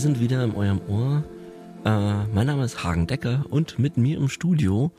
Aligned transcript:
Wir 0.00 0.04
sind 0.04 0.18
wieder 0.20 0.42
in 0.42 0.54
eurem 0.54 0.80
Ohr. 0.88 1.22
Äh, 1.84 2.24
mein 2.32 2.46
Name 2.46 2.64
ist 2.64 2.82
Hagen 2.82 3.06
Decker 3.06 3.44
und 3.50 3.78
mit 3.78 3.98
mir 3.98 4.16
im 4.16 4.30
Studio 4.30 4.90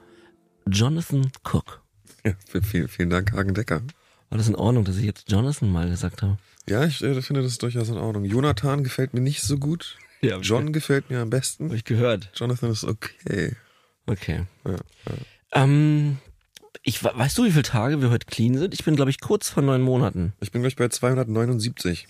Jonathan 0.67 1.31
Cook. 1.43 1.81
Ja, 2.23 2.33
vielen, 2.61 2.87
vielen 2.87 3.09
Dank, 3.09 3.31
Hagen 3.31 3.55
Decker. 3.55 3.81
War 4.29 4.37
das 4.37 4.47
in 4.47 4.53
Ordnung, 4.53 4.83
dass 4.85 4.97
ich 4.97 5.05
jetzt 5.05 5.31
Jonathan 5.31 5.71
mal 5.71 5.89
gesagt 5.89 6.21
habe? 6.21 6.37
Ja, 6.69 6.85
ich 6.85 7.01
äh, 7.01 7.19
finde 7.23 7.41
das 7.41 7.57
durchaus 7.57 7.89
in 7.89 7.97
Ordnung. 7.97 8.25
Jonathan 8.25 8.83
gefällt 8.83 9.15
mir 9.15 9.21
nicht 9.21 9.41
so 9.41 9.57
gut. 9.57 9.97
Ja, 10.21 10.37
John 10.37 10.71
gefällt 10.71 11.09
mir 11.09 11.21
am 11.21 11.31
besten. 11.31 11.65
Habe 11.69 11.77
ich 11.77 11.83
gehört. 11.83 12.29
Jonathan 12.35 12.69
ist 12.69 12.83
okay. 12.83 13.55
Okay. 14.05 14.45
Ja, 14.65 14.71
ja. 14.73 15.15
Ähm, 15.63 16.19
ich, 16.83 17.03
we- 17.03 17.11
weißt 17.15 17.39
du, 17.39 17.45
wie 17.45 17.49
viele 17.51 17.63
Tage 17.63 18.03
wir 18.03 18.11
heute 18.11 18.27
clean 18.27 18.55
sind? 18.55 18.75
Ich 18.75 18.83
bin, 18.85 18.95
glaube 18.95 19.09
ich, 19.09 19.19
kurz 19.19 19.49
vor 19.49 19.63
neun 19.63 19.81
Monaten. 19.81 20.33
Ich 20.41 20.51
bin 20.51 20.61
gleich 20.61 20.75
bei 20.75 20.89
279. 20.89 22.07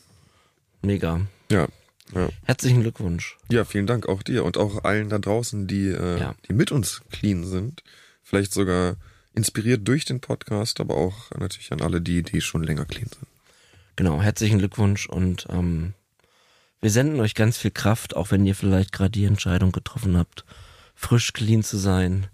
Mega. 0.81 1.21
Ja. 1.49 1.69
Ja. 2.13 2.29
Herzlichen 2.45 2.81
Glückwunsch. 2.81 3.37
ja, 3.49 3.63
vielen 3.65 3.87
Dank 3.87 4.07
auch 4.09 4.21
dir 4.23 4.43
und 4.43 4.57
auch 4.57 4.83
allen 4.83 5.09
da 5.09 5.19
draußen, 5.19 5.67
die, 5.67 5.87
äh, 5.87 6.19
Ja. 6.19 6.35
die 6.47 6.53
mit 6.53 6.71
uns 6.71 7.01
clean 7.11 7.45
sind. 7.45 7.83
Vielleicht 8.23 8.53
sogar 8.53 8.95
inspiriert 9.33 9.87
durch 9.87 10.05
den 10.05 10.19
Podcast, 10.19 10.79
aber 10.79 10.95
auch 10.95 11.31
natürlich 11.37 11.71
an 11.71 11.81
alle 11.81 12.01
die, 12.01 12.21
die 12.23 12.41
schon 12.41 12.63
länger 12.63 12.85
clean 12.85 13.07
sind. 13.07 13.27
Genau, 13.95 14.21
herzlichen 14.21 14.59
Glückwunsch 14.59 15.07
und 15.07 15.47
ähm, 15.49 15.93
wir 16.81 16.89
senden 16.89 17.19
euch 17.19 17.35
ganz 17.35 17.57
viel 17.57 17.71
Kraft, 17.71 18.15
auch 18.15 18.31
wenn 18.31 18.45
ihr 18.45 18.55
vielleicht 18.55 18.91
gerade 18.91 19.11
die 19.11 19.25
Entscheidung 19.25 19.71
getroffen 19.71 20.17
habt, 20.17 20.43
frisch 20.95 21.31
clean 21.33 21.63
zu 21.63 21.77
sein. 21.77 22.27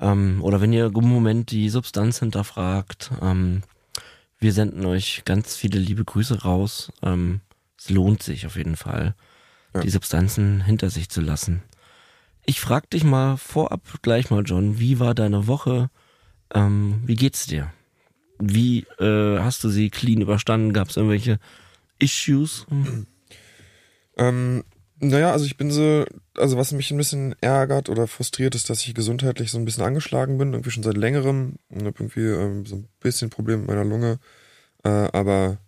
Ähm, 0.00 0.42
oder 0.42 0.60
wenn 0.60 0.72
ihr 0.72 0.86
im 0.86 1.08
Moment 1.08 1.50
die 1.50 1.68
Substanz 1.70 2.18
hinterfragt. 2.18 3.10
Ähm, 3.22 3.62
wir 4.38 4.52
senden 4.52 4.84
euch 4.84 5.22
ganz 5.24 5.56
viele 5.56 5.78
liebe 5.78 6.04
Grüße 6.04 6.42
raus. 6.42 6.92
Ähm, 7.02 7.40
es 7.78 7.90
lohnt 7.90 8.22
sich 8.22 8.46
auf 8.46 8.56
jeden 8.56 8.76
Fall, 8.76 9.14
Ja. 9.74 9.80
die 9.82 9.90
Substanzen 9.90 10.62
hinter 10.62 10.90
sich 10.90 11.08
zu 11.08 11.20
lassen. 11.20 11.62
Ich 12.44 12.60
frag 12.60 12.88
dich 12.90 13.04
mal 13.04 13.36
vorab 13.36 13.82
gleich 14.02 14.30
mal, 14.30 14.42
John, 14.44 14.78
wie 14.78 15.00
war 15.00 15.14
deine 15.14 15.46
Woche? 15.46 15.90
Ähm, 16.54 17.02
wie 17.04 17.16
geht's 17.16 17.46
dir? 17.46 17.72
Wie 18.38 18.86
äh, 19.00 19.38
hast 19.40 19.64
du 19.64 19.68
sie 19.68 19.90
clean 19.90 20.20
überstanden? 20.20 20.72
Gab 20.72 20.88
es 20.88 20.96
irgendwelche 20.96 21.38
Issues? 21.98 22.66
Ähm, 24.18 24.64
naja, 24.98 25.32
also 25.32 25.44
ich 25.44 25.56
bin 25.58 25.70
so, 25.70 26.06
also 26.36 26.56
was 26.56 26.72
mich 26.72 26.90
ein 26.90 26.96
bisschen 26.96 27.34
ärgert 27.42 27.88
oder 27.90 28.06
frustriert 28.06 28.54
ist, 28.54 28.70
dass 28.70 28.80
ich 28.86 28.94
gesundheitlich 28.94 29.50
so 29.50 29.58
ein 29.58 29.64
bisschen 29.66 29.84
angeschlagen 29.84 30.38
bin, 30.38 30.52
irgendwie 30.54 30.70
schon 30.70 30.82
seit 30.82 30.96
längerem 30.96 31.56
und 31.68 31.80
habe 31.84 31.96
irgendwie 31.98 32.20
ähm, 32.26 32.64
so 32.64 32.76
ein 32.76 32.88
bisschen 33.00 33.28
Problem 33.28 33.60
mit 33.60 33.68
meiner 33.68 33.84
Lunge. 33.84 34.18
Äh, 34.84 34.88
aber 34.88 35.58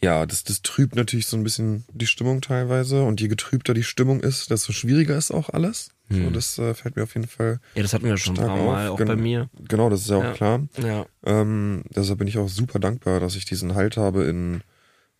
ja, 0.00 0.26
das, 0.26 0.44
das 0.44 0.62
trübt 0.62 0.94
natürlich 0.96 1.26
so 1.26 1.36
ein 1.36 1.42
bisschen 1.44 1.84
die 1.92 2.06
Stimmung 2.06 2.40
teilweise 2.40 3.02
und 3.02 3.20
je 3.20 3.28
getrübter 3.28 3.74
die 3.74 3.82
Stimmung 3.82 4.20
ist, 4.20 4.50
desto 4.50 4.72
schwieriger 4.72 5.16
ist 5.16 5.30
auch 5.32 5.50
alles. 5.50 5.90
So, 6.10 6.16
Hm. 6.18 6.32
das 6.32 6.58
äh, 6.58 6.72
fällt 6.74 6.96
mir 6.96 7.02
auf 7.02 7.14
jeden 7.14 7.26
Fall 7.26 7.60
Ja, 7.74 7.82
das 7.82 7.92
hatten 7.92 8.06
wir 8.06 8.16
schon 8.16 8.38
ein 8.38 8.46
paar 8.46 8.56
Mal, 8.56 8.86
auf. 8.88 8.94
auch 8.94 8.96
Gen- 8.98 9.08
bei 9.08 9.16
mir. 9.16 9.50
Genau, 9.68 9.90
das 9.90 10.00
ist 10.02 10.10
ja 10.10 10.16
auch 10.16 10.22
Ja. 10.22 10.32
klar. 10.32 10.66
Ja. 10.82 11.04
Ähm, 11.24 11.82
deshalb 11.94 12.18
bin 12.18 12.28
ich 12.28 12.38
auch 12.38 12.48
super 12.48 12.78
dankbar, 12.78 13.20
dass 13.20 13.36
ich 13.36 13.44
diesen 13.44 13.74
Halt 13.74 13.96
habe 13.98 14.24
in, 14.24 14.62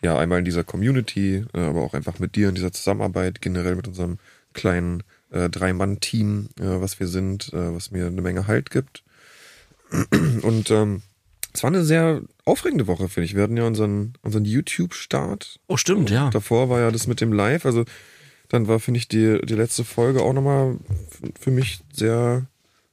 ja, 0.02 0.16
einmal 0.16 0.38
in 0.38 0.44
dieser 0.46 0.64
Community, 0.64 1.44
äh, 1.52 1.58
aber 1.60 1.82
auch 1.82 1.92
einfach 1.94 2.20
mit 2.20 2.36
dir 2.36 2.48
in 2.48 2.54
dieser 2.54 2.72
Zusammenarbeit, 2.72 3.42
generell 3.42 3.74
mit 3.76 3.86
unserem 3.88 4.18
kleinen 4.54 5.02
äh, 5.30 5.50
Drei-Mann-Team, 5.50 6.48
äh, 6.58 6.80
was 6.80 7.00
wir 7.00 7.06
sind, 7.08 7.52
äh, 7.52 7.74
was 7.74 7.90
mir 7.90 8.06
eine 8.06 8.22
Menge 8.22 8.46
Halt 8.46 8.70
gibt. 8.70 9.02
Und 10.42 10.70
ähm, 10.70 11.02
es 11.52 11.62
war 11.62 11.68
eine 11.68 11.84
sehr 11.84 12.22
aufregende 12.48 12.86
Woche, 12.86 13.08
finde 13.08 13.26
ich. 13.26 13.34
Wir 13.34 13.42
hatten 13.42 13.56
ja 13.56 13.66
unseren, 13.66 14.14
unseren 14.22 14.44
YouTube-Start. 14.44 15.60
Oh, 15.66 15.76
stimmt, 15.76 16.10
ja. 16.10 16.30
Davor 16.30 16.68
war 16.68 16.80
ja 16.80 16.90
das 16.90 17.06
mit 17.06 17.20
dem 17.20 17.32
Live. 17.32 17.66
Also 17.66 17.84
dann 18.48 18.66
war, 18.66 18.80
finde 18.80 18.98
ich, 18.98 19.08
die, 19.08 19.40
die 19.44 19.54
letzte 19.54 19.84
Folge 19.84 20.22
auch 20.22 20.32
nochmal 20.32 20.76
für 21.38 21.50
mich 21.50 21.80
sehr, 21.92 22.46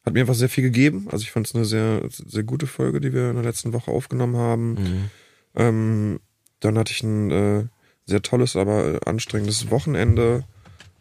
hat 0.06 0.14
mir 0.14 0.22
einfach 0.22 0.36
sehr 0.36 0.50
viel 0.50 0.64
gegeben. 0.64 1.08
Also 1.12 1.24
ich 1.24 1.32
fand 1.32 1.48
es 1.48 1.56
eine 1.56 1.66
sehr, 1.66 2.02
sehr 2.10 2.44
gute 2.44 2.68
Folge, 2.68 3.00
die 3.02 3.14
wir 3.14 3.30
in 3.30 3.36
der 3.36 3.46
letzten 3.46 3.74
Woche 3.74 3.92
aufgenommen 3.92 4.36
haben. 4.36 4.74
Mhm. 4.74 5.10
Ähm, 5.56 6.20
dann 6.60 6.78
hatte 6.78 6.92
ich 6.92 7.04
ein 7.04 7.32
äh, 7.32 7.64
sehr 8.06 8.22
tolles, 8.22 8.56
aber 8.56 9.00
anstrengendes 9.06 9.72
Wochenende. 9.72 10.44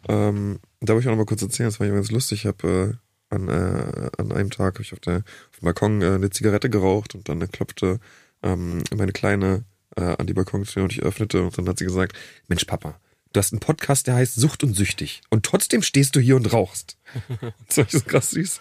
Ähm, 0.09 0.61
da 0.81 0.93
wollte 0.93 1.05
ich 1.05 1.09
auch 1.09 1.13
noch 1.13 1.19
mal 1.19 1.27
kurz 1.27 1.43
erzählen, 1.43 1.69
das 1.69 1.81
war 1.81 1.89
ganz 1.89 2.11
lustig. 2.11 2.41
Ich 2.41 2.47
habe 2.47 2.99
äh, 3.31 3.35
an, 3.35 3.49
äh, 3.49 4.11
an 4.19 4.33
einem 4.33 4.51
Tag 4.51 4.75
hab 4.75 4.81
ich 4.81 4.93
auf, 4.93 5.01
der, 5.01 5.19
auf 5.19 5.59
dem 5.61 5.65
Balkon 5.65 6.03
äh, 6.03 6.07
eine 6.07 6.31
Zigarette 6.31 6.71
geraucht 6.71 7.15
und 7.15 7.29
dann 7.29 7.51
klopfte 7.51 7.99
ähm, 8.45 8.83
meine 8.95 9.13
Kleine 9.13 9.65
äh, 9.97 10.03
an 10.03 10.27
die 10.29 10.35
Balkontür 10.35 10.85
und 10.85 10.93
ich 10.93 11.03
öffnete 11.03 11.43
und 11.43 11.57
dann 11.59 11.69
hat 11.69 11.79
sie 11.79 11.85
gesagt, 11.85 12.17
Mensch 12.49 12.65
Papa, 12.65 13.01
du 13.33 13.39
hast 13.39 13.53
einen 13.53 13.61
Podcast, 13.61 14.07
der 14.07 14.15
heißt 14.15 14.35
Sucht 14.37 14.63
und 14.63 14.75
Süchtig 14.75 15.23
und 15.31 15.45
trotzdem 15.45 15.83
stehst 15.83 16.15
du 16.15 16.21
hier 16.21 16.37
und 16.37 16.53
rauchst. 16.53 16.97
das 17.69 17.79
war 17.79 17.85
ich 17.87 17.91
so 17.93 18.01
krass 18.01 18.31
süß. 18.31 18.61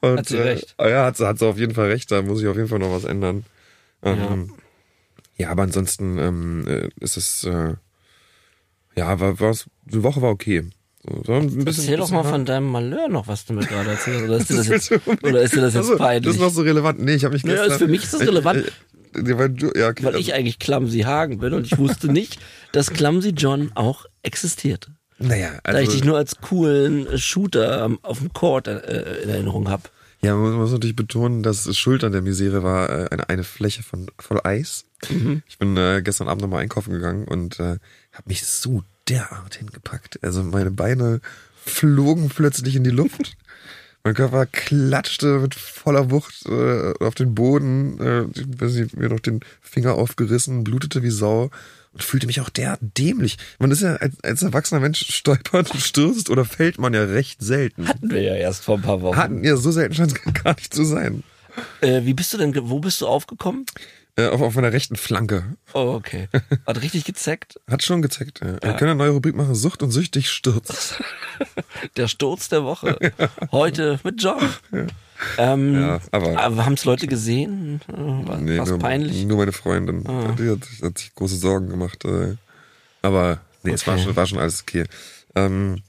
Und, 0.00 0.18
Hat 0.18 0.28
sie 0.28 0.36
recht. 0.38 0.74
Äh, 0.78 0.90
ja, 0.90 1.04
hat 1.06 1.16
sie, 1.16 1.26
hat 1.26 1.38
sie 1.38 1.46
auf 1.46 1.58
jeden 1.58 1.74
Fall 1.74 1.88
recht, 1.90 2.10
da 2.10 2.22
muss 2.22 2.40
ich 2.40 2.46
auf 2.48 2.56
jeden 2.56 2.68
Fall 2.68 2.78
noch 2.80 2.92
was 2.92 3.04
ändern. 3.04 3.44
Ähm, 4.02 4.52
ja, 5.36 5.50
aber 5.50 5.62
ansonsten 5.64 6.18
ähm, 6.18 6.64
äh, 6.68 6.88
ist 7.00 7.16
es, 7.16 7.44
äh, 7.44 7.74
ja, 8.96 9.20
war, 9.20 9.38
war's, 9.40 9.66
die 9.84 10.02
Woche 10.02 10.22
war 10.22 10.30
okay. 10.30 10.64
So, 11.24 11.32
ein 11.34 11.46
bisschen, 11.46 11.66
Erzähl 11.66 11.96
doch 11.96 12.04
bisschen 12.04 12.16
mal 12.16 12.22
hart. 12.24 12.32
von 12.32 12.44
deinem 12.44 12.70
Malheur 12.70 13.08
noch, 13.08 13.28
was 13.28 13.44
du 13.46 13.52
mir 13.54 13.64
gerade 13.64 13.90
erzählst. 13.90 14.24
Oder 14.24 14.36
ist 14.38 14.50
dir 14.50 14.56
das, 14.56 14.68
willst 14.68 14.90
jetzt, 14.90 15.06
oder 15.24 15.42
ist 15.42 15.54
dir 15.54 15.60
das 15.60 15.74
jetzt 15.74 15.84
Achso, 15.86 15.96
peinlich? 15.96 16.24
Das 16.24 16.34
ist 16.34 16.40
noch 16.40 16.50
so 16.50 16.62
relevant. 16.62 17.00
Nee, 17.00 17.14
ich 17.14 17.24
habe 17.24 17.34
mich 17.34 17.42
gestern... 17.44 17.70
ist- 17.70 17.78
für 17.78 17.86
mich 17.88 18.02
ist 18.02 18.14
das 18.14 18.20
relevant. 18.22 18.72
Äh, 19.14 19.20
äh, 19.20 19.38
weil 19.38 19.50
du, 19.50 19.70
ja, 19.76 19.88
okay, 19.88 20.04
weil 20.04 20.16
ich 20.16 20.34
eigentlich 20.34 20.58
Clumsy 20.58 21.00
Hagen 21.00 21.38
bin 21.38 21.52
und 21.54 21.66
ich 21.66 21.78
wusste 21.78 22.08
nicht, 22.12 22.38
dass 22.72 22.90
Clumsy 22.90 23.30
John 23.30 23.70
auch 23.74 24.06
existierte. 24.22 24.92
naja, 25.18 25.58
Da 25.64 25.72
ich 25.72 25.76
also, 25.78 25.92
dich 25.92 26.04
nur 26.04 26.16
als 26.16 26.36
coolen 26.40 27.18
Shooter 27.18 27.82
am- 27.82 27.98
auf 28.02 28.18
dem 28.18 28.32
Court 28.32 28.68
äh, 28.68 29.22
in 29.22 29.28
Erinnerung 29.28 29.68
habe. 29.68 29.84
ja, 30.22 30.34
man 30.34 30.52
muss 30.54 30.72
natürlich 30.72 30.96
betonen, 30.96 31.42
dass 31.42 31.74
Schuld 31.76 32.04
an 32.04 32.12
der 32.12 32.22
Misere 32.22 32.62
war 32.62 32.88
äh, 32.90 33.08
eine, 33.10 33.28
eine 33.28 33.44
Fläche 33.44 33.82
von 33.82 34.06
voll 34.18 34.40
Eis. 34.44 34.84
Mhm. 35.08 35.42
Ich 35.48 35.58
bin 35.58 35.76
äh, 35.76 36.02
gestern 36.02 36.28
Abend 36.28 36.42
nochmal 36.42 36.62
einkaufen 36.62 36.92
gegangen 36.92 37.26
und 37.28 37.58
äh, 37.60 37.78
habe 38.12 38.24
mich 38.26 38.44
so 38.44 38.82
derart 39.08 39.54
hingepackt. 39.56 40.18
Also 40.22 40.42
meine 40.42 40.70
Beine 40.70 41.20
flogen 41.64 42.28
plötzlich 42.28 42.76
in 42.76 42.84
die 42.84 42.90
Luft. 42.90 43.36
Mein 44.08 44.14
Körper 44.14 44.46
klatschte 44.46 45.38
mit 45.38 45.54
voller 45.54 46.10
Wucht 46.10 46.46
äh, 46.46 46.94
auf 47.04 47.14
den 47.14 47.34
Boden, 47.34 48.00
äh, 48.00 48.22
ich 48.34 48.58
weiß 48.58 48.72
nicht, 48.76 48.96
mir 48.96 49.10
noch 49.10 49.20
den 49.20 49.40
Finger 49.60 49.96
aufgerissen, 49.96 50.64
blutete 50.64 51.02
wie 51.02 51.10
Sau 51.10 51.50
und 51.92 52.02
fühlte 52.02 52.26
mich 52.26 52.40
auch 52.40 52.48
derart 52.48 52.80
dämlich. 52.80 53.36
Man 53.58 53.70
ist 53.70 53.82
ja 53.82 53.96
als, 53.96 54.14
als 54.24 54.40
erwachsener 54.40 54.80
Mensch 54.80 55.04
stolpert, 55.14 55.76
stürzt 55.76 56.30
oder 56.30 56.46
fällt 56.46 56.78
man 56.78 56.94
ja 56.94 57.04
recht 57.04 57.42
selten. 57.42 57.86
Hatten 57.86 58.10
wir 58.10 58.22
ja 58.22 58.34
erst 58.34 58.64
vor 58.64 58.76
ein 58.76 58.82
paar 58.82 59.02
Wochen. 59.02 59.18
Hatten 59.18 59.44
ja 59.44 59.58
so 59.58 59.70
selten 59.72 59.94
scheint 59.94 60.12
es 60.12 60.42
gar 60.42 60.54
nicht 60.54 60.72
zu 60.72 60.84
sein. 60.84 61.22
Äh, 61.82 62.06
wie 62.06 62.14
bist 62.14 62.32
du 62.32 62.38
denn, 62.38 62.54
wo 62.70 62.78
bist 62.78 63.02
du 63.02 63.06
aufgekommen? 63.06 63.66
Äh, 64.18 64.26
auf, 64.30 64.40
auf 64.40 64.54
meiner 64.56 64.72
rechten 64.72 64.96
Flanke. 64.96 65.44
Oh, 65.74 65.94
okay. 65.94 66.28
Hat 66.66 66.82
richtig 66.82 67.04
gezeckt. 67.04 67.60
Hat 67.70 67.84
schon 67.84 68.02
gezeigt. 68.02 68.40
Ja. 68.40 68.52
Wir 68.54 68.72
können 68.74 68.90
eine 68.90 68.94
neue 68.96 69.10
Rubrik 69.10 69.36
machen, 69.36 69.54
Sucht 69.54 69.82
und 69.82 69.92
süchtig 69.92 70.28
stürzt. 70.28 71.00
Der 71.96 72.08
Sturz 72.08 72.48
der 72.48 72.64
Woche. 72.64 72.98
Heute 73.52 74.00
mit 74.02 74.20
John. 74.20 74.42
Ähm, 75.36 75.74
Ja, 75.74 76.00
aber- 76.10 76.36
aber 76.40 76.64
haben 76.66 76.72
es 76.74 76.84
Leute 76.84 77.06
gesehen? 77.06 77.80
Äh, 77.88 77.92
War 78.28 78.38
Nee, 78.38 78.56
nur, 78.58 78.78
peinlich? 78.80 79.24
nur 79.24 79.36
meine 79.38 79.52
Freundin. 79.52 80.04
Ah. 80.08 80.34
Die 80.38 80.50
hat, 80.50 80.60
hat 80.82 80.98
sich 80.98 81.14
große 81.14 81.36
Sorgen 81.36 81.68
gemacht. 81.68 82.04
Äh. 82.04 82.36
Aber 83.02 83.40
nee, 83.62 83.70
es 83.72 83.86
war 83.86 83.94
Okay. 83.94 84.02
schon, 84.04 84.16
war 84.16 84.26
schon 84.26 84.38
alles 84.38 84.62
okay. 84.62 84.84
Ähm, 85.36 85.82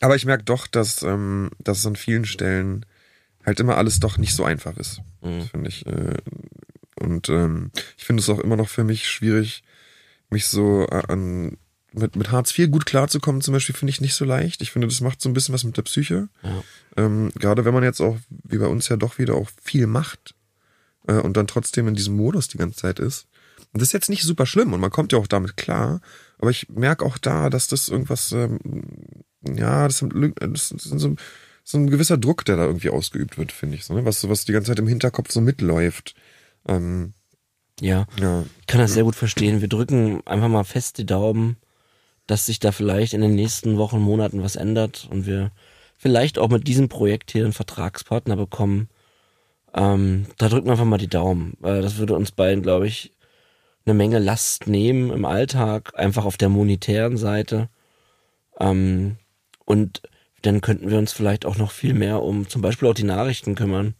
aber 0.00 0.16
ich 0.16 0.24
merke 0.26 0.42
doch, 0.44 0.66
dass, 0.66 1.02
ähm, 1.02 1.50
dass 1.60 1.78
es 1.78 1.86
an 1.86 1.94
vielen 1.96 2.24
Stellen 2.24 2.84
halt 3.46 3.60
immer 3.60 3.76
alles 3.76 4.00
doch 4.00 4.18
nicht 4.18 4.34
so 4.34 4.44
einfach 4.44 4.76
ist. 4.76 5.00
Mhm. 5.22 5.38
Das 5.40 5.48
finde 5.50 5.68
ich. 5.70 5.86
Äh, 5.86 6.14
und 7.00 7.28
ähm, 7.28 7.70
ich 7.96 8.04
finde 8.04 8.22
es 8.22 8.28
auch 8.28 8.38
immer 8.38 8.56
noch 8.56 8.68
für 8.68 8.84
mich 8.84 9.08
schwierig, 9.08 9.62
mich 10.30 10.46
so 10.46 10.86
äh, 10.90 11.02
an 11.08 11.56
mit, 11.92 12.16
mit 12.16 12.30
Hartz 12.30 12.56
IV 12.56 12.70
gut 12.70 12.84
klarzukommen, 12.84 13.40
zum 13.40 13.54
Beispiel, 13.54 13.74
finde 13.74 13.90
ich 13.90 14.00
nicht 14.02 14.14
so 14.14 14.24
leicht. 14.26 14.60
Ich 14.60 14.70
finde, 14.72 14.88
das 14.88 15.00
macht 15.00 15.22
so 15.22 15.28
ein 15.28 15.32
bisschen 15.32 15.54
was 15.54 15.64
mit 15.64 15.76
der 15.76 15.82
Psyche. 15.82 16.28
Ja. 16.42 16.62
Ähm, 16.96 17.32
gerade 17.34 17.64
wenn 17.64 17.72
man 17.72 17.82
jetzt 17.82 18.00
auch, 18.00 18.18
wie 18.28 18.58
bei 18.58 18.66
uns 18.66 18.88
ja 18.88 18.96
doch 18.96 19.18
wieder 19.18 19.34
auch 19.34 19.48
viel 19.62 19.86
macht 19.86 20.34
äh, 21.06 21.14
und 21.14 21.36
dann 21.36 21.46
trotzdem 21.46 21.88
in 21.88 21.94
diesem 21.94 22.14
Modus 22.14 22.48
die 22.48 22.58
ganze 22.58 22.76
Zeit 22.78 22.98
ist. 22.98 23.26
Und 23.72 23.80
das 23.80 23.88
ist 23.88 23.92
jetzt 23.94 24.10
nicht 24.10 24.22
super 24.22 24.44
schlimm 24.44 24.72
und 24.74 24.80
man 24.80 24.90
kommt 24.90 25.12
ja 25.12 25.18
auch 25.18 25.26
damit 25.26 25.56
klar. 25.56 26.00
Aber 26.38 26.50
ich 26.50 26.68
merke 26.68 27.04
auch 27.04 27.16
da, 27.18 27.48
dass 27.48 27.68
das 27.68 27.88
irgendwas, 27.88 28.32
ähm, 28.32 28.58
ja, 29.42 29.88
das, 29.88 29.98
sind 29.98 30.12
Lü- 30.12 30.34
das 30.38 30.70
ist 30.70 30.84
so, 30.84 31.16
so 31.64 31.78
ein 31.78 31.90
gewisser 31.90 32.18
Druck, 32.18 32.44
der 32.44 32.56
da 32.56 32.66
irgendwie 32.66 32.90
ausgeübt 32.90 33.38
wird, 33.38 33.50
finde 33.50 33.76
ich. 33.76 33.86
So, 33.86 33.94
ne? 33.94 34.04
was, 34.04 34.28
was 34.28 34.44
die 34.44 34.52
ganze 34.52 34.70
Zeit 34.70 34.78
im 34.78 34.88
Hinterkopf 34.88 35.30
so 35.32 35.40
mitläuft. 35.40 36.14
Ähm, 36.68 37.14
Ja. 37.80 38.06
ja, 38.20 38.44
Ich 38.60 38.66
kann 38.66 38.80
das 38.80 38.92
sehr 38.92 39.04
gut 39.04 39.16
verstehen. 39.16 39.60
Wir 39.60 39.68
drücken 39.68 40.26
einfach 40.26 40.48
mal 40.48 40.64
fest 40.64 40.98
die 40.98 41.06
Daumen, 41.06 41.56
dass 42.26 42.46
sich 42.46 42.60
da 42.60 42.72
vielleicht 42.72 43.14
in 43.14 43.20
den 43.20 43.34
nächsten 43.34 43.78
Wochen, 43.78 43.98
Monaten 44.00 44.42
was 44.42 44.56
ändert 44.56 45.08
und 45.10 45.26
wir 45.26 45.50
vielleicht 45.96 46.38
auch 46.38 46.48
mit 46.48 46.68
diesem 46.68 46.88
Projekt 46.88 47.32
hier 47.32 47.44
einen 47.44 47.52
Vertragspartner 47.52 48.36
bekommen. 48.36 48.88
Ähm, 49.74 50.26
da 50.38 50.48
drücken 50.48 50.66
wir 50.66 50.72
einfach 50.72 50.84
mal 50.84 50.98
die 50.98 51.08
Daumen. 51.08 51.54
Weil 51.60 51.82
das 51.82 51.98
würde 51.98 52.14
uns 52.14 52.30
beiden, 52.32 52.62
glaube 52.62 52.86
ich, 52.86 53.12
eine 53.86 53.94
Menge 53.94 54.18
Last 54.18 54.66
nehmen 54.66 55.10
im 55.10 55.24
Alltag, 55.24 55.92
einfach 55.98 56.24
auf 56.24 56.36
der 56.36 56.50
monetären 56.50 57.16
Seite. 57.16 57.68
Ähm, 58.60 59.16
und 59.64 60.02
dann 60.42 60.60
könnten 60.60 60.90
wir 60.90 60.98
uns 60.98 61.12
vielleicht 61.12 61.46
auch 61.46 61.56
noch 61.56 61.70
viel 61.70 61.94
mehr 61.94 62.22
um 62.22 62.48
zum 62.48 62.62
Beispiel 62.62 62.88
auch 62.88 62.94
die 62.94 63.04
Nachrichten 63.04 63.54
kümmern 63.54 63.94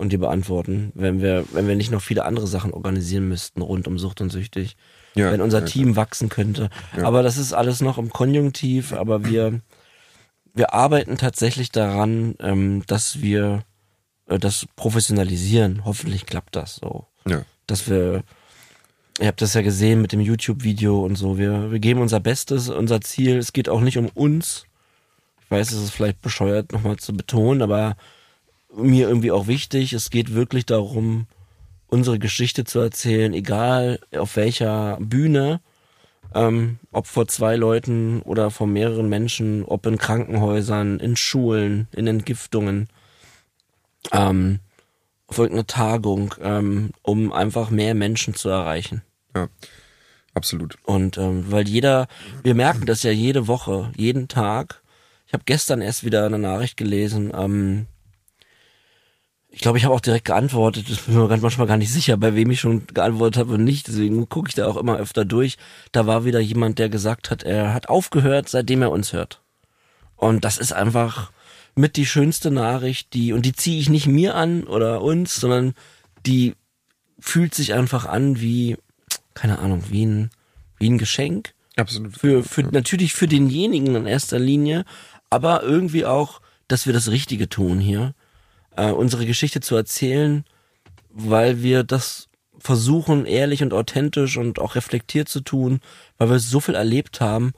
und 0.00 0.10
die 0.12 0.16
beantworten, 0.16 0.92
wenn 0.94 1.20
wir, 1.20 1.44
wenn 1.52 1.68
wir 1.68 1.76
nicht 1.76 1.92
noch 1.92 2.00
viele 2.00 2.24
andere 2.24 2.46
Sachen 2.46 2.72
organisieren 2.72 3.28
müssten 3.28 3.60
rund 3.60 3.86
um 3.86 3.98
Sucht 3.98 4.22
und 4.22 4.30
Süchtig. 4.30 4.76
Ja, 5.14 5.30
wenn 5.30 5.42
unser 5.42 5.58
ja, 5.60 5.64
Team 5.66 5.94
wachsen 5.94 6.30
könnte. 6.30 6.70
Aber 7.02 7.22
das 7.22 7.36
ist 7.36 7.52
alles 7.52 7.82
noch 7.82 7.98
im 7.98 8.08
Konjunktiv, 8.08 8.94
aber 8.94 9.26
wir, 9.26 9.60
wir 10.54 10.72
arbeiten 10.72 11.18
tatsächlich 11.18 11.70
daran, 11.70 12.34
ähm, 12.40 12.82
dass 12.86 13.20
wir 13.20 13.64
äh, 14.26 14.38
das 14.38 14.66
professionalisieren. 14.74 15.84
Hoffentlich 15.84 16.24
klappt 16.24 16.56
das 16.56 16.76
so. 16.76 17.06
Ja. 17.28 17.42
Dass 17.66 17.90
wir, 17.90 18.22
ihr 19.20 19.26
habt 19.26 19.42
das 19.42 19.52
ja 19.52 19.60
gesehen 19.60 20.00
mit 20.00 20.12
dem 20.12 20.20
YouTube-Video 20.20 21.04
und 21.04 21.16
so, 21.16 21.36
wir, 21.36 21.70
wir 21.72 21.78
geben 21.78 22.00
unser 22.00 22.20
Bestes, 22.20 22.70
unser 22.70 23.02
Ziel, 23.02 23.36
es 23.36 23.52
geht 23.52 23.68
auch 23.68 23.80
nicht 23.82 23.98
um 23.98 24.08
uns. 24.14 24.64
Ich 25.42 25.50
weiß, 25.50 25.72
es 25.72 25.82
ist 25.82 25.90
vielleicht 25.90 26.22
bescheuert 26.22 26.72
nochmal 26.72 26.96
zu 26.96 27.12
betonen, 27.12 27.60
aber 27.60 27.96
mir 28.74 29.08
irgendwie 29.08 29.32
auch 29.32 29.46
wichtig, 29.46 29.92
es 29.92 30.10
geht 30.10 30.34
wirklich 30.34 30.66
darum, 30.66 31.26
unsere 31.88 32.18
Geschichte 32.18 32.64
zu 32.64 32.78
erzählen, 32.78 33.32
egal 33.32 34.00
auf 34.16 34.36
welcher 34.36 34.96
Bühne, 35.00 35.60
ähm, 36.34 36.78
ob 36.92 37.06
vor 37.06 37.26
zwei 37.26 37.56
Leuten 37.56 38.22
oder 38.22 38.50
vor 38.50 38.66
mehreren 38.66 39.08
Menschen, 39.08 39.64
ob 39.64 39.86
in 39.86 39.98
Krankenhäusern, 39.98 41.00
in 41.00 41.16
Schulen, 41.16 41.88
in 41.92 42.06
Entgiftungen, 42.06 42.88
ähm, 44.12 44.60
auf 45.26 45.38
irgendeine 45.38 45.66
Tagung, 45.66 46.34
ähm, 46.40 46.90
um 47.02 47.32
einfach 47.32 47.70
mehr 47.70 47.94
Menschen 47.94 48.34
zu 48.34 48.48
erreichen. 48.48 49.02
Ja, 49.34 49.48
absolut. 50.34 50.76
Und 50.84 51.18
ähm, 51.18 51.50
weil 51.50 51.68
jeder, 51.68 52.08
wir 52.42 52.54
merken 52.54 52.86
das 52.86 53.02
ja 53.02 53.10
jede 53.10 53.46
Woche, 53.46 53.90
jeden 53.96 54.28
Tag. 54.28 54.82
Ich 55.26 55.32
habe 55.32 55.44
gestern 55.46 55.80
erst 55.80 56.04
wieder 56.04 56.26
eine 56.26 56.38
Nachricht 56.38 56.76
gelesen, 56.76 57.32
ähm, 57.34 57.86
ich 59.52 59.60
glaube, 59.60 59.78
ich 59.78 59.84
habe 59.84 59.94
auch 59.94 60.00
direkt 60.00 60.26
geantwortet. 60.26 60.88
Ich 60.88 61.02
bin 61.02 61.16
mir 61.16 61.36
manchmal 61.38 61.66
gar 61.66 61.76
nicht 61.76 61.92
sicher, 61.92 62.16
bei 62.16 62.34
wem 62.36 62.50
ich 62.50 62.60
schon 62.60 62.86
geantwortet 62.86 63.38
habe 63.38 63.54
und 63.54 63.64
nicht. 63.64 63.88
Deswegen 63.88 64.28
gucke 64.28 64.48
ich 64.48 64.54
da 64.54 64.66
auch 64.66 64.76
immer 64.76 64.96
öfter 64.96 65.24
durch. 65.24 65.58
Da 65.90 66.06
war 66.06 66.24
wieder 66.24 66.38
jemand, 66.38 66.78
der 66.78 66.88
gesagt 66.88 67.30
hat, 67.30 67.42
er 67.42 67.74
hat 67.74 67.88
aufgehört, 67.88 68.48
seitdem 68.48 68.82
er 68.82 68.92
uns 68.92 69.12
hört. 69.12 69.42
Und 70.16 70.44
das 70.44 70.56
ist 70.56 70.72
einfach 70.72 71.32
mit 71.74 71.96
die 71.96 72.06
schönste 72.06 72.50
Nachricht, 72.50 73.12
die, 73.14 73.32
und 73.32 73.44
die 73.44 73.52
ziehe 73.52 73.80
ich 73.80 73.88
nicht 73.88 74.06
mir 74.06 74.34
an 74.34 74.64
oder 74.64 75.02
uns, 75.02 75.36
sondern 75.36 75.74
die 76.26 76.54
fühlt 77.18 77.54
sich 77.54 77.74
einfach 77.74 78.06
an 78.06 78.40
wie, 78.40 78.76
keine 79.34 79.58
Ahnung, 79.58 79.84
wie 79.88 80.06
ein, 80.06 80.30
wie 80.78 80.90
ein 80.90 80.98
Geschenk. 80.98 81.54
Absolut. 81.76 82.16
Für, 82.16 82.44
für, 82.44 82.62
natürlich 82.62 83.14
für 83.14 83.26
denjenigen 83.26 83.96
in 83.96 84.06
erster 84.06 84.38
Linie, 84.38 84.84
aber 85.28 85.62
irgendwie 85.62 86.04
auch, 86.04 86.40
dass 86.68 86.86
wir 86.86 86.92
das 86.92 87.10
Richtige 87.10 87.48
tun 87.48 87.80
hier 87.80 88.14
äh, 88.80 88.92
unsere 88.92 89.26
Geschichte 89.26 89.60
zu 89.60 89.76
erzählen, 89.76 90.44
weil 91.10 91.62
wir 91.62 91.84
das 91.84 92.28
versuchen, 92.58 93.26
ehrlich 93.26 93.62
und 93.62 93.72
authentisch 93.72 94.36
und 94.36 94.58
auch 94.58 94.74
reflektiert 94.74 95.28
zu 95.28 95.40
tun, 95.40 95.80
weil 96.18 96.30
wir 96.30 96.38
so 96.38 96.60
viel 96.60 96.74
erlebt 96.74 97.20
haben 97.20 97.52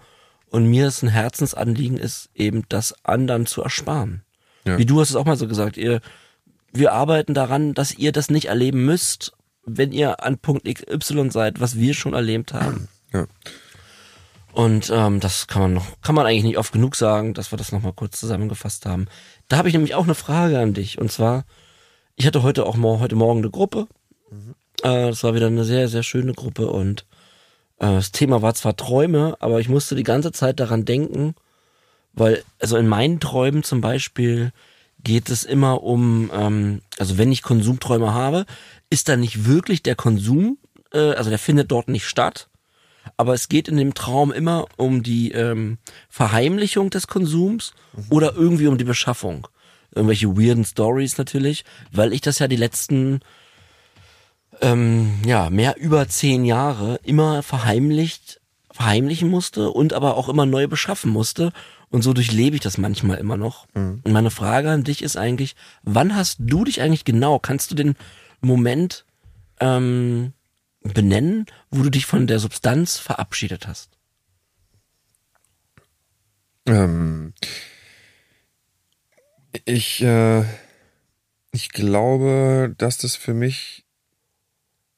und 0.51 0.67
mir 0.67 0.87
es 0.87 1.03
ein 1.03 1.09
Herzensanliegen 1.09 1.97
ist, 1.97 2.31
eben 2.35 2.65
das 2.69 2.95
anderen 3.05 3.47
zu 3.47 3.63
ersparen. 3.63 4.23
Ja. 4.65 4.79
Wie 4.79 4.87
du 4.87 5.01
hast 5.01 5.11
es 5.11 5.17
auch 5.17 5.25
mal 5.25 5.37
so 5.37 5.49
gesagt, 5.49 5.77
ihr, 5.77 6.01
wir 6.73 6.93
arbeiten 6.93 7.35
daran, 7.35 7.75
dass 7.75 7.95
ihr 7.95 8.13
das 8.13 8.31
nicht 8.31 8.47
erleben 8.47 8.85
müsst, 8.85 9.33
wenn 9.65 9.93
ihr 9.93 10.23
an 10.25 10.39
Punkt 10.39 10.67
XY 10.67 11.31
seid, 11.31 11.61
was 11.61 11.79
wir 11.79 11.95
schon 11.95 12.15
erlebt 12.15 12.53
haben. 12.53 12.89
Ja. 13.13 13.27
Und 14.53 14.91
ähm, 14.95 15.21
das 15.21 15.47
kann 15.47 15.63
man 15.63 15.75
noch, 15.75 16.01
kann 16.03 16.15
man 16.15 16.27
eigentlich 16.27 16.45
nicht 16.45 16.59
oft 16.59 16.73
genug 16.73 16.95
sagen, 16.95 17.33
dass 17.33 17.53
wir 17.53 17.57
das 17.57 17.73
nochmal 17.73 17.95
kurz 17.95 18.21
zusammengefasst 18.21 18.85
haben. 18.85 19.07
Da 19.49 19.57
habe 19.57 19.69
ich 19.69 19.75
nämlich 19.75 19.95
auch 19.95 20.05
eine 20.05 20.15
Frage 20.15 20.59
an 20.59 20.75
dich. 20.75 20.99
Und 20.99 21.11
zwar, 21.11 21.45
ich 22.17 22.27
hatte 22.27 22.43
heute 22.43 22.67
auch 22.67 22.77
mal 22.77 23.01
heute 23.01 23.17
Morgen 23.17 23.41
eine 23.41 23.51
Gruppe. 23.51 23.89
Äh, 24.83 25.09
das 25.09 25.25
war 25.25 25.35
wieder 25.35 25.47
eine 25.47 25.65
sehr, 25.65 25.89
sehr 25.89 26.03
schöne 26.03 26.35
Gruppe 26.35 26.67
und 26.67 27.07
äh, 27.79 27.87
das 27.87 28.13
Thema 28.13 28.43
war 28.43 28.55
zwar 28.55 28.77
Träume, 28.77 29.37
aber 29.41 29.61
ich 29.61 29.69
musste 29.69 29.95
die 29.95 30.03
ganze 30.03 30.33
Zeit 30.33 30.61
daran 30.61 30.85
denken, 30.85 31.35
weil, 32.13 32.45
also 32.59 32.77
in 32.77 32.89
meinen 32.89 33.21
Träumen 33.21 33.63
zum 33.63 33.81
Beispiel 33.81 34.53
geht 35.03 35.31
es 35.31 35.45
immer 35.45 35.83
um, 35.83 36.31
ähm, 36.33 36.83
also 36.99 37.19
wenn 37.19 37.33
ich 37.33 37.43
Konsumträume 37.43 38.13
habe, 38.13 38.47
ist 38.91 39.09
da 39.09 39.17
nicht 39.17 39.47
wirklich 39.47 39.83
der 39.83 39.97
Konsum, 39.97 40.59
äh, 40.93 41.13
also 41.13 41.31
der 41.31 41.39
findet 41.39 41.71
dort 41.71 41.89
nicht 41.89 42.07
statt, 42.07 42.49
aber 43.17 43.35
es 43.35 43.49
geht 43.49 43.69
in 43.69 43.77
dem 43.77 43.95
Traum 43.95 44.33
immer 44.33 44.67
um 44.77 45.03
die 45.03 45.33
ähm, 45.33 45.79
Verheimlichung 46.09 46.91
des 46.91 47.07
Konsums 47.07 47.73
oder 48.11 48.35
irgendwie 48.35 48.67
um 48.67 48.79
die 48.79 48.85
Beschaffung. 48.85 49.49
Irgendwelche 49.95 50.37
weirden 50.37 50.65
Stories 50.65 51.19
natürlich, 51.19 51.65
weil 51.91 52.13
ich 52.13 52.21
das 52.21 52.39
ja 52.39 52.49
die 52.49 52.57
letzten 52.57 53.21
ähm, 54.61 55.21
ja 55.27 55.51
mehr 55.51 55.77
über 55.77 56.09
zehn 56.09 56.45
Jahre 56.45 56.99
immer 57.03 57.43
verheimlicht 57.43 58.41
verheimlichen 58.71 59.29
musste 59.29 59.71
und 59.71 59.93
aber 59.93 60.17
auch 60.17 60.31
immer 60.31 60.47
neu 60.47 60.67
beschaffen 60.67 61.11
musste 61.11 61.53
und 61.91 62.01
so 62.01 62.15
durchlebe 62.15 62.57
ich 62.57 62.63
das 62.63 62.79
manchmal 62.79 63.19
immer 63.19 63.37
noch. 63.37 63.67
Und 64.03 64.13
meine 64.13 64.31
Frage 64.31 64.71
an 64.71 64.83
dich 64.83 65.03
ist 65.03 65.19
eigentlich, 65.19 65.57
wann 65.83 66.17
hast 66.17 66.39
du 66.41 66.65
dich 66.65 66.81
eigentlich 66.81 67.05
genau? 67.05 67.39
Kannst 67.39 67.71
du 67.71 67.75
den 67.75 67.97
Moment 68.41 69.05
ähm, 69.61 70.33
benennen, 70.83 71.47
wo 71.71 71.83
du 71.83 71.91
dich 71.91 72.07
von 72.07 72.27
der 72.27 72.39
Substanz 72.39 72.99
verabschiedet 72.99 73.67
hast? 73.67 73.91
Ähm, 76.67 77.35
ich, 79.65 80.03
äh, 80.03 80.45
ich 81.53 81.71
glaube, 81.71 82.75
dass 82.79 82.99
das 82.99 83.17
für 83.17 83.35
mich 83.35 83.85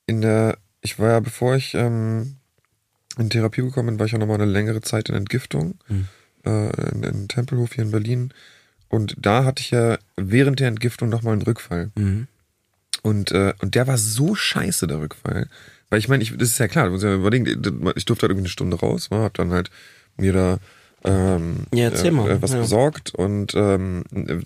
in 0.06 0.20
der, 0.20 0.58
ich 0.82 0.98
war 0.98 1.10
ja, 1.10 1.20
bevor 1.20 1.56
ich 1.56 1.74
ähm, 1.74 2.36
in 3.16 3.30
Therapie 3.30 3.62
gekommen 3.62 3.88
bin, 3.88 3.98
war 3.98 4.06
ich 4.06 4.12
ja 4.12 4.18
nochmal 4.18 4.40
eine 4.40 4.50
längere 4.50 4.80
Zeit 4.82 5.08
in 5.08 5.14
Entgiftung, 5.14 5.78
Hm. 5.86 6.08
äh, 6.44 6.90
in, 6.92 7.02
in 7.02 7.28
Tempelhof 7.28 7.72
hier 7.72 7.84
in 7.84 7.90
Berlin. 7.90 8.34
Und 8.88 9.16
da 9.18 9.44
hatte 9.44 9.62
ich 9.62 9.70
ja 9.70 9.98
während 10.16 10.60
der 10.60 10.68
Entgiftung 10.68 11.08
nochmal 11.08 11.32
einen 11.32 11.42
Rückfall. 11.42 11.90
Mhm. 11.96 12.28
Und, 13.04 13.32
äh, 13.32 13.52
und 13.60 13.74
der 13.74 13.86
war 13.86 13.98
so 13.98 14.34
scheiße, 14.34 14.86
der 14.86 14.98
Rückfall. 14.98 15.48
Weil 15.90 15.98
ich 15.98 16.08
meine, 16.08 16.22
ich, 16.22 16.34
das 16.36 16.48
ist 16.48 16.58
ja 16.58 16.68
klar, 16.68 16.86
du 16.86 16.92
musst 16.92 17.04
ja 17.04 17.14
überlegen, 17.14 17.44
ich 17.94 18.04
durfte 18.06 18.22
halt 18.22 18.30
irgendwie 18.30 18.46
eine 18.46 18.48
Stunde 18.48 18.78
raus, 18.78 19.10
war, 19.10 19.24
hab 19.24 19.34
dann 19.34 19.50
halt 19.52 19.68
mir 20.16 20.32
da 20.32 20.58
ähm, 21.04 21.66
Ja, 21.74 21.90
mal, 22.10 22.30
äh, 22.30 22.42
was 22.42 22.52
ja. 22.52 22.60
besorgt 22.62 23.14
und 23.14 23.52
ähm, 23.54 24.04
äh, 24.14 24.40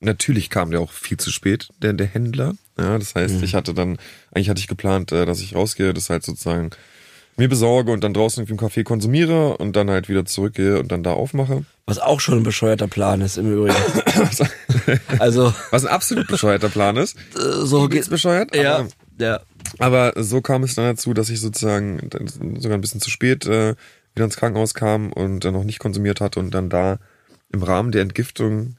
natürlich 0.00 0.48
kam 0.48 0.70
der 0.70 0.80
auch 0.80 0.90
viel 0.92 1.18
zu 1.18 1.30
spät, 1.30 1.68
der, 1.82 1.92
der 1.92 2.06
Händler. 2.06 2.54
Ja, 2.78 2.98
das 2.98 3.14
heißt, 3.14 3.36
Mhm. 3.36 3.44
ich 3.44 3.54
hatte 3.54 3.74
dann, 3.74 3.98
eigentlich 4.32 4.48
hatte 4.48 4.60
ich 4.60 4.66
geplant, 4.68 5.12
äh, 5.12 5.26
dass 5.26 5.40
ich 5.42 5.54
rausgehe, 5.54 5.92
das 5.92 6.08
halt 6.08 6.24
sozusagen 6.24 6.70
mir 7.36 7.48
besorge 7.48 7.90
und 7.92 8.04
dann 8.04 8.12
draußen 8.14 8.42
irgendwie 8.44 8.62
im 8.64 8.70
Café 8.70 8.84
konsumiere 8.84 9.56
und 9.56 9.74
dann 9.76 9.88
halt 9.90 10.08
wieder 10.08 10.24
zurückgehe 10.26 10.78
und 10.78 10.92
dann 10.92 11.02
da 11.02 11.12
aufmache. 11.12 11.64
Was 11.86 11.98
auch 11.98 12.20
schon 12.20 12.38
ein 12.38 12.42
bescheuerter 12.42 12.86
Plan 12.88 13.20
ist 13.22 13.38
im 13.38 13.50
Übrigen. 13.52 13.76
also 15.18 15.52
Was 15.70 15.84
ein 15.84 15.92
absolut 15.92 16.26
bescheuerter 16.28 16.68
Plan 16.68 16.96
ist. 16.96 17.16
äh, 17.36 17.64
so 17.64 17.88
Geht's 17.88 18.06
geht 18.06 18.10
bescheuert? 18.10 18.54
ja, 18.54 18.76
Aber- 18.78 18.88
ja. 19.18 19.40
Aber 19.78 20.12
so 20.16 20.40
kam 20.40 20.62
es 20.64 20.74
dann 20.74 20.84
dazu, 20.86 21.14
dass 21.14 21.30
ich 21.30 21.40
sozusagen 21.40 22.00
sogar 22.58 22.76
ein 22.76 22.80
bisschen 22.80 23.00
zu 23.00 23.10
spät 23.10 23.46
äh, 23.46 23.74
wieder 24.14 24.24
ins 24.24 24.36
Krankenhaus 24.36 24.74
kam 24.74 25.12
und 25.12 25.44
dann 25.44 25.54
noch 25.54 25.64
nicht 25.64 25.78
konsumiert 25.78 26.20
hatte 26.20 26.40
und 26.40 26.50
dann 26.52 26.68
da 26.70 26.98
im 27.52 27.62
Rahmen 27.62 27.92
der 27.92 28.02
Entgiftung 28.02 28.76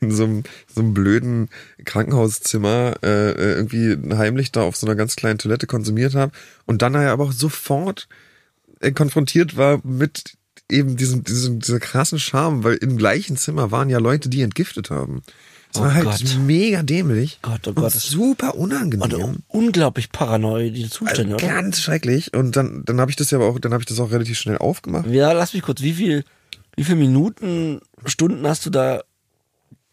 in 0.06 0.10
so 0.10 0.24
einem, 0.24 0.42
so 0.72 0.80
einem 0.80 0.94
blöden 0.94 1.48
Krankenhauszimmer 1.84 2.94
äh, 3.02 3.30
äh, 3.32 3.54
irgendwie 3.54 3.96
heimlich 4.16 4.52
da 4.52 4.62
auf 4.62 4.76
so 4.76 4.86
einer 4.86 4.96
ganz 4.96 5.16
kleinen 5.16 5.38
Toilette 5.38 5.66
konsumiert 5.66 6.14
habe 6.14 6.32
und 6.66 6.82
dann 6.82 6.96
aber 6.96 7.24
auch 7.24 7.32
sofort 7.32 8.08
äh, 8.80 8.92
konfrontiert 8.92 9.56
war 9.56 9.80
mit 9.84 10.34
eben 10.70 10.96
diesem, 10.96 11.24
diesem 11.24 11.58
dieser 11.60 11.80
krassen 11.80 12.18
Charme, 12.18 12.64
weil 12.64 12.74
im 12.76 12.96
gleichen 12.96 13.36
Zimmer 13.36 13.70
waren 13.70 13.90
ja 13.90 13.98
Leute, 13.98 14.28
die 14.28 14.42
entgiftet 14.42 14.90
haben. 14.90 15.22
Es 15.72 15.78
Oh 15.78 15.82
war 15.82 15.94
halt 15.94 16.04
Gott. 16.04 16.24
mega 16.44 16.82
dämlich 16.82 17.38
Gott, 17.42 17.60
oh 17.66 17.70
und 17.70 17.76
Gott, 17.76 17.94
das- 17.94 18.02
super 18.04 18.56
unangenehm. 18.56 19.02
Und 19.24 19.42
unglaublich 19.48 20.10
paranoid, 20.10 20.74
die 20.76 20.88
Zustände, 20.88 21.34
oder? 21.36 21.46
Ganz 21.46 21.80
schrecklich. 21.80 22.34
Und 22.34 22.56
dann, 22.56 22.82
dann 22.84 23.00
habe 23.00 23.10
ich 23.10 23.16
das 23.16 23.30
ja 23.30 23.38
aber 23.38 23.46
auch, 23.46 23.58
dann 23.60 23.72
habe 23.72 23.82
ich 23.82 23.86
das 23.86 24.00
auch 24.00 24.10
relativ 24.10 24.38
schnell 24.38 24.58
aufgemacht. 24.58 25.06
Ja, 25.08 25.30
lass 25.32 25.52
mich 25.54 25.62
kurz, 25.62 25.80
wie 25.82 25.92
viel, 25.92 26.24
wie 26.76 26.82
viel 26.84 26.96
Minuten, 26.96 27.80
Stunden 28.06 28.46
hast 28.48 28.66
du 28.66 28.70
da 28.70 29.02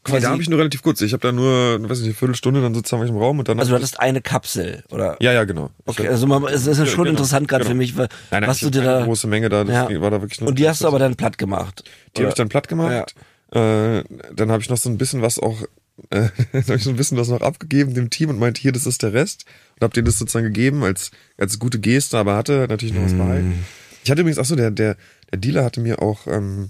Nee, 0.08 0.12
quasi, 0.14 0.24
da 0.24 0.30
habe 0.32 0.42
ich 0.42 0.50
nur 0.50 0.60
relativ 0.60 0.82
kurz. 0.82 1.02
Ich 1.02 1.14
habe 1.14 1.22
da 1.22 1.32
nur, 1.32 1.82
weiß 1.82 2.00
nicht, 2.00 2.08
eine 2.08 2.14
Viertelstunde, 2.14 2.62
dann 2.62 2.74
sozusagen 2.74 3.08
im 3.08 3.18
Raum 3.18 3.40
und 3.40 3.48
dann. 3.48 3.60
also 3.60 3.72
du 3.72 3.76
hattest 3.76 4.00
eine 4.00 4.22
Kapsel, 4.22 4.84
oder? 4.90 5.18
ja, 5.20 5.34
ja, 5.34 5.44
genau. 5.44 5.70
Okay, 5.86 6.08
also 6.08 6.28
man, 6.28 6.44
es 6.46 6.66
ist 6.68 6.78
schon 6.90 7.04
genau, 7.06 7.12
interessant 7.12 7.48
gerade 7.48 7.64
genau. 7.64 7.72
für 7.74 7.78
mich, 7.78 7.96
weil, 7.98 8.08
nein, 8.32 8.42
nein, 8.42 8.50
was 8.50 8.60
du 8.60 8.70
dir 8.70 8.84
da, 8.84 9.04
große 9.04 9.28
Menge 9.28 9.50
da, 9.50 9.64
das 9.64 9.92
Ja. 9.92 10.02
war 10.02 10.12
da 10.12 10.22
wirklich 10.22 10.40
nur. 10.42 10.50
und 10.50 10.60
die 10.60 10.68
hast 10.68 10.82
du 10.84 10.88
aber 10.88 11.00
dann 11.00 11.16
platt 11.16 11.38
gemacht. 11.38 11.84
Die 12.16 12.22
habe 12.22 12.30
ich 12.30 12.36
dann 12.36 12.50
platt 12.50 12.68
gemacht. 12.68 13.16
Äh, 13.52 14.04
dann 14.34 14.52
habe 14.52 14.62
ich 14.62 14.70
noch 14.70 14.78
so 14.78 14.90
ein 14.90 14.98
bisschen 14.98 15.22
was 15.22 15.40
auch 15.40 15.64
äh, 16.12 16.28
habe 16.54 16.76
ich 16.76 16.84
so 16.84 16.92
ein 16.92 16.96
bisschen 16.96 17.18
das 17.18 17.28
noch 17.30 17.42
abgegeben 17.42 17.94
dem 17.96 18.10
Team 18.12 18.30
und 18.30 18.38
meinte, 18.38 18.62
hier, 18.62 18.72
das 18.72 18.86
ist 18.86 19.02
der 19.02 19.14
Rest. 19.14 19.46
Und 19.76 19.84
hab 19.84 19.94
denen 19.94 20.06
das 20.06 20.20
sozusagen 20.20 20.46
gegeben 20.46 20.84
als, 20.84 21.10
als 21.38 21.58
gute 21.58 21.80
Geste, 21.80 22.18
aber 22.20 22.36
hatte 22.36 22.68
natürlich 22.70 22.94
noch 22.94 23.04
was 23.04 23.14
Mm. 23.14 23.18
behalten. 23.18 23.66
Ich 24.04 24.12
hatte 24.12 24.22
übrigens, 24.22 24.38
ach 24.38 24.46
so, 24.46 24.56
der, 24.56 24.70
der, 24.70 24.96
der 25.32 25.40
Dealer 25.40 25.66
hatte 25.66 25.80
mir 25.82 26.02
auch, 26.02 26.28
ähm, 26.28 26.70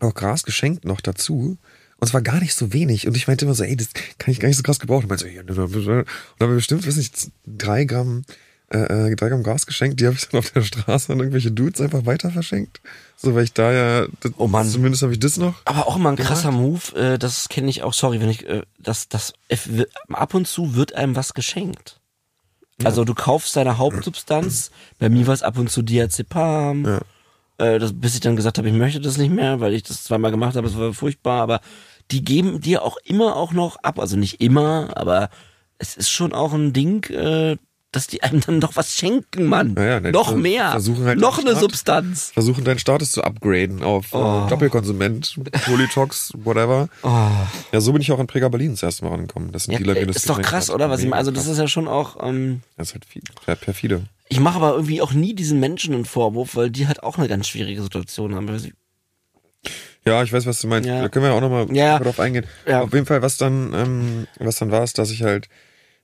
auch 0.00 0.14
Gras 0.14 0.42
geschenkt 0.42 0.84
noch 0.86 1.00
dazu. 1.02 1.58
Und 1.98 2.08
zwar 2.08 2.20
gar 2.22 2.40
nicht 2.40 2.54
so 2.54 2.72
wenig. 2.72 3.06
Und 3.06 3.16
ich 3.16 3.26
meinte 3.26 3.44
immer 3.46 3.54
so, 3.54 3.64
ey, 3.64 3.76
das 3.76 3.88
kann 4.18 4.30
ich 4.32 4.40
gar 4.40 4.48
nicht 4.48 4.56
so 4.58 4.62
krass 4.62 4.78
gebrauchen. 4.78 5.04
Und 5.04 5.08
meinte 5.08 5.24
so, 5.24 5.30
ja, 5.30 5.40
und 5.40 5.48
dann 5.48 5.58
habe 5.58 6.52
ich 6.52 6.56
bestimmt, 6.58 6.86
weiß 6.86 6.96
nicht, 6.96 7.30
drei 7.46 7.84
Gramm, 7.84 8.24
äh, 8.70 8.78
äh, 9.10 9.16
drei 9.16 9.28
Gramm 9.30 9.42
Gras 9.42 9.64
geschenkt. 9.64 10.00
Die 10.00 10.06
habe 10.06 10.16
ich 10.16 10.28
dann 10.28 10.38
auf 10.40 10.50
der 10.50 10.62
Straße 10.62 11.12
an 11.12 11.18
irgendwelche 11.20 11.52
Dudes 11.52 11.80
einfach 11.80 12.04
weiter 12.04 12.30
verschenkt. 12.30 12.80
So, 13.16 13.34
weil 13.34 13.44
ich 13.44 13.54
da 13.54 13.72
ja, 13.72 14.06
das, 14.20 14.32
Oh 14.36 14.46
Mann. 14.46 14.68
zumindest 14.68 15.02
habe 15.02 15.14
ich 15.14 15.20
das 15.20 15.38
noch. 15.38 15.54
Aber 15.64 15.86
auch 15.86 15.96
immer 15.96 16.10
ein 16.10 16.16
krasser 16.16 16.50
Move, 16.50 16.94
äh, 16.96 17.18
das 17.18 17.48
kenne 17.48 17.70
ich 17.70 17.82
auch, 17.82 17.94
sorry, 17.94 18.20
wenn 18.20 18.28
ich, 18.28 18.46
äh, 18.46 18.62
das, 18.78 19.08
das, 19.08 19.32
ab 20.12 20.34
und 20.34 20.46
zu 20.46 20.74
wird 20.74 20.94
einem 20.94 21.16
was 21.16 21.32
geschenkt. 21.32 21.98
Also 22.84 23.04
du 23.04 23.14
kaufst 23.14 23.56
deine 23.56 23.78
Hauptsubstanz, 23.78 24.70
bei 24.98 25.08
mir 25.08 25.26
war 25.26 25.32
es 25.32 25.42
ab 25.42 25.56
und 25.56 25.70
zu 25.70 25.80
Diazepam, 25.80 26.84
Ja. 26.84 27.00
Äh, 27.58 27.78
das, 27.78 27.92
bis 27.98 28.14
ich 28.14 28.20
dann 28.20 28.36
gesagt 28.36 28.58
habe, 28.58 28.68
ich 28.68 28.74
möchte 28.74 29.00
das 29.00 29.16
nicht 29.18 29.32
mehr, 29.32 29.60
weil 29.60 29.74
ich 29.74 29.82
das 29.82 30.04
zweimal 30.04 30.30
gemacht 30.30 30.56
habe, 30.56 30.66
es 30.66 30.76
war 30.78 30.92
furchtbar, 30.92 31.40
aber 31.42 31.60
die 32.10 32.24
geben 32.24 32.60
dir 32.60 32.82
auch 32.82 32.96
immer 33.04 33.36
auch 33.36 33.52
noch 33.52 33.76
ab, 33.82 33.98
also 33.98 34.16
nicht 34.16 34.40
immer, 34.40 34.90
aber 34.96 35.28
es 35.78 35.96
ist 35.96 36.10
schon 36.10 36.32
auch 36.32 36.52
ein 36.52 36.72
Ding, 36.72 37.04
äh, 37.10 37.56
dass 37.92 38.08
die 38.08 38.22
einem 38.22 38.40
dann 38.42 38.58
noch 38.58 38.76
was 38.76 38.92
schenken, 38.92 39.46
Mann. 39.46 39.72
Naja, 39.72 40.00
ne, 40.00 40.12
noch 40.12 40.34
die 40.34 40.40
mehr. 40.40 40.72
halt 40.72 41.18
noch 41.18 41.38
eine 41.38 41.50
Staat- 41.52 41.60
Substanz. 41.60 42.30
Versuchen 42.34 42.62
deinen 42.64 42.78
Status 42.78 43.12
zu 43.12 43.24
upgraden 43.24 43.82
auf 43.82 44.06
Oh. 44.12 44.44
äh, 44.44 44.50
Doppelkonsument, 44.50 45.34
Polytox, 45.64 46.32
whatever. 46.36 46.88
Ja, 47.72 47.80
so 47.80 47.92
bin 47.92 48.02
ich 48.02 48.12
auch 48.12 48.18
in 48.20 48.26
Prega 48.26 48.48
Berlin 48.48 48.72
das 48.72 48.82
erste 48.82 49.04
Mal 49.06 49.14
angekommen. 49.14 49.50
Das 49.52 49.64
sind 49.64 49.72
Ja, 49.80 49.92
äh, 49.94 50.04
das 50.04 50.16
ist 50.16 50.28
doch 50.28 50.42
krass, 50.42 50.68
oder? 50.68 50.90
Was 50.90 51.00
ich 51.00 51.06
meine, 51.06 51.16
also 51.16 51.30
das 51.30 51.46
ist 51.46 51.56
ja 51.58 51.68
schon 51.68 51.88
auch, 51.88 52.22
ähm, 52.22 52.60
Das 52.76 52.88
ist 52.92 52.94
halt 53.46 53.60
perfide. 53.60 54.04
Ich 54.28 54.40
mache 54.40 54.56
aber 54.56 54.72
irgendwie 54.74 55.00
auch 55.02 55.12
nie 55.12 55.34
diesen 55.34 55.60
Menschen 55.60 55.94
einen 55.94 56.04
Vorwurf, 56.04 56.56
weil 56.56 56.70
die 56.70 56.86
halt 56.88 57.02
auch 57.02 57.18
eine 57.18 57.28
ganz 57.28 57.48
schwierige 57.48 57.82
Situation 57.82 58.34
haben. 58.34 58.48
Ja, 60.04 60.22
ich 60.22 60.32
weiß, 60.32 60.46
was 60.46 60.60
du 60.60 60.68
meinst. 60.68 60.88
Ja. 60.88 61.02
Da 61.02 61.08
können 61.08 61.24
wir 61.24 61.32
auch 61.34 61.40
nochmal 61.40 61.66
Ja. 61.74 61.98
drauf 61.98 62.20
eingehen. 62.20 62.46
Ja. 62.66 62.82
Auf 62.82 62.92
jeden 62.92 63.06
Fall, 63.06 63.22
was 63.22 63.36
dann, 63.38 63.72
ähm, 63.74 64.26
was 64.38 64.56
dann 64.56 64.70
war, 64.70 64.84
ist, 64.84 64.98
dass 64.98 65.10
ich 65.10 65.22
halt 65.22 65.48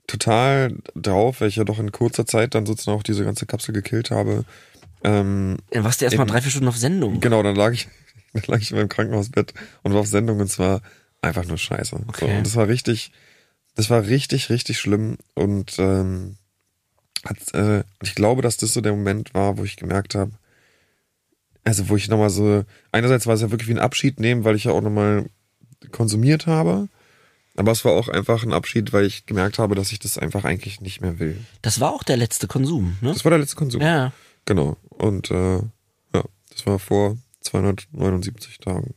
total 0.06 0.76
drauf, 0.96 1.40
weil 1.40 1.48
ich 1.48 1.56
ja 1.56 1.64
doch 1.64 1.78
in 1.78 1.92
kurzer 1.92 2.26
Zeit 2.26 2.54
dann 2.54 2.66
sozusagen 2.66 2.98
auch 2.98 3.02
diese 3.04 3.24
ganze 3.24 3.46
Kapsel 3.46 3.72
gekillt 3.72 4.10
habe. 4.10 4.44
Ähm, 5.04 5.58
Dann 5.70 5.84
warst 5.84 6.00
du 6.00 6.04
erstmal 6.04 6.26
drei, 6.26 6.40
vier 6.42 6.50
Stunden 6.50 6.68
auf 6.68 6.76
Sendung. 6.76 7.20
genau, 7.20 7.42
dann 7.42 7.54
lag 7.56 7.72
ich, 7.72 7.88
dann 8.32 8.42
lag 8.48 8.58
ich 8.60 8.70
in 8.72 8.76
meinem 8.76 8.88
Krankenhausbett 8.88 9.54
und 9.82 9.92
war 9.92 10.00
auf 10.00 10.06
Sendung 10.08 10.40
und 10.40 10.48
zwar 10.48 10.80
einfach 11.22 11.44
nur 11.44 11.58
scheiße. 11.58 11.90
So, 11.90 12.04
Okay. 12.08 12.36
und 12.38 12.46
das 12.46 12.56
war 12.56 12.66
richtig, 12.66 13.12
das 13.76 13.90
war 13.90 14.06
richtig, 14.06 14.50
richtig 14.50 14.78
schlimm 14.80 15.18
und 15.34 15.76
ähm, 15.78 16.36
hat, 17.24 17.54
äh, 17.54 17.84
ich 18.02 18.14
glaube, 18.14 18.42
dass 18.42 18.56
das 18.56 18.72
so 18.74 18.80
der 18.80 18.92
Moment 18.92 19.34
war, 19.34 19.58
wo 19.58 19.64
ich 19.64 19.76
gemerkt 19.76 20.14
habe, 20.14 20.32
also 21.64 21.88
wo 21.88 21.96
ich 21.96 22.08
nochmal 22.08 22.30
so, 22.30 22.64
einerseits 22.90 23.26
war 23.26 23.34
es 23.34 23.40
ja 23.40 23.50
wirklich 23.50 23.68
wie 23.68 23.74
ein 23.74 23.78
Abschied 23.78 24.18
nehmen, 24.18 24.44
weil 24.44 24.56
ich 24.56 24.64
ja 24.64 24.72
auch 24.72 24.80
nochmal 24.80 25.26
konsumiert 25.92 26.46
habe, 26.46 26.88
aber 27.56 27.70
es 27.72 27.84
war 27.84 27.92
auch 27.92 28.08
einfach 28.08 28.42
ein 28.42 28.52
Abschied, 28.52 28.92
weil 28.92 29.04
ich 29.04 29.26
gemerkt 29.26 29.58
habe, 29.58 29.74
dass 29.74 29.92
ich 29.92 29.98
das 29.98 30.18
einfach 30.18 30.44
eigentlich 30.44 30.80
nicht 30.80 31.00
mehr 31.00 31.18
will. 31.18 31.36
Das 31.60 31.80
war 31.80 31.92
auch 31.92 32.02
der 32.02 32.16
letzte 32.16 32.46
Konsum, 32.48 32.96
ne? 33.00 33.12
Das 33.12 33.24
war 33.24 33.30
der 33.30 33.38
letzte 33.38 33.56
Konsum. 33.56 33.80
Ja. 33.82 34.12
Genau. 34.44 34.76
Und 34.88 35.30
äh, 35.30 35.56
ja, 35.58 36.24
das 36.50 36.66
war 36.66 36.78
vor 36.78 37.16
279 37.42 38.58
Tagen. 38.58 38.94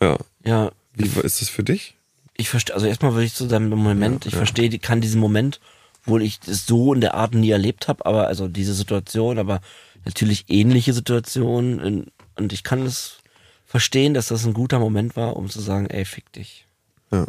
Ja. 0.00 0.18
Ja. 0.44 0.72
Wie 0.94 1.06
ist 1.20 1.40
das 1.40 1.48
für 1.48 1.64
dich? 1.64 1.96
Ich 2.36 2.50
verstehe, 2.50 2.74
also 2.74 2.86
erstmal 2.86 3.12
würde 3.12 3.24
ich 3.24 3.34
zu 3.34 3.46
deinem 3.46 3.70
Moment, 3.70 4.24
Ja, 4.24 4.28
ich 4.28 4.32
ja. 4.34 4.38
verstehe, 4.38 4.78
kann 4.78 5.00
diesen 5.00 5.20
Moment, 5.20 5.60
obwohl 6.06 6.22
ich 6.22 6.38
das 6.40 6.66
so 6.66 6.94
in 6.94 7.00
der 7.00 7.14
Art 7.14 7.34
nie 7.34 7.50
erlebt 7.50 7.88
habe, 7.88 8.06
aber 8.06 8.28
also 8.28 8.46
diese 8.48 8.74
Situation, 8.74 9.38
aber 9.38 9.60
natürlich 10.04 10.44
ähnliche 10.48 10.92
Situationen 10.92 12.10
und 12.36 12.52
ich 12.52 12.62
kann 12.62 12.86
es 12.86 13.18
verstehen, 13.64 14.14
dass 14.14 14.28
das 14.28 14.46
ein 14.46 14.54
guter 14.54 14.78
Moment 14.78 15.16
war, 15.16 15.36
um 15.36 15.50
zu 15.50 15.60
sagen, 15.60 15.86
ey, 15.88 16.04
fick 16.04 16.30
dich. 16.32 16.64
Ja. 17.10 17.26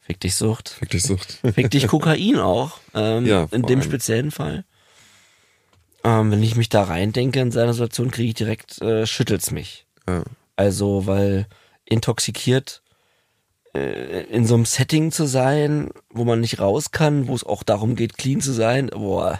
Fick 0.00 0.20
dich 0.20 0.34
Sucht. 0.34 0.68
Fick 0.68 0.90
dich 0.90 1.02
Sucht. 1.02 1.38
Fick 1.54 1.70
dich 1.70 1.86
Kokain 1.86 2.36
auch, 2.38 2.78
ähm, 2.94 3.24
Ja, 3.26 3.48
in 3.50 3.62
dem 3.62 3.78
allem. 3.80 3.82
speziellen 3.88 4.30
Fall. 4.30 4.64
Ähm, 6.04 6.30
wenn 6.30 6.42
ich 6.42 6.56
mich 6.56 6.68
da 6.68 6.82
reindenke 6.84 7.40
in 7.40 7.52
seiner 7.52 7.72
Situation, 7.74 8.10
kriege 8.10 8.28
ich 8.28 8.34
direkt, 8.34 8.80
äh, 8.82 9.06
schüttelt's 9.06 9.50
mich. 9.50 9.86
ja. 10.08 10.22
Also, 10.56 11.06
weil 11.06 11.46
intoxikiert 11.86 12.82
in 13.72 14.46
so 14.46 14.54
einem 14.54 14.64
Setting 14.64 15.12
zu 15.12 15.26
sein, 15.26 15.90
wo 16.12 16.24
man 16.24 16.40
nicht 16.40 16.58
raus 16.58 16.90
kann, 16.90 17.28
wo 17.28 17.34
es 17.34 17.44
auch 17.44 17.62
darum 17.62 17.94
geht, 17.94 18.18
clean 18.18 18.40
zu 18.40 18.52
sein, 18.52 18.88
boah. 18.88 19.38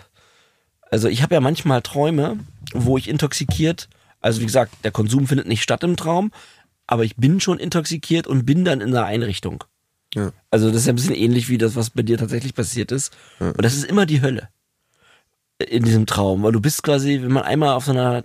Also 0.90 1.08
ich 1.08 1.22
habe 1.22 1.34
ja 1.34 1.40
manchmal 1.40 1.82
Träume, 1.82 2.38
wo 2.72 2.96
ich 2.96 3.08
intoxikiert, 3.08 3.88
also 4.20 4.40
wie 4.40 4.46
gesagt, 4.46 4.72
der 4.84 4.92
Konsum 4.92 5.26
findet 5.26 5.48
nicht 5.48 5.62
statt 5.62 5.82
im 5.82 5.96
Traum, 5.96 6.30
aber 6.86 7.04
ich 7.04 7.16
bin 7.16 7.40
schon 7.40 7.58
intoxikiert 7.58 8.26
und 8.26 8.46
bin 8.46 8.64
dann 8.64 8.80
in 8.80 8.88
einer 8.88 9.06
Einrichtung. 9.06 9.64
Ja. 10.14 10.32
Also 10.50 10.68
das 10.68 10.78
ist 10.78 10.86
ja 10.86 10.92
ein 10.92 10.96
bisschen 10.96 11.14
ähnlich 11.14 11.48
wie 11.48 11.58
das, 11.58 11.76
was 11.76 11.90
bei 11.90 12.02
dir 12.02 12.18
tatsächlich 12.18 12.54
passiert 12.54 12.92
ist. 12.92 13.16
Und 13.38 13.64
das 13.64 13.74
ist 13.74 13.84
immer 13.84 14.06
die 14.06 14.22
Hölle 14.22 14.48
in 15.58 15.84
diesem 15.84 16.06
Traum, 16.06 16.42
weil 16.42 16.52
du 16.52 16.60
bist 16.60 16.82
quasi, 16.82 17.20
wenn 17.22 17.32
man 17.32 17.42
einmal 17.42 17.74
auf 17.74 17.84
so 17.84 17.92
einer 17.92 18.24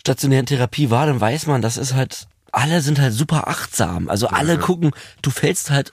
stationären 0.00 0.46
Therapie 0.46 0.90
war, 0.90 1.06
dann 1.06 1.20
weiß 1.20 1.46
man, 1.46 1.62
das 1.62 1.76
ist 1.76 1.94
halt, 1.94 2.28
alle 2.54 2.80
sind 2.80 2.98
halt 3.00 3.12
super 3.12 3.48
achtsam. 3.48 4.08
Also 4.08 4.28
alle 4.28 4.58
gucken, 4.58 4.92
du 5.22 5.30
fällst 5.30 5.70
halt, 5.70 5.92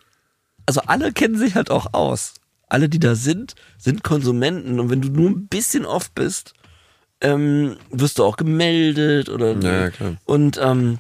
also 0.66 0.82
alle 0.88 1.12
kennen 1.12 1.38
sich 1.38 1.56
halt 1.56 1.72
auch 1.72 1.94
aus. 1.94 2.36
Alle, 2.68 2.88
die 2.88 3.00
da 3.00 3.16
sind, 3.16 3.56
sind 3.78 4.04
Konsumenten 4.04 4.80
und 4.80 4.90
wenn 4.90 5.02
du 5.02 5.10
nur 5.10 5.30
ein 5.30 5.48
bisschen 5.48 5.86
off 5.86 6.12
bist, 6.12 6.54
ähm, 7.20 7.76
wirst 7.92 8.18
du 8.20 8.24
auch 8.24 8.38
gemeldet 8.38 9.30
oder 9.30 9.54
Ja, 9.62 9.82
ja, 9.82 9.90
klar. 9.90 10.16
und 10.26 10.58
ähm, 10.62 11.00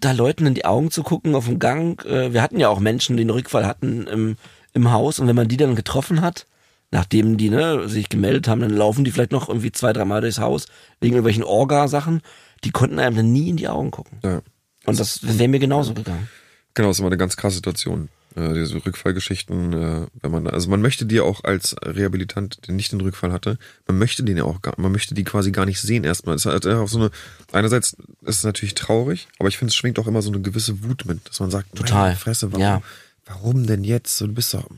da 0.00 0.12
Leuten 0.12 0.46
in 0.46 0.54
die 0.54 0.64
Augen 0.64 0.90
zu 0.90 1.02
gucken 1.02 1.34
auf 1.34 1.46
dem 1.46 1.58
Gang. 1.58 2.04
Äh, 2.04 2.32
wir 2.32 2.42
hatten 2.42 2.60
ja 2.60 2.68
auch 2.68 2.78
Menschen, 2.80 3.16
die 3.16 3.22
einen 3.22 3.30
Rückfall 3.30 3.66
hatten 3.66 4.06
im, 4.06 4.36
im 4.74 4.90
Haus 4.92 5.18
und 5.18 5.26
wenn 5.26 5.36
man 5.36 5.48
die 5.48 5.56
dann 5.56 5.74
getroffen 5.74 6.20
hat, 6.20 6.46
nachdem 6.92 7.36
die 7.36 7.50
ne, 7.50 7.88
sich 7.88 8.08
gemeldet 8.08 8.46
haben, 8.46 8.60
dann 8.60 8.70
laufen 8.70 9.04
die 9.04 9.10
vielleicht 9.10 9.32
noch 9.32 9.48
irgendwie 9.48 9.72
zwei, 9.72 9.92
dreimal 9.92 10.20
durchs 10.20 10.38
Haus 10.38 10.66
wegen 11.00 11.14
irgendwelchen 11.14 11.44
Orga-Sachen. 11.44 12.20
Die 12.64 12.70
konnten 12.70 12.98
einem 13.00 13.16
dann 13.16 13.32
nie 13.32 13.48
in 13.50 13.56
die 13.56 13.68
Augen 13.68 13.90
gucken. 13.90 14.18
ja. 14.22 14.40
Und 14.86 14.98
das 15.00 15.20
wäre 15.22 15.48
mir 15.48 15.58
genauso 15.58 15.94
gegangen. 15.94 16.28
Genau, 16.74 16.88
das 16.88 16.96
ist 16.96 17.00
immer 17.00 17.08
eine 17.08 17.16
ganz 17.16 17.36
krasse 17.36 17.56
Situation. 17.56 18.08
Äh, 18.36 18.52
diese 18.52 18.74
Rückfallgeschichten, 18.84 19.72
äh, 19.72 20.06
wenn 20.20 20.30
man, 20.30 20.46
also 20.46 20.68
man 20.68 20.82
möchte 20.82 21.06
die 21.06 21.20
auch 21.20 21.42
als 21.44 21.74
Rehabilitant, 21.82 22.66
der 22.66 22.74
nicht 22.74 22.92
den 22.92 23.00
Rückfall 23.00 23.32
hatte, 23.32 23.58
man 23.86 23.98
möchte 23.98 24.22
den 24.22 24.36
ja 24.36 24.44
auch 24.44 24.60
gar, 24.60 24.74
man 24.76 24.92
möchte 24.92 25.14
die 25.14 25.24
quasi 25.24 25.52
gar 25.52 25.64
nicht 25.64 25.80
sehen 25.80 26.04
erstmal. 26.04 26.36
Es 26.36 26.44
hat 26.44 26.66
auch 26.66 26.86
so 26.88 26.98
eine, 26.98 27.10
einerseits 27.52 27.94
ist 28.22 28.36
es 28.38 28.44
natürlich 28.44 28.74
traurig, 28.74 29.26
aber 29.38 29.48
ich 29.48 29.56
finde, 29.56 29.70
es 29.70 29.74
schwingt 29.74 29.98
auch 29.98 30.06
immer 30.06 30.20
so 30.20 30.30
eine 30.30 30.42
gewisse 30.42 30.84
Wut 30.84 31.06
mit, 31.06 31.26
dass 31.28 31.40
man 31.40 31.50
sagt, 31.50 31.74
Total. 31.74 32.14
Fresse, 32.14 32.52
warum, 32.52 32.60
Ja. 32.62 32.82
warum 33.24 33.66
denn 33.66 33.82
jetzt? 33.84 34.18
So, 34.18 34.26
Du 34.26 34.34
bist 34.34 34.52
doch, 34.52 34.68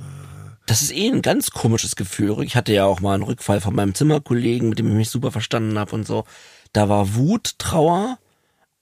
Das 0.66 0.80
ist 0.82 0.92
eh 0.92 1.08
ein 1.08 1.22
ganz 1.22 1.50
komisches 1.50 1.96
Gefühl. 1.96 2.44
Ich 2.44 2.54
hatte 2.54 2.72
ja 2.72 2.84
auch 2.84 3.00
mal 3.00 3.14
einen 3.14 3.24
Rückfall 3.24 3.60
von 3.60 3.74
meinem 3.74 3.94
Zimmerkollegen, 3.94 4.68
mit 4.68 4.78
dem 4.78 4.86
ich 4.86 4.94
mich 4.94 5.10
super 5.10 5.32
verstanden 5.32 5.76
habe 5.78 5.92
und 5.96 6.06
so. 6.06 6.24
Da 6.72 6.88
war 6.88 7.16
Wut, 7.16 7.58
Trauer, 7.58 8.18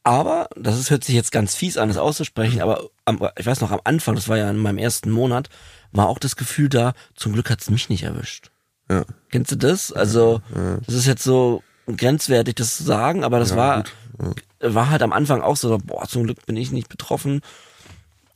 aber, 0.07 0.49
das 0.55 0.79
ist, 0.79 0.91
hört 0.91 1.03
sich 1.03 1.17
jetzt 1.17 1.33
ganz 1.33 1.57
fies 1.57 1.77
an, 1.77 1.89
das 1.89 1.97
auszusprechen, 1.99 2.63
aber 2.63 2.91
am, 3.05 3.21
ich 3.37 3.45
weiß 3.45 3.61
noch, 3.61 3.73
am 3.73 3.81
Anfang, 3.83 4.15
das 4.15 4.29
war 4.29 4.37
ja 4.39 4.49
in 4.49 4.57
meinem 4.57 4.79
ersten 4.79 5.11
Monat, 5.11 5.49
war 5.91 6.09
auch 6.09 6.21
das 6.21 6.37
Gefühl 6.37 6.69
da, 6.69 6.93
zum 7.17 7.33
Glück 7.33 7.51
hat's 7.51 7.71
mich 7.71 7.89
nicht 7.89 8.05
erwischt. 8.05 8.53
ja, 8.89 9.05
Kennst 9.33 9.51
du 9.51 9.57
das? 9.57 9.93
Also, 9.93 10.43
das 10.87 10.95
ist 10.95 11.07
jetzt 11.07 11.25
so 11.25 11.65
grenzwertig, 11.89 12.55
das 12.55 12.77
zu 12.77 12.85
sagen, 12.85 13.25
aber 13.25 13.41
das 13.41 13.57
war, 13.57 13.83
war 14.61 14.91
halt 14.91 15.03
am 15.03 15.13
Anfang 15.13 15.43
auch 15.43 15.57
so, 15.57 15.77
boah, 15.85 16.07
zum 16.07 16.23
Glück 16.23 16.47
bin 16.47 16.57
ich 16.57 16.71
nicht 16.71 16.89
betroffen. 16.89 17.41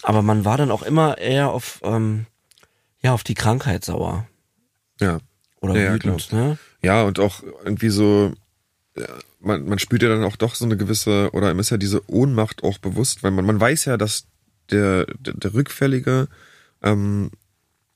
Aber 0.03 0.23
man 0.23 0.45
war 0.45 0.57
dann 0.57 0.73
auch 0.73 0.83
immer 0.83 1.19
eher 1.19 1.51
auf, 1.51 1.79
ähm, 1.85 2.27
ja, 3.01 3.13
auf 3.15 3.23
die 3.23 3.35
Krankheit 3.35 3.85
sauer. 3.85 4.27
ja. 5.01 5.19
Oder 5.61 5.75
Ja, 5.75 5.81
ja, 5.83 5.93
wütend, 5.93 6.33
ne? 6.33 6.59
Ja, 6.83 7.03
und 7.03 7.21
auch 7.21 7.43
irgendwie 7.65 7.91
so, 7.91 8.33
ja, 8.33 8.39
man, 9.41 9.67
man 9.67 9.79
spürt 9.79 10.03
ja 10.03 10.09
dann 10.09 10.25
auch 10.25 10.37
doch 10.37 10.55
so 10.55 10.65
eine 10.65 10.77
gewisse, 10.77 11.31
oder 11.33 11.53
ist 11.53 11.71
ja 11.71 11.77
diese 11.77 12.09
Ohnmacht 12.11 12.63
auch 12.63 12.79
bewusst, 12.79 13.23
weil 13.23 13.31
man, 13.31 13.45
man 13.45 13.61
weiß 13.61 13.87
ja, 13.87 13.97
dass 13.97 14.27
der, 14.71 15.07
der, 15.19 15.35
der 15.35 15.55
Rückfällige 15.55 16.29
ähm, 16.83 17.31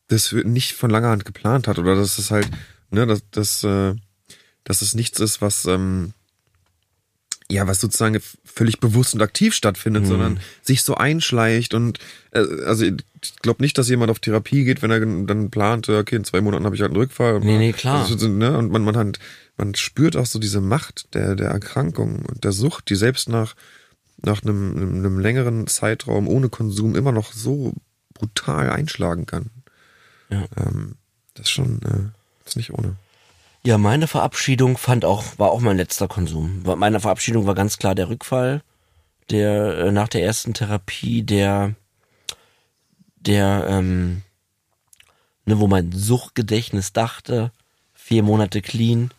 das 0.09 0.33
nicht 0.33 0.73
von 0.73 0.91
langer 0.91 1.11
Hand 1.11 1.25
geplant 1.25 1.69
hat 1.69 1.79
oder 1.79 1.95
dass 1.95 2.19
es 2.19 2.31
halt, 2.31 2.49
ne, 2.91 3.07
dass, 3.07 3.29
dass, 3.31 3.65
äh, 3.65 3.95
dass 4.65 4.83
es 4.83 4.95
nichts 4.95 5.21
ist, 5.21 5.41
was, 5.41 5.65
ähm, 5.67 6.13
ja, 7.51 7.67
was 7.67 7.81
sozusagen 7.81 8.19
völlig 8.45 8.81
bewusst 8.81 9.15
und 9.15 9.23
aktiv 9.23 9.55
stattfindet, 9.55 10.07
sondern 10.07 10.41
sich 10.63 10.83
so 10.83 10.95
einschleicht 10.95 11.75
und 11.75 11.99
äh, 12.31 12.45
also 12.65 12.85
ich 12.85 13.37
glaube 13.43 13.63
nicht, 13.63 13.77
dass 13.77 13.89
jemand 13.89 14.11
auf 14.11 14.19
Therapie 14.19 14.65
geht, 14.65 14.83
wenn 14.83 14.91
er 14.91 15.01
dann 15.01 15.51
plant, 15.51 15.89
okay, 15.89 16.17
in 16.17 16.25
zwei 16.25 16.41
Monaten 16.41 16.65
habe 16.65 16.75
ich 16.75 16.81
halt 16.81 16.91
einen 16.91 17.01
Rückfall. 17.01 17.41
Nee, 17.41 17.59
nee, 17.59 17.73
klar. 17.73 18.03
Also, 18.03 18.17
so, 18.17 18.29
ne? 18.29 18.57
Und 18.57 18.71
man, 18.71 18.83
man, 18.83 18.97
hat, 18.97 19.19
man 19.57 19.75
spürt 19.75 20.17
auch 20.17 20.27
so 20.27 20.39
diese 20.39 20.61
Macht 20.61 21.15
der, 21.15 21.35
der 21.37 21.51
Erkrankung 21.51 22.25
und 22.27 22.45
der 22.45 22.53
Sucht, 22.53 22.89
die 22.89 22.97
selbst 22.97 23.29
nach 23.29 23.55
nach 24.25 24.43
einem, 24.43 24.77
einem, 24.77 24.95
einem 24.97 25.19
längeren 25.19 25.67
Zeitraum 25.67 26.29
ohne 26.29 26.49
Konsum 26.49 26.95
immer 26.95 27.13
noch 27.13 27.33
so 27.33 27.75
brutal 28.15 28.71
einschlagen 28.71 29.27
kann. 29.27 29.51
Ja. 30.31 30.47
Ähm, 30.57 30.97
das 31.35 31.47
ist 31.47 31.51
schon, 31.51 31.83
äh, 31.83 32.11
das 32.45 32.53
ist 32.53 32.57
nicht 32.57 32.73
ohne. 32.73 32.97
Ja, 33.67 33.79
meine 33.79 34.07
Verabschiedung 34.07 34.77
fand 34.77 35.05
auch, 35.07 35.25
war 35.39 35.51
auch 35.51 35.61
mein 35.61 35.79
letzter 35.79 36.07
Konsum. 36.07 36.63
Meine 36.77 37.01
Verabschiedung 37.01 37.47
war 37.47 37.55
ganz 37.55 37.79
klar 37.79 37.95
der 37.95 38.11
Rückfall, 38.11 38.63
der 39.31 39.79
äh, 39.79 39.93
nach 39.93 40.09
der 40.09 40.23
ersten 40.23 40.53
Therapie, 40.53 41.23
der, 41.23 41.75
der, 43.17 43.67
ähm, 43.69 44.23
ne, 45.47 45.59
wo 45.61 45.67
mein 45.67 45.93
Suchtgedächtnis 45.93 46.93
dachte, 46.93 47.53
vier 47.95 48.23
Monate 48.23 48.61
clean, 48.61 49.11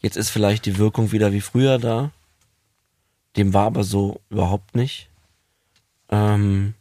jetzt 0.00 0.16
ist 0.16 0.30
vielleicht 0.30 0.66
die 0.66 0.78
Wirkung 0.78 1.10
wieder 1.10 1.32
wie 1.32 1.40
früher 1.40 1.78
da. 1.78 2.12
Dem 3.36 3.52
war 3.52 3.66
aber 3.66 3.82
so 3.82 4.20
überhaupt 4.30 4.76
nicht. 4.76 5.08
Ähm, 6.08 6.74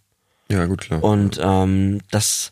Ja, 0.52 0.66
gut, 0.68 0.82
klar. 0.82 1.04
und 1.04 1.40
ähm, 1.42 2.02
das 2.12 2.52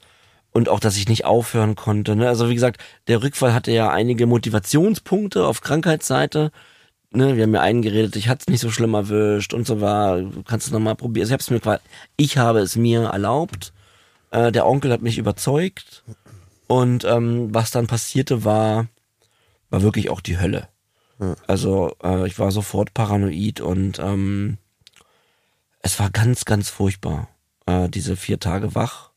und 0.55 0.69
auch, 0.69 0.79
dass 0.79 0.95
ich 0.95 1.09
nicht 1.09 1.25
aufhören 1.25 1.75
konnte. 1.75 2.15
Ne? 2.15 2.29
Also 2.29 2.50
wie 2.50 2.53
gesagt, 2.53 2.81
der 3.09 3.21
Rückfall 3.21 3.53
hatte 3.53 3.74
ja 3.74 3.89
einige 3.89 4.25
Motivationspunkte 4.25 5.45
auf 5.45 5.59
Krankheitsseite. 5.59 6.50
Ne? 7.12 7.35
Wir 7.35 7.43
haben 7.43 7.53
ja 7.53 7.59
eingeredet, 7.59 8.15
ich 8.15 8.29
hatte 8.29 8.43
es 8.43 8.47
nicht 8.47 8.62
so 8.62 8.71
schlimm 8.71 8.93
erwischt 8.93 9.53
und 9.53 9.67
so 9.67 9.81
war. 9.81 10.17
Du 10.21 10.43
kannst 10.43 10.67
es 10.67 10.71
nochmal 10.71 10.95
probieren. 10.95 11.24
Also 11.25 11.31
ich, 11.31 11.33
hab's 11.33 11.50
mir, 11.50 11.59
quasi- 11.59 11.81
ich 12.15 12.38
habe 12.38 12.59
es 12.59 12.77
mir 12.77 13.01
erlaubt. 13.01 13.74
Äh, 14.31 14.53
der 14.53 14.65
Onkel 14.65 14.93
hat 14.93 15.01
mich 15.01 15.17
überzeugt. 15.17 16.05
Und 16.67 17.03
ähm, 17.03 17.53
was 17.53 17.71
dann 17.71 17.88
passierte, 17.88 18.45
war, 18.45 18.88
war 19.69 19.81
wirklich 19.81 20.09
auch 20.09 20.21
die 20.21 20.39
Hölle. 20.39 20.69
Ja. 21.19 21.35
Also 21.47 21.97
äh, 22.01 22.25
ich 22.27 22.39
war 22.39 22.51
sofort 22.51 22.93
paranoid 22.93 23.59
und 23.59 24.00
ähm, 24.00 24.57
es 25.81 26.00
war 26.00 26.09
ganz, 26.12 26.45
ganz 26.45 26.69
furchtbar. 26.69 27.27
Äh, 27.65 27.89
diese 27.89 28.15
vier 28.15 28.39
Tage 28.39 28.74
wach. 28.74 29.09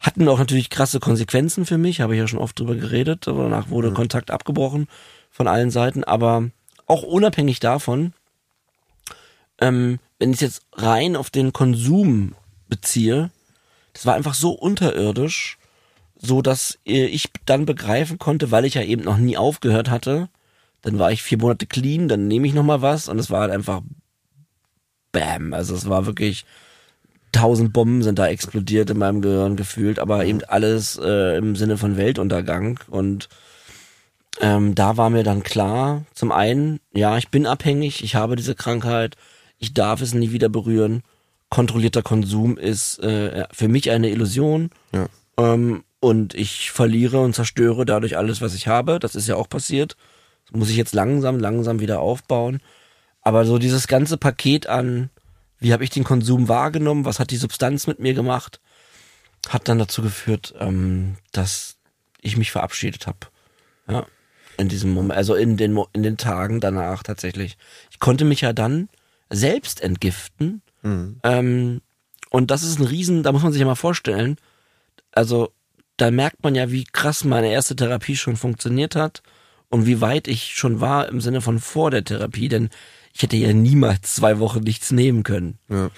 Hatten 0.00 0.28
auch 0.28 0.38
natürlich 0.38 0.70
krasse 0.70 1.00
Konsequenzen 1.00 1.66
für 1.66 1.78
mich, 1.78 2.00
habe 2.00 2.14
ich 2.14 2.20
ja 2.20 2.28
schon 2.28 2.38
oft 2.38 2.58
drüber 2.58 2.74
geredet. 2.74 3.28
aber 3.28 3.44
Danach 3.44 3.70
wurde 3.70 3.92
Kontakt 3.92 4.30
abgebrochen 4.30 4.88
von 5.30 5.48
allen 5.48 5.70
Seiten, 5.70 6.04
aber 6.04 6.50
auch 6.86 7.02
unabhängig 7.02 7.60
davon, 7.60 8.12
ähm, 9.58 9.98
wenn 10.18 10.30
ich 10.30 10.36
es 10.36 10.40
jetzt 10.40 10.66
rein 10.72 11.16
auf 11.16 11.30
den 11.30 11.52
Konsum 11.52 12.34
beziehe, 12.68 13.30
das 13.92 14.06
war 14.06 14.14
einfach 14.14 14.34
so 14.34 14.52
unterirdisch, 14.52 15.58
so 16.16 16.42
dass 16.42 16.78
äh, 16.86 17.06
ich 17.06 17.30
dann 17.44 17.66
begreifen 17.66 18.18
konnte, 18.18 18.50
weil 18.50 18.64
ich 18.64 18.74
ja 18.74 18.82
eben 18.82 19.02
noch 19.02 19.18
nie 19.18 19.36
aufgehört 19.36 19.90
hatte, 19.90 20.28
dann 20.82 20.98
war 20.98 21.10
ich 21.12 21.22
vier 21.22 21.38
Monate 21.38 21.66
clean, 21.66 22.08
dann 22.08 22.28
nehme 22.28 22.46
ich 22.46 22.54
noch 22.54 22.62
mal 22.62 22.82
was 22.82 23.08
und 23.08 23.18
es 23.18 23.30
war 23.30 23.40
halt 23.40 23.52
einfach 23.52 23.82
Bam, 25.12 25.54
also 25.54 25.74
es 25.74 25.88
war 25.88 26.06
wirklich 26.06 26.44
tausend 27.36 27.72
Bomben 27.72 28.02
sind 28.02 28.18
da 28.18 28.26
explodiert 28.26 28.90
in 28.90 28.98
meinem 28.98 29.22
Gehirn 29.22 29.56
gefühlt, 29.56 29.98
aber 29.98 30.24
eben 30.24 30.42
alles 30.44 30.98
äh, 31.02 31.36
im 31.36 31.56
Sinne 31.56 31.76
von 31.76 31.96
Weltuntergang 31.96 32.80
und 32.88 33.28
ähm, 34.40 34.74
da 34.74 34.96
war 34.96 35.10
mir 35.10 35.22
dann 35.22 35.42
klar, 35.42 36.04
zum 36.14 36.30
einen, 36.32 36.80
ja, 36.92 37.16
ich 37.16 37.30
bin 37.30 37.46
abhängig, 37.46 38.04
ich 38.04 38.14
habe 38.14 38.36
diese 38.36 38.54
Krankheit, 38.54 39.16
ich 39.58 39.72
darf 39.72 40.02
es 40.02 40.14
nie 40.14 40.30
wieder 40.30 40.48
berühren. 40.48 41.02
Kontrollierter 41.48 42.02
Konsum 42.02 42.58
ist 42.58 42.98
äh, 42.98 43.46
für 43.50 43.68
mich 43.68 43.90
eine 43.90 44.10
Illusion. 44.10 44.70
Ja. 44.92 45.06
Ähm, 45.38 45.84
und 46.00 46.34
ich 46.34 46.70
verliere 46.70 47.20
und 47.20 47.34
zerstöre 47.34 47.86
dadurch 47.86 48.18
alles, 48.18 48.42
was 48.42 48.54
ich 48.54 48.68
habe. 48.68 48.98
Das 48.98 49.14
ist 49.14 49.26
ja 49.26 49.36
auch 49.36 49.48
passiert. 49.48 49.96
Das 50.44 50.58
muss 50.58 50.70
ich 50.70 50.76
jetzt 50.76 50.94
langsam, 50.94 51.38
langsam 51.38 51.80
wieder 51.80 52.00
aufbauen. 52.00 52.60
Aber 53.22 53.44
so 53.44 53.58
dieses 53.58 53.88
ganze 53.88 54.18
Paket 54.18 54.66
an, 54.68 55.10
wie 55.58 55.72
habe 55.72 55.84
ich 55.84 55.90
den 55.90 56.04
Konsum 56.04 56.48
wahrgenommen, 56.48 57.04
was 57.04 57.18
hat 57.18 57.30
die 57.30 57.36
Substanz 57.36 57.86
mit 57.86 57.98
mir 57.98 58.14
gemacht, 58.14 58.60
hat 59.48 59.68
dann 59.68 59.78
dazu 59.78 60.02
geführt, 60.02 60.54
ähm, 60.58 61.16
dass 61.32 61.76
ich 62.20 62.36
mich 62.36 62.50
verabschiedet 62.50 63.06
habe. 63.06 63.18
Ja. 63.88 64.06
In 64.58 64.68
diesem 64.68 64.90
Moment, 64.90 65.16
also 65.16 65.34
in 65.34 65.56
den, 65.56 65.78
in 65.92 66.02
den 66.02 66.16
Tagen 66.16 66.60
danach 66.60 67.02
tatsächlich. 67.02 67.56
Ich 67.90 68.00
konnte 68.00 68.24
mich 68.24 68.40
ja 68.40 68.52
dann 68.52 68.88
selbst 69.30 69.80
entgiften. 69.80 70.62
Mhm. 70.82 71.20
Ähm, 71.22 71.80
und 72.30 72.50
das 72.50 72.62
ist 72.62 72.78
ein 72.78 72.86
Riesen, 72.86 73.22
da 73.22 73.32
muss 73.32 73.42
man 73.42 73.52
sich 73.52 73.60
ja 73.60 73.66
mal 73.66 73.74
vorstellen. 73.74 74.36
Also, 75.12 75.52
da 75.96 76.10
merkt 76.10 76.42
man 76.42 76.54
ja, 76.54 76.70
wie 76.70 76.84
krass 76.84 77.24
meine 77.24 77.50
erste 77.50 77.76
Therapie 77.76 78.16
schon 78.16 78.36
funktioniert 78.36 78.96
hat 78.96 79.22
und 79.70 79.86
wie 79.86 80.00
weit 80.00 80.28
ich 80.28 80.54
schon 80.54 80.80
war 80.80 81.08
im 81.08 81.20
Sinne 81.20 81.40
von 81.40 81.58
vor 81.58 81.90
der 81.90 82.04
Therapie, 82.04 82.48
denn 82.48 82.70
ich 83.16 83.22
hätte 83.22 83.36
ja 83.36 83.50
niemals 83.54 84.14
zwei 84.14 84.38
Wochen 84.40 84.60
nichts 84.60 84.90
nehmen 84.90 85.22
können. 85.22 85.58
Ja. 85.70 85.88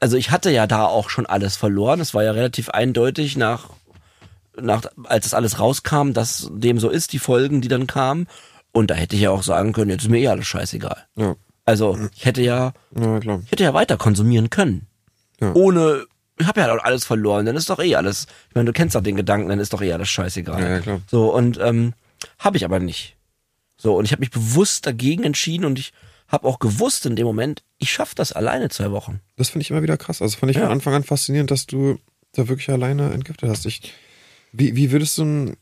Also 0.00 0.16
ich 0.16 0.30
hatte 0.30 0.50
ja 0.50 0.66
da 0.66 0.86
auch 0.86 1.10
schon 1.10 1.26
alles 1.26 1.54
verloren. 1.54 2.00
Es 2.00 2.14
war 2.14 2.24
ja 2.24 2.32
relativ 2.32 2.70
eindeutig 2.70 3.36
nach, 3.36 3.68
nach 4.58 4.86
als 5.04 5.26
das 5.26 5.34
alles 5.34 5.60
rauskam, 5.60 6.12
dass 6.14 6.50
dem 6.50 6.78
so 6.78 6.88
ist, 6.88 7.12
die 7.12 7.18
Folgen, 7.18 7.60
die 7.60 7.68
dann 7.68 7.86
kamen. 7.86 8.26
Und 8.72 8.90
da 8.90 8.94
hätte 8.94 9.16
ich 9.16 9.22
ja 9.22 9.30
auch 9.30 9.42
sagen 9.42 9.74
können, 9.74 9.90
jetzt 9.90 10.04
ist 10.04 10.08
mir 10.08 10.20
eh 10.20 10.28
alles 10.28 10.46
scheißegal. 10.46 10.96
Ja. 11.14 11.36
Also 11.66 11.98
ich 12.16 12.24
hätte 12.24 12.40
ja 12.40 12.72
ja, 12.98 13.18
ich 13.18 13.52
hätte 13.52 13.64
ja 13.64 13.74
weiter 13.74 13.98
konsumieren 13.98 14.48
können. 14.48 14.86
Ja. 15.42 15.52
Ohne, 15.52 16.06
ich 16.38 16.46
habe 16.46 16.60
ja 16.62 16.74
alles 16.74 17.04
verloren, 17.04 17.44
dann 17.44 17.56
ist 17.56 17.68
doch 17.68 17.80
eh 17.80 17.96
alles, 17.96 18.26
ich 18.48 18.54
meine, 18.54 18.66
du 18.66 18.72
kennst 18.72 18.94
doch 18.94 19.02
den 19.02 19.16
Gedanken, 19.16 19.50
dann 19.50 19.60
ist 19.60 19.74
doch 19.74 19.82
eh 19.82 19.92
alles 19.92 20.08
scheißegal. 20.08 20.62
Ja, 20.62 20.68
ja, 20.70 20.80
klar. 20.80 21.00
So, 21.10 21.34
und 21.34 21.60
ähm, 21.60 21.92
habe 22.38 22.56
ich 22.56 22.64
aber 22.64 22.80
nicht. 22.80 23.16
So, 23.76 23.94
und 23.94 24.06
ich 24.06 24.12
habe 24.12 24.20
mich 24.20 24.30
bewusst 24.30 24.86
dagegen 24.86 25.24
entschieden 25.24 25.66
und 25.66 25.78
ich 25.78 25.92
habe 26.32 26.48
auch 26.48 26.58
gewusst 26.58 27.04
in 27.06 27.14
dem 27.14 27.26
Moment, 27.26 27.62
ich 27.78 27.90
schaffe 27.92 28.14
das 28.14 28.32
alleine 28.32 28.68
zwei 28.70 28.90
Wochen. 28.90 29.20
Das 29.36 29.50
finde 29.50 29.62
ich 29.62 29.70
immer 29.70 29.82
wieder 29.82 29.96
krass. 29.98 30.22
Also 30.22 30.38
fand 30.38 30.50
ich 30.50 30.56
Ja. 30.56 30.64
von 30.64 30.72
Anfang 30.72 30.94
an 30.94 31.04
faszinierend, 31.04 31.50
dass 31.50 31.66
du 31.66 31.98
da 32.32 32.48
wirklich 32.48 32.70
alleine 32.70 33.12
entgiftet 33.12 33.50
hast. 33.50 33.66
Ich, 33.66 33.92
wie, 34.52 34.74
wie 34.74 34.90
würdest 34.90 35.18
du 35.18 35.24
ein, 35.24 35.56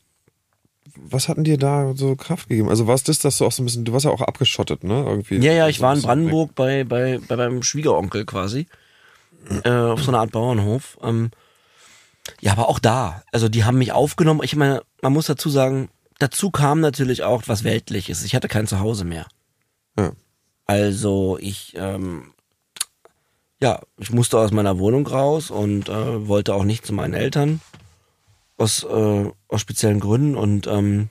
was 0.95 1.27
hatten 1.27 1.43
dir 1.43 1.57
da 1.57 1.93
so 1.95 2.15
Kraft 2.15 2.47
gegeben? 2.49 2.69
Also 2.69 2.87
war 2.87 2.95
es 2.95 3.03
das, 3.03 3.19
dass 3.19 3.37
du 3.37 3.45
auch 3.45 3.51
so 3.51 3.61
ein 3.61 3.65
bisschen, 3.65 3.85
du 3.85 3.93
warst 3.93 4.05
ja 4.05 4.11
auch 4.11 4.21
abgeschottet, 4.21 4.83
ne? 4.83 5.03
Irgendwie. 5.05 5.37
Ja, 5.37 5.51
ja, 5.53 5.67
ich 5.67 5.77
So 5.77 5.83
ein 5.83 5.87
war 5.87 5.93
in 5.95 6.01
Brandenburg 6.01 6.55
bei, 6.55 6.83
bei, 6.83 7.19
bei 7.27 7.35
meinem 7.35 7.63
Schwiegeronkel 7.63 8.25
quasi. 8.25 8.67
Äh, 9.63 9.69
auf 9.69 10.03
so 10.03 10.11
einer 10.11 10.19
Art 10.19 10.31
Bauernhof. 10.31 10.97
Ähm, 11.01 11.31
ja, 12.39 12.51
aber 12.53 12.69
auch 12.69 12.79
da. 12.79 13.23
Also 13.31 13.49
die 13.49 13.63
haben 13.65 13.77
mich 13.77 13.91
aufgenommen. 13.91 14.41
Ich 14.43 14.55
meine, 14.55 14.83
man 15.01 15.11
muss 15.13 15.25
dazu 15.25 15.49
sagen, 15.49 15.89
dazu 16.19 16.51
kam 16.51 16.79
natürlich 16.79 17.23
auch 17.23 17.43
was 17.47 17.63
Weltliches. 17.63 18.23
Ich 18.23 18.35
hatte 18.35 18.47
kein 18.47 18.67
Zuhause 18.67 19.03
mehr. 19.03 19.25
Ja. 19.97 20.11
Also 20.71 21.37
ich, 21.41 21.73
ähm, 21.75 22.31
ja, 23.61 23.81
ich 23.97 24.09
musste 24.09 24.39
aus 24.39 24.51
meiner 24.51 24.79
Wohnung 24.79 25.05
raus 25.05 25.51
und 25.51 25.89
äh, 25.89 26.27
wollte 26.29 26.55
auch 26.55 26.63
nicht 26.63 26.85
zu 26.85 26.93
meinen 26.93 27.13
Eltern. 27.13 27.59
Aus, 28.57 28.85
äh, 28.85 29.29
aus 29.49 29.59
speziellen 29.59 29.99
Gründen 29.99 30.37
und 30.37 30.67
ähm, 30.67 31.09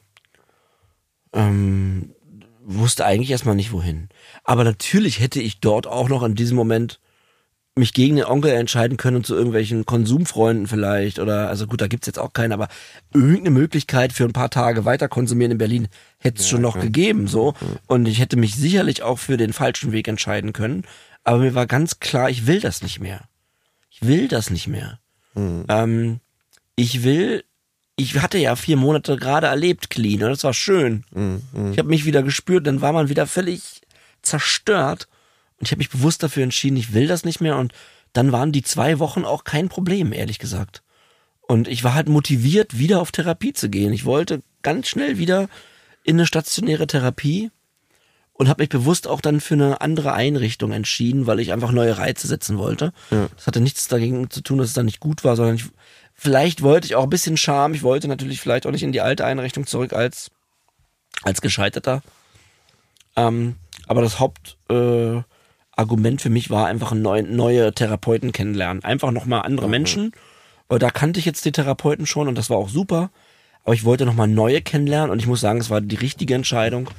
ähm, 1.34 2.14
wusste 2.62 3.04
eigentlich 3.04 3.30
erstmal 3.30 3.54
nicht 3.54 3.70
wohin. 3.70 4.08
Aber 4.44 4.64
natürlich 4.64 5.20
hätte 5.20 5.42
ich 5.42 5.60
dort 5.60 5.86
auch 5.86 6.08
noch 6.08 6.22
in 6.22 6.34
diesem 6.34 6.56
Moment 6.56 6.98
mich 7.76 7.92
gegen 7.92 8.16
den 8.16 8.24
Onkel 8.24 8.50
entscheiden 8.52 8.96
können 8.96 9.16
und 9.18 9.26
zu 9.26 9.34
irgendwelchen 9.34 9.86
Konsumfreunden 9.86 10.66
vielleicht 10.66 11.18
oder 11.18 11.48
also 11.48 11.66
gut, 11.66 11.80
da 11.80 11.86
gibt's 11.86 12.06
jetzt 12.06 12.18
auch 12.18 12.32
keinen, 12.32 12.52
aber 12.52 12.68
irgendeine 13.14 13.50
Möglichkeit 13.50 14.12
für 14.12 14.24
ein 14.24 14.32
paar 14.32 14.50
Tage 14.50 14.84
weiter 14.84 15.08
konsumieren 15.08 15.52
in 15.52 15.58
Berlin 15.58 15.88
hätte 16.18 16.40
es 16.40 16.48
schon 16.48 16.62
noch 16.62 16.80
gegeben 16.80 17.28
so 17.28 17.54
und 17.86 18.06
ich 18.06 18.18
hätte 18.18 18.36
mich 18.36 18.56
sicherlich 18.56 19.02
auch 19.02 19.18
für 19.18 19.36
den 19.36 19.52
falschen 19.52 19.92
Weg 19.92 20.08
entscheiden 20.08 20.52
können, 20.52 20.84
aber 21.22 21.38
mir 21.38 21.54
war 21.54 21.66
ganz 21.66 22.00
klar, 22.00 22.28
ich 22.28 22.46
will 22.46 22.60
das 22.60 22.82
nicht 22.82 23.00
mehr. 23.00 23.22
Ich 23.88 24.02
will 24.06 24.28
das 24.28 24.50
nicht 24.50 24.66
mehr. 24.66 24.98
Ähm, 25.68 26.20
ich 26.74 27.04
will, 27.04 27.44
ich 27.96 28.20
hatte 28.20 28.38
ja 28.38 28.56
vier 28.56 28.76
Monate 28.76 29.16
gerade 29.16 29.46
erlebt 29.46 29.90
clean 29.90 30.22
und 30.22 30.30
das 30.30 30.44
war 30.44 30.54
schön. 30.54 31.04
Ich 31.72 31.78
habe 31.78 31.88
mich 31.88 32.04
wieder 32.04 32.22
gespürt, 32.22 32.66
dann 32.66 32.80
war 32.80 32.92
man 32.92 33.08
wieder 33.08 33.26
völlig 33.26 33.82
zerstört 34.22 35.08
und 35.60 35.66
ich 35.66 35.72
habe 35.72 35.78
mich 35.78 35.90
bewusst 35.90 36.22
dafür 36.22 36.42
entschieden, 36.42 36.76
ich 36.76 36.94
will 36.94 37.06
das 37.06 37.24
nicht 37.24 37.40
mehr 37.40 37.56
und 37.56 37.72
dann 38.12 38.32
waren 38.32 38.50
die 38.50 38.62
zwei 38.62 38.98
Wochen 38.98 39.24
auch 39.24 39.44
kein 39.44 39.68
Problem, 39.68 40.12
ehrlich 40.12 40.38
gesagt. 40.38 40.82
Und 41.42 41.68
ich 41.68 41.84
war 41.84 41.94
halt 41.94 42.08
motiviert, 42.08 42.78
wieder 42.78 43.00
auf 43.00 43.12
Therapie 43.12 43.52
zu 43.52 43.68
gehen. 43.68 43.92
Ich 43.92 44.04
wollte 44.04 44.42
ganz 44.62 44.88
schnell 44.88 45.18
wieder 45.18 45.48
in 46.02 46.16
eine 46.16 46.26
stationäre 46.26 46.86
Therapie 46.86 47.50
und 48.32 48.48
habe 48.48 48.62
mich 48.62 48.70
bewusst 48.70 49.06
auch 49.06 49.20
dann 49.20 49.40
für 49.40 49.54
eine 49.54 49.80
andere 49.80 50.14
Einrichtung 50.14 50.72
entschieden, 50.72 51.26
weil 51.26 51.40
ich 51.40 51.52
einfach 51.52 51.72
neue 51.72 51.98
Reize 51.98 52.26
setzen 52.26 52.56
wollte. 52.56 52.92
Das 53.36 53.46
hatte 53.46 53.60
nichts 53.60 53.86
dagegen 53.86 54.30
zu 54.30 54.40
tun, 54.40 54.58
dass 54.58 54.68
es 54.68 54.74
dann 54.74 54.86
nicht 54.86 55.00
gut 55.00 55.24
war, 55.24 55.36
sondern 55.36 55.56
ich, 55.56 55.64
vielleicht 56.14 56.62
wollte 56.62 56.86
ich 56.86 56.94
auch 56.94 57.04
ein 57.04 57.10
bisschen 57.10 57.36
Charme. 57.36 57.74
Ich 57.74 57.82
wollte 57.82 58.08
natürlich 58.08 58.40
vielleicht 58.40 58.66
auch 58.66 58.70
nicht 58.70 58.82
in 58.82 58.92
die 58.92 59.02
alte 59.02 59.26
Einrichtung 59.26 59.66
zurück 59.66 59.92
als 59.92 60.30
als 61.22 61.42
Gescheiterter. 61.42 62.02
Ähm, 63.14 63.56
aber 63.86 64.00
das 64.00 64.20
Hauptargument 64.20 65.26
äh, 65.26 65.29
Argument 65.80 66.20
für 66.20 66.30
mich 66.30 66.50
war 66.50 66.66
einfach 66.66 66.92
neu, 66.92 67.22
neue 67.22 67.72
Therapeuten 67.72 68.32
kennenlernen. 68.32 68.84
Einfach 68.84 69.10
nochmal 69.10 69.42
andere 69.42 69.68
Menschen. 69.68 70.12
Weil 70.68 70.78
da 70.78 70.90
kannte 70.90 71.18
ich 71.18 71.26
jetzt 71.26 71.44
die 71.44 71.52
Therapeuten 71.52 72.06
schon 72.06 72.28
und 72.28 72.36
das 72.36 72.50
war 72.50 72.58
auch 72.58 72.68
super. 72.68 73.10
Aber 73.64 73.74
ich 73.74 73.84
wollte 73.84 74.06
nochmal 74.06 74.28
neue 74.28 74.62
kennenlernen 74.62 75.10
und 75.10 75.18
ich 75.18 75.26
muss 75.26 75.40
sagen, 75.40 75.58
es 75.58 75.70
war 75.70 75.80
die 75.80 75.96
richtige 75.96 76.34
Entscheidung. 76.34 76.90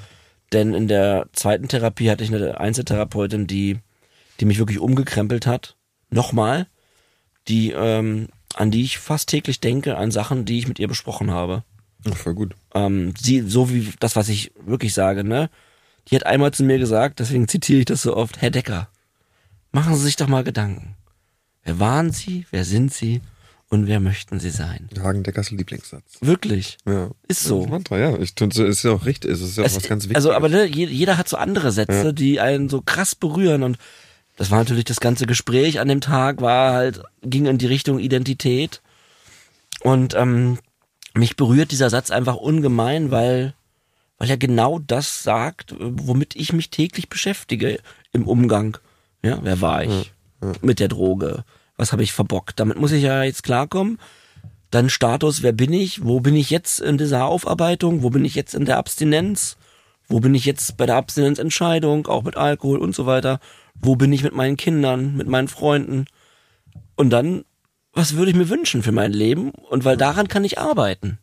Denn 0.52 0.74
in 0.74 0.88
der 0.88 1.28
zweiten 1.32 1.68
Therapie 1.68 2.10
hatte 2.10 2.24
ich 2.24 2.34
eine 2.34 2.60
Einzeltherapeutin, 2.60 3.48
die, 3.48 3.78
die 4.40 4.46
mich 4.46 4.60
wirklich 4.60 4.80
umgekrempelt 4.80 5.48
hat. 5.48 5.78
Nochmal, 6.10 6.68
die, 7.48 7.72
ähm, 7.72 8.28
an 8.56 8.72
die 8.72 8.84
ich 8.84 8.98
fast 8.98 9.30
täglich 9.30 9.62
denke, 9.62 9.96
an 9.98 10.12
Sachen, 10.12 10.44
die 10.44 10.60
ich 10.60 10.68
mit 10.68 10.80
ihr 10.80 10.88
besprochen 10.88 11.32
habe. 11.32 11.64
Ach, 12.10 12.18
voll 12.18 12.34
gut. 12.34 12.56
Ähm, 12.74 13.14
sie, 13.18 13.42
so 13.42 13.70
wie 13.70 13.94
das, 14.00 14.16
was 14.16 14.28
ich 14.28 14.52
wirklich 14.66 14.94
sage, 14.94 15.24
ne? 15.24 15.50
Die 16.08 16.16
hat 16.16 16.26
einmal 16.26 16.52
zu 16.52 16.64
mir 16.64 16.78
gesagt, 16.80 17.20
deswegen 17.20 17.48
zitiere 17.48 17.80
ich 17.80 17.86
das 17.86 18.02
so 18.02 18.16
oft, 18.16 18.42
Herr 18.42 18.50
Decker, 18.52 18.90
machen 19.72 19.96
Sie 19.96 20.04
sich 20.04 20.16
doch 20.16 20.28
mal 20.28 20.44
Gedanken. 20.44 20.96
Wer 21.64 21.80
waren 21.80 22.12
Sie? 22.12 22.46
Wer 22.52 22.66
sind 22.66 22.94
Sie? 22.94 23.22
Und 23.70 23.88
wer 23.88 24.02
möchten 24.02 24.40
Sie 24.42 24.50
sein? 24.50 24.90
Hagen 25.02 25.24
Deckers 25.24 25.52
Lieblingssatz. 25.52 26.18
Wirklich. 26.20 26.78
Ja. 26.86 27.10
Ist 27.30 27.44
so. 27.44 27.62
Das 27.62 27.70
Mantra, 27.70 27.98
ja. 28.00 28.18
Ich 28.18 28.34
finde, 28.38 28.64
es 28.64 28.78
ist 28.80 28.84
ja 28.84 28.92
auch 28.92 29.06
richtig. 29.06 29.32
Es 29.32 29.40
ist 29.40 29.58
ja 29.58 29.64
auch 29.64 29.68
Es- 29.68 29.76
was 29.78 29.84
ganz 29.84 30.04
Wichtiges. 30.04 30.18
also, 30.26 30.34
aber 30.34 30.50
ne, 30.50 30.66
je- 30.66 30.88
jeder 30.88 31.18
hat 31.18 31.30
so 31.30 31.38
andere 31.38 31.72
Sätze, 31.72 32.08
Ja. 32.08 32.12
die 32.12 32.42
einen 32.42 32.68
so 32.68 32.82
krass 32.82 33.16
berühren 33.16 33.64
und 33.64 33.78
das 34.36 34.52
war 34.52 34.58
natürlich 34.60 34.84
das 34.86 35.00
ganze 35.00 35.26
Gespräch 35.26 35.80
an 35.80 35.88
dem 35.88 36.02
Tag 36.02 36.42
war 36.42 36.74
halt 36.74 37.02
ging 37.22 37.46
in 37.46 37.60
die 37.60 37.68
Richtung 37.68 38.00
Identität 38.00 38.82
und 39.82 40.16
ähm, 40.16 40.58
mich 41.14 41.36
berührt 41.38 41.72
dieser 41.72 41.90
Satz 41.90 42.12
einfach 42.12 42.36
ungemein, 42.36 43.10
weil 43.12 43.54
weil 44.22 44.30
er 44.30 44.38
genau 44.38 44.78
das 44.78 45.24
sagt, 45.24 45.74
womit 45.80 46.36
ich 46.36 46.54
mich 46.54 46.70
täglich 46.70 47.10
beschäftige 47.10 47.80
im 48.14 48.28
Umgang. 48.28 48.78
Ja, 49.24 49.40
wer 49.42 49.62
war 49.62 49.84
ich 49.84 50.14
mit 50.62 50.80
der 50.80 50.90
Droge? 50.90 51.44
Was 51.76 51.92
habe 51.92 52.04
ich 52.04 52.14
verbockt? 52.14 52.60
Damit 52.60 52.78
muss 52.78 52.92
ich 52.92 53.02
ja 53.02 53.24
jetzt 53.24 53.42
klarkommen. 53.42 53.98
Dann 54.70 54.92
Status, 54.92 55.42
wer 55.42 55.54
bin 55.54 55.74
ich? 55.74 56.04
Wo 56.06 56.20
bin 56.20 56.36
ich 56.36 56.52
jetzt 56.52 56.80
in 56.80 57.00
dieser 57.00 57.26
Aufarbeitung? 57.26 58.04
Wo 58.04 58.12
bin 58.12 58.24
ich 58.24 58.36
jetzt 58.36 58.54
in 58.54 58.66
der 58.66 58.78
Abstinenz? 58.78 59.58
Wo 60.08 60.20
bin 60.20 60.36
ich 60.36 60.46
jetzt 60.46 60.78
bei 60.78 60.86
der 60.86 60.98
Abstinenzentscheidung, 60.98 62.06
auch 62.06 62.22
mit 62.22 62.38
Alkohol 62.38 62.78
und 62.78 62.94
so 62.94 63.08
weiter? 63.08 63.40
Wo 63.74 63.96
bin 63.96 64.14
ich 64.14 64.22
mit 64.22 64.36
meinen 64.36 64.56
Kindern, 64.56 65.18
mit 65.18 65.28
meinen 65.30 65.48
Freunden? 65.48 66.06
Und 66.96 67.10
dann, 67.10 67.44
was 67.92 68.16
würde 68.18 68.30
ich 68.30 68.38
mir 68.38 68.50
wünschen 68.50 68.84
für 68.84 68.92
mein 68.92 69.14
Leben? 69.14 69.50
Und 69.50 69.84
weil 69.84 69.98
daran 69.98 70.28
kann 70.28 70.44
ich 70.44 70.60
arbeiten. 70.60 71.18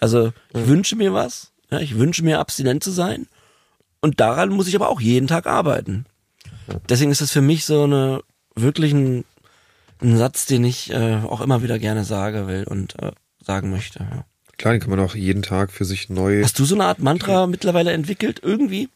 Also, 0.00 0.32
ich 0.52 0.66
wünsche 0.66 0.96
mir 0.96 1.12
was. 1.12 1.52
Ja, 1.70 1.80
ich 1.80 1.98
wünsche 1.98 2.24
mir 2.24 2.38
abstinent 2.38 2.82
zu 2.84 2.90
sein. 2.90 3.26
Und 4.00 4.20
daran 4.20 4.50
muss 4.50 4.68
ich 4.68 4.76
aber 4.76 4.88
auch 4.88 5.00
jeden 5.00 5.26
Tag 5.26 5.46
arbeiten. 5.46 6.06
Deswegen 6.88 7.10
ist 7.10 7.20
das 7.20 7.32
für 7.32 7.40
mich 7.40 7.64
so 7.64 7.84
eine, 7.84 8.20
wirklich 8.54 8.92
ein, 8.92 9.24
ein 10.00 10.16
Satz, 10.16 10.46
den 10.46 10.64
ich 10.64 10.90
äh, 10.92 11.16
auch 11.24 11.40
immer 11.40 11.62
wieder 11.62 11.78
gerne 11.78 12.04
sage 12.04 12.46
will 12.46 12.64
und 12.64 13.00
äh, 13.02 13.12
sagen 13.44 13.70
möchte. 13.70 14.00
Ja. 14.00 14.24
Klar, 14.58 14.74
den 14.74 14.80
kann 14.80 14.90
man 14.90 15.00
auch 15.00 15.14
jeden 15.14 15.42
Tag 15.42 15.70
für 15.72 15.84
sich 15.84 16.08
neu. 16.08 16.42
Hast 16.42 16.58
du 16.58 16.64
so 16.64 16.74
eine 16.74 16.84
Art 16.84 16.98
Mantra 16.98 17.46
mittlerweile 17.46 17.92
entwickelt, 17.92 18.40
irgendwie? 18.42 18.88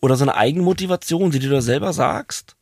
Oder 0.00 0.16
so 0.16 0.24
eine 0.24 0.36
Eigenmotivation, 0.36 1.30
die 1.30 1.40
du 1.40 1.48
da 1.50 1.60
selber 1.60 1.92
sagst? 1.92 2.56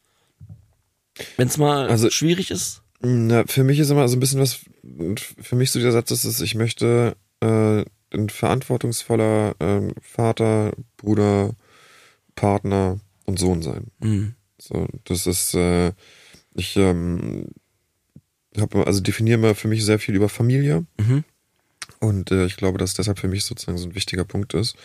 Wenn 1.37 1.49
es 1.49 1.57
mal 1.57 1.89
Also- 1.89 2.11
schwierig 2.11 2.51
ist? 2.51 2.83
Na, 3.01 3.45
für 3.47 3.63
mich 3.63 3.79
ist 3.79 3.91
immer 3.91 4.09
so 4.09 4.17
ein 4.17 4.21
bisschen 4.21 4.41
was, 4.41 4.59
für 5.41 5.55
mich 5.55 5.71
so 5.71 5.79
der 5.79 5.93
Satz 5.93 6.11
ist, 6.11 6.25
es, 6.25 6.41
ich 6.41 6.57
möchte 6.57 7.17
äh, 7.41 7.85
ein 8.13 8.29
verantwortungsvoller 8.31 9.55
ähm, 9.61 9.93
Vater, 10.01 10.73
Bruder, 10.97 11.55
Partner 12.35 13.01
und 13.27 13.39
Sohn 13.39 13.63
sein. 13.63 13.89
Hm. 14.01 14.35
So, 14.59 14.87
das 15.05 15.27
ist, 15.27 15.55
äh, 15.55 15.93
ich 16.55 16.77
ähm, 16.77 17.47
habe 18.59 18.87
also 18.87 19.01
definiere 19.01 19.39
mal 19.39 19.55
für 19.55 19.69
mich 19.69 19.85
sehr 19.85 19.99
viel 19.99 20.15
über 20.15 20.29
Familie 20.29 20.85
Mhm. 20.99 21.25
und 22.01 22.31
äh, 22.31 22.47
ich 22.47 22.57
glaube, 22.57 22.79
dass 22.79 22.95
deshalb 22.95 23.19
für 23.19 23.29
mich 23.29 23.45
sozusagen 23.45 23.79
so 23.79 23.87
ein 23.89 23.95
wichtiger 23.95 24.25
Punkt 24.25 24.55
ist. 24.55 24.77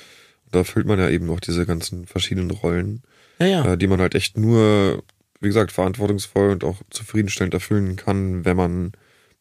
Da 0.51 0.59
erfüllt 0.59 0.86
man 0.86 0.99
ja 0.99 1.09
eben 1.09 1.29
auch 1.31 1.39
diese 1.39 1.65
ganzen 1.65 2.05
verschiedenen 2.05 2.51
Rollen, 2.51 3.01
Ja, 3.39 3.45
ja. 3.47 3.73
äh, 3.73 3.77
die 3.77 3.88
man 3.88 3.99
halt 3.99 4.13
echt 4.13 4.38
nur, 4.38 5.03
wie 5.39 5.47
gesagt, 5.47 5.71
verantwortungsvoll 5.71 6.51
und 6.51 6.63
auch 6.63 6.81
zufriedenstellend 6.91 7.55
erfüllen 7.55 7.95
kann, 7.95 8.45
wenn 8.45 8.57
man 8.57 8.91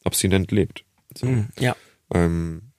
abstinent 0.05 0.51
lebt. 0.51 0.85
So. 1.17 1.27
Hm, 1.27 1.49
ja. 1.59 1.77
Ähm, 2.15 2.63
ja, 2.63 2.72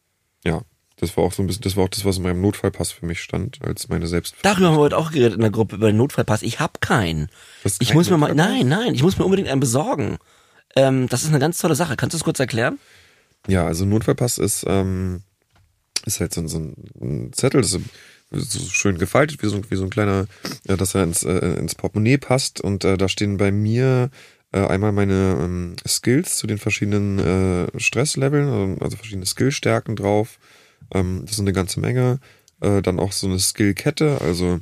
das 1.03 1.15
war 1.17 1.23
auch 1.23 1.33
so 1.33 1.43
ein 1.43 1.47
bisschen, 1.47 1.61
das 1.63 1.75
war 1.75 1.83
auch 1.83 1.89
das, 1.89 2.05
was 2.05 2.17
in 2.17 2.23
meinem 2.23 2.41
Notfallpass 2.41 2.91
für 2.91 3.05
mich 3.05 3.21
stand, 3.21 3.59
als 3.63 3.89
meine 3.89 4.07
selbst. 4.07 4.35
Darüber 4.41 4.67
haben 4.67 4.75
wir 4.75 4.81
heute 4.81 4.97
auch 4.97 5.11
geredet 5.11 5.35
in 5.35 5.41
der 5.41 5.51
Gruppe 5.51 5.75
über 5.75 5.87
den 5.87 5.97
Notfallpass. 5.97 6.41
Ich 6.41 6.59
hab 6.59 6.81
keinen. 6.81 7.29
Ich 7.63 7.89
kein 7.89 7.97
muss 7.97 8.09
mir 8.09 8.17
mal, 8.17 8.33
nein, 8.33 8.67
nein, 8.67 8.95
ich 8.95 9.03
muss 9.03 9.17
mir 9.17 9.25
unbedingt 9.25 9.49
einen 9.49 9.59
besorgen. 9.59 10.17
Ähm, 10.75 11.07
das 11.09 11.23
ist 11.23 11.29
eine 11.29 11.39
ganz 11.39 11.59
tolle 11.59 11.75
Sache. 11.75 11.95
Kannst 11.95 12.13
du 12.13 12.17
das 12.17 12.23
kurz 12.23 12.39
erklären? 12.39 12.79
Ja, 13.47 13.65
also 13.65 13.85
Notfallpass 13.85 14.37
ist, 14.37 14.65
ähm, 14.67 15.21
ist 16.05 16.19
halt 16.19 16.33
so 16.33 16.41
ein, 16.41 16.47
so 16.47 16.57
ein 16.57 17.31
Zettel, 17.33 17.61
das 17.61 17.73
ist 18.31 18.51
so 18.51 18.69
schön 18.69 18.97
gefaltet, 18.97 19.43
wie 19.43 19.47
so, 19.47 19.61
wie 19.69 19.75
so 19.75 19.83
ein 19.83 19.89
kleiner, 19.89 20.25
äh, 20.67 20.77
dass 20.77 20.95
er 20.95 21.03
ins, 21.03 21.23
äh, 21.23 21.37
ins 21.59 21.75
Portemonnaie 21.75 22.17
passt. 22.17 22.61
Und 22.61 22.85
äh, 22.85 22.97
da 22.97 23.09
stehen 23.09 23.37
bei 23.37 23.51
mir 23.51 24.09
äh, 24.53 24.65
einmal 24.65 24.93
meine 24.93 25.37
ähm, 25.41 25.75
Skills 25.85 26.37
zu 26.37 26.47
den 26.47 26.57
verschiedenen 26.57 27.19
äh, 27.19 27.79
Stressleveln, 27.79 28.47
also, 28.47 28.83
also 28.83 28.97
verschiedene 28.97 29.25
Skillstärken 29.25 29.95
drauf. 29.95 30.39
Ähm, 30.93 31.21
das 31.23 31.33
ist 31.33 31.39
eine 31.39 31.53
ganze 31.53 31.79
Menge. 31.79 32.19
Äh, 32.61 32.81
dann 32.81 32.99
auch 32.99 33.11
so 33.11 33.27
eine 33.27 33.39
Skillkette, 33.39 34.19
also 34.21 34.61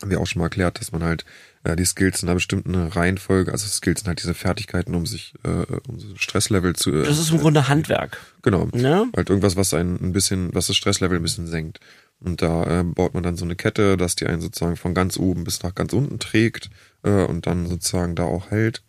haben 0.00 0.10
wir 0.10 0.20
auch 0.20 0.26
schon 0.26 0.40
mal 0.40 0.46
erklärt, 0.46 0.80
dass 0.80 0.92
man 0.92 1.02
halt 1.02 1.24
äh, 1.64 1.76
die 1.76 1.84
Skills 1.84 2.22
in 2.22 2.28
einer 2.28 2.34
bestimmten 2.34 2.74
Reihenfolge, 2.74 3.52
also 3.52 3.66
Skills 3.68 4.00
sind 4.00 4.08
halt 4.08 4.20
diese 4.22 4.34
Fertigkeiten, 4.34 4.94
um 4.94 5.06
sich, 5.06 5.34
äh, 5.44 5.64
um 5.88 6.00
so 6.00 6.08
Stresslevel 6.16 6.74
zu, 6.74 6.92
äh, 6.92 7.04
Das 7.04 7.18
ist 7.18 7.30
im 7.30 7.38
Grunde 7.38 7.68
Handwerk. 7.68 8.18
Genau. 8.42 8.68
Ne? 8.72 9.08
Halt 9.16 9.30
irgendwas, 9.30 9.56
was 9.56 9.72
einen 9.74 10.00
ein 10.02 10.12
bisschen, 10.12 10.54
was 10.54 10.66
das 10.66 10.76
Stresslevel 10.76 11.18
ein 11.18 11.22
bisschen 11.22 11.46
senkt. 11.46 11.78
Und 12.18 12.42
da 12.42 12.80
äh, 12.80 12.84
baut 12.84 13.14
man 13.14 13.22
dann 13.22 13.36
so 13.36 13.44
eine 13.44 13.56
Kette, 13.56 13.96
dass 13.96 14.16
die 14.16 14.26
einen 14.26 14.40
sozusagen 14.40 14.76
von 14.76 14.94
ganz 14.94 15.16
oben 15.16 15.44
bis 15.44 15.62
nach 15.62 15.74
ganz 15.74 15.92
unten 15.92 16.18
trägt 16.18 16.70
äh, 17.02 17.24
und 17.24 17.46
dann 17.46 17.66
sozusagen 17.66 18.14
da 18.14 18.24
auch 18.24 18.50
hält. 18.50 18.82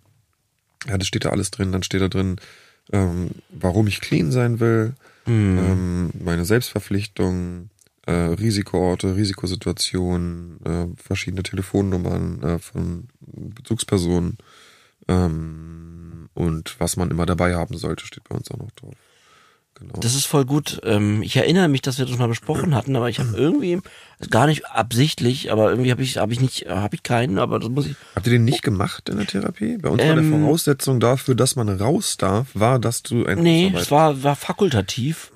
Ja, 0.88 0.98
das 0.98 1.08
steht 1.08 1.26
da 1.26 1.30
alles 1.30 1.52
drin. 1.52 1.72
Dann 1.72 1.84
steht 1.84 2.02
da 2.02 2.10
drin, 2.10 2.38
ähm, 2.92 3.32
warum 3.50 3.88
ich 3.88 4.02
clean 4.02 4.32
sein 4.32 4.60
will, 4.60 4.94
ähm, 5.32 6.12
meine 6.24 6.46
Selbstverpflichtung, 6.46 7.70
äh, 8.06 8.12
Risikoorte, 8.12 9.16
Risikosituationen, 9.16 10.60
äh, 10.66 10.88
verschiedene 11.02 11.44
Telefonnummern 11.44 12.44
äh, 12.44 12.60
von 12.60 13.08
Bezugspersonen 13.22 14.38
ähm, 15.08 16.30
und 16.34 16.80
was 16.80 16.98
man 16.98 17.12
immer 17.12 17.26
dabei 17.26 17.56
haben 17.56 17.78
sollte, 17.78 18.06
steht 18.06 18.28
bei 18.28 18.36
uns 18.36 18.52
auch 18.52 18.58
noch 18.58 18.72
drauf. 18.72 18.96
Genau. 19.76 19.94
Das 20.00 20.14
ist 20.14 20.26
voll 20.26 20.46
gut. 20.46 20.80
Ähm, 20.84 21.24
ich 21.24 21.36
erinnere 21.36 21.68
mich, 21.68 21.82
dass 21.82 21.98
wir 21.98 22.06
das 22.06 22.18
mal 22.18 22.28
besprochen 22.28 22.76
hatten, 22.76 22.96
aber 22.96 23.10
ich 23.10 23.20
habe 23.20 23.36
irgendwie 23.36 23.80
gar 24.30 24.46
nicht 24.46 24.68
absichtlich, 24.68 25.52
aber 25.52 25.72
irgendwie 25.72 25.92
habe 25.92 26.04
ich 26.04 26.18
habe 26.18 26.32
ich 26.32 26.40
nicht 26.40 26.68
habe 26.70 26.96
ich 26.96 27.04
keinen, 27.04 27.40
aber 27.40 27.60
das 27.60 27.70
muss 27.70 27.88
ich 27.88 27.96
Habt 28.16 28.28
ihr 28.28 28.34
den 28.34 28.46
nicht 28.46 28.62
gemacht 28.62 29.10
in 29.10 29.18
der 29.18 29.26
Therapie? 29.26 29.78
Bei 29.78 29.90
uns 29.90 30.00
war 30.02 30.16
der 30.16 30.24
Ähm, 30.24 30.44
Voraussetzung 30.44 31.00
dafür, 31.00 31.36
dass 31.36 31.56
man 31.56 31.70
raus 31.70 32.18
darf, 32.18 32.48
war, 32.54 32.80
dass 32.80 33.04
du 33.04 33.26
ein 33.26 33.42
Nee, 33.42 33.74
es 33.76 33.90
war, 33.90 34.24
war 34.24 34.36
fakultativ. 34.36 35.32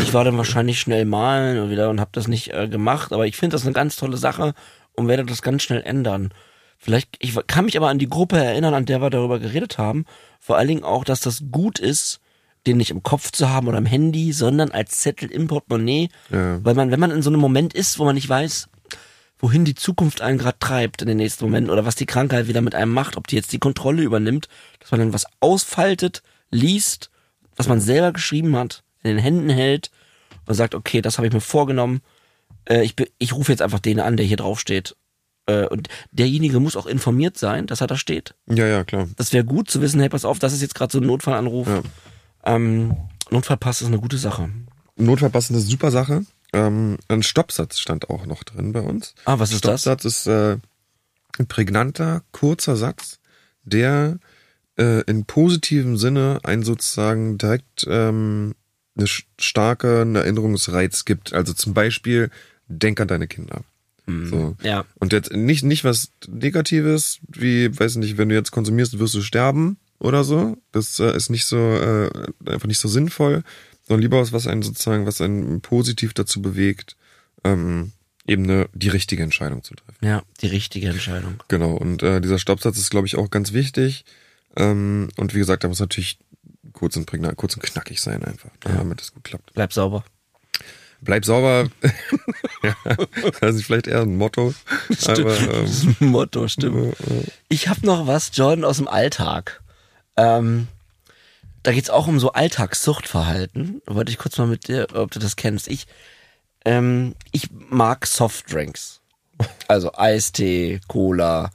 Ich 0.00 0.12
war 0.14 0.24
dann 0.24 0.36
wahrscheinlich 0.36 0.80
schnell 0.80 1.04
malen 1.04 1.58
und 1.58 1.70
wieder 1.70 1.90
und 1.90 2.00
habe 2.00 2.10
das 2.12 2.28
nicht 2.28 2.52
äh, 2.52 2.68
gemacht, 2.68 3.12
aber 3.12 3.26
ich 3.26 3.36
finde 3.36 3.54
das 3.54 3.62
eine 3.64 3.72
ganz 3.72 3.96
tolle 3.96 4.16
Sache 4.16 4.54
und 4.94 5.08
werde 5.08 5.24
das 5.24 5.42
ganz 5.42 5.62
schnell 5.62 5.82
ändern. 5.82 6.32
Vielleicht, 6.78 7.16
ich 7.20 7.34
kann 7.46 7.64
mich 7.66 7.76
aber 7.76 7.88
an 7.88 7.98
die 7.98 8.08
Gruppe 8.08 8.36
erinnern, 8.38 8.74
an 8.74 8.84
der 8.84 9.00
wir 9.00 9.10
darüber 9.10 9.38
geredet 9.38 9.78
haben. 9.78 10.04
Vor 10.40 10.56
allen 10.56 10.68
Dingen 10.68 10.84
auch, 10.84 11.04
dass 11.04 11.20
das 11.20 11.44
gut 11.50 11.78
ist, 11.78 12.20
den 12.66 12.76
nicht 12.76 12.90
im 12.90 13.02
Kopf 13.02 13.32
zu 13.32 13.48
haben 13.48 13.68
oder 13.68 13.78
im 13.78 13.86
Handy, 13.86 14.32
sondern 14.32 14.70
als 14.70 14.98
Zettel 14.98 15.30
im 15.30 15.46
Portemonnaie. 15.46 16.08
Ja. 16.30 16.64
Weil 16.64 16.74
man, 16.74 16.90
wenn 16.90 17.00
man 17.00 17.10
in 17.10 17.22
so 17.22 17.30
einem 17.30 17.40
Moment 17.40 17.74
ist, 17.74 17.98
wo 17.98 18.04
man 18.04 18.14
nicht 18.14 18.28
weiß, 18.28 18.68
wohin 19.38 19.64
die 19.64 19.74
Zukunft 19.74 20.20
einen 20.20 20.38
gerade 20.38 20.58
treibt 20.58 21.02
in 21.02 21.08
den 21.08 21.18
nächsten 21.18 21.44
Momenten 21.44 21.70
oder 21.70 21.84
was 21.84 21.94
die 21.94 22.06
Krankheit 22.06 22.48
wieder 22.48 22.62
mit 22.62 22.74
einem 22.74 22.92
macht, 22.92 23.16
ob 23.16 23.26
die 23.26 23.36
jetzt 23.36 23.52
die 23.52 23.58
Kontrolle 23.58 24.02
übernimmt, 24.02 24.48
dass 24.80 24.90
man 24.90 25.00
dann 25.00 25.12
was 25.12 25.26
ausfaltet, 25.40 26.22
liest, 26.50 27.10
was 27.56 27.68
man 27.68 27.80
selber 27.80 28.12
geschrieben 28.12 28.56
hat, 28.56 28.82
in 29.02 29.10
den 29.10 29.18
Händen 29.18 29.50
hält 29.50 29.90
und 30.46 30.54
sagt, 30.54 30.74
okay, 30.74 31.02
das 31.02 31.18
habe 31.18 31.26
ich 31.26 31.32
mir 31.32 31.40
vorgenommen. 31.40 32.00
Äh, 32.64 32.84
ich, 32.84 32.94
ich 33.18 33.32
rufe 33.32 33.52
jetzt 33.52 33.62
einfach 33.62 33.80
den 33.80 34.00
an, 34.00 34.16
der 34.16 34.26
hier 34.26 34.36
draufsteht. 34.36 34.96
Äh, 35.46 35.66
und 35.66 35.88
derjenige 36.10 36.60
muss 36.60 36.76
auch 36.76 36.86
informiert 36.86 37.36
sein, 37.36 37.66
dass 37.66 37.80
er 37.80 37.86
da 37.86 37.96
steht. 37.96 38.34
Ja, 38.48 38.66
ja, 38.66 38.84
klar. 38.84 39.08
Das 39.16 39.32
wäre 39.32 39.44
gut 39.44 39.70
zu 39.70 39.80
wissen, 39.80 40.00
hey, 40.00 40.08
pass 40.08 40.24
auf, 40.24 40.38
das 40.38 40.52
ist 40.52 40.62
jetzt 40.62 40.74
gerade 40.74 40.92
so 40.92 40.98
ein 40.98 41.06
Notfallanruf. 41.06 41.68
Ja. 41.68 41.82
Ähm, 42.46 42.96
Notfallpass 43.30 43.82
ist 43.82 43.88
eine 43.88 43.98
gute 43.98 44.18
Sache. 44.18 44.48
Notfallpass 44.96 45.46
ist 45.46 45.50
eine 45.50 45.60
super 45.60 45.90
Sache. 45.90 46.24
Ähm, 46.52 46.96
ein 47.08 47.22
Stoppsatz 47.22 47.78
stand 47.78 48.08
auch 48.08 48.24
noch 48.24 48.44
drin 48.44 48.72
bei 48.72 48.80
uns. 48.80 49.14
Ah, 49.24 49.38
was 49.38 49.52
ist 49.52 49.64
das? 49.64 49.82
Stoppsatz 49.82 50.04
ist 50.04 50.26
äh, 50.26 50.56
ein 51.38 51.46
prägnanter, 51.46 52.22
kurzer 52.32 52.76
Satz, 52.76 53.18
der 53.64 54.18
äh, 54.78 55.02
in 55.02 55.24
positivem 55.24 55.98
Sinne 55.98 56.38
einen 56.44 56.62
sozusagen 56.62 57.36
direkt 57.36 57.86
ähm, 57.88 58.54
eine 58.96 59.06
starke 59.38 60.08
Erinnerungsreiz 60.14 61.04
gibt. 61.04 61.34
Also 61.34 61.52
zum 61.52 61.74
Beispiel, 61.74 62.30
denk 62.68 63.00
an 63.00 63.08
deine 63.08 63.26
Kinder. 63.26 63.62
So. 64.08 64.56
Ja. 64.62 64.84
Und 65.00 65.12
jetzt 65.12 65.32
nicht, 65.32 65.64
nicht 65.64 65.82
was 65.82 66.10
Negatives, 66.28 67.18
wie, 67.26 67.76
weiß 67.76 67.96
nicht, 67.96 68.18
wenn 68.18 68.28
du 68.28 68.36
jetzt 68.36 68.52
konsumierst, 68.52 69.00
wirst 69.00 69.14
du 69.14 69.20
sterben 69.20 69.78
oder 69.98 70.24
so. 70.24 70.56
Das 70.72 70.98
äh, 71.00 71.14
ist 71.16 71.30
nicht 71.30 71.46
so, 71.46 71.56
äh, 71.56 72.10
einfach 72.46 72.66
nicht 72.68 72.78
so 72.78 72.88
sinnvoll, 72.88 73.42
sondern 73.86 74.02
lieber 74.02 74.20
was, 74.20 74.32
was 74.32 74.46
einen 74.46 74.62
sozusagen, 74.62 75.06
was 75.06 75.20
einen 75.20 75.60
positiv 75.60 76.12
dazu 76.14 76.42
bewegt, 76.42 76.96
ähm, 77.44 77.92
eben 78.26 78.44
eine, 78.44 78.68
die 78.74 78.88
richtige 78.88 79.22
Entscheidung 79.22 79.62
zu 79.62 79.74
treffen. 79.74 80.04
Ja, 80.04 80.22
die 80.40 80.48
richtige 80.48 80.88
Entscheidung. 80.88 81.42
Genau, 81.48 81.74
und 81.74 82.02
äh, 82.02 82.20
dieser 82.20 82.38
Stoppsatz 82.38 82.78
ist, 82.78 82.90
glaube 82.90 83.06
ich, 83.06 83.16
auch 83.16 83.30
ganz 83.30 83.52
wichtig. 83.52 84.04
Ähm, 84.56 85.08
und 85.16 85.34
wie 85.34 85.38
gesagt, 85.38 85.64
da 85.64 85.68
muss 85.68 85.80
natürlich 85.80 86.18
kurz 86.72 86.96
und, 86.96 87.06
prägnant, 87.06 87.36
kurz 87.36 87.54
und 87.54 87.62
knackig 87.62 88.00
sein 88.00 88.24
einfach, 88.24 88.50
ne, 88.64 88.70
Ja. 88.72 88.76
damit 88.78 89.00
es 89.00 89.12
gut 89.14 89.24
klappt. 89.24 89.52
Bleib 89.54 89.72
sauber. 89.72 90.04
Bleib 91.02 91.24
sauber. 91.24 91.68
ja, 92.62 92.74
das 93.40 93.54
ist 93.56 93.64
vielleicht 93.64 93.86
eher 93.86 94.00
ein 94.00 94.16
Motto. 94.16 94.54
Aber, 95.06 95.38
ähm, 95.38 95.96
Motto, 96.00 96.48
stimmt. 96.48 96.96
Ich 97.48 97.68
habe 97.68 97.84
noch 97.86 98.06
was, 98.06 98.30
Jordan, 98.34 98.64
aus 98.64 98.78
dem 98.78 98.88
Alltag. 98.88 99.60
Ähm, 100.16 100.68
da 101.62 101.72
geht's 101.72 101.90
auch 101.90 102.06
um 102.06 102.20
so 102.20 102.32
Alltagssuchtverhalten. 102.32 103.82
Wollte 103.86 104.12
ich 104.12 104.18
kurz 104.18 104.38
mal 104.38 104.46
mit 104.46 104.68
dir, 104.68 104.86
ob 104.94 105.10
du 105.10 105.18
das 105.18 105.36
kennst. 105.36 105.68
Ich, 105.68 105.86
ähm, 106.64 107.14
ich 107.32 107.48
mag 107.50 108.06
Softdrinks. 108.06 109.00
Also 109.68 109.92
Eistee, 109.94 110.80
Cola. 110.88 111.50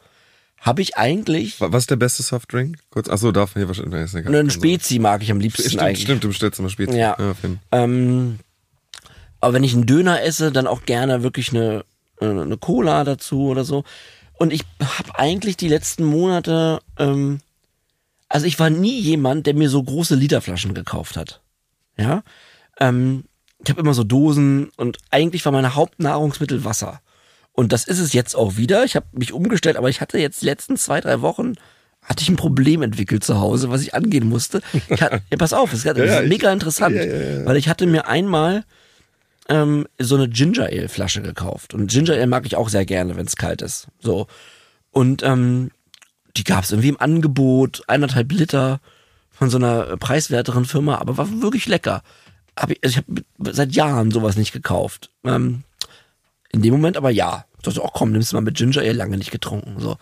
Habe 0.60 0.82
ich 0.84 0.96
eigentlich. 0.98 1.60
wa- 1.60 1.72
was 1.72 1.84
ist 1.84 1.90
der 1.90 1.96
beste 1.96 2.22
Softdrink? 2.22 2.78
Kurz, 2.92 3.10
achso, 3.10 3.32
darf 3.32 3.56
man 3.56 3.62
hier 3.62 3.68
wahrscheinlich. 3.68 4.14
egal. 4.14 4.36
Einen 4.36 4.52
Spezi 4.52 5.00
mag 5.00 5.24
ich 5.24 5.32
am 5.32 5.40
liebsten 5.40 5.64
Stimmt, 5.68 5.82
eigentlich. 5.82 6.04
stimmt, 6.04 6.24
du 6.24 6.28
bestellst 6.28 6.60
immer 6.60 6.70
Spezi. 6.70 6.98
Ja. 6.98 7.16
Finn. 7.40 7.60
Ähm, 7.72 8.40
aber 9.40 9.54
wenn 9.54 9.64
ich 9.64 9.74
einen 9.74 9.88
Döner 9.88 10.22
esse, 10.22 10.52
dann 10.52 10.68
auch 10.68 10.84
gerne 10.86 11.24
wirklich 11.24 11.50
eine, 11.50 11.84
äh, 12.20 12.26
eine 12.26 12.58
Cola 12.58 13.04
dazu 13.04 13.48
oder 13.48 13.64
so. 13.64 13.84
Und 14.34 14.54
ich 14.54 14.62
habe 15.00 15.18
eigentlich 15.18 15.58
die 15.58 15.68
letzten 15.68 16.04
Monate, 16.04 16.80
ähm, 17.00 17.40
also 18.32 18.46
ich 18.46 18.60
war 18.60 18.70
nie 18.70 19.00
jemand, 19.00 19.46
der 19.46 19.54
mir 19.54 19.70
so 19.70 19.82
große 19.84 20.16
Literflaschen 20.16 20.74
gekauft 20.74 21.18
hat. 21.18 21.42
Ja, 21.98 22.24
ähm, 22.80 23.26
ich 23.64 23.70
habe 23.70 23.82
immer 23.82 23.94
so 23.94 24.04
Dosen 24.04 24.70
und 24.78 24.98
eigentlich 25.12 25.46
war 25.46 25.52
meine 25.52 25.76
Hauptnahrungsmittel 25.76 26.64
Wasser. 26.64 27.02
Und 27.54 27.74
das 27.74 27.86
ist 27.86 28.00
es 28.00 28.14
jetzt 28.14 28.36
auch 28.36 28.58
wieder. 28.58 28.86
Ich 28.86 28.96
habe 28.96 29.06
mich 29.12 29.34
umgestellt, 29.34 29.76
aber 29.78 29.90
ich 29.90 30.02
hatte 30.02 30.18
jetzt 30.18 30.42
die 30.42 30.46
letzten 30.46 30.78
zwei, 30.78 31.02
drei 31.02 31.22
Wochen 31.22 31.56
hatte 32.02 32.24
ich 32.24 32.30
ein 32.30 32.36
Problem 32.36 32.82
entwickelt 32.82 33.24
zu 33.24 33.40
Hause, 33.40 33.70
was 33.70 33.82
ich 33.82 33.94
angehen 33.94 34.28
musste. 34.28 34.62
Ich 34.90 35.02
hatte, 35.02 35.22
ja, 35.30 35.38
pass 35.38 35.54
auf, 35.54 35.70
das 35.70 35.86
ist, 35.86 35.98
Ja, 35.98 36.22
mega 36.22 36.52
interessant, 36.52 36.96
ja, 36.96 37.04
ja. 37.04 37.46
weil 37.46 37.58
ich 37.58 37.70
hatte 37.70 37.86
mir 37.86 38.08
einmal 38.08 38.64
ähm, 39.50 39.86
so 40.00 40.16
eine 40.16 40.28
Ginger 40.28 40.66
Ale 40.66 40.90
Flasche 40.90 41.22
gekauft 41.22 41.74
und 41.74 41.92
Ginger 41.92 42.14
Ale 42.14 42.28
mag 42.28 42.46
ich 42.46 42.56
auch 42.56 42.70
sehr 42.70 42.86
gerne, 42.86 43.18
wenn 43.18 43.28
es 43.28 43.36
kalt 43.36 43.62
ist. 43.62 43.88
So 44.00 44.26
und 44.90 45.22
ähm, 45.24 45.70
die 46.38 46.44
gab 46.44 46.64
es 46.64 46.72
irgendwie 46.72 46.90
im 46.90 47.00
Angebot, 47.00 47.84
eineinhalb 47.88 48.32
Liter 48.32 48.80
von 49.32 49.50
so 49.50 49.58
einer 49.58 49.88
äh, 49.88 49.98
preiswerteren 49.98 50.66
Firma, 50.66 50.98
aber 50.98 51.18
war 51.18 51.42
wirklich 51.42 51.68
lecker. 51.68 52.04
Hab 52.58 52.72
ich 52.72 52.80
also 52.84 53.00
ich 53.00 53.06
habe 53.38 53.54
seit 53.54 53.74
Jahren 53.74 54.12
sowas 54.12 54.36
nicht 54.36 54.52
gekauft. 54.52 55.10
Ähm, 55.24 55.64
in 56.52 56.62
dem 56.62 56.74
Moment 56.74 56.98
aber 56.98 57.10
ja. 57.10 57.46
Ich 57.58 57.64
dachte, 57.64 57.84
oh 57.84 57.90
komm, 57.94 58.12
nimmst 58.12 58.32
du 58.32 58.36
mal 58.36 58.42
mit 58.42 58.58
Ginger 58.58 58.82
Ale 58.82 58.94
lange 58.94 59.18
nicht 59.18 59.32
getrunken. 59.32 59.80
So. 59.80 59.98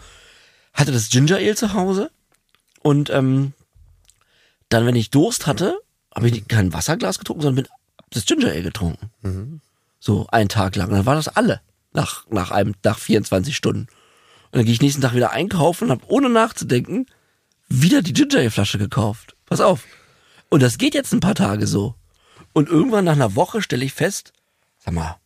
Hatte 0.74 0.92
das 0.92 1.10
Ginger 1.10 1.38
Ale 1.38 1.56
zu 1.56 1.74
Hause 1.74 2.10
und 2.82 3.10
ähm, 3.10 3.54
dann, 4.70 4.86
wenn 4.86 4.96
ich 4.96 5.10
Durst 5.10 5.48
hatte, 5.48 5.80
habe 6.14 6.30
ich 6.30 6.48
kein 6.48 6.74
Wasserglas 6.74 7.20
getrunken, 7.20 7.42
sondern 7.42 7.64
bin 7.64 7.74
das 8.12 8.26
Ginger 8.26 8.50
Ale 8.50 8.64
getrunken. 8.64 9.10
So 10.00 10.28
einen 10.28 10.50
Tag 10.50 10.76
lang. 10.76 10.90
Und 10.90 10.96
dann 10.96 11.06
war 11.06 11.16
das 11.16 11.28
alle 11.28 11.62
nach, 11.94 12.26
nach 12.30 12.52
einem, 12.52 12.76
nach 12.84 12.98
24 12.98 13.56
Stunden. 13.56 13.88
Und 14.52 14.58
dann 14.58 14.66
gehe 14.66 14.74
ich 14.74 14.82
nächsten 14.82 15.02
Tag 15.02 15.14
wieder 15.16 15.32
einkaufen 15.32 15.86
und 15.86 15.92
habe 15.92 16.06
ohne 16.08 16.30
nachzudenken 16.30 17.06
wieder 17.68 18.02
die 18.02 18.14
Ginger 18.14 18.40
Ale 18.40 18.52
Flasche 18.52 18.78
gekauft. 18.78 19.36
Pass 19.46 19.62
auf. 19.62 19.84
Und 20.50 20.64
das 20.64 20.78
geht 20.78 20.96
jetzt 20.96 21.14
ein 21.14 21.20
paar 21.20 21.36
Tage 21.36 21.68
so. 21.68 21.96
Und 22.54 22.68
irgendwann 22.68 23.06
nach 23.06 23.14
einer 23.14 23.36
Woche 23.36 23.62
stelle 23.62 23.86
ich 23.86 23.94
fest, 23.94 24.34
sag 24.80 24.94
mal, 24.96 25.18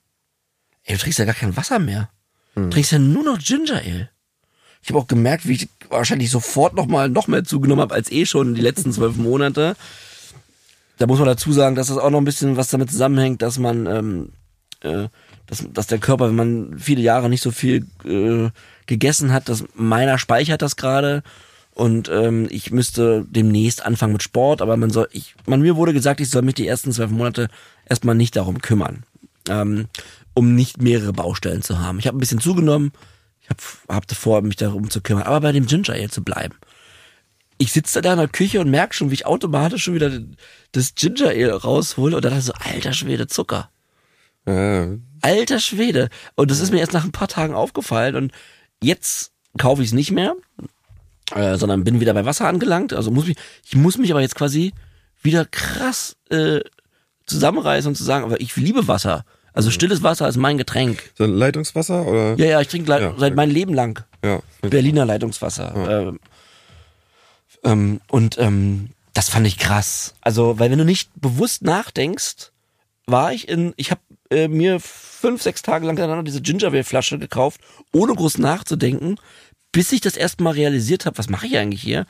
ey, 0.84 0.96
du 0.96 1.02
trinkst 1.02 1.20
ja 1.20 1.26
gar 1.26 1.36
kein 1.36 1.56
Wasser 1.56 1.80
mehr. 1.80 2.10
Du 2.56 2.70
trinkst 2.70 2.92
ja 2.92 3.00
nur 3.00 3.24
noch 3.24 3.40
Ginger 3.40 3.78
Ale. 3.78 4.10
Ich 4.82 4.90
habe 4.90 5.00
auch 5.00 5.08
gemerkt, 5.08 5.48
wie 5.48 5.54
ich 5.54 5.70
wahrscheinlich 5.90 6.30
sofort 6.30 6.74
noch 6.76 6.88
mal 6.88 7.10
noch 7.10 7.28
mehr 7.28 7.46
zugenommen 7.46 7.82
habe 7.82 7.96
als 7.96 8.12
eh 8.12 8.26
schon 8.26 8.54
die 8.54 8.62
letzten 8.62 8.92
zwölf 8.94 9.16
Monate. 9.16 9.76
Da 10.98 11.08
muss 11.08 11.20
man 11.20 11.28
dazu 11.28 11.52
sagen, 11.54 11.76
dass 11.76 11.88
das 11.88 11.98
auch 11.98 12.10
noch 12.10 12.20
ein 12.20 12.26
bisschen 12.26 12.58
was 12.58 12.70
damit 12.70 12.92
zusammenhängt, 12.92 13.42
dass 13.42 13.58
man, 13.58 13.88
ähm, 13.88 14.30
äh, 14.82 15.08
dass, 15.48 15.66
dass 15.72 15.88
der 15.88 16.00
Körper, 16.00 16.28
wenn 16.28 16.36
man 16.36 16.80
viele 16.80 17.02
Jahre 17.02 17.30
nicht 17.30 17.42
so 17.42 17.52
viel 17.52 17.86
äh, 18.06 18.50
gegessen 18.86 19.32
hat, 19.32 19.50
dass 19.50 19.64
meiner 19.76 20.18
speichert 20.18 20.62
das 20.62 20.76
gerade 20.76 21.24
und 21.76 22.10
ähm, 22.10 22.48
ich 22.50 22.72
müsste 22.72 23.26
demnächst 23.30 23.86
anfangen 23.86 24.14
mit 24.14 24.24
Sport, 24.24 24.62
aber 24.62 24.78
man 24.78 24.90
soll, 24.90 25.08
ich, 25.12 25.36
man 25.46 25.62
mir 25.62 25.76
wurde 25.76 25.94
gesagt, 25.94 26.20
ich 26.22 26.30
soll 26.30 26.44
mich 26.44 26.56
die 26.56 26.68
ersten 26.68 26.92
zwölf 26.92 27.12
Monate 27.12 27.50
erstmal 27.88 28.16
nicht 28.16 28.36
darum 28.36 28.62
kümmern, 28.62 29.04
ähm, 29.50 29.88
um 30.34 30.56
nicht 30.56 30.82
mehrere 30.82 31.14
Baustellen 31.14 31.62
zu 31.62 31.80
haben. 31.80 32.00
Ich 32.00 32.08
habe 32.08 32.18
ein 32.18 32.20
bisschen 32.20 32.40
zugenommen, 32.40 32.92
ich 33.42 33.50
habe 33.50 33.62
hab 33.90 34.12
vor, 34.14 34.42
mich 34.42 34.56
darum 34.56 34.90
zu 34.90 35.02
kümmern, 35.02 35.24
aber 35.24 35.42
bei 35.42 35.52
dem 35.52 35.66
Ginger 35.66 35.94
Ale 35.94 36.10
zu 36.10 36.24
bleiben 36.24 36.56
ich 37.58 37.72
sitze 37.72 38.02
da 38.02 38.14
in 38.14 38.20
der 38.20 38.28
Küche 38.28 38.60
und 38.60 38.70
merke 38.70 38.94
schon, 38.94 39.10
wie 39.10 39.16
ich 39.16 39.26
automatisch 39.26 39.84
schon 39.84 39.94
wieder 39.94 40.12
das 40.72 40.96
Ginger 40.96 41.30
Ale 41.30 41.62
raushole 41.62 42.16
und 42.16 42.26
dann 42.26 42.42
so, 42.42 42.54
alter 42.54 42.94
Schwede, 42.94 43.28
Zucker. 43.28 43.70
Ja, 44.46 44.88
Alter 45.24 45.60
Schwede. 45.60 46.10
Und 46.36 46.52
das 46.52 46.60
ist 46.60 46.72
mir 46.72 46.80
erst 46.80 46.94
nach 46.94 47.06
ein 47.06 47.12
paar 47.12 47.28
Tagen 47.28 47.56
aufgefallen 47.56 48.16
und 48.16 48.32
jetzt 48.82 49.32
kaufe 49.58 49.82
ich 49.82 49.88
es 49.90 49.94
nicht 49.94 50.12
mehr, 50.12 50.36
äh, 51.34 51.58
sondern 51.58 51.84
bin 51.84 52.00
wieder 52.00 52.14
bei 52.14 52.26
Wasser 52.26 52.48
angelangt. 52.48 52.94
Also 52.94 53.10
muss 53.10 53.26
mich, 53.28 53.38
ich 53.66 53.76
muss 53.76 53.98
mich 53.98 54.12
aber 54.12 54.22
jetzt 54.22 54.36
quasi 54.36 54.74
wieder 55.22 55.46
krass 55.46 56.18
äh, 56.30 56.60
zusammenreißen 57.26 57.90
und 57.90 57.96
zu 57.96 58.04
sagen, 58.04 58.26
aber 58.26 58.42
ich 58.42 58.56
liebe 58.58 58.88
Wasser. 58.88 59.26
Also 59.54 59.70
stilles 59.72 60.04
Wasser 60.04 60.28
ist 60.28 60.38
mein 60.38 60.58
Getränk. 60.58 61.12
so 61.16 61.24
ein 61.24 61.34
Leitungswasser 61.36 62.06
oder? 62.06 62.36
Ja, 62.38 62.46
ja, 62.46 62.62
ich 62.62 62.68
trinke 62.68 62.92
Ja, 62.92 63.14
seit 63.18 63.36
meinem 63.36 63.52
Leben 63.52 63.74
lang. 63.74 64.04
Ja. 64.24 64.42
Berliner 64.62 65.06
Leitungswasser. 65.06 66.08
Ähm, 66.08 66.20
ähm, 67.64 68.02
und 68.10 68.38
ähm, 68.40 68.90
das 69.14 69.30
fand 69.30 69.46
ich 69.46 69.58
krass. 69.60 70.16
Also, 70.22 70.60
weil 70.60 70.72
wenn 70.72 70.80
du 70.80 70.86
nicht 70.86 71.12
bewusst 71.16 71.62
nachdenkst, 71.62 72.52
war 73.06 73.32
ich 73.32 73.48
in, 73.48 73.74
ich 73.78 73.92
habe 73.92 74.02
äh, 74.34 74.48
mir 74.48 74.80
fünf, 74.80 75.42
sechs 75.42 75.62
Tage 75.62 75.86
lang 75.86 75.96
hintereinander 75.96 76.24
diese 76.24 76.42
Gingerale-Flasche 76.42 77.20
gekauft, 77.20 77.62
ohne 77.94 78.14
groß 78.14 78.40
nachzudenken, 78.40 79.16
bis 79.72 79.92
ich 79.92 80.02
das 80.02 80.18
erste 80.18 80.44
Mal 80.44 80.52
realisiert 80.52 81.06
habe, 81.06 81.18
was 81.18 81.30
mache 81.30 81.48
ich 81.48 81.58
eigentlich 81.58 81.82
hier? 81.82 82.06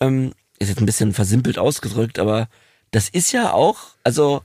Ähm, 0.00 0.32
ist 0.58 0.68
jetzt 0.68 0.80
ein 0.80 0.86
bisschen 0.86 1.12
versimpelt 1.12 1.58
ausgedrückt, 1.58 2.18
aber 2.18 2.48
das 2.90 3.08
ist 3.08 3.32
ja 3.32 3.52
auch, 3.52 3.78
also 4.04 4.42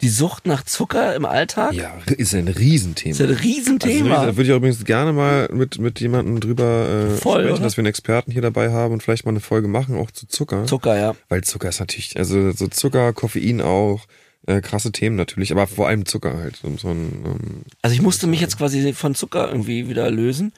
die 0.00 0.08
Sucht 0.08 0.44
nach 0.46 0.64
Zucker 0.64 1.14
im 1.14 1.24
Alltag 1.24 1.72
Ja, 1.72 1.94
ist 2.08 2.34
ein 2.34 2.48
Riesenthema. 2.48 3.12
ist 3.14 3.20
ein 3.22 3.28
Also, 3.30 3.40
Riesenthema. 3.42 4.26
da 4.26 4.36
würde 4.36 4.50
ich 4.50 4.56
übrigens 4.56 4.84
gerne 4.84 5.12
mal 5.12 5.48
mit, 5.52 5.78
mit 5.78 6.00
jemandem 6.00 6.40
drüber 6.40 6.88
äh, 7.12 7.16
Voll, 7.16 7.40
sprechen, 7.42 7.52
oder? 7.54 7.62
dass 7.62 7.76
wir 7.76 7.82
einen 7.82 7.86
Experten 7.88 8.30
hier 8.32 8.42
dabei 8.42 8.72
haben 8.72 8.92
und 8.92 9.02
vielleicht 9.02 9.24
mal 9.24 9.30
eine 9.30 9.40
Folge 9.40 9.68
machen, 9.68 9.96
auch 9.96 10.10
zu 10.10 10.26
Zucker. 10.26 10.66
Zucker, 10.66 10.98
ja. 10.98 11.14
Weil 11.28 11.42
Zucker 11.44 11.68
ist 11.68 11.80
natürlich, 11.80 12.18
also 12.18 12.50
so 12.52 12.66
Zucker, 12.68 13.12
Koffein 13.12 13.60
auch, 13.62 14.06
äh, 14.46 14.60
krasse 14.60 14.92
Themen 14.92 15.16
natürlich, 15.16 15.52
aber 15.52 15.66
vor 15.66 15.88
allem 15.88 16.06
Zucker 16.06 16.36
halt. 16.36 16.56
So, 16.56 16.76
so 16.76 16.88
ein, 16.88 17.24
ähm, 17.24 17.62
Also 17.82 17.94
ich 17.94 18.02
musste 18.02 18.26
mich 18.26 18.40
jetzt 18.40 18.58
quasi 18.58 18.92
von 18.92 19.14
Zucker 19.14 19.48
irgendwie 19.48 19.88
wieder 19.88 20.10
lösen. 20.10 20.52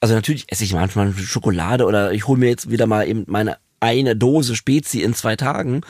Also 0.00 0.14
natürlich 0.14 0.46
esse 0.48 0.64
ich 0.64 0.72
manchmal 0.72 1.12
Schokolade 1.14 1.84
oder 1.84 2.12
ich 2.12 2.26
hole 2.26 2.38
mir 2.38 2.48
jetzt 2.48 2.70
wieder 2.70 2.86
mal 2.86 3.06
eben 3.06 3.24
meine 3.26 3.58
eine 3.80 4.14
Dose 4.14 4.56
Spezi 4.56 5.00
in 5.02 5.14
zwei 5.14 5.36
Tagen. 5.36 5.82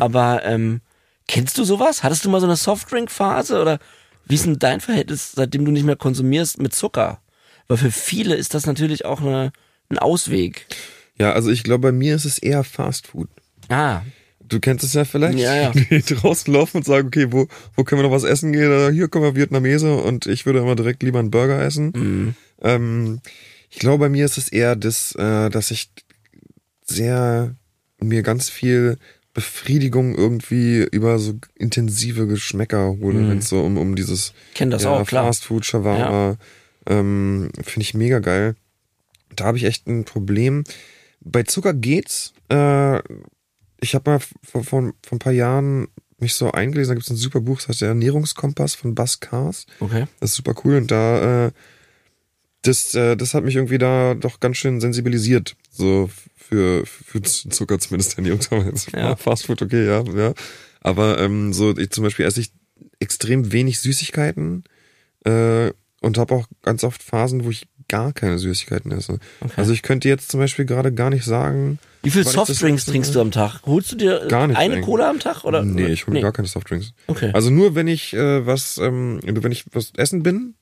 Aber 0.00 0.44
ähm, 0.44 0.80
kennst 1.26 1.56
du 1.58 1.64
sowas? 1.64 2.02
Hattest 2.02 2.24
du 2.24 2.30
mal 2.30 2.40
so 2.40 2.46
eine 2.46 2.56
Softdrink-Phase 2.56 3.60
oder 3.60 3.78
wie 4.26 4.34
ist 4.34 4.44
denn 4.44 4.58
dein 4.58 4.80
Verhältnis, 4.80 5.32
seitdem 5.32 5.64
du 5.64 5.70
nicht 5.70 5.84
mehr 5.84 5.96
konsumierst, 5.96 6.58
mit 6.60 6.74
Zucker? 6.74 7.20
Weil 7.66 7.78
für 7.78 7.90
viele 7.90 8.34
ist 8.34 8.54
das 8.54 8.66
natürlich 8.66 9.06
auch 9.06 9.20
eine, 9.20 9.52
ein 9.88 9.98
Ausweg. 9.98 10.66
ja, 11.18 11.32
also 11.32 11.50
ich 11.50 11.62
glaube, 11.62 11.88
bei 11.88 11.92
mir 11.92 12.14
ist 12.14 12.26
es 12.26 12.38
eher 12.38 12.64
Fast 12.64 13.08
Food. 13.08 13.28
Ah, 13.70 14.02
Du 14.48 14.60
kennst 14.60 14.84
es 14.84 14.94
ja 14.94 15.04
vielleicht. 15.04 15.38
Ja, 15.38 15.54
ja. 15.54 15.70
Die 15.90 16.02
draußen 16.02 16.52
laufen 16.52 16.78
und 16.78 16.86
sagen, 16.86 17.08
okay, 17.08 17.26
wo, 17.30 17.48
wo 17.74 17.84
können 17.84 18.00
wir 18.00 18.08
noch 18.08 18.14
was 18.14 18.24
essen 18.24 18.52
gehen? 18.52 18.68
Oder 18.68 18.90
Hier 18.90 19.08
kommen 19.08 19.24
wir 19.24 19.36
Vietnamese 19.36 19.94
und 19.94 20.26
ich 20.26 20.46
würde 20.46 20.60
immer 20.60 20.76
direkt 20.76 21.02
lieber 21.02 21.18
einen 21.18 21.30
Burger 21.30 21.62
essen. 21.62 21.92
Mhm. 21.94 22.34
Ähm, 22.62 23.20
ich 23.70 23.78
glaube, 23.78 24.04
bei 24.04 24.08
mir 24.08 24.24
ist 24.24 24.38
es 24.38 24.48
eher 24.48 24.76
das, 24.76 25.14
äh, 25.16 25.50
dass 25.50 25.70
ich 25.70 25.90
sehr 26.84 27.54
mir 28.00 28.22
ganz 28.22 28.48
viel 28.48 28.96
Befriedigung 29.34 30.14
irgendwie 30.16 30.86
über 30.90 31.18
so 31.18 31.34
intensive 31.54 32.26
Geschmäcker 32.26 32.96
hole, 33.00 33.28
wenn 33.28 33.38
es 33.38 33.48
so 33.48 33.60
um, 33.60 33.76
um 33.76 33.94
dieses 33.94 34.32
kenn 34.54 34.68
Mhm. 34.68 34.72
das 34.72 34.84
ja, 34.84 34.90
auch, 34.90 35.06
klar. 35.06 35.26
Fast 35.26 35.44
Food, 35.44 35.64
Shawarma, 35.64 36.36
ähm, 36.88 37.50
finde 37.62 37.82
ich 37.82 37.94
mega 37.94 38.18
geil. 38.18 38.56
Da 39.36 39.44
habe 39.44 39.58
ich 39.58 39.64
echt 39.64 39.86
ein 39.86 40.04
Problem. 40.04 40.64
Bei 41.20 41.42
Zucker 41.42 41.74
geht's. 41.74 42.32
Äh, 42.48 43.00
ich 43.80 43.94
habe 43.94 44.10
mal 44.10 44.18
vor, 44.18 44.64
vor, 44.64 44.92
vor 45.02 45.16
ein 45.16 45.18
paar 45.18 45.32
Jahren 45.32 45.88
mich 46.18 46.34
so 46.34 46.50
eingelesen, 46.50 46.90
da 46.90 46.94
gibt's 46.94 47.10
ein 47.10 47.16
super 47.16 47.40
Buch, 47.40 47.58
das 47.58 47.68
heißt 47.68 47.80
der 47.82 47.88
Ernährungskompass 47.88 48.74
von 48.74 48.94
Buzz 48.94 49.20
Cars. 49.20 49.66
Okay. 49.78 50.06
Das 50.20 50.30
ist 50.30 50.36
super 50.36 50.54
cool 50.64 50.76
und 50.76 50.90
da 50.90 51.46
äh, 51.46 51.50
das, 52.62 52.94
äh, 52.94 53.16
das 53.16 53.34
hat 53.34 53.44
mich 53.44 53.54
irgendwie 53.54 53.78
da 53.78 54.14
doch 54.14 54.40
ganz 54.40 54.56
schön 54.56 54.80
sensibilisiert. 54.80 55.56
So 55.70 56.10
für, 56.34 56.84
für 56.86 57.22
Zucker 57.22 57.78
zumindest 57.78 58.18
Ernährungskompass. 58.18 58.88
Ja. 58.92 59.14
Fast 59.16 59.46
Food, 59.46 59.62
okay, 59.62 59.86
ja, 59.86 60.02
ja. 60.02 60.34
Aber 60.80 61.20
ähm, 61.20 61.52
so 61.52 61.76
ich 61.76 61.90
zum 61.90 62.04
Beispiel 62.04 62.26
esse 62.26 62.40
ich 62.40 62.52
extrem 62.98 63.52
wenig 63.52 63.80
Süßigkeiten. 63.80 64.64
Äh, 65.24 65.72
und 66.00 66.18
habe 66.18 66.34
auch 66.34 66.46
ganz 66.62 66.84
oft 66.84 67.02
Phasen, 67.02 67.44
wo 67.44 67.50
ich 67.50 67.66
gar 67.88 68.12
keine 68.12 68.38
Süßigkeiten 68.38 68.92
esse. 68.92 69.18
Also 69.56 69.72
ich 69.72 69.82
könnte 69.82 70.08
jetzt 70.08 70.30
zum 70.30 70.40
Beispiel 70.40 70.64
gerade 70.64 70.92
gar 70.92 71.10
nicht 71.10 71.24
sagen. 71.24 71.78
Wie 72.02 72.10
viel 72.10 72.24
Softdrinks 72.24 72.84
trinkst 72.84 73.14
du 73.14 73.20
am 73.20 73.30
Tag? 73.30 73.60
Holst 73.66 73.92
du 73.92 73.96
dir 73.96 74.22
äh, 74.24 74.28
Gar 74.28 74.46
nicht 74.46 74.56
eine 74.56 74.74
eigentlich. 74.74 74.84
Cola 74.84 75.10
am 75.10 75.18
Tag? 75.18 75.44
Oder? 75.44 75.64
Nee, 75.64 75.86
ich 75.88 76.06
hole 76.06 76.14
mir 76.14 76.22
gar 76.22 76.32
keine 76.32 76.46
Softdrinks. 76.48 76.92
Okay. 77.06 77.30
Also 77.34 77.50
nur 77.50 77.74
wenn 77.74 77.88
ich 77.88 78.14
äh, 78.14 78.46
was, 78.46 78.78
ähm, 78.78 79.20
wenn 79.24 79.52
ich 79.52 79.64
was 79.72 79.92
essen 79.96 80.22
bin, 80.22 80.54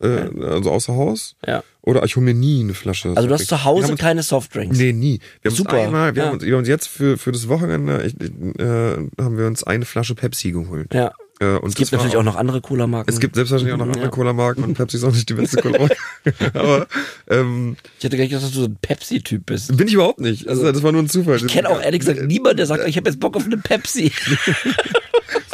äh, 0.00 0.06
also 0.06 0.70
außer 0.70 0.94
Haus, 0.94 1.36
Ja. 1.46 1.62
oder 1.82 2.04
ich 2.04 2.16
hole 2.16 2.24
mir 2.24 2.34
nie 2.34 2.60
eine 2.60 2.74
Flasche. 2.74 3.10
Also 3.14 3.28
du 3.28 3.34
hast 3.34 3.48
zu 3.48 3.64
Hause 3.64 3.92
uns, 3.92 4.00
keine 4.00 4.22
Softdrinks. 4.22 4.78
Nee, 4.78 4.92
nie. 4.92 5.20
Wir 5.42 5.50
haben 5.50 5.56
Super, 5.56 5.78
uns 5.78 5.86
einmal, 5.86 6.14
wir, 6.14 6.22
ja. 6.22 6.28
haben 6.28 6.34
uns, 6.34 6.44
wir 6.44 6.52
haben 6.52 6.58
uns 6.60 6.68
jetzt 6.68 6.88
für, 6.88 7.18
für 7.18 7.32
das 7.32 7.48
Wochenende, 7.48 8.02
ich, 8.04 8.14
äh, 8.20 9.22
haben 9.22 9.36
wir 9.36 9.46
uns 9.46 9.64
eine 9.64 9.84
Flasche 9.84 10.14
Pepsi 10.14 10.52
geholt. 10.52 10.94
Ja. 10.94 11.12
Äh, 11.40 11.58
Es 11.66 11.74
gibt 11.74 11.92
natürlich 11.92 12.16
auch 12.16 12.22
noch 12.24 12.36
andere 12.36 12.60
Cola-Marken. 12.60 13.08
Es 13.10 13.20
gibt 13.20 13.34
selbstverständlich 13.36 13.74
auch 13.74 13.78
noch 13.78 13.86
andere 13.86 14.04
Ja. 14.04 14.10
Cola-Marken 14.10 14.64
und 14.64 14.74
Pepsi 14.74 14.96
ist 14.96 15.04
auch 15.04 15.12
nicht 15.12 15.28
die 15.28 15.34
beste 15.34 15.58
Cola-Marke. 15.62 15.96
Aber 16.54 16.86
ähm, 17.28 17.76
Ich 17.98 18.04
hätte 18.04 18.16
gar 18.16 18.22
nicht 18.24 18.30
gedacht, 18.30 18.44
dass 18.46 18.52
du 18.52 18.60
so 18.62 18.66
ein 18.66 18.76
Pepsi-Typ 18.82 19.46
bist. 19.46 19.76
bin 19.76 19.86
ich 19.88 19.94
überhaupt 19.94 20.20
nicht. 20.20 20.48
Also 20.48 20.70
das 20.70 20.82
war 20.82 20.90
nur 20.92 21.02
ein 21.02 21.08
Zufall. 21.08 21.36
Ich 21.36 21.46
kenne 21.46 21.70
auch 21.70 21.80
ehrlich 21.80 22.00
gesagt 22.00 22.22
niemanden, 22.26 22.56
der 22.58 22.66
sagt, 22.66 22.86
ich 22.88 22.96
habe 22.96 23.08
jetzt 23.08 23.20
Bock 23.20 23.36
auf 23.36 23.44
eine 23.44 23.56
Pepsi. 23.58 24.10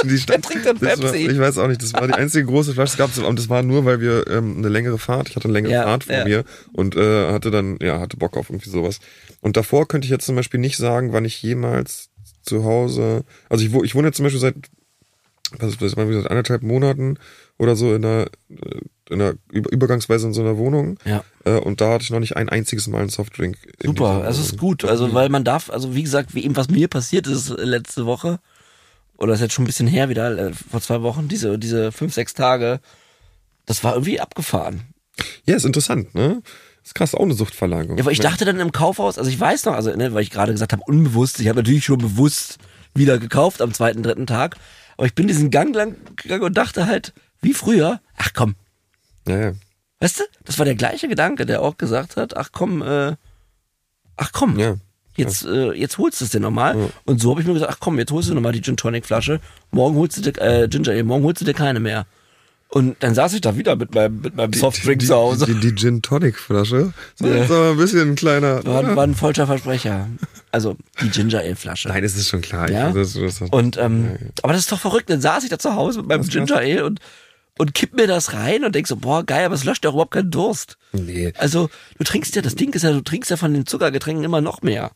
Die 0.04 0.18
Stadt, 0.18 0.42
trinkt 0.42 0.66
denn 0.66 0.76
das 0.80 1.02
war, 1.02 1.10
Pepsi? 1.12 1.26
ich 1.30 1.38
weiß 1.38 1.56
auch 1.58 1.66
nicht. 1.68 1.82
Das 1.82 1.94
war 1.94 2.06
die 2.06 2.12
einzige 2.12 2.44
große 2.46 2.74
Flasche. 2.74 2.96
Das 2.98 3.14
gab 3.16 3.26
und 3.26 3.38
das 3.38 3.48
war 3.48 3.62
nur, 3.62 3.84
weil 3.86 4.00
wir 4.00 4.26
ähm, 4.28 4.58
eine 4.58 4.68
längere 4.68 4.98
Fahrt. 4.98 5.30
Ich 5.30 5.36
hatte 5.36 5.46
eine 5.46 5.54
längere 5.54 5.72
Ja, 5.72 5.82
Fahrt 5.84 6.04
vor 6.04 6.14
ja. 6.14 6.24
mir 6.24 6.44
und 6.72 6.94
äh, 6.94 7.32
hatte 7.32 7.50
dann 7.50 7.78
ja 7.80 8.00
hatte 8.00 8.16
Bock 8.18 8.36
auf 8.36 8.50
irgendwie 8.50 8.68
sowas. 8.68 8.98
Und 9.40 9.56
davor 9.56 9.88
könnte 9.88 10.04
ich 10.04 10.10
jetzt 10.10 10.26
zum 10.26 10.36
Beispiel 10.36 10.60
nicht 10.60 10.76
sagen, 10.76 11.12
wann 11.12 11.24
ich 11.24 11.42
jemals 11.42 12.10
zu 12.42 12.64
Hause. 12.64 13.24
Also 13.48 13.64
ich, 13.64 13.72
ich 13.84 13.94
wohne 13.94 14.08
jetzt 14.08 14.16
zum 14.16 14.24
Beispiel 14.24 14.40
seit 14.40 14.56
was 15.58 15.70
ist 15.72 15.82
das, 15.82 15.92
seit 15.92 16.30
anderthalb 16.30 16.62
Monaten 16.62 17.18
oder 17.58 17.76
so 17.76 17.94
in 17.94 18.04
einer 18.04 18.26
äh, 18.50 18.80
in 19.10 19.20
einer 19.20 19.34
Über- 19.52 19.70
übergangsweise 19.70 20.26
in 20.26 20.32
so 20.32 20.40
einer 20.40 20.56
Wohnung. 20.56 20.98
Ja. 21.04 21.24
Äh, 21.44 21.58
und 21.58 21.80
da 21.80 21.92
hatte 21.92 22.04
ich 22.04 22.10
noch 22.10 22.20
nicht 22.20 22.36
ein 22.36 22.48
einziges 22.48 22.86
Mal 22.86 23.00
einen 23.00 23.10
Softdrink. 23.10 23.58
in 23.80 23.88
Super, 23.88 24.22
das 24.24 24.38
ist 24.38 24.56
gut. 24.58 24.84
Also, 24.84 25.12
weil 25.12 25.28
man 25.28 25.44
darf, 25.44 25.70
also 25.70 25.94
wie 25.94 26.02
gesagt, 26.02 26.34
wie 26.34 26.44
eben 26.44 26.56
was 26.56 26.70
mir 26.70 26.88
passiert 26.88 27.26
ist 27.26 27.50
äh, 27.50 27.64
letzte 27.64 28.06
Woche, 28.06 28.40
oder 29.18 29.34
ist 29.34 29.40
jetzt 29.40 29.52
schon 29.52 29.64
ein 29.64 29.66
bisschen 29.66 29.86
her 29.86 30.08
wieder, 30.08 30.52
vor 30.70 30.80
zwei 30.80 31.02
Wochen, 31.02 31.28
diese, 31.28 31.58
diese 31.58 31.92
fünf, 31.92 32.14
sechs 32.14 32.34
Tage, 32.34 32.80
das 33.66 33.84
war 33.84 33.92
irgendwie 33.94 34.20
abgefahren. 34.20 34.82
Ja, 35.46 35.54
ist 35.54 35.64
interessant, 35.64 36.14
ne? 36.14 36.42
Ist 36.82 36.94
krass, 36.94 37.14
auch 37.14 37.22
eine 37.22 37.34
Suchtverlagerung. 37.34 37.96
Ja, 37.96 38.04
weil 38.04 38.12
ich 38.12 38.20
dachte 38.20 38.44
dann 38.44 38.58
im 38.58 38.72
Kaufhaus, 38.72 39.16
also 39.18 39.30
ich 39.30 39.38
weiß 39.38 39.64
noch, 39.66 39.74
also 39.74 39.94
ne, 39.94 40.12
weil 40.12 40.22
ich 40.22 40.30
gerade 40.30 40.52
gesagt 40.52 40.72
habe, 40.72 40.82
unbewusst, 40.86 41.40
ich 41.40 41.48
habe 41.48 41.58
natürlich 41.58 41.84
schon 41.84 41.98
bewusst 41.98 42.58
wieder 42.94 43.18
gekauft 43.18 43.62
am 43.62 43.72
zweiten, 43.72 44.02
dritten 44.02 44.26
Tag, 44.26 44.56
aber 44.96 45.06
ich 45.06 45.14
bin 45.14 45.26
diesen 45.28 45.50
Gang 45.50 45.74
lang 45.74 45.96
gegangen 46.16 46.44
und 46.44 46.56
dachte 46.56 46.86
halt, 46.86 47.12
wie 47.40 47.54
früher, 47.54 48.00
ach 48.16 48.30
komm, 48.34 48.54
Ja, 49.28 49.38
ja. 49.38 49.52
weißt 50.00 50.20
du, 50.20 50.24
das 50.44 50.58
war 50.58 50.64
der 50.64 50.74
gleiche 50.74 51.08
Gedanke, 51.08 51.46
der 51.46 51.62
auch 51.62 51.76
gesagt 51.76 52.16
hat, 52.16 52.36
ach 52.36 52.50
komm, 52.52 52.82
äh, 52.82 53.16
ach 54.16 54.32
komm, 54.32 54.58
Ja. 54.58 54.76
jetzt, 55.16 55.44
äh, 55.44 55.72
jetzt 55.72 55.98
holst 55.98 56.20
du 56.20 56.24
es 56.24 56.30
dir 56.30 56.40
nochmal. 56.40 56.90
Und 57.04 57.20
so 57.20 57.30
habe 57.30 57.40
ich 57.40 57.46
mir 57.46 57.54
gesagt, 57.54 57.72
ach 57.72 57.80
komm, 57.80 57.98
jetzt 57.98 58.12
holst 58.12 58.28
du 58.30 58.34
nochmal 58.34 58.52
die 58.52 58.62
Gin 58.62 58.76
Tonic 58.76 59.06
Flasche, 59.06 59.40
morgen 59.70 59.96
holst 59.96 60.16
du 60.16 60.20
dir, 60.30 60.40
äh, 60.40 60.68
Ginger 60.68 60.92
Ale, 60.92 61.04
morgen 61.04 61.24
holst 61.24 61.40
du 61.40 61.44
dir 61.44 61.54
keine 61.54 61.80
mehr. 61.80 62.06
Und 62.68 62.96
dann 63.04 63.14
saß 63.14 63.34
ich 63.34 63.40
da 63.40 63.56
wieder 63.56 63.76
mit 63.76 63.94
meinem, 63.94 64.20
mit 64.20 64.34
meinem 64.34 64.52
Softdrink 64.52 64.98
die, 64.98 65.06
zu 65.06 65.14
Hause. 65.14 65.46
Die, 65.46 65.54
die 65.60 65.74
Gin 65.76 66.02
Tonic 66.02 66.36
Flasche. 66.38 66.92
So, 67.14 67.26
Ja. 67.28 67.44
aber 67.44 67.70
ein 67.70 67.76
bisschen 67.76 68.10
ein 68.10 68.14
kleiner. 68.16 68.64
War, 68.64 68.96
war 68.96 69.04
ein 69.04 69.14
falscher 69.14 69.46
Versprecher. 69.46 70.08
Also 70.50 70.76
die 71.00 71.10
Ginger 71.10 71.38
Ale 71.40 71.54
Flasche. 71.56 71.88
Nein, 71.88 72.02
das 72.02 72.16
ist 72.16 72.28
schon 72.28 72.40
klar. 72.40 72.68
Ja? 72.70 72.88
Ich, 72.88 72.94
das, 72.94 73.14
das, 73.14 73.40
Und 73.50 73.76
ähm, 73.76 74.16
aber 74.42 74.52
das 74.54 74.62
ist 74.62 74.72
doch 74.72 74.80
verrückt. 74.80 75.08
Dann 75.08 75.20
saß 75.20 75.44
ich 75.44 75.50
da 75.50 75.58
zu 75.58 75.74
Hause 75.76 76.00
mit 76.00 76.08
meinem 76.08 76.20
Was 76.20 76.28
Ginger 76.28 76.56
Ale 76.56 76.84
und 76.84 77.00
und 77.56 77.72
kipp 77.74 77.94
mir 77.94 78.08
das 78.08 78.32
rein 78.32 78.64
und 78.64 78.74
denk 78.74 78.88
so, 78.88 78.96
boah, 78.96 79.24
geil, 79.24 79.44
aber 79.44 79.54
es 79.54 79.62
löscht 79.62 79.84
ja 79.84 79.90
überhaupt 79.90 80.10
keinen 80.10 80.32
Durst. 80.32 80.76
nee. 80.90 81.32
Also, 81.38 81.70
du 81.98 82.02
trinkst 82.02 82.34
ja, 82.34 82.42
das 82.42 82.56
Ding 82.56 82.72
ist 82.72 82.82
ja, 82.82 82.90
du 82.92 83.00
trinkst 83.00 83.30
ja 83.30 83.36
von 83.36 83.54
den 83.54 83.64
Zuckergetränken 83.64 84.24
immer 84.24 84.40
noch 84.40 84.62
mehr. 84.62 84.90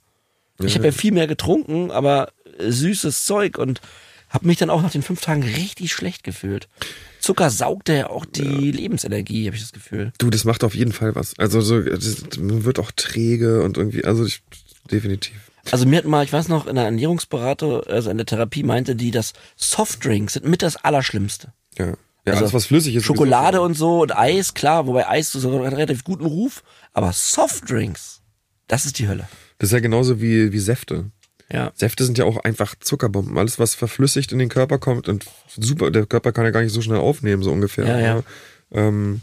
Ich 0.61 0.74
habe 0.74 0.87
ja 0.87 0.92
viel 0.92 1.12
mehr 1.12 1.28
getrunken, 1.28 1.92
aber 1.92 2.33
süßes 2.59 3.24
Zeug 3.24 3.59
und 3.59 3.81
habe 4.28 4.48
mich 4.48 4.59
dann 4.59 4.70
auch 4.70 4.83
nach 4.83 4.90
den 4.90 5.02
fünf 5.02 5.20
Tagen 5.20 5.44
richtig 5.44 5.92
schlecht 5.92 6.24
gefühlt. 6.24 6.68
Zucker 7.29 7.51
saugt 7.51 7.91
ja 7.91 8.09
auch 8.09 8.25
die 8.25 8.73
Lebensenergie, 8.73 9.45
habe 9.49 9.55
ich 9.55 9.61
das 9.61 9.73
Gefühl. 9.73 10.14
Du, 10.17 10.31
das 10.31 10.45
macht 10.45 10.64
auf 10.64 10.75
jeden 10.75 10.93
Fall 10.93 11.14
was. 11.14 11.38
Also 11.38 11.61
so, 11.61 11.83
das, 11.83 12.23
man 12.38 12.64
wird 12.64 12.79
auch 12.79 12.91
träge 12.91 13.62
und 13.62 13.77
irgendwie, 13.77 14.03
also 14.03 14.25
ich, 14.25 14.41
definitiv. 14.91 15.37
Also 15.71 15.85
mir 15.85 15.99
hat 15.99 16.07
mal, 16.07 16.25
ich 16.25 16.33
weiß 16.33 16.49
noch, 16.49 16.67
in 16.67 16.77
der 16.77 16.87
Ernährungsberatung, 16.87 17.83
also 17.83 18.09
in 18.09 18.17
der 18.17 18.25
Therapie 18.25 18.62
meinte 18.62 18.97
die, 18.97 19.11
dass 19.11 19.35
Softdrinks 19.57 20.33
sind 20.33 20.47
mit 20.47 20.62
das 20.62 20.77
Allerschlimmste. 20.77 21.53
Ja. 21.77 21.88
Ja, 22.25 22.33
Also 22.33 22.38
alles 22.45 22.55
was 22.55 22.67
flüssig 22.67 22.95
ist. 22.95 23.05
Schokolade 23.05 23.61
und 23.61 23.75
so 23.75 24.01
und 24.01 24.17
Eis, 24.17 24.55
klar, 24.55 24.87
wobei 24.87 25.07
Eis 25.07 25.31
so 25.31 25.51
einen 25.51 25.75
relativ 25.75 26.05
guten 26.05 26.25
Ruf, 26.25 26.62
aber 26.95 27.12
Softdrinks, 27.12 28.23
das 28.69 28.87
ist 28.87 28.99
die 28.99 29.07
Hölle. 29.07 29.29
Das 29.59 29.69
ist 29.69 29.75
ja 29.75 29.81
genauso 29.81 30.23
wie, 30.23 30.51
wie 30.51 30.59
Säfte. 30.61 31.11
Ja. 31.53 31.73
Säfte 31.75 32.05
sind 32.05 32.19
ja 32.19 32.25
auch 32.27 32.37
einfach 32.45 32.75
Zuckerbomben. 32.79 33.39
Alles, 33.39 33.59
was 33.59 33.75
verflüssigt 33.75 34.33
in 34.33 34.39
den 34.39 34.49
Körper 34.51 34.79
kommt 34.79 35.09
und 35.09 35.25
super, 35.57 35.91
der 35.91 36.05
Körper 36.07 36.33
kann 36.33 36.45
ja 36.45 36.51
gar 36.51 36.61
nicht 36.63 36.73
so 36.75 36.83
schnell 36.83 36.99
aufnehmen, 36.99 37.43
so 37.43 37.51
ungefähr. 37.51 37.87
Ja, 37.87 37.99
ja. 37.99 38.15
ne? 38.17 38.25
Ähm, 38.73 39.21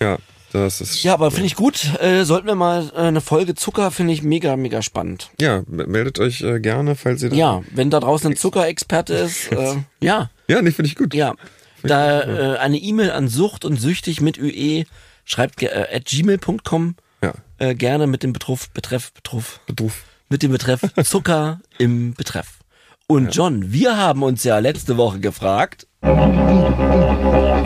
ja, 0.00 0.16
das 0.52 0.80
ist. 0.80 1.02
Ja, 1.02 1.12
aber 1.12 1.30
finde 1.30 1.46
ich 1.46 1.56
gut. 1.56 1.92
Äh, 2.00 2.24
sollten 2.24 2.46
wir 2.46 2.54
mal 2.54 2.90
äh, 2.94 3.00
eine 3.00 3.20
Folge 3.20 3.54
Zucker, 3.54 3.90
finde 3.90 4.14
ich 4.14 4.22
mega, 4.22 4.56
mega 4.56 4.80
spannend. 4.80 5.30
Ja, 5.40 5.62
meldet 5.66 6.18
euch 6.20 6.40
äh, 6.40 6.58
gerne, 6.58 6.94
falls 6.96 7.22
ihr. 7.22 7.34
Ja, 7.34 7.62
wenn 7.74 7.90
da 7.90 8.00
draußen 8.00 8.30
ein 8.32 8.36
Zuckerexperte 8.36 9.12
ist, 9.14 9.52
äh, 9.52 9.76
ja, 10.00 10.30
Ja, 10.48 10.62
nee, 10.62 10.70
finde 10.70 10.88
ich 10.88 10.96
gut. 10.96 11.12
ja. 11.14 11.34
Da 11.82 12.22
äh, 12.22 12.58
eine 12.58 12.78
E-Mail 12.78 13.10
an 13.12 13.28
Sucht 13.28 13.64
und 13.64 13.78
Süchtig 13.80 14.20
mit 14.20 14.38
UE 14.38 14.84
schreibt 15.24 15.62
äh, 15.62 15.86
at 15.92 16.06
gmail.com 16.06 16.96
Ja. 17.22 17.34
äh, 17.58 17.74
gerne 17.74 18.06
mit 18.06 18.22
dem 18.22 18.32
Betreff, 18.32 18.70
Betreff, 18.70 19.12
Betreff, 19.12 19.60
Beruf. 19.66 20.04
Mit 20.28 20.42
dem 20.42 20.52
Betreff 20.52 20.80
Zucker 21.04 21.60
im 21.78 22.14
Betreff. 22.14 22.58
Und 23.06 23.34
John, 23.34 23.72
wir 23.72 23.96
haben 23.96 24.22
uns 24.22 24.44
ja 24.44 24.58
letzte 24.58 24.96
Woche 24.98 25.18
gefragt, 25.20 25.86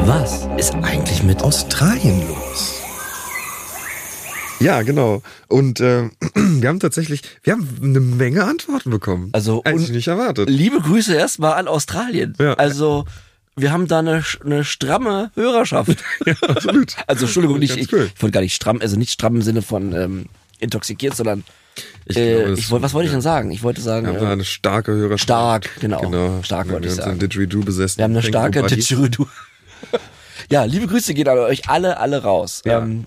was 0.07 0.49
ist 0.57 0.75
eigentlich 0.77 1.23
mit 1.25 1.43
Australien 1.43 2.27
los? 2.29 2.79
Ja, 4.61 4.83
genau. 4.83 5.23
Und 5.49 5.81
äh, 5.81 6.09
wir 6.35 6.69
haben 6.69 6.79
tatsächlich, 6.79 7.23
wir 7.43 7.55
haben 7.55 7.69
eine 7.83 7.99
Menge 7.99 8.45
Antworten 8.45 8.91
bekommen. 8.91 9.31
Also, 9.33 9.63
Hätte 9.65 9.81
ich 9.81 9.89
und- 9.89 9.95
nicht 9.97 10.07
erwartet. 10.07 10.49
Liebe 10.49 10.81
Grüße 10.81 11.15
erstmal 11.15 11.55
an 11.55 11.67
Australien. 11.67 12.35
Ja. 12.39 12.55
Also, 12.55 13.05
wir 13.57 13.73
haben 13.73 13.89
da 13.89 13.99
eine, 13.99 14.23
eine 14.45 14.65
stramme 14.65 15.33
Hörerschaft. 15.35 15.97
Ja, 16.27 16.35
absolut. 16.49 16.95
Also, 17.09 17.25
Entschuldigung, 17.25 17.59
nicht, 17.59 17.75
Ganz 17.77 17.87
ich, 17.89 17.93
cool. 17.93 18.09
ich 18.15 18.23
wollte 18.23 18.35
gar 18.35 18.41
nicht 18.41 18.55
stramm, 18.55 18.79
also 18.81 18.97
nicht 18.97 19.11
stramm 19.11 19.35
im 19.35 19.43
Sinne 19.43 19.63
von 19.63 19.93
ähm, 19.93 20.27
intoxikiert, 20.61 21.17
sondern 21.17 21.43
Ich 22.05 22.17
äh, 22.17 22.35
glaube, 22.45 22.59
ich 22.59 22.71
wollte, 22.71 22.85
was 22.85 22.95
wollte 22.95 23.07
ich 23.07 23.13
denn 23.13 23.21
sagen? 23.21 23.51
Ich 23.51 23.63
wollte 23.63 23.81
sagen, 23.81 24.07
Wir 24.07 24.15
haben 24.15 24.27
äh, 24.27 24.31
eine 24.31 24.45
starke 24.45 24.93
Hörerschaft. 24.93 25.23
stark, 25.23 25.71
genau. 25.81 26.01
Genau. 26.01 26.43
Stark 26.43 26.67
wir 26.69 26.75
wollte 26.75 26.89
ich 26.89 26.95
sagen. 26.95 27.19
Didgeridoo 27.19 27.61
besessen. 27.63 27.99
wir 27.99 28.05
haben 28.05 28.13
eine 28.13 28.23
starke. 28.23 28.63
Didgeridoo. 28.63 29.27
ja, 30.51 30.65
liebe 30.65 30.87
Grüße 30.87 31.15
gehen 31.15 31.29
an 31.29 31.39
euch 31.39 31.69
alle, 31.69 31.99
alle 31.99 32.23
raus. 32.23 32.63
Ja. 32.65 32.81
Ähm, 32.81 33.07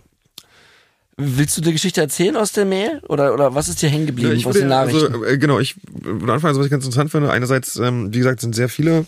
willst 1.17 1.57
du 1.57 1.61
eine 1.61 1.71
Geschichte 1.73 2.01
erzählen 2.01 2.35
aus 2.37 2.51
der 2.53 2.65
Mail? 2.65 3.01
Oder, 3.07 3.33
oder 3.33 3.53
was 3.55 3.67
ist 3.69 3.81
dir 3.81 3.89
hängen 3.89 4.07
Ja, 4.07 4.13
geblieben? 4.13 4.45
aus 4.45 4.53
den 4.55 4.67
Nachrichten? 4.67 5.13
also, 5.13 5.25
äh, 5.25 5.37
genau, 5.37 5.59
ich 5.59 5.75
würde 5.91 6.33
anfangen, 6.33 6.49
also, 6.49 6.59
was 6.61 6.65
ich 6.67 6.71
ganz 6.71 6.85
interessant 6.85 7.11
finde. 7.11 7.31
Einerseits, 7.31 7.75
ähm, 7.77 8.13
wie 8.13 8.17
gesagt, 8.19 8.41
sind 8.41 8.55
sehr 8.55 8.69
viele 8.69 9.05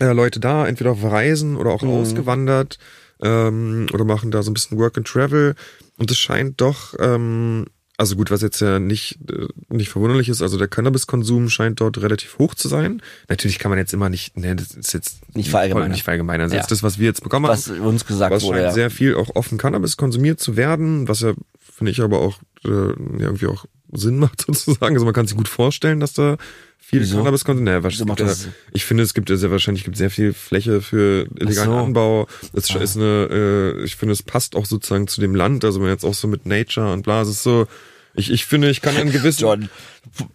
äh, 0.00 0.12
Leute 0.12 0.40
da, 0.40 0.66
entweder 0.66 0.92
auf 0.92 1.02
Reisen 1.04 1.56
oder 1.56 1.70
Mhm. 1.70 1.76
auch 1.76 1.82
ausgewandert 1.82 2.78
ähm, 3.22 3.86
oder 3.92 4.04
machen 4.04 4.30
da 4.30 4.42
so 4.42 4.50
ein 4.50 4.54
bisschen 4.54 4.78
Work 4.78 4.96
and 4.96 5.06
Travel. 5.06 5.54
Und 5.98 6.10
es 6.10 6.18
scheint 6.18 6.60
doch, 6.60 6.94
ähm, 6.98 7.66
also 8.00 8.16
gut, 8.16 8.30
was 8.30 8.40
jetzt 8.42 8.60
ja 8.60 8.78
nicht, 8.80 9.18
äh, 9.30 9.46
nicht 9.68 9.90
verwunderlich 9.90 10.28
ist, 10.28 10.42
also 10.42 10.58
der 10.58 10.66
Cannabiskonsum 10.68 11.48
scheint 11.50 11.80
dort 11.80 11.98
relativ 12.00 12.38
hoch 12.38 12.54
zu 12.54 12.66
sein. 12.66 13.02
Natürlich 13.28 13.58
kann 13.58 13.70
man 13.70 13.78
jetzt 13.78 13.92
immer 13.92 14.08
nicht, 14.08 14.36
ne, 14.36 14.56
das 14.56 14.72
ist 14.72 14.92
jetzt 14.94 15.18
Nicht 15.36 15.50
verallgemeinern. 15.50 15.90
Nicht 15.92 16.02
verallgemeinern. 16.04 16.44
Also 16.44 16.54
Ja. 16.56 16.62
jetzt 16.62 16.70
das, 16.70 16.82
was 16.82 16.98
wir 16.98 17.06
jetzt 17.06 17.22
bekommen 17.22 17.46
was 17.46 17.68
haben. 17.68 17.80
uns 17.82 18.06
gesagt 18.06 18.34
Was 18.34 18.42
wurde. 18.42 18.58
scheint 18.58 18.68
Ja. 18.68 18.72
sehr 18.72 18.90
viel 18.90 19.14
auch 19.14 19.36
offen 19.36 19.58
Cannabis 19.58 19.96
konsumiert 19.96 20.40
zu 20.40 20.56
werden, 20.56 21.06
was 21.08 21.20
ja, 21.20 21.34
finde 21.60 21.92
ich, 21.92 22.00
aber 22.00 22.20
auch 22.20 22.38
äh, 22.64 22.68
irgendwie 22.68 23.46
auch 23.46 23.66
Sinn 23.92 24.18
macht 24.18 24.40
sozusagen. 24.46 24.94
Also 24.94 25.04
man 25.04 25.14
kann 25.14 25.26
sich 25.26 25.36
gut 25.36 25.48
vorstellen, 25.48 26.00
dass 26.00 26.12
da 26.14 26.36
viel 26.90 27.00
Wieso? 27.00 27.16
Cannabis 27.18 27.44
konsumiert. 27.44 27.66
Naja, 27.66 27.82
Sinn? 28.34 28.52
ich 28.72 28.84
finde, 28.84 29.02
es 29.04 29.14
gibt 29.14 29.30
ja 29.30 29.36
sehr 29.36 29.50
wahrscheinlich 29.50 29.84
gibt 29.84 29.96
sehr 29.96 30.10
viel 30.10 30.32
Fläche 30.32 30.80
für 30.82 31.26
illegalen 31.38 31.70
so. 31.70 31.76
Anbau. 31.76 32.26
Es 32.52 32.70
Ah. 32.74 32.78
ist 32.80 32.96
eine, 32.96 33.76
äh, 33.80 33.84
ich 33.84 33.96
finde, 33.96 34.12
es 34.12 34.22
passt 34.22 34.54
auch 34.56 34.66
sozusagen 34.66 35.06
zu 35.08 35.20
dem 35.20 35.34
Land. 35.34 35.64
Also 35.64 35.80
man 35.80 35.88
jetzt 35.88 36.04
auch 36.04 36.14
so 36.14 36.28
mit 36.28 36.44
Nature 36.46 36.92
und 36.92 37.02
bla, 37.02 37.22
es 37.22 37.28
ist 37.28 37.42
so, 37.42 37.66
Ich, 38.14 38.30
ich 38.30 38.44
finde, 38.44 38.70
ich 38.70 38.80
kann 38.82 38.96
in 38.96 39.12
gewissen. 39.12 39.40
John, 39.42 39.68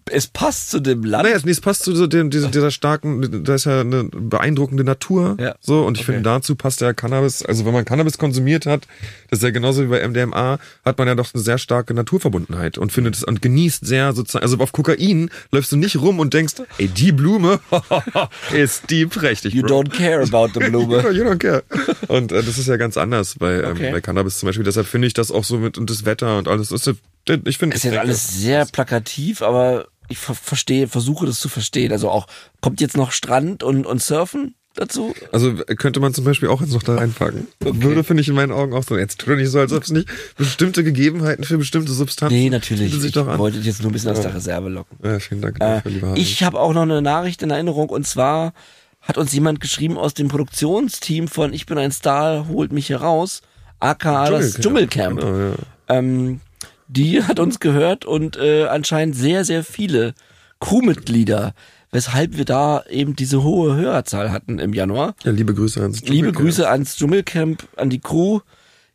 es 0.10 0.28
passt 0.28 0.72
zu 0.72 0.80
dem 0.80 1.04
Land. 1.04 1.26
Naja, 1.26 1.38
es 1.46 1.60
passt 1.62 1.84
zu 1.84 1.96
so 1.96 2.08
dem, 2.08 2.30
dieser, 2.30 2.48
dieser 2.48 2.72
starken, 2.72 3.44
da 3.44 3.56
ist 3.56 3.66
ja 3.66 3.82
eine 3.82 4.06
beeindruckende 4.06 4.84
Natur. 4.84 5.36
Ja. 5.40 5.56
So, 5.60 5.86
und 5.86 5.98
ich 5.98 6.04
Okay. 6.04 6.14
finde, 6.14 6.30
dazu 6.30 6.56
passt 6.56 6.82
ja 6.82 6.94
Cannabis, 6.94 7.44
also 7.44 7.66
wenn 7.66 7.74
man 7.74 7.84
Cannabis 7.84 8.18
konsumiert 8.18 8.66
hat, 8.66 8.88
das 9.30 9.40
ist 9.40 9.44
ja 9.44 9.50
genauso 9.50 9.84
wie 9.84 9.88
bei 9.88 10.08
MDMA, 10.08 10.60
hat 10.86 10.98
man 10.98 11.08
ja 11.08 11.16
doch 11.16 11.34
eine 11.34 11.44
sehr 11.44 11.58
starke 11.58 11.94
Naturverbundenheit 11.94 12.78
und 12.78 12.92
findet 12.94 13.16
es 13.16 13.24
und 13.24 13.42
genießt 13.42 13.86
sehr 13.86 14.14
sozusagen, 14.14 14.44
also 14.44 14.58
auf 14.60 14.72
Kokain 14.72 15.30
läufst 15.52 15.72
du 15.72 15.76
nicht 15.78 15.98
rum 15.98 16.20
und 16.20 16.34
denkst, 16.34 16.54
ey, 16.78 16.88
die 16.88 17.12
Blume 17.12 17.60
ist 18.54 18.90
die 18.90 19.06
prächtig. 19.06 19.54
You 19.54 19.64
Bro. 19.64 19.82
don't 19.82 19.90
care 19.90 20.22
about 20.24 20.58
the 20.58 20.66
Blume. 20.70 21.02
You 21.12 21.24
don't 21.26 21.38
care. 21.40 21.64
Und 22.08 22.32
äh, 22.32 22.42
das 22.44 22.58
ist 22.58 22.68
ja 22.68 22.78
ganz 22.78 22.98
anders 22.98 23.36
bei, 23.38 23.56
ähm, 23.62 23.72
Okay. 23.76 23.92
bei 23.92 24.00
Cannabis 24.02 24.40
zum 24.40 24.48
Beispiel. 24.48 24.64
Deshalb 24.64 24.88
finde 24.88 25.08
ich 25.08 25.14
das 25.14 25.32
auch 25.32 25.44
so 25.44 25.58
mit 25.58 25.78
und 25.78 25.90
das 25.90 26.06
Wetter 26.06 26.38
und 26.38 26.48
alles. 26.48 26.70
Das 26.70 26.88
ist, 26.88 27.00
ich 27.46 27.58
finde 27.58 27.76
ist 27.76 27.84
jetzt 27.84 27.98
alles 27.98 28.28
sehr 28.40 28.66
plakativ, 28.66 29.42
aber 29.42 29.88
ich 30.08 30.18
ver 30.18 30.36
verstehe, 30.36 30.88
versuche 30.88 31.26
das 31.26 31.40
zu 31.40 31.50
verstehen. 31.50 31.92
Also 31.92 32.10
auch, 32.10 32.28
kommt 32.62 32.82
jetzt 32.82 32.98
noch 32.98 33.12
Strand 33.12 33.64
und, 33.64 33.86
und 33.86 34.02
Surfen 34.02 34.56
dazu? 34.76 35.16
Also 35.32 35.56
könnte 35.56 36.00
man 36.00 36.14
zum 36.14 36.26
Beispiel 36.26 36.50
auch 36.50 36.62
jetzt 36.62 36.74
noch 36.74 36.84
da 36.84 36.96
reinpacken. 36.96 37.48
Würde, 37.60 38.04
finde 38.04 38.22
ich, 38.22 38.28
in 38.28 38.36
meinen 38.36 38.52
Augen 38.52 38.74
auch 38.74 38.84
so. 38.84 38.98
Jetzt 38.98 39.20
tu 39.20 39.32
doch 39.32 39.38
nicht 39.38 39.50
so, 39.50 39.60
als 39.60 39.72
ob 39.74 39.84
es 39.84 39.92
nicht 39.92 40.08
bestimmte 40.38 40.84
Gegebenheiten 40.84 41.44
für 41.44 41.58
bestimmte 41.58 41.92
Substanzen 41.94 42.36
Nee, 42.38 42.50
natürlich. 42.50 42.94
sich 42.94 43.06
Ich 43.06 43.12
doch 43.14 43.28
an. 43.28 43.40
wollte 43.40 43.58
dich 43.58 43.68
jetzt 43.68 43.82
nur 43.82 43.90
ein 43.90 43.94
bisschen 43.94 44.12
aus 44.12 44.22
der 44.22 44.36
Reserve 44.36 44.70
locken. 44.70 44.98
Ja, 45.04 45.20
vielen 45.20 45.42
Dank 45.42 45.58
Äh, 45.60 45.82
ich 46.16 46.44
habe 46.44 46.60
auch 46.60 46.74
noch 46.74 46.84
eine 46.84 47.02
Nachricht 47.02 47.42
in 47.42 47.50
Erinnerung 47.50 47.90
und 47.90 48.06
zwar 48.06 48.54
hat 49.02 49.18
uns 49.18 49.32
jemand 49.34 49.60
geschrieben 49.60 49.98
aus 49.98 50.14
dem 50.14 50.28
Produktionsteam 50.28 51.28
von 51.28 51.54
Ich 51.54 51.66
bin 51.66 51.78
ein 51.78 51.92
Star, 51.92 52.48
holt 52.48 52.72
mich 52.72 52.88
hier 52.88 52.98
raus, 53.02 53.42
aka 53.80 54.30
das 54.30 54.60
Dschungelcamp. 54.60 55.20
Genau, 55.20 55.38
ja. 55.50 55.54
Ähm, 55.88 56.42
die 56.88 57.24
hat 57.24 57.40
uns 57.40 57.60
gehört 57.60 58.06
und 58.06 58.38
äh, 58.38 58.66
anscheinend 58.66 59.16
sehr, 59.16 59.46
sehr 59.46 59.64
viele 59.64 60.14
Crewmitglieder, 60.60 61.54
weshalb 61.92 62.38
wir 62.38 62.46
da 62.46 62.84
eben 62.90 63.16
diese 63.16 63.44
hohe 63.44 63.76
Hörerzahl 63.76 64.32
hatten 64.32 64.60
im 64.60 64.74
Januar. 64.74 65.16
ja, 65.24 65.32
liebe 65.32 65.54
Grüße 65.54 65.82
ans 65.82 66.02
Liebe 66.02 66.10
Dschungelcamp. 66.14 66.38
Grüße 66.38 66.70
ans 66.70 66.96
Dschungelcamp, 66.98 67.68
an 67.78 67.90
die 67.90 68.00
Crew. 68.00 68.40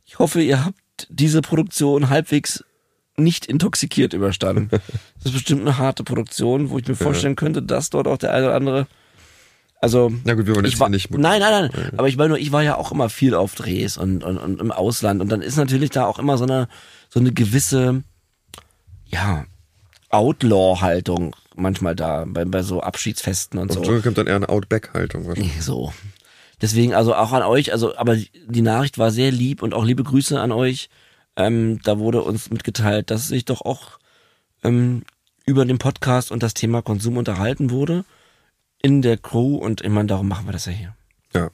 Ich 0.05 0.19
hoffe, 0.19 0.41
ihr 0.41 0.65
habt 0.65 0.77
diese 1.09 1.41
Produktion 1.41 2.11
halbwegs 2.11 2.65
nicht 3.17 3.47
intoxikiert 3.47 4.13
überstanden. 4.13 4.71
Das 5.23 5.27
ist 5.27 5.33
bestimmt 5.33 5.61
eine 5.61 5.77
harte 5.77 6.03
Produktion, 6.03 6.71
wo 6.71 6.79
ich 6.79 6.89
mir 6.89 6.95
vorstellen 6.95 7.37
könnte, 7.37 7.63
dass 7.63 7.91
dort 7.91 8.09
auch 8.09 8.17
der 8.17 8.33
eine 8.33 8.47
oder 8.47 8.55
andere. 8.55 8.87
Also. 9.81 10.13
Na 10.25 10.35
gut, 10.35 10.47
wir 10.47 10.55
wollen 10.55 10.65
jetzt 10.67 10.75
ich 10.75 10.81
war, 10.81 10.91
nicht- 10.91 11.11
Nein, 11.11 11.41
nein, 11.41 11.71
nein. 11.73 11.91
Aber 11.97 12.07
ich 12.09 12.17
meine 12.17 12.31
nur, 12.31 12.39
ich 12.39 12.53
war 12.53 12.63
ja 12.63 12.77
auch 12.77 12.93
immer 12.93 13.09
viel 13.09 13.35
auf 13.35 13.55
Drehs 13.55 13.97
und, 13.97 14.23
und, 14.23 14.37
und 14.37 14.61
im 14.61 14.71
Ausland. 14.73 15.23
Und 15.23 15.31
dann 15.31 15.41
ist 15.41 15.57
natürlich 15.57 15.91
da 15.91 16.05
auch 16.05 16.19
immer 16.19 16.37
so 16.37 16.45
eine, 16.45 16.69
so 17.09 17.19
eine 17.19 17.33
gewisse, 17.33 18.03
ja, 19.07 19.47
Outlaw-Haltung 20.11 21.35
manchmal 21.57 21.97
da, 21.97 22.25
bei, 22.27 22.45
bei 22.45 22.63
so 22.63 22.81
Abschiedsfesten 22.81 23.59
und 23.59 23.71
Auf 23.71 23.77
so. 23.79 23.83
Dschungelcamp 23.83 24.17
dann 24.17 24.27
eher 24.27 24.37
eine 24.37 24.49
Outback-Haltung 24.49 25.27
wahrscheinlich. 25.27 25.63
So. 25.63 25.93
Deswegen 26.61 26.95
also 26.95 27.15
auch 27.15 27.33
an 27.33 27.43
euch, 27.43 27.73
also 27.73 27.97
aber 27.97 28.17
die 28.17 28.63
Nachricht 28.63 28.99
war 28.99 29.11
sehr 29.11 29.31
lieb 29.31 29.63
und 29.63 29.73
auch 29.73 29.85
liebe 29.85 30.05
Grüße 30.05 30.39
an 30.39 30.53
euch. 30.53 30.91
Ähm, 31.37 31.81
da 31.85 31.99
wurde 31.99 32.23
uns 32.23 32.51
mitgeteilt, 32.51 33.11
dass 33.11 33.29
sich 33.29 33.47
doch 33.47 33.63
auch 33.63 33.99
ähm, 34.63 35.03
über 35.47 35.65
den 35.65 35.79
Podcast 35.79 36.31
und 36.31 36.43
das 36.43 36.53
Thema 36.53 36.83
Konsum 36.83 37.17
unterhalten 37.17 37.71
wurde 37.71 38.05
in 38.83 39.03
der 39.03 39.17
Crew 39.17 39.57
und 39.57 39.81
ich 39.83 39.89
meine, 39.91 40.07
darum 40.09 40.29
machen 40.29 40.47
wir 40.47 40.53
das 40.53 40.67
ja 40.67 40.73
hier. 40.73 40.97
Ja. 41.35 41.51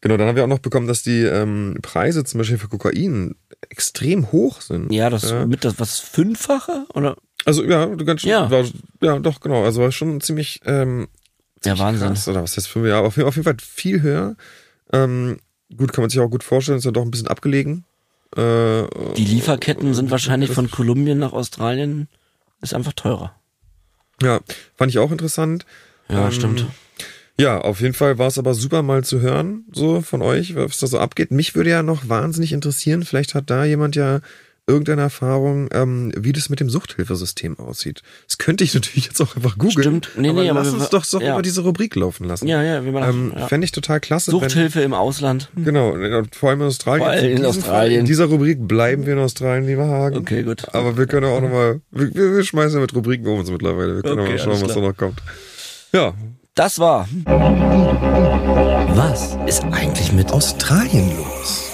Genau, 0.00 0.16
dann 0.16 0.26
haben 0.28 0.36
wir 0.36 0.42
auch 0.44 0.48
noch 0.48 0.58
bekommen, 0.58 0.88
dass 0.88 1.02
die 1.02 1.20
ähm, 1.22 1.78
Preise 1.82 2.24
zum 2.24 2.38
Beispiel 2.38 2.58
für 2.58 2.68
Kokain 2.68 3.36
extrem 3.70 4.32
hoch 4.32 4.60
sind. 4.60 4.92
Ja, 4.92 5.10
das 5.10 5.32
mit 5.46 5.64
das 5.64 5.78
was 5.78 6.00
fünffache 6.00 6.86
oder? 6.94 7.16
Also 7.44 7.62
ja, 7.64 7.86
du 7.86 8.04
ganz 8.04 8.20
schön, 8.22 8.30
Ja. 8.30 8.50
war, 8.50 8.64
ja, 9.00 9.18
doch, 9.20 9.40
genau. 9.40 9.64
Also 9.64 9.80
war 9.82 9.92
schon 9.92 10.20
ziemlich, 10.20 10.60
ähm, 10.64 11.06
Ja, 11.64 11.78
Wahnsinn. 11.78 12.08
krass, 12.08 12.26
oder 12.26 12.42
was 12.42 12.56
heißt 12.56 12.66
fünf 12.68 12.86
Jahre? 12.88 13.06
Auf, 13.06 13.16
auf 13.18 13.36
jeden 13.36 13.44
Fall 13.44 13.56
viel 13.60 14.02
höher. 14.02 14.36
Ähm, 14.92 15.38
gut, 15.76 15.92
kann 15.92 16.02
man 16.02 16.10
sich 16.10 16.18
auch 16.20 16.28
gut 16.30 16.42
vorstellen, 16.44 16.78
ist 16.78 16.84
ja 16.84 16.90
doch 16.90 17.02
ein 17.02 17.10
bisschen 17.12 17.28
abgelegen. 17.28 17.84
Äh, 18.36 18.84
Die 19.16 19.24
Lieferketten 19.24 19.94
sind 19.94 20.10
wahrscheinlich 20.10 20.50
von 20.50 20.70
Kolumbien 20.70 21.18
nach 21.18 21.32
Australien 21.32 22.08
ist 22.60 22.74
einfach 22.74 22.92
teurer. 22.94 23.34
ja, 24.22 24.40
fand 24.76 24.90
ich 24.90 24.98
auch 24.98 25.10
interessant. 25.12 25.64
Ja, 26.12 26.26
Ähm, 26.26 26.32
stimmt. 26.32 26.66
Ja, 27.38 27.58
auf 27.60 27.80
jeden 27.80 27.94
Fall 27.94 28.18
war 28.18 28.28
es 28.28 28.38
aber 28.38 28.54
super 28.54 28.82
mal 28.82 29.02
zu 29.04 29.20
hören, 29.20 29.64
so 29.72 30.02
von 30.02 30.20
euch, 30.22 30.54
was 30.54 30.78
da 30.78 30.86
so 30.86 30.98
abgeht. 30.98 31.30
Mich 31.30 31.54
würde 31.54 31.70
ja 31.70 31.82
noch 31.82 32.08
wahnsinnig 32.08 32.52
interessieren, 32.52 33.04
vielleicht 33.04 33.34
hat 33.34 33.48
da 33.48 33.64
jemand 33.64 33.96
ja 33.96 34.20
irgendeine 34.68 35.02
Erfahrung, 35.02 35.68
ähm, 35.72 36.12
wie 36.16 36.32
das 36.32 36.48
mit 36.48 36.60
dem 36.60 36.70
Suchthilfesystem 36.70 37.58
aussieht. 37.58 38.02
Das 38.28 38.38
könnte 38.38 38.62
ich 38.62 38.74
natürlich 38.74 39.06
jetzt 39.06 39.20
auch 39.20 39.34
einfach 39.34 39.56
googeln. 39.58 39.82
Stimmt. 39.82 40.10
Nee, 40.16 40.28
aber 40.28 40.42
nee, 40.42 40.50
aber 40.50 40.60
lass 40.60 40.72
wir- 40.72 40.78
uns 40.80 40.90
doch 40.90 41.02
so 41.04 41.20
ja. 41.20 41.32
über 41.32 41.42
diese 41.42 41.62
Rubrik 41.62 41.96
laufen 41.96 42.24
lassen. 42.28 42.46
Ja, 42.46 42.62
ja, 42.62 42.84
wie 42.84 42.90
man 42.92 43.02
Ähm, 43.08 43.32
ja. 43.36 43.48
Fände 43.48 43.64
ich 43.64 43.72
total 43.72 43.98
klasse. 43.98 44.30
wenn- 44.30 44.38
Suchthilfe 44.38 44.82
im 44.82 44.92
Ausland. 44.94 45.48
Genau, 45.56 45.96
vor 46.32 46.50
allem 46.50 46.60
in 46.60 46.66
Australien. 46.68 47.02
Vor 47.02 47.10
allem 47.12 47.24
in 47.24 47.36
diesem 47.38 47.46
Australien. 47.48 48.00
In 48.00 48.06
dieser 48.06 48.26
Rubrik 48.26 48.68
bleiben 48.68 49.04
wir 49.06 49.14
in 49.14 49.18
Australien, 49.18 49.66
lieber 49.66 49.88
Hagen. 49.88 50.18
Okay, 50.18 50.42
gut. 50.44 50.72
Aber 50.74 50.96
wir 50.96 51.06
können 51.06 51.26
auch 51.26 51.40
nochmal, 51.40 51.80
wir, 51.90 52.14
wir 52.14 52.44
schmeißen 52.44 52.74
ja 52.74 52.80
mit 52.82 52.94
Rubriken 52.94 53.26
um 53.26 53.40
uns 53.40 53.50
mittlerweile. 53.50 53.96
Wir 53.96 54.02
können 54.02 54.20
Okay, 54.20 54.28
auch 54.40 54.46
mal 54.46 54.54
schauen, 54.58 54.62
was 54.62 54.74
da 54.74 54.80
noch 54.80 54.96
kommt. 54.96 55.20
Ja, 55.92 56.14
Das 56.54 56.78
war. 56.78 57.08
Was 58.94 59.36
ist 59.46 59.64
eigentlich 59.64 60.12
mit 60.12 60.30
Australien 60.32 61.16
los? 61.16 61.70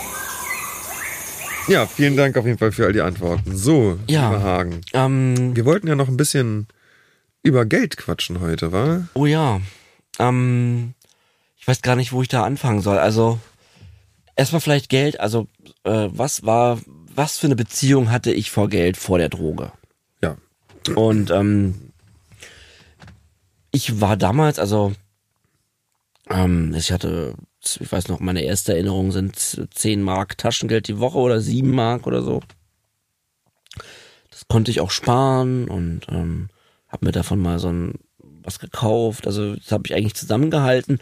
Ja, 1.66 1.86
vielen 1.86 2.16
Dank 2.16 2.36
auf 2.36 2.46
jeden 2.46 2.58
Fall 2.58 2.72
für 2.72 2.86
all 2.86 2.92
die 2.92 3.00
Antworten. 3.00 3.56
So, 3.56 3.98
Ja. 4.06 4.30
lieber 4.30 4.42
Hagen. 4.42 4.80
Ähm, 4.92 5.54
Wir 5.56 5.64
wollten 5.64 5.86
ja 5.88 5.94
noch 5.96 6.08
ein 6.08 6.16
bisschen 6.16 6.68
über 7.42 7.64
Geld 7.66 7.96
quatschen 7.96 8.40
heute, 8.40 8.72
wa? 8.72 9.06
oh 9.14 9.26
ja. 9.26 9.60
Ähm, 10.18 10.94
ich 11.58 11.66
weiß 11.68 11.82
gar 11.82 11.96
nicht, 11.96 12.12
wo 12.12 12.22
ich 12.22 12.28
da 12.28 12.44
anfangen 12.44 12.80
soll. 12.80 12.98
Also, 12.98 13.38
erstmal 14.36 14.60
vielleicht 14.60 14.88
Geld. 14.88 15.20
Also, 15.20 15.48
äh, 15.84 16.08
was 16.10 16.44
war, 16.46 16.78
was 17.14 17.36
für 17.38 17.46
eine 17.48 17.56
Beziehung 17.56 18.10
hatte 18.10 18.32
ich 18.32 18.50
vor 18.50 18.68
Geld 18.68 18.96
vor 18.96 19.18
der 19.18 19.28
Droge? 19.28 19.72
Ja. 20.22 20.36
Und 20.94 21.30
ähm, 21.30 21.88
ich 23.70 24.00
war 24.00 24.16
damals, 24.16 24.58
also 24.58 24.92
ähm, 26.30 26.74
ich 26.76 26.92
hatte, 26.92 27.34
ich 27.62 27.90
weiß 27.90 28.08
noch, 28.08 28.20
meine 28.20 28.42
erste 28.42 28.72
Erinnerung 28.72 29.12
sind 29.12 29.36
10 29.36 30.02
Mark 30.02 30.38
Taschengeld 30.38 30.88
die 30.88 30.98
Woche 30.98 31.18
oder 31.18 31.40
7 31.40 31.70
Mark 31.70 32.06
oder 32.06 32.22
so. 32.22 32.42
Das 34.30 34.46
konnte 34.48 34.70
ich 34.70 34.80
auch 34.80 34.90
sparen 34.90 35.68
und 35.68 36.02
ähm, 36.10 36.48
habe 36.88 37.06
mir 37.06 37.12
davon 37.12 37.40
mal 37.40 37.58
so 37.58 37.68
ein 37.68 37.94
was 38.42 38.58
gekauft. 38.58 39.26
Also 39.26 39.56
das 39.56 39.72
habe 39.72 39.84
ich 39.86 39.94
eigentlich 39.94 40.14
zusammengehalten. 40.14 41.00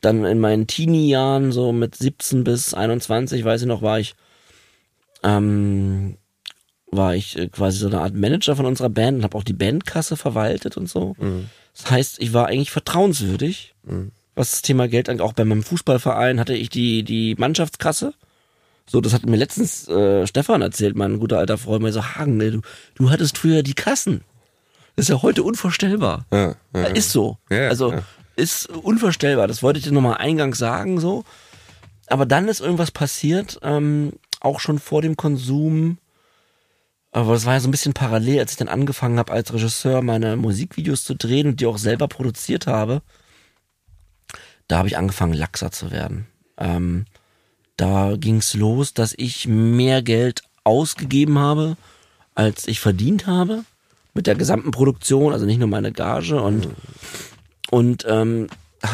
Dann 0.00 0.24
in 0.24 0.38
meinen 0.38 0.66
Teenie-Jahren, 0.66 1.52
so 1.52 1.72
mit 1.72 1.96
17 1.96 2.44
bis 2.44 2.74
21, 2.74 3.44
weiß 3.44 3.62
ich 3.62 3.66
noch, 3.66 3.82
war 3.82 3.98
ich 3.98 4.14
ähm, 5.22 6.16
war 6.90 7.14
ich 7.14 7.36
äh, 7.38 7.48
quasi 7.48 7.78
so 7.78 7.86
eine 7.86 8.00
Art 8.00 8.14
Manager 8.14 8.56
von 8.56 8.66
unserer 8.66 8.88
Band 8.88 9.18
und 9.18 9.24
habe 9.24 9.36
auch 9.36 9.44
die 9.44 9.52
Bandkasse 9.52 10.16
verwaltet 10.16 10.76
und 10.76 10.88
so. 10.88 11.14
Das 11.74 11.90
heißt, 11.90 12.20
ich 12.20 12.32
war 12.32 12.46
eigentlich 12.46 12.70
vertrauenswürdig, 12.70 13.74
was 14.34 14.50
das 14.52 14.62
Thema 14.62 14.88
Geld 14.88 15.08
angeht. 15.08 15.24
Auch 15.24 15.32
bei 15.32 15.44
meinem 15.44 15.62
Fußballverein 15.62 16.40
hatte 16.40 16.54
ich 16.54 16.70
die, 16.70 17.02
die 17.02 17.34
Mannschaftskasse. 17.38 18.14
So, 18.86 19.00
das 19.02 19.12
hat 19.12 19.26
mir 19.26 19.36
letztens 19.36 19.86
äh, 19.88 20.26
Stefan 20.26 20.62
erzählt, 20.62 20.96
mein 20.96 21.18
guter 21.18 21.38
alter 21.38 21.58
Freund, 21.58 21.82
mir 21.82 21.92
so, 21.92 22.02
Hagen, 22.02 22.38
du, 22.38 22.60
du 22.94 23.10
hattest 23.10 23.36
früher 23.36 23.62
die 23.62 23.74
Kassen. 23.74 24.22
Das 24.96 25.04
ist 25.04 25.10
ja 25.10 25.22
heute 25.22 25.42
unvorstellbar. 25.42 26.24
Ja, 26.32 26.56
ja, 26.74 26.84
Ist 26.86 27.12
so. 27.12 27.36
Ja, 27.50 27.68
also 27.68 27.94
ist 28.34 28.68
unvorstellbar. 28.70 29.46
Das 29.46 29.62
wollte 29.62 29.78
ich 29.78 29.84
dir 29.84 29.92
nochmal 29.92 30.16
eingangs 30.16 30.58
sagen, 30.58 30.98
so. 31.00 31.24
Aber 32.06 32.24
dann 32.24 32.48
ist 32.48 32.60
irgendwas 32.60 32.90
passiert, 32.90 33.58
ähm, 33.62 34.14
auch 34.40 34.58
schon 34.60 34.78
vor 34.78 35.02
dem 35.02 35.16
Konsum. 35.16 35.98
Aber 37.10 37.32
das 37.32 37.46
war 37.46 37.54
ja 37.54 37.60
so 37.60 37.68
ein 37.68 37.72
bisschen 37.72 37.94
parallel, 37.94 38.40
als 38.40 38.52
ich 38.52 38.58
dann 38.58 38.68
angefangen 38.68 39.18
habe, 39.18 39.32
als 39.32 39.52
Regisseur 39.52 40.02
meine 40.02 40.36
Musikvideos 40.36 41.04
zu 41.04 41.14
drehen 41.14 41.48
und 41.48 41.60
die 41.60 41.66
auch 41.66 41.78
selber 41.78 42.06
produziert 42.06 42.66
habe. 42.66 43.02
Da 44.66 44.78
habe 44.78 44.88
ich 44.88 44.98
angefangen, 44.98 45.32
laxer 45.32 45.70
zu 45.70 45.90
werden. 45.90 46.26
Ähm, 46.58 47.06
da 47.76 48.16
ging's 48.16 48.54
los, 48.54 48.92
dass 48.92 49.14
ich 49.16 49.46
mehr 49.48 50.02
Geld 50.02 50.42
ausgegeben 50.64 51.38
habe, 51.38 51.76
als 52.34 52.68
ich 52.68 52.80
verdient 52.80 53.26
habe 53.26 53.64
mit 54.14 54.26
der 54.26 54.34
gesamten 54.34 54.70
Produktion, 54.70 55.32
also 55.32 55.46
nicht 55.46 55.58
nur 55.58 55.68
meine 55.68 55.92
Gage 55.92 56.42
und 56.42 56.68
und 57.70 58.04
ähm, 58.08 58.48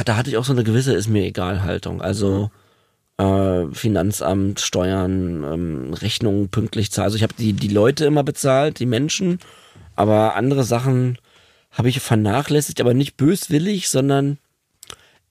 da 0.04 0.16
hatte 0.16 0.30
ich 0.30 0.36
auch 0.36 0.44
so 0.44 0.52
eine 0.52 0.64
gewisse 0.64 0.92
ist 0.94 1.08
mir 1.08 1.24
egal 1.24 1.62
Haltung. 1.62 2.02
Also 2.02 2.50
äh, 3.18 3.66
Finanzamt, 3.72 4.60
Steuern, 4.60 5.44
ähm, 5.44 5.94
Rechnungen 5.94 6.48
pünktlich 6.48 6.90
zahlen. 6.90 7.06
Also 7.06 7.16
ich 7.16 7.22
habe 7.22 7.34
die 7.38 7.52
die 7.52 7.68
Leute 7.68 8.04
immer 8.06 8.24
bezahlt, 8.24 8.78
die 8.78 8.86
Menschen, 8.86 9.38
aber 9.96 10.36
andere 10.36 10.64
Sachen 10.64 11.18
habe 11.70 11.88
ich 11.88 12.00
vernachlässigt, 12.00 12.80
aber 12.80 12.94
nicht 12.94 13.16
böswillig, 13.16 13.88
sondern 13.88 14.38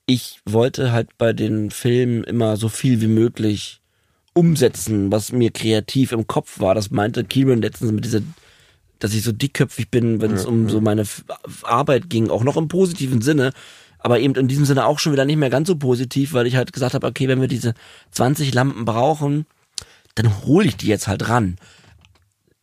ich 0.06 0.42
wollte 0.46 0.92
halt 0.92 1.18
bei 1.18 1.34
den 1.34 1.72
Filmen 1.72 2.24
immer 2.24 2.58
so 2.58 2.68
viel 2.70 3.00
wie 3.02 3.08
möglich 3.08 3.82
umsetzen, 4.34 5.12
was 5.12 5.32
mir 5.32 5.52
kreativ 5.52 6.12
im 6.12 6.28
Kopf 6.28 6.60
war. 6.60 6.76
Das 6.76 6.92
meinte 6.92 7.24
Kieran 7.24 7.62
letztens 7.62 7.92
mit 7.92 8.04
dieser 8.04 8.22
dass 9.04 9.14
ich 9.14 9.22
so 9.22 9.34
dickköpfig 9.34 9.90
bin, 9.90 10.22
wenn 10.22 10.32
es 10.32 10.46
um 10.46 10.70
so 10.70 10.80
meine 10.80 11.04
Arbeit 11.64 12.10
ging, 12.10 12.30
auch 12.30 12.46
noch 12.46 12.56
im 12.56 12.70
positiven 12.70 13.22
Sinne, 13.22 13.52
aber 14.04 14.20
eben 14.20 14.36
in 14.36 14.50
diesem 14.50 14.66
Sinne 14.66 14.86
auch 14.86 15.00
schon 15.00 15.14
wieder 15.14 15.26
nicht 15.26 15.38
mehr 15.38 15.50
ganz 15.50 15.70
so 15.70 15.78
positiv, 15.78 16.34
weil 16.34 16.46
ich 16.46 16.58
halt 16.58 16.74
gesagt 16.74 16.94
habe, 16.94 17.08
okay, 17.08 17.30
wenn 17.30 17.40
wir 17.42 17.48
diese 17.48 17.74
20 18.12 18.54
Lampen 18.54 18.84
brauchen, 18.84 19.46
dann 20.16 20.46
hole 20.46 20.68
ich 20.68 20.76
die 20.76 20.88
jetzt 20.88 21.08
halt 21.08 21.30
ran. 21.30 21.56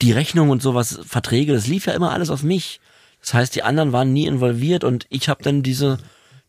Die 0.03 0.12
Rechnung 0.12 0.51
und 0.51 0.62
sowas, 0.62 1.01
Verträge, 1.05 1.55
das 1.55 1.66
lief 1.66 1.86
ja 1.86 1.95
immer 1.95 2.12
alles 2.12 2.30
auf 2.30 2.43
mich. 2.43 2.80
Das 3.22 3.34
heißt, 3.34 3.55
die 3.55 3.62
anderen 3.62 3.93
waren 3.93 4.12
nie 4.12 4.26
involviert 4.26 4.84
und 4.84 5.07
ich 5.09 5.30
habe 5.30 5.43
dann 5.43 5.62
diese, 5.62 5.99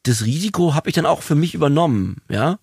das 0.04 0.26
Risiko 0.26 0.76
habe 0.76 0.90
ich 0.90 0.96
dann 0.96 1.06
auch 1.06 1.22
für 1.22 1.36
mich 1.36 1.54
übernommen, 1.54 2.18
ja. 2.30 2.60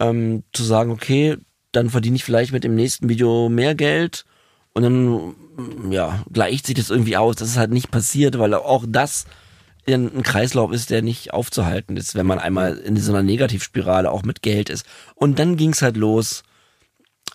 Ähm, 0.00 0.44
zu 0.52 0.64
sagen, 0.64 0.90
okay, 0.90 1.36
dann 1.70 1.90
verdiene 1.90 2.16
ich 2.16 2.24
vielleicht 2.24 2.52
mit 2.52 2.64
dem 2.64 2.74
nächsten 2.74 3.10
Video 3.10 3.50
mehr 3.50 3.74
Geld 3.74 4.24
und 4.72 4.82
dann, 4.82 5.34
ja, 5.90 6.24
gleicht 6.32 6.66
sich 6.66 6.76
das 6.76 6.88
irgendwie 6.88 7.18
aus. 7.18 7.36
Das 7.36 7.48
ist 7.48 7.58
halt 7.58 7.72
nicht 7.72 7.90
passiert, 7.90 8.38
weil 8.38 8.54
auch 8.54 8.84
das 8.88 9.26
ein 9.86 10.22
Kreislauf 10.22 10.72
ist, 10.72 10.90
der 10.90 11.02
nicht 11.02 11.32
aufzuhalten 11.32 11.96
ist, 11.96 12.14
wenn 12.14 12.26
man 12.26 12.38
einmal 12.38 12.76
in 12.78 12.96
so 12.96 13.12
einer 13.12 13.22
Negativspirale 13.22 14.10
auch 14.10 14.22
mit 14.22 14.42
Geld 14.42 14.68
ist. 14.68 14.86
Und 15.14 15.38
dann 15.38 15.56
ging's 15.56 15.82
halt 15.82 15.96
los, 15.96 16.44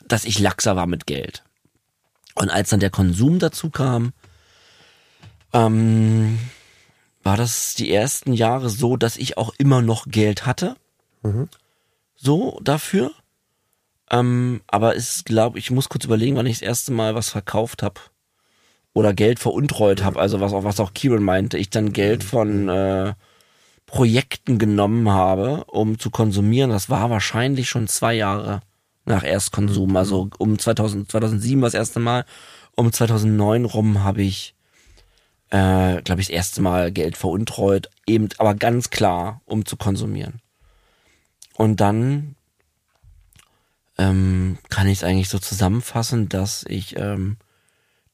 dass 0.07 0.25
ich 0.25 0.39
laxer 0.39 0.75
war 0.75 0.87
mit 0.87 1.05
Geld. 1.05 1.43
Und 2.35 2.49
als 2.49 2.69
dann 2.69 2.79
der 2.79 2.89
Konsum 2.89 3.39
dazu 3.39 3.69
kam, 3.69 4.13
ähm, 5.53 6.39
war 7.23 7.35
das 7.35 7.75
die 7.75 7.91
ersten 7.91 8.31
Jahre 8.31 8.69
so, 8.69 8.95
dass 8.95 9.17
ich 9.17 9.37
auch 9.37 9.53
immer 9.57 9.81
noch 9.81 10.05
Geld 10.07 10.45
hatte. 10.45 10.75
So 12.15 12.59
dafür. 12.63 13.11
Ähm, 14.09 14.61
aber 14.67 14.95
es 14.95 15.25
glaube 15.25 15.59
ich 15.59 15.69
muss 15.69 15.89
kurz 15.89 16.05
überlegen, 16.05 16.37
wann 16.37 16.45
ich 16.45 16.59
das 16.59 16.67
erste 16.67 16.93
Mal 16.93 17.15
was 17.15 17.29
verkauft 17.29 17.83
habe 17.83 17.99
oder 18.97 19.13
Geld 19.13 19.37
veruntreut 19.37 20.03
habe, 20.03 20.19
also 20.19 20.41
was 20.41 20.53
auch 20.53 20.63
was 20.63 20.79
auch 20.79 20.91
Kieran 20.95 21.21
meinte, 21.21 21.59
ich 21.59 21.69
dann 21.69 21.93
Geld 21.93 22.23
von 22.23 22.67
äh, 22.67 23.13
Projekten 23.85 24.57
genommen 24.57 25.11
habe, 25.11 25.65
um 25.65 25.99
zu 25.99 26.09
konsumieren. 26.09 26.71
Das 26.71 26.89
war 26.89 27.11
wahrscheinlich 27.11 27.69
schon 27.69 27.87
zwei 27.87 28.15
Jahre 28.15 28.61
nach 29.05 29.23
Erstkonsum, 29.23 29.95
also 29.95 30.31
um 30.39 30.57
2000, 30.57 31.11
2007 31.11 31.61
war 31.61 31.67
das 31.67 31.75
erste 31.75 31.99
Mal, 31.99 32.25
um 32.75 32.91
2009 32.91 33.65
rum 33.65 34.03
habe 34.03 34.23
ich, 34.23 34.55
äh, 35.51 36.01
glaube 36.01 36.21
ich, 36.21 36.29
das 36.29 36.35
erste 36.35 36.63
Mal 36.63 36.91
Geld 36.91 37.17
veruntreut, 37.17 37.91
eben 38.07 38.29
aber 38.39 38.55
ganz 38.55 38.89
klar, 38.89 39.41
um 39.45 39.63
zu 39.63 39.77
konsumieren. 39.77 40.41
Und 41.53 41.81
dann 41.81 42.35
ähm, 43.99 44.57
kann 44.69 44.87
ich 44.87 44.99
es 44.99 45.03
eigentlich 45.03 45.29
so 45.29 45.37
zusammenfassen, 45.37 46.29
dass 46.29 46.65
ich 46.67 46.97
ähm, 46.97 47.37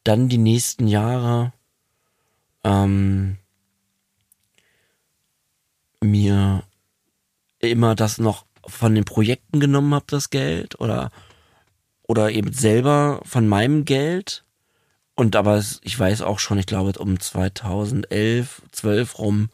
dann 0.04 0.30
die 0.30 0.38
nächsten 0.38 0.88
Jahre 0.88 1.54
ähm, 2.64 3.38
mir 6.02 6.64
immer 7.60 7.96
das 7.96 8.18
noch 8.18 8.46
von 8.66 8.96
den 8.96 9.06
Projekten 9.06 9.60
genommen 9.60 9.94
habe, 9.94 10.06
das 10.08 10.30
Geld, 10.30 10.80
oder, 10.80 11.12
oder 12.04 12.32
eben 12.32 12.54
selber 12.54 13.22
von 13.24 13.48
meinem 13.48 13.86
Geld. 13.86 14.44
Und 15.16 15.36
aber 15.36 15.56
es, 15.56 15.80
ich 15.84 15.98
weiß 15.98 16.22
auch 16.22 16.40
schon, 16.40 16.58
ich 16.58 16.66
glaube 16.66 16.98
um 17.00 17.20
2011, 17.20 18.62
12 18.72 19.20
rum, 19.20 19.50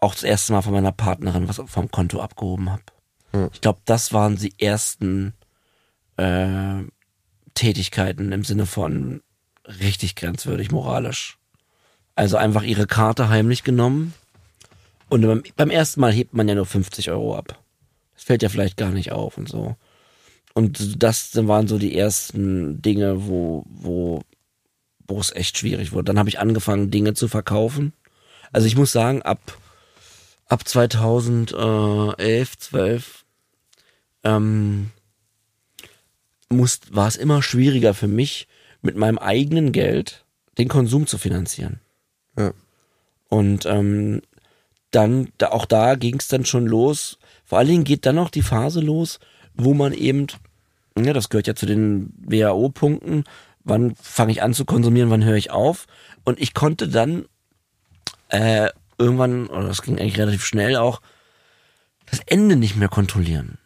auch 0.00 0.14
das 0.14 0.24
erste 0.24 0.52
Mal 0.52 0.62
von 0.62 0.72
meiner 0.72 0.92
Partnerin 0.92 1.48
was 1.48 1.62
vom 1.66 1.90
Konto 1.90 2.20
abgehoben 2.20 2.70
habe. 2.70 2.82
Ich 3.52 3.60
glaube, 3.60 3.80
das 3.84 4.12
waren 4.12 4.36
die 4.36 4.54
ersten 4.58 5.34
äh, 6.16 6.82
Tätigkeiten 7.54 8.32
im 8.32 8.44
Sinne 8.44 8.66
von 8.66 9.22
richtig 9.66 10.16
grenzwürdig 10.16 10.70
moralisch. 10.70 11.38
Also 12.14 12.36
einfach 12.36 12.62
ihre 12.62 12.86
Karte 12.86 13.28
heimlich 13.28 13.64
genommen 13.64 14.14
und 15.08 15.22
beim, 15.22 15.42
beim 15.56 15.70
ersten 15.70 16.00
Mal 16.00 16.12
hebt 16.12 16.34
man 16.34 16.48
ja 16.48 16.54
nur 16.54 16.66
50 16.66 17.10
Euro 17.10 17.36
ab. 17.36 17.58
Das 18.14 18.24
fällt 18.24 18.42
ja 18.42 18.48
vielleicht 18.48 18.76
gar 18.76 18.90
nicht 18.90 19.12
auf 19.12 19.38
und 19.38 19.48
so. 19.48 19.76
Und 20.54 21.02
das 21.02 21.34
waren 21.34 21.66
so 21.66 21.78
die 21.78 21.96
ersten 21.96 22.80
Dinge, 22.80 23.26
wo, 23.26 23.64
wo, 23.66 24.22
wo 25.06 25.20
es 25.20 25.34
echt 25.34 25.58
schwierig 25.58 25.92
wurde. 25.92 26.04
Dann 26.04 26.18
habe 26.18 26.28
ich 26.28 26.38
angefangen, 26.38 26.90
Dinge 26.90 27.14
zu 27.14 27.26
verkaufen. 27.28 27.92
Also 28.52 28.68
ich 28.68 28.76
muss 28.76 28.92
sagen, 28.92 29.22
ab, 29.22 29.58
ab 30.46 30.66
2011, 30.66 32.58
12 32.58 33.24
ähm, 34.22 34.90
muss, 36.48 36.80
war 36.90 37.08
es 37.08 37.16
immer 37.16 37.42
schwieriger 37.42 37.94
für 37.94 38.06
mich, 38.06 38.46
mit 38.84 38.96
meinem 38.96 39.18
eigenen 39.18 39.72
Geld 39.72 40.24
den 40.58 40.68
Konsum 40.68 41.06
zu 41.06 41.18
finanzieren. 41.18 41.80
Ja. 42.38 42.52
Und 43.28 43.66
ähm, 43.66 44.20
dann, 44.90 45.28
da, 45.38 45.48
auch 45.48 45.64
da 45.64 45.96
ging 45.96 46.16
es 46.20 46.28
dann 46.28 46.44
schon 46.44 46.66
los. 46.66 47.18
Vor 47.44 47.58
allen 47.58 47.68
Dingen 47.68 47.84
geht 47.84 48.06
dann 48.06 48.14
noch 48.14 48.30
die 48.30 48.42
Phase 48.42 48.80
los, 48.80 49.18
wo 49.54 49.74
man 49.74 49.92
eben, 49.92 50.26
ja, 50.98 51.12
das 51.12 51.30
gehört 51.30 51.46
ja 51.46 51.54
zu 51.54 51.66
den 51.66 52.12
WHO-Punkten, 52.18 53.24
wann 53.64 53.96
fange 53.96 54.32
ich 54.32 54.42
an 54.42 54.54
zu 54.54 54.66
konsumieren, 54.66 55.10
wann 55.10 55.24
höre 55.24 55.36
ich 55.36 55.50
auf. 55.50 55.86
Und 56.24 56.38
ich 56.38 56.52
konnte 56.54 56.88
dann 56.88 57.24
äh, 58.28 58.68
irgendwann, 58.98 59.46
oder 59.46 59.66
das 59.66 59.82
ging 59.82 59.98
eigentlich 59.98 60.18
relativ 60.18 60.44
schnell 60.44 60.76
auch, 60.76 61.00
das 62.06 62.20
Ende 62.26 62.56
nicht 62.56 62.76
mehr 62.76 62.88
kontrollieren. 62.88 63.58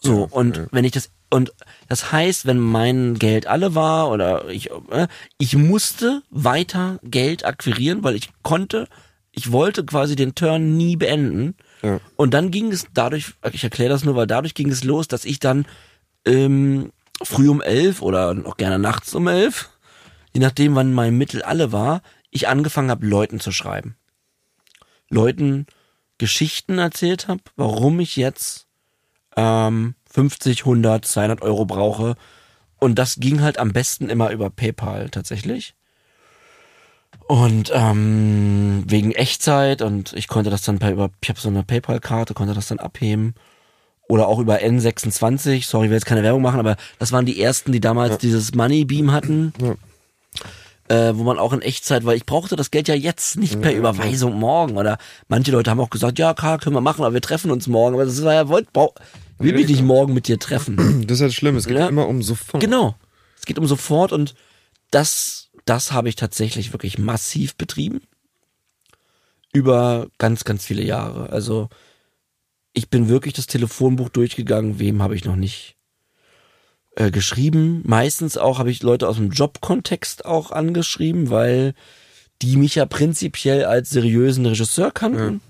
So, 0.00 0.26
und 0.30 0.56
ja. 0.56 0.66
wenn 0.70 0.84
ich 0.84 0.92
das, 0.92 1.10
und 1.30 1.52
das 1.88 2.10
heißt, 2.10 2.46
wenn 2.46 2.58
mein 2.58 3.18
Geld 3.18 3.46
alle 3.46 3.74
war 3.74 4.10
oder 4.10 4.48
ich, 4.48 4.70
äh, 4.90 5.08
ich 5.36 5.56
musste 5.56 6.22
weiter 6.30 6.98
Geld 7.02 7.44
akquirieren, 7.44 8.02
weil 8.02 8.14
ich 8.14 8.30
konnte, 8.42 8.88
ich 9.32 9.52
wollte 9.52 9.84
quasi 9.84 10.16
den 10.16 10.34
Turn 10.34 10.76
nie 10.76 10.96
beenden. 10.96 11.54
Ja. 11.82 12.00
Und 12.16 12.32
dann 12.32 12.50
ging 12.50 12.72
es 12.72 12.86
dadurch, 12.94 13.34
ich 13.52 13.62
erkläre 13.62 13.90
das 13.90 14.04
nur, 14.04 14.16
weil 14.16 14.26
dadurch 14.26 14.54
ging 14.54 14.70
es 14.70 14.84
los, 14.84 15.06
dass 15.06 15.26
ich 15.26 15.38
dann 15.38 15.66
ähm, 16.24 16.92
früh 17.22 17.48
um 17.48 17.60
elf 17.60 18.00
oder 18.00 18.32
noch 18.32 18.56
gerne 18.56 18.78
nachts 18.78 19.14
um 19.14 19.28
elf, 19.28 19.68
je 20.32 20.40
nachdem, 20.40 20.74
wann 20.74 20.94
mein 20.94 21.16
Mittel 21.16 21.42
alle 21.42 21.72
war, 21.72 22.02
ich 22.30 22.48
angefangen 22.48 22.90
habe, 22.90 23.06
Leuten 23.06 23.38
zu 23.40 23.52
schreiben. 23.52 23.96
Leuten 25.10 25.66
Geschichten 26.18 26.78
erzählt 26.78 27.28
habe, 27.28 27.40
warum 27.56 28.00
ich 28.00 28.16
jetzt 28.16 28.66
ähm, 29.36 29.94
50, 30.08 30.60
100, 30.60 31.04
200 31.04 31.42
Euro 31.42 31.64
brauche. 31.64 32.14
Und 32.78 32.98
das 32.98 33.16
ging 33.16 33.40
halt 33.40 33.58
am 33.58 33.72
besten 33.72 34.08
immer 34.08 34.30
über 34.30 34.50
PayPal 34.50 35.10
tatsächlich. 35.10 35.74
Und 37.26 37.70
ähm, 37.74 38.84
wegen 38.86 39.12
Echtzeit 39.12 39.82
und 39.82 40.14
ich 40.14 40.28
konnte 40.28 40.50
das 40.50 40.62
dann 40.62 40.78
per, 40.78 40.92
über, 40.92 41.10
ich 41.22 41.28
habe 41.28 41.40
so 41.40 41.48
eine 41.48 41.62
PayPal-Karte, 41.62 42.34
konnte 42.34 42.54
das 42.54 42.68
dann 42.68 42.78
abheben. 42.78 43.34
Oder 44.08 44.28
auch 44.28 44.38
über 44.38 44.56
N26, 44.56 45.66
sorry, 45.66 45.86
ich 45.86 45.90
will 45.90 45.96
jetzt 45.96 46.06
keine 46.06 46.22
Werbung 46.22 46.40
machen, 46.40 46.60
aber 46.60 46.76
das 46.98 47.12
waren 47.12 47.26
die 47.26 47.42
ersten, 47.42 47.72
die 47.72 47.80
damals 47.80 48.16
dieses 48.16 48.54
Moneybeam 48.54 49.12
hatten. 49.12 49.52
Ja. 49.60 49.74
Äh, 50.88 51.16
wo 51.16 51.22
man 51.22 51.38
auch 51.38 51.52
in 51.52 51.60
Echtzeit, 51.60 52.06
weil 52.06 52.16
ich 52.16 52.24
brauchte 52.24 52.56
das 52.56 52.70
Geld 52.70 52.88
ja 52.88 52.94
jetzt, 52.94 53.36
nicht 53.36 53.60
per 53.60 53.74
Überweisung 53.74 54.38
morgen. 54.38 54.78
Oder 54.78 54.96
manche 55.28 55.52
Leute 55.52 55.70
haben 55.70 55.80
auch 55.80 55.90
gesagt, 55.90 56.18
ja, 56.18 56.32
klar, 56.32 56.58
können 56.58 56.74
wir 56.74 56.80
machen, 56.80 57.04
aber 57.04 57.12
wir 57.12 57.20
treffen 57.20 57.50
uns 57.50 57.66
morgen. 57.66 57.94
Aber 57.94 58.06
das 58.06 58.22
war 58.24 58.32
ja, 58.32 58.48
wollt, 58.48 58.72
brau, 58.72 58.94
will 59.38 59.52
mich 59.52 59.68
nicht 59.68 59.82
morgen 59.82 60.14
mit 60.14 60.28
dir 60.28 60.38
treffen. 60.38 61.04
Das 61.06 61.18
ist 61.18 61.22
halt 61.22 61.34
schlimm. 61.34 61.56
Es 61.56 61.66
geht 61.66 61.76
Ja. 61.76 61.88
immer 61.88 62.08
um 62.08 62.22
sofort. 62.22 62.62
Genau. 62.62 62.94
Es 63.38 63.44
geht 63.44 63.58
um 63.58 63.66
sofort 63.66 64.12
und 64.12 64.34
das, 64.90 65.50
das 65.66 65.92
habe 65.92 66.08
ich 66.08 66.16
tatsächlich 66.16 66.72
wirklich 66.72 66.98
massiv 66.98 67.54
betrieben. 67.56 68.00
Über 69.52 70.08
ganz, 70.18 70.44
ganz 70.44 70.64
viele 70.64 70.82
Jahre. 70.82 71.30
Also 71.30 71.68
ich 72.72 72.90
bin 72.90 73.08
wirklich 73.08 73.34
das 73.34 73.46
Telefonbuch 73.46 74.08
durchgegangen, 74.10 74.78
wem 74.78 75.02
habe 75.02 75.16
ich 75.16 75.24
noch 75.24 75.36
nicht 75.36 75.76
äh, 76.98 77.12
geschrieben. 77.12 77.82
Meistens 77.86 78.36
auch 78.36 78.58
habe 78.58 78.72
ich 78.72 78.82
Leute 78.82 79.08
aus 79.08 79.16
dem 79.16 79.30
Jobkontext 79.30 80.24
auch 80.24 80.50
angeschrieben, 80.50 81.30
weil 81.30 81.74
die 82.42 82.56
mich 82.56 82.74
ja 82.74 82.86
prinzipiell 82.86 83.64
als 83.64 83.90
seriösen 83.90 84.44
Regisseur 84.46 84.90
kannten. 84.90 85.40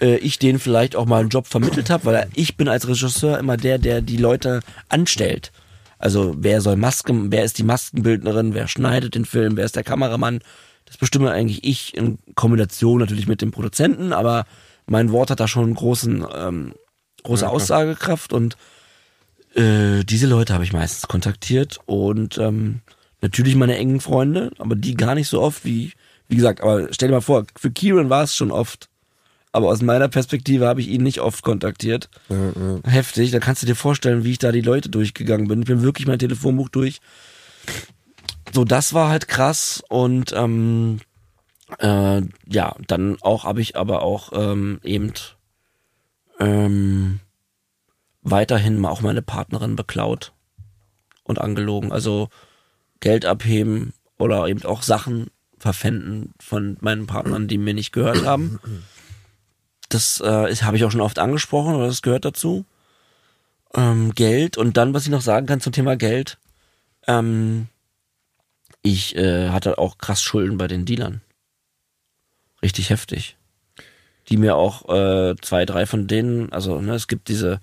Äh, 0.00 0.16
ich 0.16 0.38
denen 0.38 0.58
vielleicht 0.58 0.96
auch 0.96 1.04
mal 1.04 1.20
einen 1.20 1.28
Job 1.28 1.46
vermittelt 1.46 1.90
habe, 1.90 2.06
weil 2.06 2.28
ich 2.34 2.56
bin 2.56 2.68
als 2.68 2.88
Regisseur 2.88 3.38
immer 3.38 3.56
der, 3.58 3.76
der 3.76 4.00
die 4.00 4.16
Leute 4.16 4.60
anstellt. 4.88 5.52
Also 5.98 6.34
wer 6.38 6.62
soll 6.62 6.76
Masken, 6.76 7.30
wer 7.30 7.44
ist 7.44 7.58
die 7.58 7.64
Maskenbildnerin, 7.64 8.54
wer 8.54 8.66
schneidet 8.66 9.14
den 9.14 9.26
Film, 9.26 9.56
wer 9.58 9.66
ist 9.66 9.76
der 9.76 9.84
Kameramann. 9.84 10.40
Das 10.86 10.96
bestimme 10.96 11.30
eigentlich 11.32 11.64
ich 11.64 11.94
in 11.94 12.18
Kombination 12.34 12.98
natürlich 12.98 13.28
mit 13.28 13.42
dem 13.42 13.50
Produzenten, 13.50 14.12
aber 14.12 14.46
mein 14.86 15.12
Wort 15.12 15.30
hat 15.30 15.40
da 15.40 15.48
schon 15.48 15.64
einen 15.64 15.74
großen, 15.74 16.24
ähm, 16.34 16.72
große 17.24 17.44
Ja. 17.44 17.50
Aussagekraft 17.50 18.32
und 18.32 18.56
äh, 19.54 20.04
diese 20.04 20.26
Leute 20.26 20.54
habe 20.54 20.64
ich 20.64 20.72
meistens 20.72 21.08
kontaktiert 21.08 21.78
und 21.86 22.38
ähm, 22.38 22.80
natürlich 23.20 23.54
meine 23.54 23.76
engen 23.76 24.00
Freunde, 24.00 24.50
aber 24.58 24.74
die 24.74 24.94
gar 24.94 25.14
nicht 25.14 25.28
so 25.28 25.40
oft 25.40 25.64
wie, 25.64 25.92
wie 26.28 26.36
gesagt, 26.36 26.60
aber 26.60 26.88
stell 26.92 27.08
dir 27.08 27.14
mal 27.14 27.20
vor, 27.20 27.46
für 27.56 27.70
Kieran 27.70 28.10
war 28.10 28.24
es 28.24 28.34
schon 28.34 28.50
oft. 28.50 28.88
Aber 29.54 29.68
aus 29.68 29.82
meiner 29.82 30.08
Perspektive 30.08 30.66
habe 30.66 30.80
ich 30.80 30.88
ihn 30.88 31.02
nicht 31.02 31.20
oft 31.20 31.42
kontaktiert. 31.42 32.08
Ja. 32.30 32.90
Heftig, 32.90 33.32
da 33.32 33.38
kannst 33.38 33.62
du 33.62 33.66
dir 33.66 33.76
vorstellen, 33.76 34.24
wie 34.24 34.30
ich 34.30 34.38
da 34.38 34.50
die 34.50 34.62
Leute 34.62 34.88
durchgegangen 34.88 35.46
bin. 35.46 35.60
Ich 35.60 35.68
bin 35.68 35.82
wirklich 35.82 36.06
mein 36.06 36.18
Telefonbuch 36.18 36.70
durch. 36.70 37.00
so, 38.54 38.64
das 38.64 38.94
war 38.94 39.10
halt 39.10 39.28
krass 39.28 39.82
und 39.90 40.32
ähm, 40.34 41.00
äh, 41.78 42.22
ja, 42.46 42.76
dann 42.86 43.18
auch 43.20 43.44
habe 43.44 43.60
ich 43.60 43.76
aber 43.76 44.00
auch 44.00 44.32
ähm, 44.34 44.80
eben 44.84 45.12
ähm, 46.40 47.20
weiterhin 48.22 48.84
auch 48.84 49.00
meine 49.00 49.22
Partnerin 49.22 49.76
beklaut 49.76 50.32
und 51.24 51.40
angelogen. 51.40 51.92
Also 51.92 52.28
Geld 53.00 53.24
abheben 53.26 53.92
oder 54.18 54.46
eben 54.46 54.64
auch 54.64 54.82
Sachen 54.82 55.30
verpfänden 55.58 56.34
von 56.40 56.76
meinen 56.80 57.06
Partnern, 57.06 57.48
die 57.48 57.58
mir 57.58 57.74
nicht 57.74 57.92
gehört 57.92 58.24
haben. 58.24 58.60
Das 59.88 60.20
äh, 60.20 60.54
habe 60.56 60.76
ich 60.76 60.84
auch 60.84 60.90
schon 60.90 61.00
oft 61.00 61.18
angesprochen, 61.18 61.74
oder 61.74 61.86
das 61.86 62.02
gehört 62.02 62.24
dazu. 62.24 62.64
Ähm, 63.74 64.14
Geld 64.14 64.56
und 64.56 64.76
dann, 64.76 64.94
was 64.94 65.04
ich 65.04 65.10
noch 65.10 65.20
sagen 65.20 65.46
kann 65.46 65.60
zum 65.60 65.72
Thema 65.72 65.96
Geld, 65.96 66.38
ähm, 67.06 67.68
ich 68.82 69.16
äh, 69.16 69.50
hatte 69.50 69.78
auch 69.78 69.98
krass 69.98 70.22
Schulden 70.22 70.58
bei 70.58 70.66
den 70.66 70.84
Dealern. 70.84 71.20
Richtig 72.62 72.90
heftig. 72.90 73.36
Die 74.28 74.36
mir 74.36 74.56
auch 74.56 74.88
äh, 74.88 75.36
zwei, 75.40 75.64
drei 75.64 75.86
von 75.86 76.06
denen, 76.06 76.52
also 76.52 76.80
ne, 76.80 76.94
es 76.94 77.08
gibt 77.08 77.28
diese, 77.28 77.60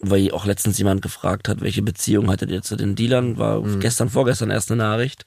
weil 0.00 0.30
auch 0.32 0.44
letztens 0.44 0.78
jemand 0.78 1.02
gefragt 1.02 1.48
hat, 1.48 1.60
welche 1.60 1.82
Beziehung 1.82 2.30
hattet 2.30 2.50
ihr 2.50 2.62
zu 2.62 2.76
den 2.76 2.94
Dealern, 2.94 3.38
war 3.38 3.60
mhm. 3.60 3.80
gestern, 3.80 4.10
vorgestern 4.10 4.50
erst 4.50 4.70
eine 4.70 4.82
Nachricht. 4.82 5.24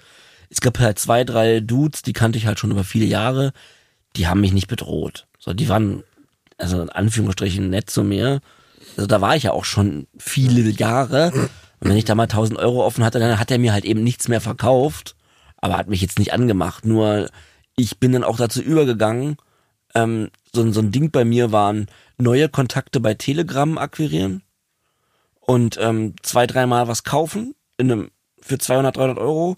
Es 0.49 0.61
gab 0.61 0.79
halt 0.79 0.99
zwei, 0.99 1.23
drei 1.23 1.59
Dudes, 1.59 2.01
die 2.01 2.13
kannte 2.13 2.37
ich 2.37 2.45
halt 2.45 2.59
schon 2.59 2.71
über 2.71 2.83
viele 2.83 3.05
Jahre, 3.05 3.51
die 4.15 4.27
haben 4.27 4.41
mich 4.41 4.53
nicht 4.53 4.67
bedroht. 4.67 5.27
So, 5.37 5.53
die 5.53 5.69
waren, 5.69 6.03
also 6.57 6.81
in 6.81 6.89
Anführungsstrichen 6.89 7.69
nett 7.69 7.89
zu 7.89 8.03
mir. 8.03 8.41
Also 8.95 9.07
da 9.07 9.21
war 9.21 9.35
ich 9.35 9.43
ja 9.43 9.51
auch 9.51 9.65
schon 9.65 10.07
viele 10.17 10.69
Jahre. 10.69 11.31
Und 11.79 11.89
wenn 11.89 11.97
ich 11.97 12.05
da 12.05 12.15
mal 12.15 12.23
1000 12.23 12.59
Euro 12.59 12.85
offen 12.85 13.03
hatte, 13.03 13.19
dann 13.19 13.39
hat 13.39 13.51
er 13.51 13.59
mir 13.59 13.73
halt 13.73 13.85
eben 13.85 14.03
nichts 14.03 14.27
mehr 14.27 14.41
verkauft, 14.41 15.15
aber 15.57 15.77
hat 15.77 15.87
mich 15.87 16.01
jetzt 16.01 16.19
nicht 16.19 16.33
angemacht. 16.33 16.85
Nur 16.85 17.29
ich 17.75 17.99
bin 17.99 18.11
dann 18.11 18.23
auch 18.23 18.37
dazu 18.37 18.61
übergegangen, 18.61 19.37
ähm, 19.95 20.29
so, 20.53 20.69
so 20.71 20.81
ein 20.81 20.91
Ding 20.91 21.11
bei 21.11 21.25
mir 21.25 21.51
waren 21.51 21.87
neue 22.17 22.49
Kontakte 22.49 22.99
bei 22.99 23.13
Telegram 23.13 23.77
akquirieren 23.77 24.43
und 25.49 25.79
ähm, 25.81 26.13
zwei, 26.21 26.45
dreimal 26.45 26.87
was 26.87 27.03
kaufen 27.03 27.55
in 27.79 27.91
einem, 27.91 28.11
für 28.39 28.59
200, 28.59 28.95
300 28.95 29.17
Euro 29.17 29.55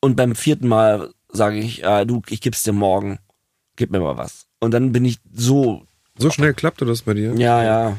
und 0.00 0.16
beim 0.16 0.34
vierten 0.34 0.66
Mal 0.66 1.10
sage 1.28 1.58
ich, 1.58 1.84
äh, 1.84 2.06
du, 2.06 2.22
ich 2.30 2.40
gib's 2.40 2.62
dir 2.62 2.72
morgen, 2.72 3.18
gib 3.76 3.90
mir 3.90 4.00
mal 4.00 4.16
was. 4.16 4.46
Und 4.60 4.70
dann 4.70 4.92
bin 4.92 5.04
ich 5.04 5.18
so... 5.30 5.82
So 6.16 6.30
schnell 6.30 6.54
klappte 6.54 6.86
das 6.86 7.02
bei 7.02 7.12
dir? 7.12 7.34
Ja, 7.36 7.62
ja. 7.62 7.98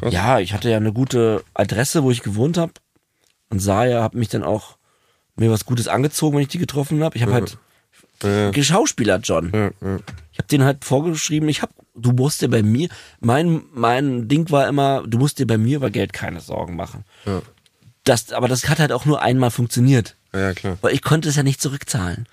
Krass. 0.00 0.14
Ja, 0.14 0.38
ich 0.38 0.54
hatte 0.54 0.70
ja 0.70 0.78
eine 0.78 0.94
gute 0.94 1.44
Adresse, 1.52 2.04
wo 2.04 2.10
ich 2.10 2.22
gewohnt 2.22 2.56
habe 2.56 2.72
und 3.50 3.58
Saya 3.58 4.02
hat 4.02 4.14
mich 4.14 4.30
dann 4.30 4.42
auch 4.42 4.78
mir 5.36 5.50
was 5.50 5.66
Gutes 5.66 5.88
angezogen, 5.88 6.36
wenn 6.36 6.42
ich 6.42 6.48
die 6.48 6.56
getroffen 6.56 7.04
habe. 7.04 7.14
Ich 7.16 7.22
habe 7.22 7.34
halt 7.34 7.58
ja. 8.22 8.50
geschauspielert, 8.50 9.26
John. 9.26 9.50
Ja, 9.54 9.70
ja. 9.80 9.98
Ich 10.32 10.38
habe 10.38 10.48
den 10.50 10.64
halt 10.64 10.84
vorgeschrieben, 10.84 11.48
ich 11.48 11.62
habe, 11.62 11.72
du 11.94 12.12
musst 12.12 12.42
dir 12.42 12.48
bei 12.48 12.62
mir, 12.62 12.88
mein, 13.20 13.62
mein 13.72 14.28
Ding 14.28 14.50
war 14.50 14.68
immer, 14.68 15.04
du 15.06 15.18
musst 15.18 15.38
dir 15.38 15.46
bei 15.46 15.58
mir 15.58 15.76
über 15.76 15.90
Geld 15.90 16.12
keine 16.12 16.40
Sorgen 16.40 16.76
machen. 16.76 17.04
Ja. 17.26 17.42
Das, 18.04 18.32
aber 18.32 18.48
das 18.48 18.68
hat 18.68 18.78
halt 18.78 18.92
auch 18.92 19.04
nur 19.04 19.22
einmal 19.22 19.50
funktioniert. 19.50 20.16
Ja, 20.34 20.54
klar. 20.54 20.78
Weil 20.80 20.94
ich 20.94 21.02
konnte 21.02 21.28
es 21.28 21.36
ja 21.36 21.42
nicht 21.42 21.60
zurückzahlen. 21.60 22.26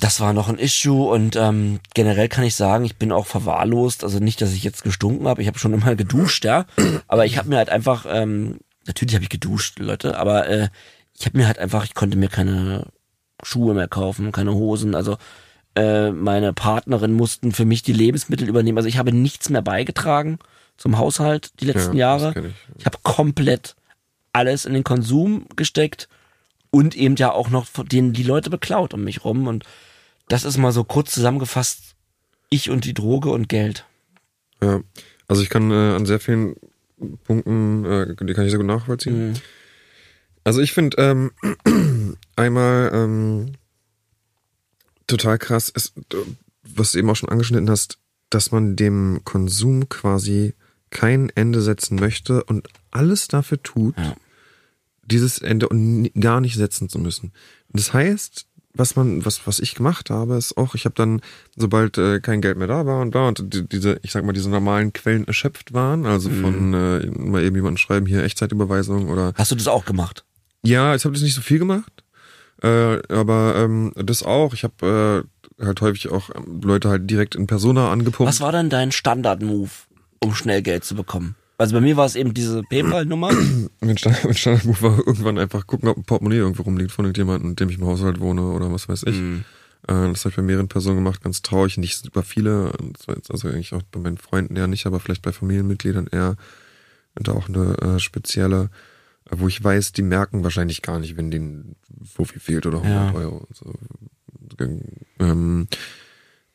Das 0.00 0.20
war 0.20 0.32
noch 0.32 0.48
ein 0.48 0.58
Issue 0.58 1.08
und 1.08 1.36
ähm, 1.36 1.80
generell 1.94 2.28
kann 2.28 2.44
ich 2.44 2.54
sagen, 2.54 2.84
ich 2.84 2.96
bin 2.96 3.12
auch 3.12 3.26
verwahrlost. 3.26 4.04
Also 4.04 4.18
nicht, 4.18 4.40
dass 4.42 4.52
ich 4.52 4.62
jetzt 4.62 4.84
gestunken 4.84 5.26
habe, 5.26 5.42
ich 5.42 5.48
habe 5.48 5.58
schon 5.58 5.72
immer 5.72 5.94
geduscht, 5.96 6.44
ja. 6.44 6.66
Aber 7.08 7.24
ich 7.24 7.38
habe 7.38 7.48
mir 7.48 7.56
halt 7.56 7.70
einfach, 7.70 8.06
ähm, 8.08 8.58
natürlich 8.86 9.14
habe 9.14 9.24
ich 9.24 9.30
geduscht, 9.30 9.78
Leute, 9.78 10.18
aber 10.18 10.48
äh, 10.48 10.68
ich 11.18 11.24
habe 11.24 11.38
mir 11.38 11.46
halt 11.46 11.58
einfach, 11.58 11.84
ich 11.84 11.94
konnte 11.94 12.18
mir 12.18 12.28
keine 12.28 12.86
Schuhe 13.42 13.74
mehr 13.74 13.88
kaufen, 13.88 14.32
keine 14.32 14.54
Hosen. 14.54 14.94
Also 14.94 15.16
äh, 15.74 16.10
meine 16.10 16.52
Partnerin 16.52 17.12
mussten 17.12 17.52
für 17.52 17.64
mich 17.64 17.82
die 17.82 17.92
Lebensmittel 17.92 18.48
übernehmen. 18.48 18.78
Also 18.78 18.88
ich 18.88 18.98
habe 18.98 19.12
nichts 19.12 19.50
mehr 19.50 19.62
beigetragen 19.62 20.38
zum 20.76 20.98
Haushalt 20.98 21.52
die 21.60 21.66
letzten 21.66 21.96
ja, 21.96 22.16
Jahre. 22.16 22.34
Ich, 22.38 22.80
ich 22.80 22.86
habe 22.86 22.98
komplett 23.02 23.76
alles 24.32 24.64
in 24.64 24.74
den 24.74 24.84
Konsum 24.84 25.46
gesteckt 25.56 26.08
und 26.70 26.94
eben 26.94 27.16
ja 27.16 27.32
auch 27.32 27.48
noch 27.48 27.66
den 27.84 28.12
die 28.12 28.22
Leute 28.22 28.50
beklaut 28.50 28.94
um 28.94 29.04
mich 29.04 29.24
rum. 29.24 29.46
Und 29.46 29.64
das 30.28 30.44
ist 30.44 30.58
mal 30.58 30.72
so 30.72 30.84
kurz 30.84 31.12
zusammengefasst, 31.12 31.94
ich 32.50 32.70
und 32.70 32.84
die 32.84 32.94
Droge 32.94 33.30
und 33.30 33.48
Geld. 33.48 33.84
Ja, 34.62 34.80
also 35.28 35.42
ich 35.42 35.50
kann 35.50 35.70
äh, 35.70 35.94
an 35.94 36.06
sehr 36.06 36.20
vielen 36.20 36.56
Punkten, 37.24 37.84
äh, 37.84 38.06
die 38.24 38.34
kann 38.34 38.44
ich 38.44 38.50
sehr 38.50 38.58
gut 38.58 38.66
nachvollziehen. 38.66 39.28
Mhm. 39.28 39.34
Also 40.46 40.60
ich 40.60 40.72
finde 40.72 40.96
ähm, 40.98 41.32
einmal 42.36 42.92
ähm, 42.94 43.54
total 45.08 45.38
krass, 45.38 45.70
ist, 45.70 45.94
was 46.62 46.92
du 46.92 46.98
eben 47.00 47.10
auch 47.10 47.16
schon 47.16 47.28
angeschnitten 47.28 47.68
hast, 47.68 47.98
dass 48.30 48.52
man 48.52 48.76
dem 48.76 49.22
Konsum 49.24 49.88
quasi 49.88 50.54
kein 50.90 51.30
Ende 51.34 51.60
setzen 51.62 51.96
möchte 51.96 52.44
und 52.44 52.68
alles 52.92 53.26
dafür 53.26 53.60
tut, 53.60 53.98
ja. 53.98 54.14
dieses 55.02 55.38
Ende 55.38 55.68
und 55.68 56.12
gar 56.14 56.40
nicht 56.40 56.54
setzen 56.54 56.88
zu 56.88 57.00
müssen. 57.00 57.32
Das 57.70 57.92
heißt, 57.92 58.46
was 58.72 58.94
man, 58.94 59.24
was, 59.24 59.48
was 59.48 59.58
ich 59.58 59.74
gemacht 59.74 60.10
habe, 60.10 60.36
ist 60.36 60.56
auch, 60.56 60.76
ich 60.76 60.84
habe 60.84 60.94
dann, 60.94 61.22
sobald 61.56 61.98
äh, 61.98 62.20
kein 62.20 62.40
Geld 62.40 62.56
mehr 62.56 62.68
da 62.68 62.86
war 62.86 63.00
und 63.00 63.16
da 63.16 63.26
und 63.26 63.52
die, 63.52 63.68
diese, 63.68 63.98
ich 64.02 64.12
sag 64.12 64.24
mal, 64.24 64.32
diese 64.32 64.50
normalen 64.50 64.92
Quellen 64.92 65.26
erschöpft 65.26 65.72
waren, 65.72 66.06
also 66.06 66.30
von 66.30 66.68
mhm. 66.68 66.74
äh, 66.74 67.06
mal 67.18 67.42
eben 67.42 67.56
jemanden 67.56 67.78
schreiben, 67.78 68.06
hier 68.06 68.22
Echtzeitüberweisung 68.22 69.08
oder. 69.08 69.32
Hast 69.34 69.50
du 69.50 69.56
das 69.56 69.66
auch 69.66 69.84
gemacht? 69.84 70.24
Ja, 70.66 70.94
ich 70.94 71.04
habe 71.04 71.14
das 71.14 71.22
nicht 71.22 71.34
so 71.34 71.40
viel 71.40 71.58
gemacht. 71.58 71.92
Äh, 72.62 73.02
aber 73.12 73.54
ähm, 73.56 73.92
das 73.96 74.22
auch. 74.22 74.54
Ich 74.54 74.64
habe 74.64 75.26
äh, 75.60 75.64
halt 75.64 75.80
häufig 75.80 76.10
auch 76.10 76.30
ähm, 76.34 76.60
Leute 76.62 76.88
halt 76.88 77.10
direkt 77.10 77.34
in 77.34 77.46
Persona 77.46 77.90
angepumpt. 77.90 78.28
Was 78.28 78.40
war 78.40 78.52
denn 78.52 78.70
dein 78.70 78.92
Standard-Move, 78.92 79.70
um 80.20 80.34
schnell 80.34 80.62
Geld 80.62 80.84
zu 80.84 80.94
bekommen? 80.94 81.36
Also 81.58 81.74
bei 81.74 81.80
mir 81.80 81.96
war 81.96 82.06
es 82.06 82.16
eben 82.16 82.34
diese 82.34 82.62
PayPal-Nummer. 82.62 83.30
mein 83.80 83.98
Standard-Move 83.98 84.82
war 84.82 84.98
irgendwann 84.98 85.38
einfach 85.38 85.66
gucken, 85.66 85.88
ob 85.88 85.96
ein 85.96 86.04
Portemonnaie 86.04 86.36
irgendwo 86.36 86.62
rumliegt 86.62 86.92
von 86.92 87.04
irgendjemandem, 87.04 87.50
mit 87.50 87.60
dem 87.60 87.70
ich 87.70 87.78
im 87.78 87.86
Haushalt 87.86 88.20
wohne 88.20 88.42
oder 88.42 88.72
was 88.72 88.88
weiß 88.88 89.04
ich. 89.04 89.16
Mm. 89.16 89.44
Äh, 89.88 90.08
das 90.08 90.24
habe 90.24 90.30
ich 90.30 90.36
bei 90.36 90.42
mehreren 90.42 90.68
Personen 90.68 90.96
gemacht, 90.96 91.22
ganz 91.22 91.42
traurig. 91.42 91.78
Nicht 91.78 91.98
super 91.98 92.22
viele, 92.22 92.72
also 93.30 93.48
eigentlich 93.48 93.72
auch 93.72 93.82
bei 93.82 94.00
meinen 94.00 94.18
Freunden 94.18 94.56
eher 94.56 94.66
nicht, 94.66 94.86
aber 94.86 95.00
vielleicht 95.00 95.22
bei 95.22 95.32
Familienmitgliedern 95.32 96.08
eher. 96.10 96.36
Und 97.18 97.28
auch 97.30 97.48
eine 97.48 97.76
äh, 97.78 97.98
spezielle 97.98 98.68
wo 99.30 99.48
ich 99.48 99.62
weiß, 99.62 99.92
die 99.92 100.02
merken 100.02 100.44
wahrscheinlich 100.44 100.82
gar 100.82 100.98
nicht, 100.98 101.16
wenn 101.16 101.30
denen 101.30 101.76
so 102.02 102.24
viel 102.24 102.40
fehlt 102.40 102.66
oder 102.66 102.82
100 102.82 103.12
ja. 103.12 103.18
Euro. 103.18 103.46
So. 103.52 103.72
Ähm, 105.18 105.68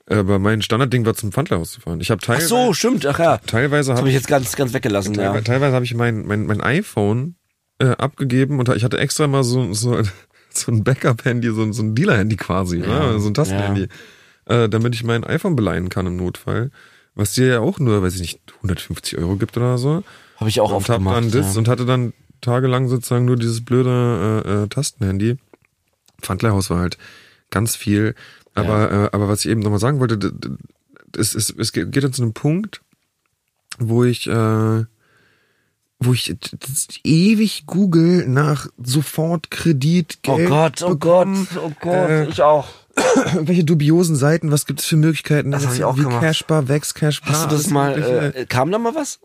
aber 0.08 0.40
mein 0.40 0.62
Standardding 0.62 1.06
war 1.06 1.14
zum 1.14 1.32
Pfandleihhaus 1.32 1.72
zu 1.72 1.82
fahren. 1.82 2.02
Ich 2.02 2.12
habe 2.12 2.22
teilweise. 2.22 2.46
Ach 2.46 2.66
so, 2.68 2.74
stimmt, 2.74 3.06
ach 3.06 3.20
ja. 3.20 3.38
Teilweise 3.38 3.94
habe 3.94 4.10
ich 4.10 4.16
jetzt 4.16 4.28
ganz, 4.28 4.56
ganz 4.56 4.74
weggelassen. 4.74 5.14
Teilweise, 5.14 5.38
ja. 5.38 5.42
teilweise 5.42 5.76
habe 5.76 5.86
ich 5.86 5.94
mein, 5.94 6.26
mein, 6.26 6.46
mein 6.46 6.62
iPhone 6.62 7.36
äh, 7.80 7.90
abgegeben 7.90 8.60
und 8.60 8.70
ich 8.70 8.84
hatte 8.84 8.98
extra 8.98 9.28
mal 9.28 9.44
so, 9.44 9.74
so, 9.74 10.02
so 10.50 10.72
ein 10.72 10.84
Backup-Handy, 10.84 11.50
so, 11.52 11.72
so 11.72 11.84
ein 11.84 11.96
Dealer-Handy 11.96 12.38
quasi, 12.38 12.80
ne? 12.80 12.88
ja. 12.88 13.12
ne? 13.12 13.20
so 13.20 13.30
ein 13.30 13.34
Tastenhandy, 13.34 13.88
ja. 14.50 14.64
äh, 14.64 14.70
damit 14.70 14.96
ich 14.96 15.04
mein 15.04 15.24
iPhone 15.24 15.56
beleihen 15.56 15.90
kann 15.90 16.08
im 16.08 16.18
Notfall. 16.18 16.72
Was 17.14 17.34
dir 17.34 17.48
ja 17.48 17.60
auch 17.60 17.80
nur, 17.80 18.02
weiß 18.02 18.16
ich 18.16 18.22
nicht, 18.22 18.42
150 18.58 19.18
Euro 19.18 19.36
gibt 19.36 19.58
oder 19.58 19.78
so. 19.78 20.04
Habe 20.38 20.50
ich 20.50 20.62
auch 20.62 20.70
und 20.72 20.78
oft 20.78 20.88
gemacht. 20.88 21.18
Dann 21.18 21.32
das 21.32 21.54
ja. 21.54 21.60
Und 21.60 21.68
hatte 21.68 21.86
dann 21.86 22.14
tagelang 22.42 22.88
sozusagen 22.88 23.26
nur 23.26 23.38
dieses 23.38 23.64
blöde 23.64 24.44
äh, 24.46 24.64
äh, 24.64 24.68
Tastenhandy. 24.68 25.38
Pfandleihhaus 26.22 26.70
war 26.70 26.80
halt 26.80 26.98
ganz 27.50 27.76
viel. 27.76 28.16
Aber, 28.54 28.92
ja. 28.92 29.06
äh, 29.06 29.10
aber 29.12 29.28
was 29.30 29.46
ich 29.46 29.52
eben 29.52 29.62
nochmal 29.62 29.80
sagen 29.80 30.00
wollte, 30.00 30.34
es, 31.18 31.36
es, 31.36 31.50
es 31.50 31.72
geht 31.72 32.04
dann 32.04 32.14
zu 32.14 32.22
einem 32.22 32.34
Punkt, 32.34 32.82
wo 33.80 34.04
ich, 34.04 34.28
äh, 34.28 34.86
wo 36.00 36.14
ich 36.14 36.36
ewig 37.04 37.66
google 37.66 38.28
nach 38.28 38.68
Sofortkredit. 38.84 40.20
Oh 40.28 40.38
Gott, 40.38 40.82
oh 40.82 40.90
bekommen. 40.90 41.48
Gott, 41.54 41.64
oh 41.64 41.72
Gott, 41.80 42.10
äh, 42.10 42.28
ich 42.28 42.42
auch. 42.42 42.68
Welche 43.40 43.64
dubiosen 43.64 44.16
Seiten, 44.16 44.52
was 44.52 44.66
gibt 44.66 44.82
es 44.82 44.86
für 44.86 44.98
Möglichkeiten? 44.98 45.52
Das, 45.52 45.64
das 45.64 45.76
ich 45.76 45.84
auch 45.84 45.98
wie 45.98 46.04
gemacht. 46.04 46.22
Cashbar, 46.22 46.68
Vex, 46.68 46.94
Cashbar. 46.94 47.32
Hast 47.32 47.46
du 47.46 47.56
das 47.56 47.70
mal, 47.70 48.34
äh, 48.36 48.46
kam 48.46 48.72
da 48.72 48.80
mal 48.80 48.96
was? 48.96 49.20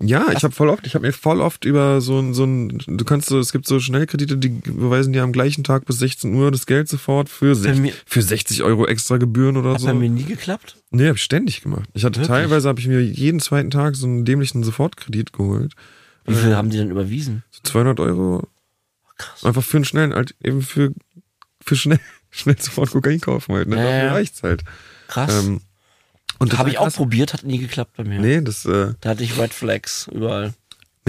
Ja, 0.00 0.30
ich 0.32 0.44
habe 0.44 0.54
voll 0.54 0.68
oft, 0.68 0.86
ich 0.86 0.94
habe 0.94 1.06
mir 1.06 1.12
voll 1.12 1.40
oft 1.40 1.64
über 1.64 2.00
so 2.00 2.18
ein, 2.18 2.34
so 2.34 2.44
ein, 2.44 2.78
du 2.86 3.04
kannst 3.04 3.28
so, 3.28 3.38
es 3.38 3.52
gibt 3.52 3.66
so 3.66 3.80
Schnellkredite, 3.80 4.36
die 4.36 4.48
beweisen 4.48 5.12
dir 5.12 5.22
am 5.22 5.32
gleichen 5.32 5.64
Tag 5.64 5.86
bis 5.86 5.98
16 5.98 6.32
Uhr 6.34 6.50
das 6.50 6.66
Geld 6.66 6.88
sofort 6.88 7.28
für, 7.28 7.54
sech, 7.54 7.80
für 8.04 8.22
60 8.22 8.62
Euro 8.62 8.86
extra 8.86 9.16
Gebühren 9.16 9.56
oder 9.56 9.72
hat 9.72 9.80
so. 9.80 9.88
Hat 9.88 9.94
bei 9.94 10.00
mir 10.00 10.10
nie 10.10 10.24
geklappt? 10.24 10.76
Nee, 10.90 11.08
hab 11.08 11.16
ich 11.16 11.22
ständig 11.22 11.62
gemacht. 11.62 11.88
Ich 11.94 12.04
hatte 12.04 12.20
Wirklich? 12.20 12.28
teilweise, 12.28 12.68
habe 12.68 12.80
ich 12.80 12.86
mir 12.86 13.00
jeden 13.00 13.40
zweiten 13.40 13.70
Tag 13.70 13.96
so 13.96 14.06
einen 14.06 14.24
dämlichen 14.24 14.62
Sofortkredit 14.62 15.32
geholt. 15.32 15.72
Wie 16.26 16.34
viel 16.34 16.52
äh, 16.52 16.54
haben 16.54 16.70
die 16.70 16.76
denn 16.76 16.90
überwiesen? 16.90 17.42
So 17.50 17.60
200 17.64 18.00
Euro. 18.00 18.46
Krass. 19.16 19.44
Einfach 19.44 19.62
für 19.62 19.78
einen 19.78 19.84
schnellen, 19.84 20.14
halt 20.14 20.34
eben 20.42 20.62
für, 20.62 20.92
für 21.60 21.76
schnell, 21.76 22.00
schnell 22.30 22.56
sofort 22.58 22.90
Kokain 22.90 23.20
kaufen 23.20 23.54
halt, 23.54 23.68
ne? 23.68 23.76
Ja, 23.76 23.82
Dafür 23.82 24.10
reicht's 24.12 24.42
halt. 24.42 24.62
Krass. 25.08 25.44
Ähm, 25.44 25.60
und 26.38 26.58
habe 26.58 26.70
ich 26.70 26.78
auch 26.78 26.92
probiert, 26.92 27.32
hat 27.32 27.44
nie 27.44 27.58
geklappt 27.58 27.92
bei 27.96 28.04
mir. 28.04 28.20
Nee, 28.20 28.40
das. 28.40 28.64
Äh, 28.64 28.94
da 29.00 29.10
hatte 29.10 29.24
ich 29.24 29.38
Red 29.38 29.54
Flags 29.54 30.08
überall. 30.12 30.54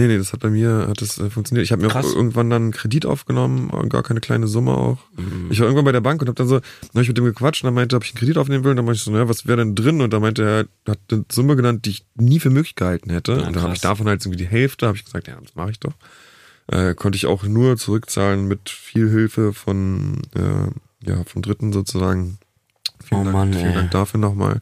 Nee, 0.00 0.06
nee, 0.06 0.16
das 0.16 0.32
hat 0.32 0.38
bei 0.38 0.50
mir 0.50 0.86
hat 0.88 1.00
das 1.00 1.18
äh, 1.18 1.28
funktioniert. 1.28 1.64
Ich 1.64 1.72
habe 1.72 1.82
mir 1.82 1.88
auch 1.88 1.92
Krass. 1.92 2.14
irgendwann 2.14 2.48
dann 2.50 2.62
einen 2.62 2.70
Kredit 2.72 3.04
aufgenommen, 3.04 3.68
äh, 3.72 3.88
gar 3.88 4.04
keine 4.04 4.20
kleine 4.20 4.46
Summe 4.46 4.72
auch. 4.74 4.98
Mhm. 5.16 5.48
Ich 5.50 5.58
war 5.58 5.66
irgendwann 5.66 5.86
bei 5.86 5.92
der 5.92 6.00
Bank 6.00 6.22
und 6.22 6.28
habe 6.28 6.36
dann 6.36 6.46
so, 6.46 6.60
dann 6.60 6.90
hab 6.94 7.02
ich 7.02 7.08
mit 7.08 7.16
dem 7.18 7.24
gequatscht 7.24 7.64
und 7.64 7.66
dann 7.66 7.74
meinte, 7.74 7.96
ob 7.96 8.04
ich 8.04 8.10
einen 8.10 8.20
Kredit 8.20 8.38
aufnehmen 8.38 8.62
will. 8.62 8.70
Und 8.70 8.76
dann 8.76 8.84
meinte 8.84 8.98
ich 8.98 9.02
so, 9.02 9.10
naja, 9.10 9.28
was 9.28 9.48
wäre 9.48 9.58
denn 9.58 9.74
drin? 9.74 10.00
Und 10.00 10.12
dann 10.12 10.22
meinte 10.22 10.44
er, 10.44 10.92
hat 10.92 11.00
eine 11.10 11.24
Summe 11.32 11.56
genannt, 11.56 11.84
die 11.84 11.90
ich 11.90 12.06
nie 12.14 12.38
für 12.38 12.50
möglich 12.50 12.76
gehalten 12.76 13.10
hätte. 13.10 13.32
Ja, 13.32 13.46
und 13.48 13.56
dann 13.56 13.62
habe 13.64 13.74
ich 13.74 13.80
davon 13.80 14.06
halt 14.06 14.22
irgendwie 14.24 14.38
die 14.38 14.46
Hälfte, 14.46 14.86
habe 14.86 14.96
ich 14.96 15.04
gesagt, 15.04 15.26
ja, 15.26 15.36
das 15.42 15.56
mache 15.56 15.72
ich 15.72 15.80
doch. 15.80 15.94
Äh, 16.68 16.94
konnte 16.94 17.16
ich 17.16 17.26
auch 17.26 17.42
nur 17.42 17.76
zurückzahlen 17.76 18.46
mit 18.46 18.70
viel 18.70 19.10
Hilfe 19.10 19.52
von, 19.52 20.22
äh, 20.36 21.08
ja, 21.10 21.24
vom 21.24 21.42
Dritten 21.42 21.72
sozusagen. 21.72 22.38
Vielen 23.04 23.22
Oh 23.22 23.24
Dank, 23.24 23.36
Mann, 23.36 23.52
vielen 23.52 23.66
ey. 23.66 23.74
Dank 23.74 23.90
dafür 23.90 24.20
nochmal. 24.20 24.60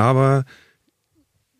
Aber 0.00 0.44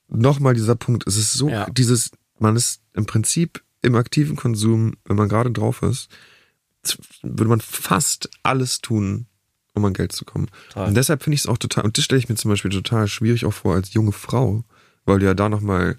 nochmal 0.09 0.55
dieser 0.55 0.74
Punkt, 0.76 1.07
es 1.07 1.16
ist 1.16 1.34
so, 1.34 1.49
Ja. 1.51 1.68
dieses, 1.70 2.11
man 2.38 2.57
ist 2.57 2.80
im 2.95 3.05
Prinzip 3.07 3.62
im 3.82 3.95
aktiven 3.95 4.36
Konsum, 4.36 4.95
wenn 5.05 5.16
man 5.16 5.28
gerade 5.28 5.51
drauf 5.51 5.82
ist, 5.82 6.09
würde 7.22 7.49
man 7.51 7.61
fast 7.61 8.30
alles 8.43 8.80
tun, 8.80 9.26
um 9.74 9.84
an 9.84 9.93
Geld 9.93 10.12
zu 10.12 10.24
kommen. 10.24 10.49
Total. 10.68 10.88
Und 10.88 10.95
deshalb 10.95 11.22
finde 11.22 11.34
ich 11.34 11.43
es 11.43 11.47
auch 11.47 11.59
total, 11.59 11.84
und 11.84 11.97
das 11.99 12.05
stelle 12.05 12.18
ich 12.18 12.28
mir 12.28 12.34
zum 12.36 12.51
Beispiel 12.51 12.70
total 12.70 13.09
schwierig 13.09 13.45
auch 13.45 13.53
vor 13.53 13.74
als 13.74 13.93
junge 13.93 14.12
Frau, 14.12 14.64
weil 15.05 15.18
du 15.18 15.26
ja 15.26 15.34
da 15.34 15.49
nochmal 15.49 15.99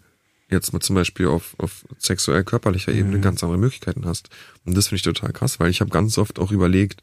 jetzt 0.52 0.74
mal 0.74 0.80
zum 0.82 0.96
Beispiel 0.96 1.28
auf, 1.28 1.56
auf 1.58 1.84
sexuell 1.98 2.44
körperlicher 2.44 2.92
Ebene 2.92 3.18
Mhm. 3.18 3.22
ganz 3.22 3.44
andere 3.44 3.58
Möglichkeiten 3.60 4.06
hast. 4.06 4.30
Und 4.66 4.76
das 4.78 4.88
finde 4.88 4.98
ich 4.98 5.02
total 5.04 5.32
krass, 5.34 5.60
weil 5.60 5.70
ich 5.70 5.82
habe 5.82 5.90
ganz 5.90 6.18
oft 6.18 6.38
auch 6.40 6.52
überlegt, 6.52 7.02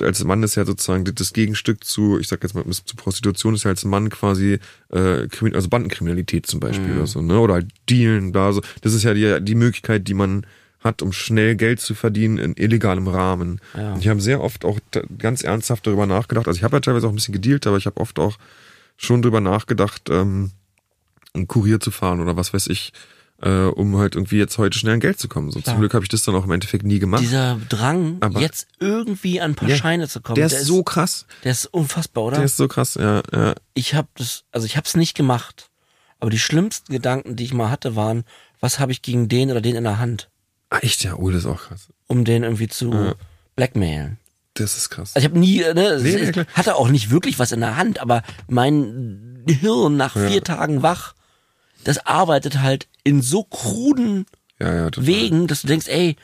als 0.00 0.22
Mann 0.24 0.42
ist 0.42 0.56
ja 0.56 0.64
sozusagen 0.64 1.04
das 1.04 1.32
Gegenstück 1.32 1.84
zu, 1.84 2.18
ich 2.18 2.28
sag 2.28 2.42
jetzt 2.42 2.54
mal, 2.54 2.64
zu 2.68 2.96
Prostitution 2.96 3.54
ist 3.54 3.64
ja 3.64 3.70
als 3.70 3.84
Mann 3.84 4.10
quasi, 4.10 4.58
äh, 4.92 5.28
also 5.54 5.68
Bandenkriminalität 5.68 6.46
zum 6.46 6.60
Beispiel 6.60 6.88
Mhm. 6.88 6.96
oder 6.98 7.06
so, 7.06 7.22
ne? 7.22 7.38
Oder 7.40 7.54
halt 7.54 7.68
Dealen 7.88 8.32
da 8.32 8.52
so. 8.52 8.60
Das 8.82 8.92
ist 8.92 9.04
ja 9.04 9.14
die, 9.14 9.42
die 9.44 9.54
Möglichkeit, 9.54 10.08
die 10.08 10.14
man 10.14 10.44
hat, 10.80 11.02
um 11.02 11.12
schnell 11.12 11.56
Geld 11.56 11.80
zu 11.80 11.94
verdienen 11.94 12.38
in 12.38 12.54
illegalem 12.54 13.08
Rahmen. 13.08 13.60
Ja. 13.76 13.94
Und 13.94 14.00
ich 14.00 14.08
habe 14.08 14.20
sehr 14.20 14.40
oft 14.40 14.64
auch 14.64 14.78
ganz 15.18 15.42
ernsthaft 15.42 15.86
darüber 15.86 16.06
nachgedacht. 16.06 16.46
Also 16.46 16.58
ich 16.58 16.64
habe 16.64 16.76
ja 16.76 16.80
teilweise 16.80 17.06
auch 17.06 17.12
ein 17.12 17.16
bisschen 17.16 17.32
gedealt, 17.34 17.66
aber 17.66 17.76
ich 17.78 17.86
habe 17.86 17.96
oft 18.00 18.18
auch 18.18 18.36
schon 18.96 19.20
drüber 19.22 19.40
nachgedacht, 19.40 20.02
ähm, 20.10 20.52
einen 21.36 21.48
Kurier 21.48 21.80
zu 21.80 21.90
fahren 21.90 22.20
oder 22.20 22.36
was 22.36 22.52
weiß 22.54 22.66
ich, 22.68 22.92
äh, 23.42 23.50
um 23.66 23.96
halt 23.98 24.14
irgendwie 24.14 24.38
jetzt 24.38 24.56
heute 24.58 24.78
schnell 24.78 24.94
an 24.94 25.00
Geld 25.00 25.18
zu 25.20 25.28
kommen. 25.28 25.50
So, 25.50 25.60
Klar. 25.60 25.74
zum 25.74 25.80
Glück 25.80 25.94
habe 25.94 26.04
ich 26.04 26.08
das 26.08 26.22
dann 26.22 26.34
auch 26.34 26.44
im 26.44 26.50
Endeffekt 26.52 26.84
nie 26.84 26.98
gemacht. 26.98 27.22
Dieser 27.22 27.58
Drang, 27.68 28.16
Aber- 28.20 28.40
jetzt 28.40 28.66
irgendwie 28.80 29.40
an 29.40 29.52
ein 29.52 29.54
paar 29.54 29.68
Ja, 29.68 29.76
Scheine 29.76 30.08
zu 30.08 30.20
kommen, 30.20 30.36
der 30.36 30.46
ist 30.46 30.64
so 30.64 30.82
krass. 30.82 31.26
der 31.44 31.52
ist 31.52 31.66
unfassbar, 31.66 32.24
oder? 32.24 32.36
Der 32.36 32.44
ist 32.46 32.56
so 32.56 32.66
krass, 32.68 32.94
ja, 32.94 33.22
ja. 33.32 33.54
ich 33.74 33.94
habe 33.94 34.08
das, 34.16 34.44
also 34.52 34.66
ich 34.66 34.76
habe 34.76 34.86
es 34.86 34.96
nicht 34.96 35.14
gemacht, 35.14 35.68
aber 36.18 36.30
die 36.30 36.38
schlimmsten 36.38 36.92
Gedanken, 36.92 37.36
die 37.36 37.44
ich 37.44 37.52
mal 37.52 37.70
hatte, 37.70 37.94
waren, 37.94 38.24
was 38.60 38.78
habe 38.78 38.90
ich 38.92 39.02
gegen 39.02 39.28
den 39.28 39.50
oder 39.50 39.60
den 39.60 39.76
in 39.76 39.84
der 39.84 39.98
Hand, 39.98 40.30
Ah, 40.70 40.78
echt, 40.80 41.04
ja, 41.04 41.14
oh, 41.14 41.30
das 41.30 41.40
ist 41.40 41.46
auch 41.46 41.62
krass. 41.68 41.88
um 42.08 42.24
den 42.24 42.42
irgendwie 42.42 42.66
zu 42.68 42.90
Ja. 42.92 43.14
blackmailen. 43.54 44.18
Das 44.54 44.76
ist 44.78 44.88
krass. 44.88 45.12
Also 45.14 45.18
ich 45.26 45.30
habe 45.30 45.38
nie, 45.38 45.58
ne, 45.60 46.00
Nee, 46.02 46.32
klar. 46.32 46.46
hatte 46.54 46.76
auch 46.76 46.88
nicht 46.88 47.10
wirklich 47.10 47.38
was 47.38 47.52
in 47.52 47.60
der 47.60 47.76
Hand, 47.76 48.00
aber 48.00 48.22
mein 48.48 49.44
Hirn 49.46 49.96
nach 49.98 50.14
vier 50.14 50.42
Tagen 50.42 50.82
wach, 50.82 51.14
das 51.84 52.04
arbeitet 52.06 52.60
halt 52.60 52.86
in 53.04 53.22
so 53.22 53.44
kruden 53.44 54.26
ja, 54.58 54.74
ja. 54.74 54.90
Wegen, 54.96 55.46
dass 55.46 55.62
du 55.62 55.68
denkst, 55.68 55.88
ey, 55.88 56.16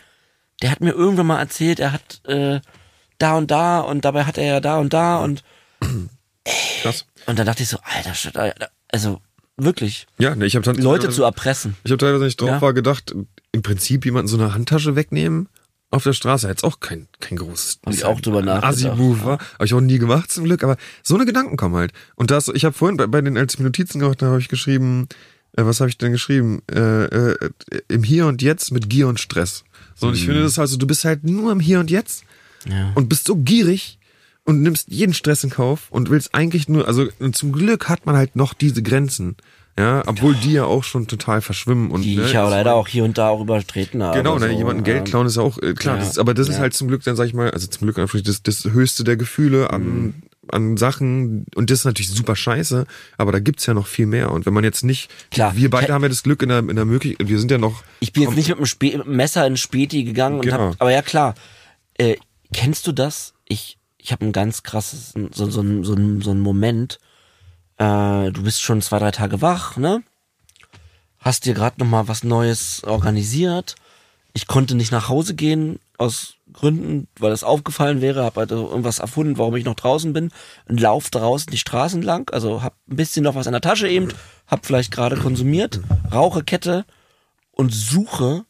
der 0.63 0.71
hat 0.71 0.81
mir 0.81 0.93
irgendwann 0.93 1.27
mal 1.27 1.39
erzählt, 1.39 1.81
er 1.81 1.93
hat 1.93 2.27
äh, 2.27 2.61
da 3.19 3.37
und 3.37 3.51
da 3.51 3.81
und 3.81 4.05
dabei 4.05 4.25
hat 4.25 4.39
er 4.39 4.45
ja 4.45 4.61
da 4.61 4.79
und 4.79 4.93
da 4.93 5.19
und 5.19 5.45
Krass. 6.83 7.07
und 7.27 7.39
dann 7.39 7.47
dachte 7.47 7.63
ich 7.63 7.69
so, 7.69 7.79
alter, 7.83 8.15
shit, 8.15 8.33
also 8.89 9.21
wirklich 9.57 10.07
Ja, 10.19 10.35
ne, 10.35 10.47
ich 10.47 10.57
habe 10.57 10.65
dann 10.65 10.77
Leute 10.77 11.11
zu 11.11 11.25
erpressen. 11.25 11.77
Ich 11.85 11.91
habe 11.91 11.99
teilweise 11.99 12.25
nicht 12.25 12.41
drauf 12.41 12.49
Ja. 12.49 12.63
war 12.63 12.73
gedacht, 12.73 13.15
im 13.53 13.63
Prinzip 13.63 14.05
jemanden 14.05 14.29
so 14.29 14.39
eine 14.39 14.55
Handtasche 14.55 14.97
wegnehmen 14.97 15.49
auf 15.91 16.05
der 16.05 16.15
Straße, 16.15 16.49
jetzt 16.49 16.65
auch 16.65 16.81
kein 16.81 17.07
kein 17.21 17.37
großes 17.37 17.81
Hab 17.85 17.93
ich 17.93 18.05
auch 18.05 18.21
drüber 18.21 18.41
nachgedacht, 18.41 18.73
Assi-Move 18.73 19.25
war, 19.25 19.39
habe 19.55 19.67
ich 19.67 19.75
auch 19.75 19.81
nie 19.81 19.99
gemacht 19.99 20.33
zum 20.33 20.45
Glück, 20.45 20.65
aber 20.65 20.79
so 21.03 21.15
eine 21.17 21.27
Gedanken 21.27 21.59
kommen 21.59 21.75
halt. 21.75 21.93
Und 22.17 22.31
das, 22.31 22.49
ich 22.49 22.65
habe 22.65 22.75
vorhin 22.75 22.97
bei, 22.97 23.07
bei 23.07 23.21
den 23.21 23.37
als 23.37 23.59
Notizen 23.59 23.99
gemacht 24.01 24.23
habe, 24.23 24.33
habe 24.33 24.41
ich 24.41 24.49
geschrieben, 24.49 25.07
äh, 25.57 25.65
was 25.65 25.81
habe 25.81 25.91
ich 25.91 25.99
denn 25.99 26.13
geschrieben? 26.13 26.63
Äh, 26.71 27.05
äh, 27.05 27.37
Im 27.89 28.03
Hier 28.03 28.27
und 28.27 28.43
Jetzt 28.43 28.73
mit 28.73 28.89
Gier 28.89 29.09
und 29.09 29.21
Stress. 29.21 29.65
So 29.95 30.09
und 30.09 30.15
ich 30.15 30.25
finde 30.25 30.43
das 30.43 30.59
halt 30.59 30.69
so, 30.69 30.77
du 30.77 30.87
bist 30.87 31.05
halt 31.05 31.25
nur 31.25 31.53
im 31.53 31.61
Hier 31.61 31.81
und 31.81 31.91
Jetzt 31.91 32.25
Ja. 32.67 32.93
und 32.95 33.09
bist 33.09 33.27
so 33.27 33.37
gierig 33.37 33.99
und 34.45 34.63
nimmst 34.63 34.89
jeden 34.91 35.15
Stress 35.15 35.45
in 35.45 35.51
Kauf 35.51 35.87
und 35.91 36.11
willst 36.11 36.35
eigentlich 36.35 36.69
nur, 36.69 36.89
also 36.89 37.07
zum 37.33 37.53
Glück 37.53 37.89
hat 37.89 38.07
man 38.07 38.17
halt 38.17 38.35
noch 38.37 38.55
diese 38.55 38.83
Grenzen. 38.83 39.37
Ja, 39.79 40.03
obwohl 40.07 40.35
die 40.35 40.53
ja 40.53 40.65
auch 40.65 40.85
schon 40.85 41.07
total 41.07 41.41
verschwimmen 41.41 41.91
und 41.91 42.03
die 42.03 42.17
ne, 42.17 42.27
ich 42.27 42.33
ja 42.35 42.47
leider 42.47 42.75
auch 42.75 42.89
hier 42.89 43.05
und 43.05 43.17
da 43.17 43.29
auch 43.29 43.41
übertreten 43.41 44.03
habe. 44.03 44.19
Genau, 44.19 44.39
ne, 44.39 44.49
so, 44.49 44.53
jemanden 44.53 44.85
Geld 44.85 45.07
klauen 45.07 45.27
ist 45.27 45.37
ja 45.37 45.43
auch 45.43 45.57
äh, 45.63 45.73
klar, 45.73 45.95
ja, 45.95 46.01
das 46.01 46.11
ist, 46.11 46.19
aber 46.19 46.35
das 46.35 46.49
ist 46.49 46.57
ja. 46.57 46.61
halt 46.61 46.75
zum 46.75 46.89
Glück 46.89 47.03
dann 47.05 47.17
sag 47.17 47.25
ich 47.27 47.33
mal, 47.33 47.51
also 47.51 47.67
zum 47.69 47.87
Glück 47.87 47.99
einfach 47.99 48.21
das, 48.21 48.43
das 48.43 48.65
höchste 48.65 49.03
der 49.03 49.17
Gefühle 49.17 49.71
an 49.71 49.83
Mhm. 49.83 50.15
An 50.53 50.77
Sachen 50.77 51.47
und 51.55 51.71
das 51.71 51.81
ist 51.81 51.85
natürlich 51.85 52.11
super 52.11 52.37
scheiße, 52.37 52.87
aber 53.19 53.33
da 53.33 53.39
gibt's 53.41 53.67
ja 53.67 53.75
noch 53.75 53.87
viel 53.87 54.07
mehr 54.07 54.31
und 54.31 54.47
wenn 54.47 54.53
man 54.55 54.65
jetzt 54.65 54.85
nicht 54.85 55.11
Klar. 55.31 55.57
wir 55.57 55.71
beide 55.71 55.87
Ich- 55.87 55.91
haben 55.93 56.03
ja 56.03 56.09
das 56.09 56.23
Glück 56.23 56.43
in 56.43 56.49
der 56.51 56.59
in 56.61 56.77
der 56.77 56.85
Möglichkeit, 56.85 57.29
wir 57.29 57.39
sind 57.39 57.51
ja 57.51 57.59
noch 57.59 57.83
Ich 58.01 58.13
bin 58.13 58.23
jetzt 58.25 58.37
nicht 58.37 58.49
mit 58.49 58.59
dem, 58.59 58.99
mit 58.99 59.07
dem 59.07 59.17
Messer 59.17 59.47
ins 59.47 59.61
Späti 59.61 60.05
gegangen 60.05 60.37
und 60.37 60.43
Genau. 60.47 60.59
hab, 60.73 60.77
aber 60.81 60.93
ja 60.93 61.03
klar. 61.03 61.35
Äh, 61.99 62.17
kennst 62.53 62.87
du 62.87 62.93
das? 62.93 63.35
Ich, 63.47 63.79
ich 63.99 64.13
habe 64.13 64.25
ein 64.25 64.33
ganz 64.33 64.63
krasses, 64.63 65.13
so, 65.33 65.51
so, 65.51 65.61
ein- 65.61 65.85
so, 65.85 65.95
ein- 65.95 66.21
so 66.23 66.31
ein 66.31 66.41
Moment. 66.41 66.99
Äh, 67.79 68.31
du 68.31 68.43
bist 68.43 68.63
schon 68.63 68.81
zwei, 68.83 68.99
drei 68.99 69.11
Tage 69.11 69.41
wach, 69.43 69.77
ne? 69.77 70.03
Hast 71.19 71.45
dir 71.47 71.55
gerade 71.55 71.77
noch 71.81 71.87
mal 71.87 72.09
was 72.09 72.25
Neues 72.25 72.83
organisiert. 72.85 73.77
Ich 74.35 74.47
konnte 74.47 74.75
nicht 74.75 74.91
nach 74.93 75.09
Hause 75.09 75.35
gehen 75.35 75.79
aus 76.03 76.35
Gründen, 76.53 77.09
weil 77.19 77.33
es 77.33 77.45
aufgefallen 77.45 78.01
wäre. 78.01 78.25
Habe 78.25 78.41
also 78.41 78.69
irgendwas 78.69 78.99
erfunden, 78.99 79.39
warum 79.39 79.57
ich 79.57 79.65
noch 79.65 79.75
draußen 79.75 80.13
bin. 80.13 80.31
Und 80.69 80.81
lauf 80.81 81.11
draußen 81.11 81.51
die 81.51 81.59
Straßen 81.59 82.03
lang. 82.03 82.31
Also 82.33 82.63
hab 82.63 82.75
ein 82.91 82.97
bisschen 82.97 83.25
noch 83.25 83.35
was 83.35 83.47
in 83.47 83.53
der 83.53 83.61
Tasche 83.61 83.89
eben. 83.89 84.09
Hab 84.47 84.67
vielleicht 84.67 84.91
gerade 84.93 85.17
konsumiert. 85.17 85.81
Rauche 86.13 86.43
Kette 86.45 86.85
und 87.53 87.73
suche 87.73 88.45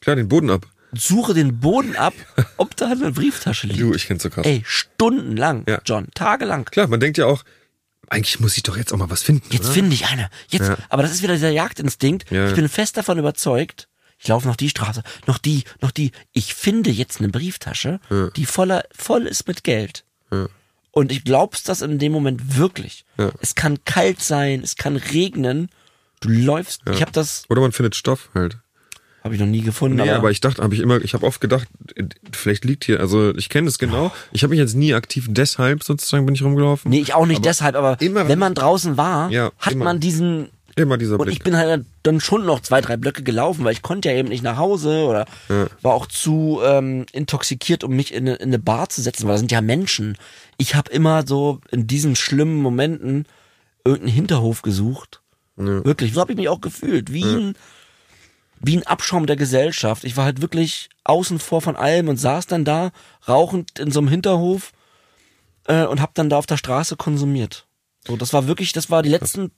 klar 0.00 0.16
den 0.16 0.28
Boden 0.28 0.50
ab. 0.50 0.66
suche 0.92 1.34
den 1.34 1.58
Boden 1.60 1.96
ab, 1.96 2.14
ob 2.58 2.76
da 2.76 2.86
eine 2.90 3.10
Brieftasche 3.12 3.66
liegt. 3.66 3.80
Du, 3.80 3.94
ich 3.94 4.06
kenn's 4.06 4.22
so 4.22 4.30
krass. 4.30 4.46
Ey, 4.46 4.62
stundenlang, 4.66 5.64
Ja. 5.68 5.80
John, 5.84 6.08
tagelang. 6.14 6.64
Klar, 6.66 6.86
man 6.88 7.00
denkt 7.00 7.18
ja 7.18 7.26
auch, 7.26 7.42
eigentlich 8.08 8.38
muss 8.40 8.56
ich 8.56 8.62
doch 8.62 8.76
jetzt 8.76 8.92
auch 8.92 8.98
mal 8.98 9.10
was 9.10 9.22
finden, 9.22 9.46
Jetzt 9.50 9.68
finde 9.70 9.94
ich 9.94 10.06
eine. 10.06 10.28
Jetzt, 10.48 10.68
Ja. 10.68 10.76
aber 10.88 11.02
das 11.02 11.10
ist 11.12 11.22
wieder 11.22 11.34
dieser 11.34 11.50
Jagdinstinkt. 11.50 12.30
Ja. 12.30 12.48
Ich 12.48 12.54
bin 12.54 12.68
fest 12.68 12.96
davon 12.96 13.18
überzeugt. 13.18 13.88
Ich 14.18 14.28
laufe 14.28 14.48
noch 14.48 14.56
die 14.56 14.70
Straße, 14.70 15.02
noch 15.26 15.38
die, 15.38 15.64
noch 15.82 15.90
die. 15.90 16.12
Ich 16.32 16.54
finde 16.54 16.90
jetzt 16.90 17.20
eine 17.20 17.28
Brieftasche, 17.28 18.00
Ja. 18.10 18.28
die 18.30 18.46
voller, 18.46 18.84
voll 18.96 19.26
ist 19.26 19.46
mit 19.46 19.62
Geld. 19.64 20.04
Ja. 20.32 20.48
Und 20.90 21.12
ich 21.12 21.24
glaub's 21.24 21.62
das 21.62 21.82
in 21.82 21.98
dem 21.98 22.12
Moment 22.12 22.56
wirklich. 22.56 23.04
Ja. 23.18 23.30
Es 23.40 23.54
kann 23.54 23.78
kalt 23.84 24.22
sein, 24.22 24.62
es 24.62 24.76
kann 24.76 24.96
regnen. 24.96 25.68
Du 26.20 26.30
läufst. 26.30 26.80
Ich 26.90 27.02
habe 27.02 27.12
das, 27.12 27.44
Oder 27.50 27.60
man 27.60 27.72
findet 27.72 27.94
Stoff 27.94 28.30
halt. 28.34 28.56
habe 29.22 29.34
ich 29.34 29.40
noch 29.40 29.46
nie 29.46 29.60
gefunden. 29.60 29.96
Nee, 29.98 30.04
aber, 30.08 30.14
aber 30.16 30.30
ich 30.30 30.40
dachte, 30.40 30.62
habe 30.62 30.74
ich 30.74 30.80
immer, 30.80 30.98
ich 31.04 31.12
habe 31.12 31.26
oft 31.26 31.42
gedacht, 31.42 31.68
vielleicht 32.32 32.64
liegt 32.64 32.84
hier, 32.86 33.00
also 33.00 33.34
ich 33.36 33.50
kenne 33.50 33.68
es 33.68 33.78
genau. 33.78 34.10
Ich 34.32 34.42
habe 34.42 34.52
mich 34.52 34.58
jetzt 34.58 34.74
nie 34.74 34.94
aktiv 34.94 35.26
deshalb 35.28 35.84
sozusagen 35.84 36.24
bin 36.24 36.34
ich 36.34 36.42
rumgelaufen. 36.42 36.90
nee, 36.90 37.00
ich 37.00 37.12
auch 37.12 37.26
nicht 37.26 37.44
deshalb. 37.44 37.76
Aber 37.76 38.00
immer- 38.00 38.26
wenn 38.28 38.38
man 38.38 38.54
draußen 38.54 38.96
war, 38.96 39.30
Ja, 39.30 39.52
hat 39.58 39.74
immer. 39.74 39.84
man 39.84 40.00
diesen 40.00 40.48
Immer 40.78 40.98
dieser 40.98 41.18
Und 41.18 41.24
Blick. 41.24 41.38
ich 41.38 41.42
bin 41.42 41.56
halt 41.56 41.86
dann 42.02 42.20
schon 42.20 42.44
noch 42.44 42.60
zwei, 42.60 42.82
drei 42.82 42.98
Blöcke 42.98 43.22
gelaufen, 43.22 43.64
weil 43.64 43.72
ich 43.72 43.80
konnte 43.80 44.10
ja 44.10 44.14
eben 44.16 44.28
nicht 44.28 44.42
nach 44.44 44.58
Hause 44.58 45.06
oder 45.06 45.24
Ja. 45.48 45.66
war 45.80 45.94
auch 45.94 46.06
zu 46.06 46.60
ähm, 46.62 47.06
intoxikiert, 47.12 47.82
um 47.82 47.96
mich 47.96 48.12
in 48.12 48.28
eine, 48.28 48.36
in 48.36 48.48
eine 48.50 48.58
Bar 48.58 48.90
zu 48.90 49.00
setzen, 49.00 49.24
weil 49.26 49.32
das 49.34 49.40
sind 49.40 49.52
ja 49.52 49.62
Menschen. 49.62 50.18
Ich 50.58 50.74
habe 50.74 50.90
immer 50.92 51.26
so 51.26 51.60
in 51.70 51.86
diesen 51.86 52.14
schlimmen 52.14 52.60
Momenten 52.60 53.24
irgendeinen 53.86 54.12
Hinterhof 54.14 54.60
gesucht. 54.60 55.22
Ja. 55.56 55.82
Wirklich, 55.84 56.12
so 56.12 56.20
habe 56.20 56.32
ich 56.32 56.36
mich 56.38 56.50
auch 56.50 56.60
gefühlt, 56.60 57.10
wie 57.12 57.24
ein 57.24 57.54
wie 58.58 58.76
ein 58.76 58.86
Abschaum 58.86 59.26
der 59.26 59.36
Gesellschaft. 59.36 60.04
Ich 60.04 60.16
war 60.16 60.24
halt 60.24 60.40
wirklich 60.40 60.88
außen 61.04 61.38
vor 61.38 61.60
von 61.60 61.76
allem 61.76 62.08
und 62.08 62.16
saß 62.16 62.46
dann 62.46 62.64
da 62.64 62.90
rauchend 63.28 63.78
in 63.78 63.90
so 63.90 64.00
einem 64.00 64.08
Hinterhof 64.08 64.72
äh, 65.68 65.84
und 65.84 66.00
habe 66.00 66.12
dann 66.14 66.30
da 66.30 66.38
auf 66.38 66.46
der 66.46 66.56
Straße 66.56 66.96
konsumiert. 66.96 67.65
So, 68.06 68.16
das 68.16 68.32
war 68.32 68.46
wirklich, 68.46 68.72
das 68.72 68.90
war 68.90 69.02
die 69.02 69.08
letzten 69.08 69.50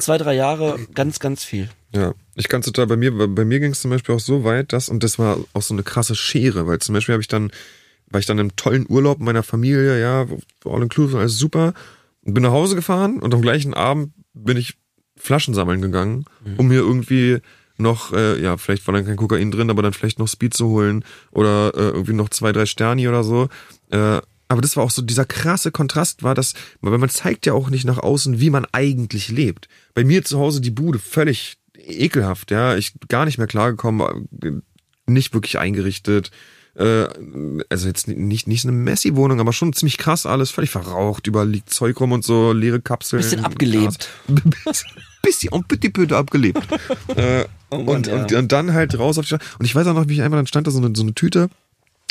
zwei, 0.00 0.18
drei 0.18 0.34
Jahre 0.34 0.78
ganz, 0.94 1.18
ganz 1.18 1.44
viel. 1.44 1.68
Ja, 1.92 2.14
ich 2.34 2.48
kann 2.48 2.62
total, 2.62 2.86
bei 2.86 2.96
mir, 2.96 3.12
bei 3.28 3.44
mir 3.44 3.60
ging 3.60 3.72
es 3.72 3.80
zum 3.80 3.90
Beispiel 3.90 4.14
auch 4.14 4.20
so 4.20 4.44
weit, 4.44 4.72
dass, 4.72 4.88
und 4.88 5.02
das 5.02 5.18
war 5.18 5.38
auch 5.52 5.62
so 5.62 5.74
eine 5.74 5.82
krasse 5.82 6.14
Schere, 6.14 6.66
weil 6.66 6.78
zum 6.78 6.94
Beispiel 6.94 7.14
habe 7.14 7.22
ich 7.22 7.28
dann, 7.28 7.50
war 8.08 8.20
ich 8.20 8.26
dann 8.26 8.38
im 8.38 8.54
tollen 8.56 8.86
Urlaub 8.88 9.18
meiner 9.18 9.42
Familie, 9.42 10.00
ja, 10.00 10.26
all 10.64 10.82
inclusive, 10.82 11.18
alles 11.18 11.38
super, 11.38 11.74
und 12.22 12.34
bin 12.34 12.42
nach 12.42 12.52
Hause 12.52 12.76
gefahren 12.76 13.18
und 13.18 13.34
am 13.34 13.42
gleichen 13.42 13.74
Abend 13.74 14.12
bin 14.34 14.56
ich 14.56 14.76
Flaschen 15.16 15.54
sammeln 15.54 15.82
gegangen, 15.82 16.24
um 16.56 16.68
mir 16.68 16.78
irgendwie 16.78 17.40
noch, 17.76 18.12
äh, 18.12 18.40
ja, 18.40 18.56
vielleicht 18.56 18.86
war 18.86 18.94
dann 18.94 19.06
kein 19.06 19.16
Kokain 19.16 19.50
drin, 19.50 19.70
aber 19.70 19.82
dann 19.82 19.92
vielleicht 19.92 20.18
noch 20.18 20.28
Speed 20.28 20.54
zu 20.54 20.68
holen 20.68 21.04
oder 21.30 21.72
äh, 21.74 21.90
irgendwie 21.90 22.12
noch 22.12 22.28
zwei, 22.28 22.52
drei 22.52 22.66
Sterni 22.66 23.08
oder 23.08 23.24
so. 23.24 23.48
Äh, 23.90 24.20
aber 24.50 24.60
das 24.60 24.76
war 24.76 24.84
auch 24.84 24.90
so 24.90 25.02
dieser 25.02 25.24
krasse 25.24 25.70
Kontrast 25.70 26.22
war, 26.22 26.34
dass, 26.34 26.54
weil 26.80 26.98
man 26.98 27.08
zeigt 27.08 27.46
ja 27.46 27.52
auch 27.52 27.70
nicht 27.70 27.84
nach 27.84 27.98
außen, 27.98 28.40
wie 28.40 28.50
man 28.50 28.66
eigentlich 28.72 29.28
lebt. 29.28 29.68
Bei 29.94 30.04
mir 30.04 30.24
zu 30.24 30.38
Hause 30.38 30.60
die 30.60 30.70
Bude 30.70 30.98
völlig 30.98 31.56
ekelhaft, 31.76 32.50
ja. 32.50 32.76
Ich 32.76 32.94
gar 33.08 33.24
nicht 33.24 33.38
mehr 33.38 33.46
klargekommen, 33.46 34.28
nicht 35.06 35.34
wirklich 35.34 35.58
eingerichtet. 35.58 36.30
Äh, 36.74 37.06
also 37.68 37.86
jetzt 37.86 38.08
nicht, 38.08 38.46
nicht 38.48 38.64
eine 38.64 38.72
Messi-Wohnung, 38.72 39.40
aber 39.40 39.52
schon 39.52 39.72
ziemlich 39.72 39.98
krass 39.98 40.26
alles, 40.26 40.50
völlig 40.50 40.70
verraucht, 40.70 41.26
überall 41.26 41.48
liegt 41.48 41.70
Zeug 41.70 42.00
rum 42.00 42.12
und 42.12 42.24
so, 42.24 42.52
leere 42.52 42.80
Kapseln. 42.80 43.22
Bisschen 43.22 43.44
abgelebt. 43.44 44.08
Bisschen 45.22 45.52
und 45.52 45.68
petit 45.68 45.92
peu 45.92 46.06
abgelebt. 46.16 46.66
äh, 47.16 47.44
Oh 47.70 47.78
Mann, 47.78 47.96
und, 47.96 48.06
ja. 48.08 48.16
und, 48.16 48.32
und 48.32 48.52
dann 48.52 48.72
halt 48.72 48.98
raus 48.98 49.18
auf 49.18 49.24
die 49.24 49.28
Straße. 49.28 49.44
Und 49.58 49.64
ich 49.64 49.74
weiß 49.74 49.86
auch 49.86 49.94
noch, 49.94 50.08
wie 50.08 50.14
ich 50.14 50.22
einmal, 50.22 50.38
dann 50.38 50.46
stand 50.46 50.66
da 50.66 50.70
so 50.70 50.78
eine, 50.78 50.94
so 50.94 51.02
eine 51.02 51.14
Tüte 51.14 51.50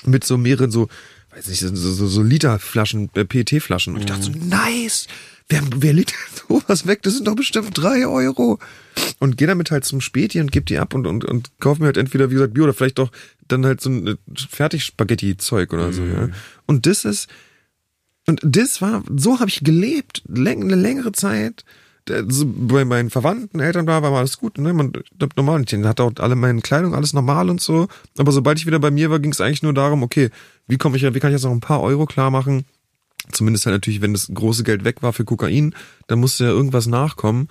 mit 0.06 0.24
so 0.24 0.38
mehreren 0.38 0.72
so, 0.72 0.88
weiß 1.32 1.48
nicht, 1.48 1.60
so, 1.60 1.74
so, 1.76 2.08
so 2.08 2.22
Literflaschen, 2.24 3.10
äh, 3.16 3.26
PET-Flaschen. 3.26 3.94
Und 3.94 4.00
ich 4.02 4.06
dachte 4.08 4.24
so, 4.24 4.32
Mhm. 4.32 4.50
nice! 4.50 5.08
Wer, 5.52 5.64
wer 5.78 5.94
legt 5.94 6.14
sowas 6.48 6.86
weg? 6.86 7.02
Das 7.02 7.16
sind 7.16 7.28
doch 7.28 7.36
bestimmt 7.36 7.76
drei 7.76 8.06
Euro. 8.06 8.60
Und 9.18 9.38
geh 9.38 9.48
damit 9.48 9.72
halt 9.72 9.84
zum 9.84 10.00
Späti 10.00 10.40
und 10.42 10.52
geb 10.52 10.68
die 10.68 10.78
ab 10.78 10.94
und, 10.94 11.08
und, 11.08 11.26
und 11.26 11.50
kauf 11.60 11.80
mir 11.80 11.88
halt 11.88 11.98
entweder, 11.98 12.30
wie 12.30 12.36
gesagt, 12.36 12.54
Bio 12.54 12.66
oder 12.66 12.74
vielleicht 12.76 13.00
doch 13.00 13.12
dann 13.48 13.66
halt 13.66 13.82
so 13.82 13.90
ein 13.90 14.06
äh, 14.08 14.16
Fertig-Spaghetti-Zeug 14.48 15.74
oder 15.74 15.92
so, 15.92 16.02
Mhm. 16.02 16.14
ja. 16.14 16.30
Und 16.68 16.86
das 16.86 17.04
ist, 17.06 17.30
und 18.28 18.42
das 18.44 18.82
war, 18.82 19.04
so 19.16 19.40
habe 19.40 19.50
ich 19.50 19.64
gelebt, 19.64 20.22
läng, 20.28 20.62
eine 20.64 20.76
längere 20.76 21.12
Zeit. 21.14 21.64
Bei 22.06 22.86
meinen 22.86 23.10
Verwandten, 23.10 23.60
Eltern 23.60 23.86
da 23.86 24.02
war 24.02 24.12
alles 24.14 24.38
gut, 24.38 24.58
ne? 24.58 24.74
Man 24.74 24.94
normal, 25.36 25.64
ich 25.68 25.74
hatte 25.74 26.04
auch 26.04 26.12
alle 26.20 26.36
meine 26.36 26.62
Kleidung, 26.62 26.96
alles 26.96 27.14
normal 27.14 27.50
und 27.50 27.62
so. 27.62 27.88
Aber 28.18 28.32
sobald 28.32 28.58
ich 28.58 28.66
wieder 28.66 28.80
bei 28.80 28.90
mir 28.90 29.12
war, 29.12 29.20
ging 29.20 29.32
es 29.32 29.42
eigentlich 29.42 29.64
nur 29.64 29.74
darum, 29.74 30.02
okay, 30.02 30.30
wie 30.68 30.78
komme 30.78 30.98
ich, 30.98 31.04
wie 31.04 31.20
kann 31.20 31.30
ich 31.30 31.36
jetzt 31.36 31.44
noch 31.44 31.52
ein 31.52 31.60
paar 31.60 31.82
Euro 31.82 32.06
klar 32.06 32.32
machen? 32.32 32.66
Zumindest 33.32 33.66
halt 33.66 33.76
natürlich, 33.76 34.02
wenn 34.02 34.14
das 34.14 34.32
große 34.34 34.64
Geld 34.64 34.84
weg 34.86 35.04
war 35.04 35.14
für 35.14 35.26
Kokain, 35.26 35.76
dann 36.08 36.20
musste 36.20 36.46
ja 36.46 36.50
irgendwas 36.50 36.88
nachkommen. 36.88 37.48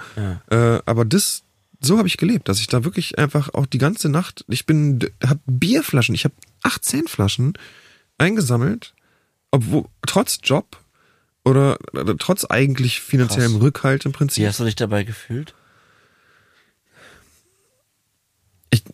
Äh, 0.50 0.80
aber 0.86 1.04
das, 1.04 1.42
so 1.80 1.98
habe 1.98 2.08
ich 2.08 2.16
gelebt, 2.16 2.48
dass 2.48 2.58
ich 2.58 2.66
da 2.66 2.84
wirklich 2.84 3.18
einfach 3.18 3.54
auch 3.54 3.66
die 3.66 3.78
ganze 3.78 4.08
Nacht, 4.08 4.44
ich 4.48 4.66
bin, 4.66 4.98
hab 5.24 5.38
Bierflaschen, 5.46 6.14
ich 6.14 6.24
habe 6.24 6.34
18 6.64 7.06
Flaschen 7.06 7.52
eingesammelt, 8.16 8.94
obwohl, 9.50 9.84
trotz 10.06 10.40
Job 10.42 10.78
oder, 11.48 11.78
oder 11.92 12.16
trotz 12.16 12.44
eigentlich 12.44 13.00
finanziellem 13.00 13.52
Krass. 13.52 13.62
Rückhalt 13.62 14.04
im 14.04 14.12
Wie 14.12 14.16
Prinzip. 14.16 14.46
hast 14.46 14.60
du 14.60 14.64
dich 14.64 14.76
dabei 14.76 15.04
gefühlt? 15.04 15.54
Ich, 18.70 18.84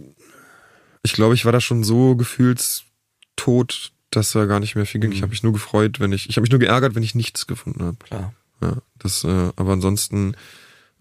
ich 1.03 1.13
glaube, 1.13 1.35
ich 1.35 1.45
war 1.45 1.53
da 1.53 1.61
schon 1.61 1.85
so 1.85 2.17
gefühlstot, 2.17 3.93
dass 4.11 4.33
da 4.33 4.45
gar 4.47 4.61
nicht 4.61 4.77
mehr 4.77 4.87
viel 4.87 5.01
ging. 5.01 5.13
Ich 5.13 5.23
habe 5.23 5.31
mich 5.31 5.43
nur 5.43 5.53
gefreut, 5.53 6.01
wenn 6.01 6.13
ich, 6.13 6.29
ich 6.29 6.37
habe 6.37 6.43
mich 6.43 6.51
nur 6.51 6.61
geärgert, 6.61 6.95
wenn 6.95 7.03
ich 7.03 7.15
nichts 7.15 7.47
gefunden 7.47 7.83
habe. 7.85 7.97
Klar. 7.99 8.35
Ja, 8.63 8.77
das, 8.99 9.25
äh, 9.25 9.51
aber 9.57 9.73
ansonsten 9.73 10.37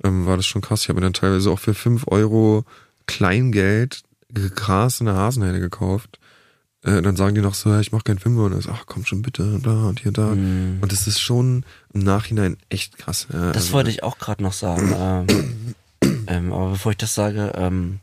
ähm, 0.03 0.25
war 0.25 0.37
das 0.37 0.45
schon 0.45 0.61
krass. 0.61 0.81
Ich 0.81 0.89
habe 0.89 0.99
mir 0.99 1.05
dann 1.05 1.13
teilweise 1.13 1.51
auch 1.51 1.59
für 1.59 1.73
fünf 1.73 2.07
Euro 2.07 2.65
Kleingeld 3.05 4.03
Gras 4.55 4.99
in 4.99 5.05
der 5.05 5.15
Hasenheide 5.15 5.59
gekauft. 5.59 6.19
Äh, 6.83 7.01
dann 7.01 7.15
sagen 7.15 7.35
die 7.35 7.41
noch 7.41 7.53
so, 7.53 7.69
ja, 7.69 7.79
ich 7.79 7.91
mach 7.91 8.03
keinen 8.03 8.19
Fünfer. 8.19 8.43
Und 8.43 8.51
dann 8.51 8.59
ist, 8.59 8.69
ach 8.69 8.85
komm 8.85 9.05
schon 9.05 9.21
bitte, 9.21 9.59
da 9.63 9.85
und 9.85 10.01
hier, 10.01 10.11
da. 10.11 10.35
Mhm. 10.35 10.79
Und 10.81 10.91
das 10.91 11.07
ist 11.07 11.19
schon 11.19 11.65
im 11.93 12.01
Nachhinein 12.01 12.57
echt 12.69 12.97
krass. 12.97 13.27
Ja, 13.31 13.47
Das 13.47 13.63
also, 13.63 13.73
wollte 13.73 13.89
ich 13.89 14.03
auch 14.03 14.17
gerade 14.17 14.43
noch 14.43 14.53
sagen. 14.53 14.93
ähm, 14.97 15.75
ähm, 16.27 16.51
aber 16.53 16.71
bevor 16.71 16.91
ich 16.91 16.97
das 16.97 17.15
sage, 17.15 17.53
ähm, 17.55 17.99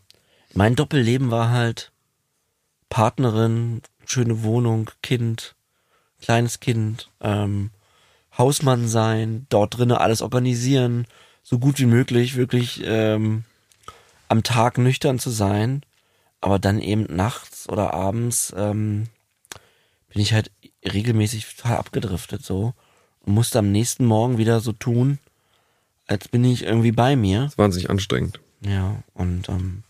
mein 0.54 0.74
Doppelleben 0.76 1.30
war 1.30 1.50
halt 1.50 1.92
Partnerin, 2.88 3.82
schöne 4.04 4.42
Wohnung, 4.42 4.90
Kind, 5.02 5.54
kleines 6.20 6.60
Kind, 6.60 7.08
ähm, 7.20 7.70
Hausmann 8.36 8.88
sein, 8.88 9.46
dort 9.48 9.76
drinnen 9.76 9.96
alles 9.96 10.22
organisieren, 10.22 11.06
so 11.42 11.58
gut 11.58 11.78
wie 11.78 11.86
möglich, 11.86 12.36
wirklich 12.36 12.82
ähm, 12.84 13.44
am 14.28 14.42
Tag 14.42 14.78
nüchtern 14.78 15.18
zu 15.18 15.30
sein, 15.30 15.82
aber 16.40 16.58
dann 16.58 16.80
eben 16.80 17.04
nachts 17.14 17.68
oder 17.68 17.94
abends 17.94 18.52
ähm, 18.56 19.06
bin 20.08 20.22
ich 20.22 20.32
halt 20.32 20.50
regelmäßig 20.84 21.56
total 21.56 21.76
abgedriftet 21.76 22.44
so 22.44 22.74
und 23.20 23.34
musste 23.34 23.58
am 23.58 23.70
nächsten 23.70 24.04
Morgen 24.04 24.38
wieder 24.38 24.60
so 24.60 24.72
tun, 24.72 25.18
als 26.06 26.28
bin 26.28 26.44
ich 26.44 26.64
irgendwie 26.64 26.92
bei 26.92 27.16
mir. 27.16 27.42
Das 27.42 27.52
ist 27.52 27.58
wahnsinnig 27.58 27.90
anstrengend. 27.90 28.40
Ja, 28.62 29.02
und 29.14 29.48
ähm, 29.48 29.84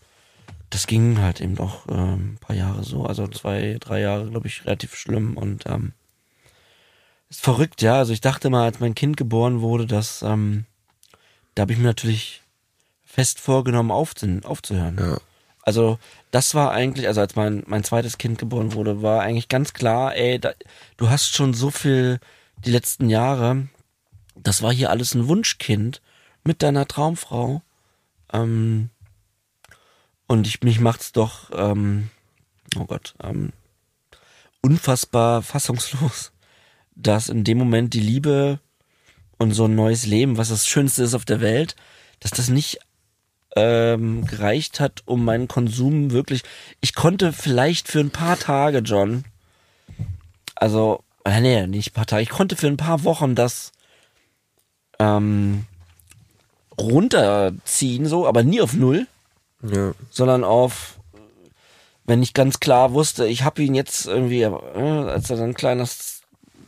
das 0.69 0.87
ging 0.87 1.19
halt 1.19 1.41
eben 1.41 1.57
auch 1.59 1.87
ähm, 1.89 2.33
ein 2.33 2.37
paar 2.39 2.55
Jahre 2.55 2.83
so, 2.83 3.05
also 3.05 3.27
zwei, 3.27 3.77
drei 3.79 4.01
Jahre, 4.01 4.29
glaube 4.29 4.47
ich, 4.47 4.65
relativ 4.65 4.95
schlimm 4.95 5.37
und 5.37 5.65
ähm, 5.65 5.93
ist 7.29 7.41
verrückt, 7.41 7.81
ja. 7.81 7.95
Also 7.95 8.13
ich 8.13 8.21
dachte 8.21 8.49
mal, 8.49 8.65
als 8.65 8.79
mein 8.79 8.95
Kind 8.95 9.17
geboren 9.17 9.61
wurde, 9.61 9.85
dass 9.85 10.21
ähm, 10.21 10.65
da 11.55 11.61
habe 11.61 11.73
ich 11.73 11.79
mir 11.79 11.85
natürlich 11.85 12.41
fest 13.03 13.39
vorgenommen, 13.39 13.91
aufzu 13.91 14.39
aufzuhören. 14.43 14.97
Ja. 14.97 15.17
Also 15.63 15.99
das 16.31 16.55
war 16.55 16.71
eigentlich, 16.71 17.07
also 17.07 17.21
als 17.21 17.35
mein, 17.35 17.63
mein 17.67 17.83
zweites 17.83 18.17
Kind 18.17 18.39
geboren 18.39 18.73
wurde, 18.73 19.01
war 19.01 19.21
eigentlich 19.21 19.47
ganz 19.47 19.73
klar, 19.73 20.15
ey, 20.15 20.39
da, 20.39 20.53
du 20.97 21.09
hast 21.09 21.35
schon 21.35 21.53
so 21.53 21.69
viel 21.69 22.19
die 22.65 22.71
letzten 22.71 23.09
Jahre, 23.09 23.67
das 24.35 24.61
war 24.61 24.73
hier 24.73 24.89
alles 24.89 25.13
ein 25.13 25.27
Wunschkind 25.27 26.01
mit 26.43 26.63
deiner 26.63 26.87
Traumfrau. 26.87 27.61
Ähm, 28.33 28.89
und 30.27 30.47
ich, 30.47 30.61
mich 30.61 30.79
macht's 30.79 31.11
doch, 31.11 31.51
ähm, 31.53 32.09
oh 32.77 32.85
Gott, 32.85 33.15
ähm, 33.21 33.51
unfassbar 34.61 35.41
fassungslos, 35.41 36.31
dass 36.95 37.29
in 37.29 37.43
dem 37.43 37.57
Moment 37.57 37.93
die 37.93 37.99
Liebe 37.99 38.59
und 39.37 39.51
so 39.51 39.65
ein 39.65 39.75
neues 39.75 40.05
Leben, 40.05 40.37
was 40.37 40.49
das 40.49 40.67
Schönste 40.67 41.03
ist 41.03 41.13
auf 41.13 41.25
der 41.25 41.41
Welt, 41.41 41.75
dass 42.19 42.31
das 42.31 42.49
nicht 42.49 42.79
ähm, 43.55 44.25
gereicht 44.25 44.79
hat, 44.79 45.03
um 45.05 45.25
meinen 45.25 45.47
Konsum 45.47 46.11
wirklich. 46.11 46.43
Ich 46.79 46.95
konnte 46.95 47.33
vielleicht 47.33 47.87
für 47.87 47.99
ein 47.99 48.11
paar 48.11 48.37
Tage, 48.39 48.79
John, 48.79 49.25
also, 50.55 51.03
äh, 51.25 51.41
nee, 51.41 51.67
nicht 51.67 51.91
ein 51.91 51.93
paar 51.93 52.05
Tage, 52.05 52.23
ich 52.23 52.29
konnte 52.29 52.55
für 52.55 52.67
ein 52.67 52.77
paar 52.77 53.03
Wochen 53.03 53.35
das 53.35 53.71
ähm, 54.99 55.65
runterziehen, 56.79 58.05
so, 58.05 58.27
aber 58.27 58.43
nie 58.43 58.61
auf 58.61 58.73
null, 58.73 59.07
Ja. 59.63 59.93
sondern 60.09 60.43
auf, 60.43 60.99
wenn 62.05 62.23
ich 62.23 62.33
ganz 62.33 62.59
klar 62.59 62.93
wusste, 62.93 63.27
ich 63.27 63.43
habe 63.43 63.61
ihn 63.63 63.75
jetzt 63.75 64.05
irgendwie, 64.05 64.41
äh, 64.43 64.47
als 64.49 65.29
er 65.29 65.37
dann 65.37 65.49
ein 65.49 65.53
kleines, 65.55 66.21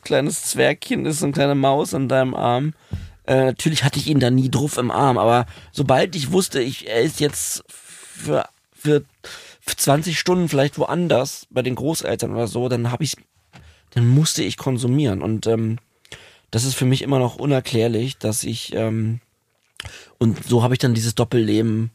kleines 0.03 0.43
Zwergchen 0.43 1.05
ist, 1.05 1.19
so 1.19 1.25
eine 1.25 1.34
kleine 1.34 1.55
Maus 1.55 1.93
an 1.93 2.09
deinem 2.09 2.34
Arm. 2.36 2.73
Äh, 3.26 3.45
natürlich 3.45 3.84
hatte 3.84 3.99
ich 3.99 4.07
ihn 4.07 4.19
da 4.19 4.30
nie 4.30 4.49
drauf 4.49 4.78
im 4.78 4.91
Arm, 4.91 5.17
aber 5.17 5.45
sobald 5.71 6.15
ich 6.15 6.32
wusste, 6.32 6.61
ich, 6.61 6.88
er 6.89 7.01
ist 7.01 7.19
jetzt 7.19 7.63
für, 7.69 8.47
für 8.76 9.03
20 9.65 10.19
Stunden 10.19 10.49
vielleicht 10.49 10.78
woanders 10.78 11.47
bei 11.49 11.61
den 11.61 11.76
Großeltern 11.76 12.32
oder 12.32 12.47
so, 12.47 12.67
dann 12.67 12.91
habe 12.91 13.03
ich, 13.03 13.15
dann 13.91 14.07
musste 14.07 14.43
ich 14.43 14.57
konsumieren 14.57 15.21
und 15.21 15.47
ähm, 15.47 15.80
das 16.51 16.65
ist 16.65 16.76
für 16.76 16.86
mich 16.86 17.01
immer 17.01 17.17
noch 17.17 17.38
unerklärlich, 17.38 18.17
dass 18.17 18.43
ich 18.43 18.76
ähm, 18.76 19.21
und 20.17 20.43
so 20.45 20.63
habe 20.63 20.74
ich 20.74 20.80
dann 20.80 20.93
dieses 20.93 21.15
Doppelleben. 21.15 21.91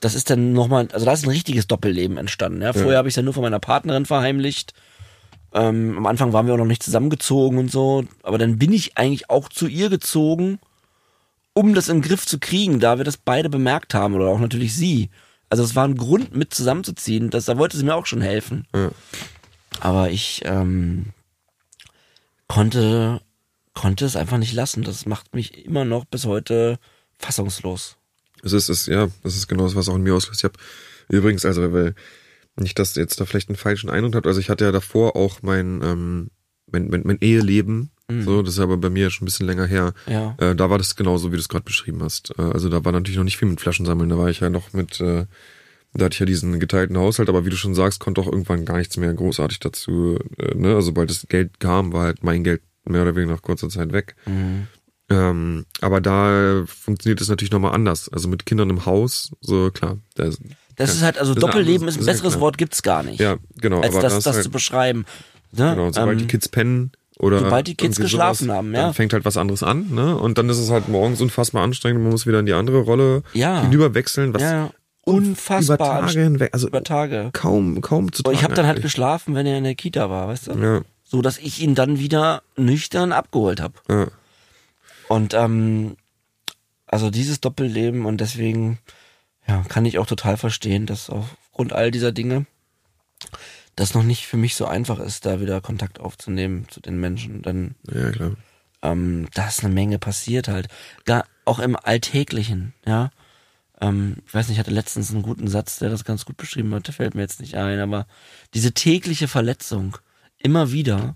Das 0.00 0.14
ist 0.14 0.30
dann 0.30 0.52
nochmal, 0.52 0.88
also 0.92 1.06
da 1.06 1.12
ist 1.12 1.24
ein 1.24 1.30
richtiges 1.30 1.66
Doppelleben 1.66 2.18
entstanden. 2.18 2.62
Ja? 2.62 2.72
Vorher 2.72 2.98
habe 2.98 3.08
ich 3.08 3.12
es 3.12 3.16
ja 3.16 3.22
nur 3.22 3.34
von 3.34 3.42
meiner 3.42 3.58
Partnerin 3.58 4.06
verheimlicht. 4.06 4.74
Ähm, 5.52 5.96
am 5.96 6.06
Anfang 6.06 6.32
waren 6.32 6.46
wir 6.46 6.54
auch 6.54 6.58
noch 6.58 6.66
nicht 6.66 6.82
zusammengezogen 6.82 7.58
und 7.58 7.70
so, 7.70 8.04
aber 8.22 8.38
dann 8.38 8.58
bin 8.58 8.72
ich 8.72 8.98
eigentlich 8.98 9.30
auch 9.30 9.48
zu 9.48 9.66
ihr 9.66 9.88
gezogen, 9.88 10.58
um 11.54 11.74
das 11.74 11.88
in 11.88 11.98
den 11.98 12.08
Griff 12.08 12.26
zu 12.26 12.38
kriegen, 12.38 12.80
da 12.80 12.98
wir 12.98 13.04
das 13.04 13.16
beide 13.16 13.48
bemerkt 13.48 13.94
haben 13.94 14.14
oder 14.14 14.26
auch 14.26 14.40
natürlich 14.40 14.74
sie. 14.74 15.08
Also 15.48 15.62
es 15.62 15.74
war 15.74 15.86
ein 15.86 15.96
Grund, 15.96 16.34
mit 16.34 16.52
zusammenzuziehen. 16.52 17.30
Das, 17.30 17.44
da 17.46 17.56
wollte 17.56 17.76
sie 17.76 17.84
mir 17.84 17.94
auch 17.94 18.06
schon 18.06 18.20
helfen. 18.20 18.66
Ja. 18.74 18.90
Aber 19.80 20.10
ich 20.10 20.42
ähm, 20.44 21.06
konnte, 22.48 23.20
konnte 23.72 24.04
es 24.04 24.16
einfach 24.16 24.38
nicht 24.38 24.52
lassen. 24.52 24.82
Das 24.82 25.06
macht 25.06 25.34
mich 25.34 25.64
immer 25.64 25.84
noch 25.84 26.04
bis 26.04 26.26
heute 26.26 26.78
fassungslos. 27.18 27.96
Es 28.42 28.52
ist, 28.52 28.68
es, 28.68 28.86
ja, 28.86 29.08
das 29.22 29.36
ist 29.36 29.48
genau 29.48 29.64
das, 29.64 29.76
was 29.76 29.88
auch 29.88 29.96
in 29.96 30.02
mir 30.02 30.14
auslöst. 30.14 30.40
Ich 30.40 30.44
habe 30.44 30.58
übrigens, 31.08 31.44
also, 31.44 31.72
weil 31.72 31.94
nicht, 32.56 32.78
dass 32.78 32.94
jetzt 32.94 33.20
da 33.20 33.24
vielleicht 33.24 33.48
einen 33.48 33.56
falschen 33.56 33.90
Eindruck 33.90 34.14
habt, 34.14 34.26
also 34.26 34.40
ich 34.40 34.50
hatte 34.50 34.64
ja 34.64 34.72
davor 34.72 35.16
auch 35.16 35.42
mein, 35.42 35.80
ähm, 35.82 36.30
mein, 36.70 36.88
mein, 36.88 37.02
mein 37.04 37.18
Eheleben, 37.20 37.90
so, 38.08 38.40
das 38.42 38.54
ist 38.54 38.60
aber 38.60 38.76
bei 38.76 38.88
mir 38.88 39.10
schon 39.10 39.24
ein 39.24 39.26
bisschen 39.26 39.48
länger 39.48 39.66
her. 39.66 39.92
Ja. 40.06 40.36
Äh, 40.38 40.54
da 40.54 40.70
war 40.70 40.78
das 40.78 40.94
genauso, 40.94 41.32
wie 41.32 41.36
du 41.36 41.40
es 41.40 41.48
gerade 41.48 41.64
beschrieben 41.64 42.04
hast. 42.04 42.32
Äh, 42.38 42.42
also 42.42 42.68
da 42.68 42.84
war 42.84 42.92
natürlich 42.92 43.16
noch 43.16 43.24
nicht 43.24 43.36
viel 43.36 43.48
mit 43.48 43.60
Flaschen 43.60 43.84
sammeln, 43.84 44.08
da 44.08 44.16
war 44.16 44.30
ich 44.30 44.40
ja 44.40 44.48
noch 44.48 44.72
mit, 44.72 45.00
äh, 45.00 45.26
da 45.92 46.04
hatte 46.04 46.14
ich 46.14 46.20
ja 46.20 46.26
diesen 46.26 46.60
geteilten 46.60 46.96
Haushalt, 46.96 47.28
aber 47.28 47.44
wie 47.44 47.50
du 47.50 47.56
schon 47.56 47.74
sagst, 47.74 47.98
konnte 47.98 48.20
auch 48.20 48.28
irgendwann 48.28 48.64
gar 48.64 48.78
nichts 48.78 48.96
mehr 48.96 49.12
großartig 49.12 49.58
dazu, 49.58 50.18
äh, 50.38 50.54
ne, 50.54 50.68
also 50.68 50.82
sobald 50.82 51.10
das 51.10 51.26
Geld 51.28 51.58
kam, 51.58 51.92
war 51.92 52.04
halt 52.04 52.22
mein 52.22 52.44
Geld 52.44 52.62
mehr 52.84 53.02
oder 53.02 53.16
weniger 53.16 53.32
nach 53.32 53.42
kurzer 53.42 53.68
Zeit 53.68 53.92
weg. 53.92 54.14
Mhm. 54.26 54.68
Ähm, 55.08 55.66
aber 55.80 56.00
da 56.00 56.64
funktioniert 56.66 57.20
es 57.20 57.28
natürlich 57.28 57.52
nochmal 57.52 57.74
anders. 57.74 58.08
Also 58.08 58.28
mit 58.28 58.46
Kindern 58.46 58.70
im 58.70 58.86
Haus, 58.86 59.32
so 59.40 59.70
klar. 59.70 59.98
Da 60.14 60.24
ist, 60.24 60.40
Das 60.76 60.90
ja, 60.90 60.94
ist 60.96 61.02
halt, 61.02 61.18
also 61.18 61.34
das 61.34 61.40
Doppelleben 61.40 61.88
ist 61.88 61.96
ein 61.96 62.00
ja 62.00 62.06
besseres 62.12 62.32
klar. 62.34 62.40
Wort 62.42 62.58
gibt's 62.58 62.82
gar 62.82 63.02
nicht. 63.02 63.18
Ja, 63.20 63.36
genau. 63.60 63.80
als 63.80 63.92
aber 63.94 64.02
das, 64.02 64.14
das, 64.14 64.24
das 64.24 64.34
halt, 64.36 64.44
zu 64.44 64.50
beschreiben. 64.50 65.04
Ne? 65.52 65.70
Genau, 65.74 65.90
sobald 65.92 66.18
die 66.20 66.24
Ähm, 66.24 66.28
Kids 66.28 66.48
pennen 66.48 66.92
oder 67.18 67.38
sobald 67.38 67.66
die 67.66 67.74
Kids 67.76 67.98
geschlafen 67.98 68.44
sowas, 68.46 68.56
haben, 68.58 68.74
ja. 68.74 68.82
dann 68.82 68.94
fängt 68.94 69.12
halt 69.14 69.24
was 69.24 69.36
anderes 69.38 69.62
an, 69.62 69.86
ne? 69.94 70.16
Und 70.18 70.36
dann 70.36 70.50
ist 70.50 70.58
es 70.58 70.68
halt 70.70 70.88
morgens 70.88 71.20
unfassbar 71.22 71.62
anstrengend, 71.62 72.02
man 72.02 72.10
muss 72.10 72.26
wieder 72.26 72.40
in 72.40 72.46
die 72.46 72.52
andere 72.52 72.80
Rolle 72.80 73.22
Ja. 73.32 73.62
hinüberwechseln, 73.62 74.34
was 74.34 74.42
Ja, 74.42 74.52
ja. 74.52 74.70
unfassbar 75.04 75.76
über 75.76 76.06
Tage 76.06 76.20
hinweg, 76.22 76.50
also 76.52 76.66
über 76.68 76.84
Tage. 76.84 77.30
kaum, 77.32 77.80
kaum 77.80 78.12
zu 78.12 78.22
Und 78.26 78.34
ich 78.34 78.42
habe 78.44 78.52
dann 78.54 78.66
halt 78.66 78.76
eigentlich. 78.76 78.92
geschlafen, 78.92 79.34
wenn 79.34 79.46
er 79.46 79.56
in 79.56 79.64
der 79.64 79.74
Kita 79.76 80.10
war, 80.10 80.28
weißt 80.28 80.48
du? 80.48 80.52
Ja, 80.58 80.80
So, 81.04 81.22
dass 81.22 81.38
ich 81.38 81.62
ihn 81.62 81.74
dann 81.74 81.98
wieder 81.98 82.42
nüchtern 82.58 83.12
abgeholt 83.12 83.60
habe. 83.62 83.74
ja. 83.88 84.08
Und 85.08 85.32
ähm, 85.34 85.96
also 86.86 87.10
dieses 87.10 87.40
Doppelleben 87.40 88.04
und 88.06 88.20
deswegen 88.20 88.78
ja, 89.48 89.62
kann 89.68 89.84
ich 89.84 89.98
auch 89.98 90.06
total 90.06 90.36
verstehen, 90.36 90.86
dass 90.86 91.10
aufgrund 91.10 91.72
all 91.72 91.90
dieser 91.90 92.12
Dinge 92.12 92.46
das 93.76 93.94
noch 93.94 94.02
nicht 94.02 94.26
für 94.26 94.36
mich 94.36 94.56
so 94.56 94.66
einfach 94.66 94.98
ist, 94.98 95.26
da 95.26 95.40
wieder 95.40 95.60
Kontakt 95.60 96.00
aufzunehmen 96.00 96.66
zu 96.68 96.80
den 96.80 96.98
Menschen. 96.98 97.42
Denn 97.42 97.74
ja, 97.92 98.10
klar. 98.10 98.32
ähm, 98.82 99.28
da 99.34 99.46
ist 99.48 99.62
eine 99.62 99.72
Menge 99.72 99.98
passiert 99.98 100.48
halt. 100.48 100.68
Gar 101.04 101.26
auch 101.44 101.58
im 101.58 101.76
Alltäglichen, 101.76 102.74
ja. 102.86 103.10
Ähm, 103.80 104.16
ich 104.26 104.34
weiß 104.34 104.48
nicht, 104.48 104.56
ich 104.56 104.60
hatte 104.60 104.70
letztens 104.70 105.10
einen 105.10 105.22
guten 105.22 105.48
Satz, 105.48 105.78
der 105.78 105.90
das 105.90 106.04
ganz 106.04 106.24
gut 106.24 106.38
beschrieben 106.38 106.74
hat, 106.74 106.86
der 106.86 106.94
fällt 106.94 107.14
mir 107.14 107.20
jetzt 107.20 107.40
nicht 107.40 107.56
ein, 107.56 107.78
aber 107.78 108.06
diese 108.54 108.72
tägliche 108.72 109.28
Verletzung, 109.28 109.98
immer 110.38 110.72
wieder, 110.72 111.14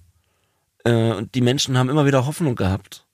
äh, 0.85 1.13
und 1.13 1.35
die 1.35 1.41
Menschen 1.41 1.79
haben 1.79 1.89
immer 1.89 2.07
wieder 2.07 2.27
Hoffnung 2.27 2.57
gehabt. 2.57 3.07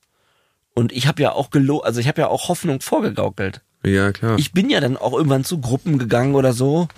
Und 0.75 0.93
ich 0.93 1.07
habe 1.07 1.23
ja 1.23 1.33
auch 1.33 1.51
gelo 1.51 1.81
also 1.81 2.01
ich 2.01 2.09
habe 2.09 2.21
ja 2.21 2.29
auch 2.29 2.49
Hoffnung 2.49 2.81
vorgegaukelt. 2.81 3.63
Ja, 3.87 4.11
klar. 4.11 4.37
Ich 4.39 4.53
bin 4.53 4.69
ja 4.69 4.81
dann 4.81 4.97
auch 4.97 5.13
irgendwann 5.13 5.45
zu 5.45 5.61
Gruppen 5.61 5.99
gegangen 5.99 6.35
oder 6.35 6.53
so, 6.53 6.89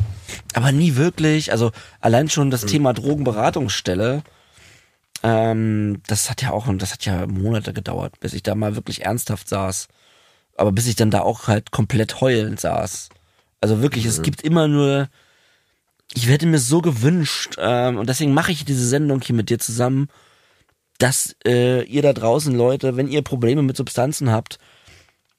aber 0.55 0.73
nie 0.73 0.97
wirklich. 0.97 1.53
Also 1.53 1.71
allein 2.01 2.31
schon 2.31 2.51
das 2.51 2.65
Thema 2.65 2.95
Drogenberatungsstelle, 2.95 4.23
ähm, 5.23 6.01
das 6.07 6.31
hat 6.31 6.41
ja 6.41 6.51
auch, 6.53 6.67
das 6.77 6.93
hat 6.93 7.05
ja 7.05 7.27
Monate 7.27 7.75
gedauert, 7.75 8.19
bis 8.21 8.33
ich 8.33 8.43
da 8.43 8.55
mal 8.55 8.75
wirklich 8.75 9.05
ernsthaft 9.05 9.49
saß. 9.49 9.89
Aber 10.57 10.73
bis 10.73 10.87
ich 10.87 10.97
dann 10.97 11.11
da 11.11 11.21
auch 11.21 11.47
halt 11.47 11.71
komplett 11.71 12.21
heulend 12.23 12.59
saß. 12.59 13.11
Also 13.61 13.83
wirklich, 13.83 14.07
es 14.07 14.23
gibt 14.23 14.41
immer 14.43 14.67
nur, 14.67 15.09
ich 16.15 16.29
hätte 16.29 16.47
mir 16.47 16.59
so 16.59 16.81
gewünscht, 16.81 17.57
ähm, 17.59 17.99
und 17.99 18.09
deswegen 18.09 18.33
mache 18.33 18.53
ich 18.53 18.65
diese 18.65 18.87
Sendung 18.87 19.21
hier 19.21 19.35
mit 19.35 19.51
dir 19.51 19.59
zusammen, 19.59 20.09
dass 20.99 21.37
äh, 21.45 21.85
ihr 21.85 22.03
da 22.03 22.13
draußen, 22.13 22.55
Leute, 22.57 22.97
wenn 22.97 23.09
ihr 23.09 23.23
Probleme 23.23 23.63
mit 23.63 23.77
Substanzen 23.77 24.31
habt, 24.31 24.59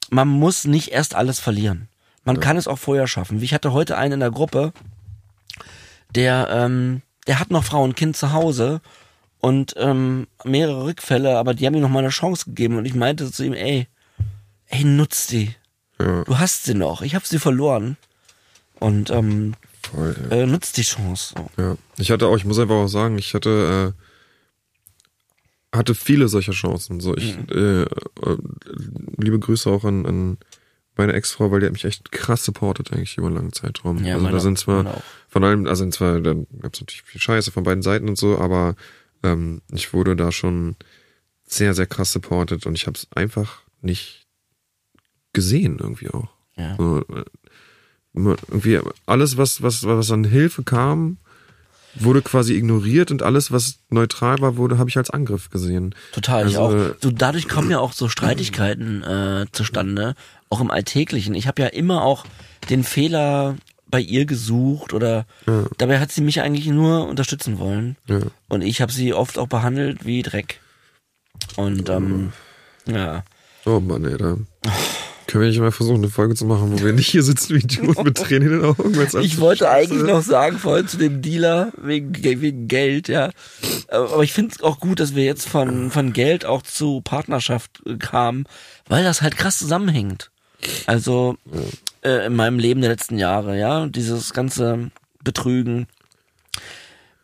man 0.10 0.28
muss 0.28 0.66
nicht 0.66 0.90
erst 0.90 1.16
alles 1.16 1.40
verlieren. 1.40 1.88
Man 2.24 2.40
kann 2.40 2.58
es 2.58 2.68
auch 2.68 2.78
vorher 2.78 3.08
schaffen. 3.08 3.42
Wie 3.42 3.46
Ich 3.46 3.54
hatte 3.54 3.74
heute 3.74 3.98
einen 3.98 4.14
in 4.14 4.20
der 4.20 4.32
Gruppe, 4.32 4.72
der, 6.14 6.48
ähm, 6.52 7.02
der 7.28 7.40
hat 7.40 7.50
noch 7.50 7.64
Frau 7.64 7.84
und 7.84 7.96
Kind 7.96 8.18
zu 8.18 8.34
Hause 8.34 8.82
und 9.40 9.74
ähm, 9.78 10.28
mehrere 10.44 10.84
Rückfälle, 10.86 11.38
aber 11.38 11.54
die 11.54 11.66
haben 11.66 11.76
ihm 11.76 11.82
noch 11.82 11.90
mal 11.90 12.00
eine 12.00 12.10
Chance 12.10 12.46
gegeben 12.46 12.78
und 12.78 12.86
ich 12.86 12.94
meinte 12.94 13.32
zu 13.32 13.44
ihm, 13.44 13.54
ey, 13.54 13.88
ey, 14.68 14.84
nutz 14.84 15.28
die. 15.28 15.56
ja, 16.00 16.24
Du 16.24 16.38
hast 16.38 16.66
sie 16.66 16.74
noch. 16.74 17.02
Ich 17.02 17.16
habe 17.16 17.26
sie 17.26 17.40
verloren. 17.40 17.98
Und 18.80 19.10
ähm, 19.10 19.56
voll. 19.92 20.16
Ja. 20.30 20.38
äh, 20.38 20.46
nutz 20.46 20.72
die 20.72 20.84
Chance. 20.84 21.34
So. 21.36 21.62
ja. 21.62 21.76
Ich 21.98 22.12
hatte 22.12 22.28
auch, 22.28 22.38
ich 22.38 22.46
muss 22.46 22.60
einfach 22.60 22.76
auch 22.76 22.88
sagen, 22.88 23.18
ich 23.18 23.34
hatte, 23.34 23.94
äh, 23.96 24.09
hatte 25.74 25.96
viele 25.96 26.28
solcher 26.28 26.54
Chancen. 26.54 27.00
So, 27.00 27.16
ich, 27.16 27.38
äh, 27.52 27.84
äh, 27.84 27.88
liebe 29.18 29.40
Grüße 29.40 29.70
auch 29.70 29.84
an, 29.84 30.06
an 30.06 30.38
meine 30.96 31.14
Ex-Frau, 31.14 31.52
weil 31.52 31.62
die 31.62 31.66
hat 31.68 31.74
mich 31.74 31.86
echt 31.86 32.12
krass 32.12 32.44
supportet 32.44 32.92
eigentlich 32.92 33.18
über 33.18 33.28
einen 33.28 33.36
langen 33.36 33.54
Zeitraum. 33.54 34.04
Ja, 34.04 34.16
also 34.16 34.30
da 34.30 34.40
sind 34.40 34.60
zwar 34.60 35.02
von 35.30 35.44
allem, 35.44 35.66
also 35.66 35.84
sind 35.84 35.94
zwar, 35.94 36.20
da 36.20 36.34
gab 36.34 36.74
es 36.74 36.82
natürlich 36.82 37.04
viel 37.04 37.22
Scheiße 37.22 37.52
von 37.52 37.64
beiden 37.64 37.82
Seiten 37.84 38.10
und 38.10 38.18
so, 38.18 38.38
aber 38.38 38.76
ähm, 39.24 39.62
ich 39.72 39.94
wurde 39.94 40.16
da 40.16 40.32
schon 40.32 40.76
sehr, 41.46 41.74
sehr 41.74 41.88
krass 41.88 42.12
supportet 42.12 42.66
und 42.66 42.76
ich 42.76 42.86
habe 42.86 42.98
es 42.98 43.08
einfach 43.12 43.62
nicht 43.82 44.28
gesehen 45.34 45.80
irgendwie 45.80 46.10
auch. 46.10 46.30
Ja. 46.56 46.76
So, 46.78 47.00
äh, 47.00 47.24
irgendwie 48.14 48.80
alles, 49.06 49.38
was, 49.38 49.62
was, 49.62 49.86
was 49.86 50.12
an 50.12 50.24
Hilfe 50.24 50.64
kam, 50.64 51.18
wurde 51.96 52.22
quasi 52.22 52.54
ignoriert 52.54 53.12
und 53.12 53.24
alles, 53.24 53.52
was 53.52 53.80
neutral 53.90 54.40
war, 54.40 54.58
wurde, 54.58 54.78
habe 54.78 54.90
ich 54.90 54.98
als 54.98 55.10
Angriff 55.10 55.50
gesehen. 55.50 55.96
Total, 56.12 56.48
ich 56.48 56.58
Also, 56.58 56.78
auch. 56.78 56.96
So, 57.02 57.12
dadurch 57.12 57.48
kommen 57.48 57.72
ja 57.72 57.80
auch 57.80 57.94
so 57.94 58.10
Streitigkeiten 58.10 59.04
äh, 59.04 59.46
zustande, 59.52 60.16
auch 60.50 60.62
im 60.62 60.72
Alltäglichen. 60.72 61.34
Ich 61.36 61.48
habe 61.48 61.62
ja 61.62 61.68
immer 61.68 62.04
auch 62.04 62.26
den 62.70 62.84
Fehler 62.84 63.56
bei 63.88 64.00
ihr 64.00 64.26
gesucht 64.26 64.94
oder 64.94 65.26
dabei 65.80 66.00
hat 66.00 66.12
sie 66.12 66.22
mich 66.22 66.42
eigentlich 66.42 66.68
nur 66.68 67.08
unterstützen 67.08 67.58
wollen. 67.58 67.98
Ja. 68.08 68.20
Und 68.48 68.62
ich 68.62 68.82
habe 68.82 68.92
sie 68.92 69.14
oft 69.14 69.40
auch 69.40 69.48
behandelt 69.48 70.06
wie 70.06 70.22
Dreck. 70.22 70.60
Und 71.56 71.90
ähm, 71.90 72.32
ja. 72.86 73.24
Oh 73.66 73.80
Mann, 73.80 74.06
ey, 74.06 74.18
da 74.18 74.38
können 75.30 75.44
wir 75.44 75.50
nicht 75.50 75.60
mal 75.60 75.72
versuchen, 75.72 75.98
eine 75.98 76.10
Folge 76.10 76.34
zu 76.34 76.46
machen, 76.46 76.74
wo 76.74 76.84
wir 76.84 76.92
nicht 76.92 77.10
hier 77.10 77.22
sitzen 77.22 77.54
wie 77.54 77.60
Idioten 77.60 78.04
mit 78.04 78.18
Tränen 78.18 78.48
in 78.48 78.54
den 78.62 78.66
Augen. 78.66 79.00
Ich 79.22 79.40
wollte 79.40 79.66
scheiße 79.66 79.94
eigentlich 79.94 80.12
noch 80.12 80.24
sagen, 80.24 80.58
vorhin 80.58 80.88
zu 80.88 80.98
dem 80.98 81.22
Dealer, 81.22 81.72
wegen, 81.78 82.12
wegen 82.24 82.68
Geld, 82.68 83.08
ja. 83.08 83.30
Aber 83.90 84.24
ich 84.24 84.34
finde 84.34 84.56
es 84.56 84.64
auch 84.64 84.80
gut, 84.80 85.00
dass 85.00 85.14
wir 85.14 85.24
jetzt 85.24 85.48
von, 85.48 85.92
von 85.92 86.14
Geld 86.14 86.46
auch 86.46 86.64
zu 86.64 87.02
Partnerschaft 87.02 87.80
äh, 87.86 87.98
kamen, 87.98 88.46
weil 88.88 89.04
das 89.04 89.22
halt 89.22 89.38
krass 89.38 89.60
zusammenhängt. 89.60 90.32
Also 90.88 91.38
äh, 92.04 92.26
in 92.26 92.36
meinem 92.36 92.58
Leben 92.58 92.82
der 92.82 92.90
letzten 92.90 93.20
Jahre, 93.20 93.58
ja, 93.58 93.86
dieses 93.86 94.34
ganze 94.34 94.90
Betrügen, 95.24 95.86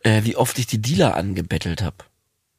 äh, 0.04 0.22
wie 0.22 0.36
oft 0.36 0.60
ich 0.60 0.68
die 0.68 0.80
Dealer 0.80 1.16
angebettelt 1.16 1.82
habe. 1.82 1.96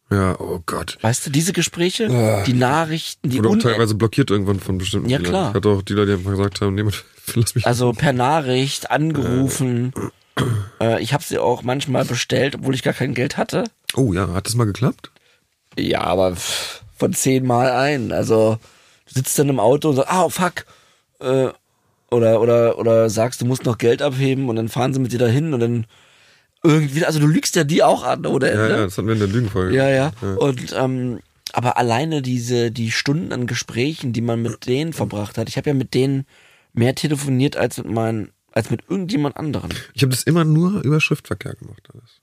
Ja, 0.09 0.39
oh 0.39 0.61
Gott. 0.65 0.97
Weißt 1.01 1.25
du, 1.25 1.29
diese 1.31 1.51
Gespräche, 1.51 2.07
Ah. 2.09 2.43
die 2.45 2.53
Nachrichten, 2.53 3.29
die 3.29 3.39
Wurde 3.39 3.49
auch 3.49 3.57
teilweise 3.57 3.95
blockiert 3.95 4.31
irgendwann 4.31 4.59
von 4.61 4.77
bestimmten 4.77 5.09
Ja, 5.09 5.17
Dealern. 5.17 5.31
klar. 5.31 5.49
Ich 5.49 5.55
hatte 5.55 5.69
auch 5.69 5.81
Dealer, 5.81 6.05
die 6.05 6.13
einfach 6.13 6.31
gesagt 6.31 6.61
haben, 6.61 6.75
nee, 6.75 6.83
lass 7.35 7.55
mich. 7.55 7.65
Also 7.67 7.91
per 7.91 8.13
Nachricht 8.13 8.89
angerufen. 8.89 9.91
Äh, 10.79 11.01
ich 11.01 11.13
habe 11.13 11.23
sie 11.23 11.39
auch 11.39 11.63
manchmal 11.63 12.05
bestellt, 12.05 12.55
obwohl 12.55 12.73
ich 12.75 12.83
gar 12.83 12.93
kein 12.93 13.13
Geld 13.13 13.35
hatte. 13.37 13.65
oh 13.95 14.13
ja, 14.13 14.33
hat 14.33 14.45
das 14.47 14.55
mal 14.55 14.65
geklappt? 14.65 15.11
Ja, 15.77 16.01
aber 16.03 16.35
von 16.95 17.13
zehnmal 17.13 17.71
ein. 17.71 18.11
Also 18.13 18.57
du 19.07 19.13
sitzt 19.13 19.37
dann 19.37 19.49
im 19.49 19.59
Auto 19.59 19.89
und 19.89 19.95
sagst, 19.97 20.11
ah, 20.11 20.29
fuck. 20.29 20.65
Äh, 21.19 21.49
oder, 22.09 22.39
oder, 22.39 22.77
oder 22.79 23.09
sagst, 23.09 23.41
du 23.41 23.45
musst 23.45 23.65
noch 23.65 23.77
Geld 23.77 24.01
abheben 24.01 24.47
und 24.47 24.55
dann 24.55 24.69
fahren 24.69 24.93
sie 24.93 24.99
mit 25.01 25.11
dir 25.11 25.19
dahin 25.19 25.53
und 25.53 25.59
dann 25.59 25.85
irgendwie, 26.67 27.05
also 27.05 27.19
du 27.19 27.27
lügst 27.27 27.55
ja 27.55 27.63
die 27.63 27.83
auch 27.83 28.03
an, 28.03 28.25
oder? 28.25 28.53
Ja, 28.53 28.61
ne? 28.61 28.69
ja, 28.69 28.83
das 28.85 28.97
hatten 28.97 29.07
wir 29.07 29.13
in 29.13 29.19
der 29.19 29.27
Lügenfolge. 29.27 29.75
Ja, 29.75 29.89
ja. 29.89 30.11
Und 30.37 30.73
ähm, 30.75 31.19
aber 31.53 31.77
alleine 31.77 32.21
diese 32.21 32.71
die 32.71 32.91
Stunden 32.91 33.31
an 33.31 33.47
Gesprächen, 33.47 34.13
die 34.13 34.21
man 34.21 34.41
mit 34.41 34.67
denen 34.67 34.93
verbracht 34.93 35.37
hat. 35.37 35.49
Ich 35.49 35.57
habe 35.57 35.69
ja 35.69 35.73
mit 35.73 35.93
denen 35.93 36.25
mehr 36.73 36.95
telefoniert 36.95 37.57
als 37.57 37.77
mit 37.77 37.87
meinen 37.87 38.31
als 38.51 38.69
mit 38.69 38.81
irgendjemand 38.89 39.37
anderen. 39.37 39.71
Ich 39.93 40.01
habe 40.01 40.11
das 40.11 40.23
immer 40.23 40.43
nur 40.43 40.81
über 40.83 40.99
Schriftverkehr 40.99 41.55
gemacht. 41.55 41.81
Alles. 41.93 42.21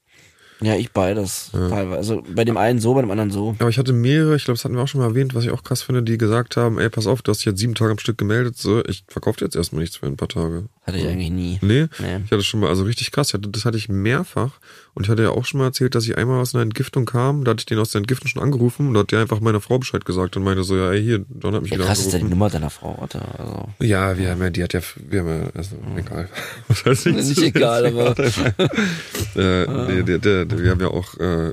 Ja, 0.65 0.75
ich 0.77 0.93
beides. 0.93 1.51
Teilweise. 1.53 1.97
Also 1.97 2.23
bei 2.35 2.45
dem 2.45 2.57
einen 2.57 2.79
so, 2.81 2.95
bei 2.95 3.01
dem 3.03 3.11
anderen 3.11 3.31
so. 3.31 3.55
Aber 3.59 3.69
ich 3.69 3.79
hatte 3.79 3.93
mehrere, 3.93 4.37
ich 4.37 4.45
glaube, 4.45 4.57
das 4.57 4.65
hatten 4.65 4.75
wir 4.77 4.83
auch 4.83 4.89
schon 4.89 5.01
mal 5.01 5.09
erwähnt, 5.09 5.35
was 5.35 5.45
ich 5.45 5.51
auch 5.51 5.62
krass 5.62 5.83
finde, 5.83 6.03
die 6.03 6.17
gesagt 6.19 6.57
haben, 6.57 6.79
ey, 6.79 6.89
pass 6.91 7.07
auf, 7.07 7.23
du 7.23 7.31
hast 7.31 7.39
dich 7.39 7.47
jetzt 7.47 7.59
sieben 7.59 7.75
Tage 7.75 7.91
am 7.93 7.99
Stück 7.99 8.19
gemeldet, 8.19 8.57
so, 8.57 8.85
ich 8.85 9.05
verkaufe 9.09 9.45
jetzt 9.45 9.57
erstmal 9.57 9.81
nichts 9.83 9.97
für 9.97 10.07
ein 10.07 10.17
paar 10.17 10.29
Tage. 10.29 10.65
Hatte 10.87 10.99
ich 10.99 11.07
eigentlich 11.07 11.31
nie. 11.31 11.59
Nee, 11.62 11.87
Nee. 11.99 12.21
ich 12.25 12.31
hatte 12.31 12.43
schon 12.43 12.61
mal, 12.61 12.69
also 12.69 12.85
richtig 12.85 13.11
krass, 13.11 13.33
hatte, 13.35 13.49
das 13.49 13.65
hatte 13.65 13.77
ich 13.79 13.89
mehrfach 13.89 14.53
und 14.95 15.05
ich 15.05 15.11
hatte 15.11 15.23
ja 15.23 15.31
auch 15.31 15.45
schon 15.47 15.59
mal 15.59 15.67
erzählt, 15.67 15.95
dass 15.95 16.05
ich 16.05 16.17
einmal 16.19 16.41
aus 16.41 16.55
einer 16.55 16.62
Entgiftung 16.62 17.05
kam, 17.07 17.45
da 17.45 17.51
hatte 17.53 17.61
ich 17.61 17.67
den 17.67 17.79
aus 17.79 17.91
der 17.91 18.01
Entgiftung 18.01 18.29
schon 18.29 18.43
angerufen 18.43 18.89
und 18.89 18.95
da 18.95 19.01
hat 19.01 19.11
der 19.12 19.21
einfach 19.21 19.41
meiner 19.41 19.61
Frau 19.61 19.79
Bescheid 19.79 20.05
gesagt 20.05 20.37
und 20.37 20.45
meinte 20.45 20.62
so, 20.65 20.77
ja, 20.77 20.93
ey, 20.93 21.03
hier, 21.03 21.25
John 21.43 21.55
hat 21.55 21.62
mich 21.62 21.71
Ja, 21.71 21.79
wieder 21.79 21.87
krass 21.87 22.01
ist 22.01 22.07
ja 22.07 22.11
die 22.11 22.25
angerufen. 22.25 22.31
Nummer 22.31 22.51
deiner 22.51 22.71
Frau, 22.71 22.99
oder? 23.03 23.23
Also. 23.39 23.69
Ja, 23.81 24.17
wir 24.19 24.31
haben 24.31 24.43
ja, 24.43 24.51
die 24.51 24.62
hat 24.62 24.73
ja, 24.75 24.81
wir 25.09 25.21
haben 25.21 25.29
ja, 25.29 25.49
also, 25.55 25.77
egal. 25.97 26.29
Was 26.69 26.85
heißt 26.85 27.07
nicht, 27.07 27.17
Nicht 27.29 27.43
egal, 27.43 27.87
aber- 27.87 28.15
äh, 29.37 29.67
nee, 29.67 30.03
der, 30.03 30.19
der, 30.19 30.45
der, 30.45 30.53
wir 30.62 30.70
haben 30.70 30.80
ja 30.80 30.88
auch, 30.88 31.14
äh, 31.18 31.52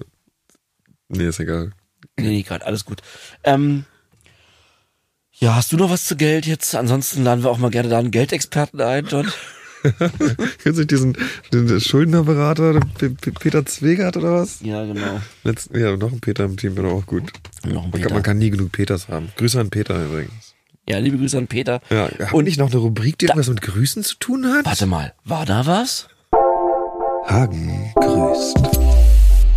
nee, 1.10 1.28
ist 1.28 1.40
egal. 1.40 1.72
Nee, 2.18 2.28
nee, 2.30 2.42
gerade, 2.44 2.66
alles 2.66 2.86
gut. 2.86 3.02
Ähm, 3.44 3.86
ja, 5.34 5.56
hast 5.56 5.72
du 5.72 5.78
noch 5.78 5.90
was 5.90 6.06
zu 6.06 6.16
Geld 6.16 6.46
jetzt? 6.46 6.76
Ansonsten 6.76 7.24
laden 7.24 7.44
wir 7.44 7.50
auch 7.50 7.58
mal 7.58 7.72
gerne 7.72 7.90
da 7.90 7.98
einen 8.00 8.12
Geldexperten 8.12 8.80
ein, 8.82 9.06
John. 9.08 9.32
Kennst 10.62 10.80
du 10.80 10.86
diesen, 10.86 11.18
den 11.52 11.82
Schuldnerberater, 11.82 12.74
den 12.74 12.90
P- 12.94 13.10
P- 13.10 13.32
Peter 13.32 13.66
Zwegert 13.66 14.16
oder 14.18 14.34
was? 14.34 14.60
Ja, 14.62 14.86
genau. 14.86 15.20
Letzten, 15.44 15.80
ja, 15.80 15.98
noch 15.98 16.12
ein 16.12 16.20
Peter 16.20 16.46
im 16.46 16.58
Team 16.58 16.76
wäre 16.78 16.88
doch 16.90 16.98
auch 17.02 17.06
gut. 17.08 17.32
Noch 17.66 17.86
ein 17.86 17.90
Man 17.92 18.02
kann, 18.02 18.14
man 18.14 18.22
kann 18.24 18.38
nie 18.38 18.52
genug 18.52 18.72
Peters 18.72 19.08
haben. 19.08 19.30
Grüße 19.38 19.60
an 19.60 19.72
Peter 19.72 20.04
übrigens. 20.06 20.54
Ja, 20.88 21.00
liebe 21.00 21.18
Grüße 21.18 21.38
an 21.38 21.48
Peter. 21.48 21.82
Ja, 21.90 22.10
haben 22.28 22.36
Und 22.36 22.44
nicht 22.44 22.60
noch 22.60 22.70
eine 22.70 22.78
Rubrik, 22.80 23.18
die 23.18 23.26
irgendwas 23.26 23.50
mit 23.50 23.62
Grüßen 23.62 24.04
zu 24.04 24.18
tun 24.18 24.46
hat? 24.54 24.66
warte 24.66 24.86
mal, 24.86 25.14
war 25.24 25.46
da 25.48 25.66
was? 25.66 26.08
Hagen 27.32 27.94
grüßt. 27.96 28.58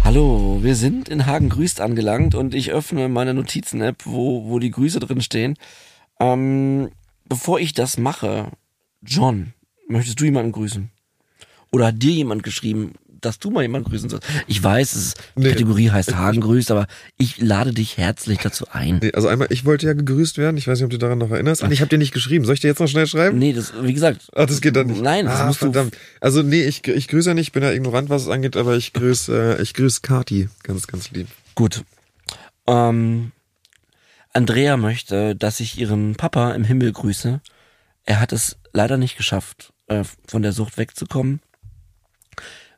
Hallo, 0.05 0.61
wir 0.62 0.77
sind 0.77 1.09
in 1.09 1.27
Hagen 1.27 1.49
grüßt 1.49 1.81
angelangt 1.81 2.37
und 2.37 2.55
ich 2.55 2.70
öffne 2.70 3.09
meine 3.09 3.35
Notizen-App, 3.35 4.07
wo, 4.07 4.49
wo 4.49 4.61
die 4.61 4.70
Grüße 4.70 5.01
drin 5.01 5.20
stehen. 5.20 5.57
Ähm, 6.20 6.91
bevor 7.25 7.59
ich 7.59 7.72
das 7.72 7.99
mache, 7.99 8.53
John, 9.03 9.55
möchtest 9.89 10.20
du 10.20 10.25
jemanden 10.25 10.53
grüßen? 10.53 10.93
Oder 11.72 11.87
hat 11.87 12.01
dir 12.01 12.12
jemand 12.12 12.45
geschrieben, 12.45 12.93
dass 13.25 13.39
du 13.39 13.51
mal 13.51 13.62
jemanden 13.62 13.91
grüßen 13.91 14.09
sollst. 14.09 14.27
Ich 14.47 14.62
weiß, 14.62 14.95
es, 14.95 15.14
die 15.37 15.43
Nee. 15.43 15.51
Kategorie 15.51 15.91
heißt 15.91 16.14
Hagen 16.14 16.41
grüßt, 16.41 16.70
aber 16.70 16.87
ich 17.16 17.41
lade 17.41 17.72
dich 17.72 17.97
herzlich 17.97 18.39
dazu 18.39 18.66
ein. 18.72 18.99
Nee, 19.03 19.12
also 19.12 19.29
einmal, 19.29 19.49
ich 19.51 19.64
wollte 19.64 19.87
ja 19.87 19.93
gegrüßt 19.93 20.39
werden. 20.39 20.57
Ich 20.57 20.66
weiß 20.66 20.79
nicht, 20.79 20.85
ob 20.85 20.91
du 20.91 20.99
daran 20.99 21.18
noch 21.18 21.31
erinnerst. 21.31 21.62
Und 21.62 21.72
ich 21.72 21.81
habe 21.81 21.89
dir 21.89 21.99
nicht 21.99 22.12
geschrieben. 22.12 22.45
Soll 22.45 22.55
ich 22.55 22.61
dir 22.61 22.68
jetzt 22.68 22.81
noch 22.81 22.89
schnell 22.89 23.07
schreiben? 23.07 23.39
Nee, 23.39 23.53
das, 23.53 23.72
wie 23.81 23.93
gesagt. 23.93 24.29
Ach, 24.35 24.47
das 24.47 24.61
geht 24.61 24.77
dann 24.77 24.87
nicht. 24.89 25.03
Nein, 25.03 25.27
das 25.27 25.41
ah, 25.41 25.47
musst 25.47 25.59
verdammt. 25.59 25.97
Also 26.20 26.43
nee, 26.43 26.62
ich, 26.64 26.87
ich 26.87 27.09
grüße 27.09 27.31
ja 27.31 27.35
nicht, 27.35 27.49
ich 27.49 27.53
bin 27.53 27.62
ja 27.62 27.72
ignorant, 27.72 28.09
was 28.11 28.22
es 28.22 28.29
angeht, 28.29 28.57
aber 28.57 28.77
ich 28.77 28.93
grüße, 28.93 29.57
äh, 29.59 29.62
ich 29.62 29.75
grüße 29.75 30.01
Kati. 30.03 30.49
Ganz, 30.62 30.87
ganz 30.87 31.11
lieb. 31.11 31.27
du. 31.27 31.33
Gut. 31.55 31.85
Ähm, 32.66 33.33
Andrea 34.33 34.77
möchte, 34.77 35.37
dass 35.37 35.61
ich 35.61 35.79
ihren 35.79 36.16
Papa 36.16 36.53
im 36.53 36.64
Himmel 36.64 36.93
grüße. 36.93 37.41
Er 38.05 38.20
hat 38.20 38.33
es 38.33 38.57
leider 38.72 38.97
nicht 38.97 39.16
geschafft, 39.16 39.72
äh, 39.87 40.05
von 40.27 40.43
der 40.43 40.53
Sucht 40.53 40.77
wegzukommen. 40.77 41.41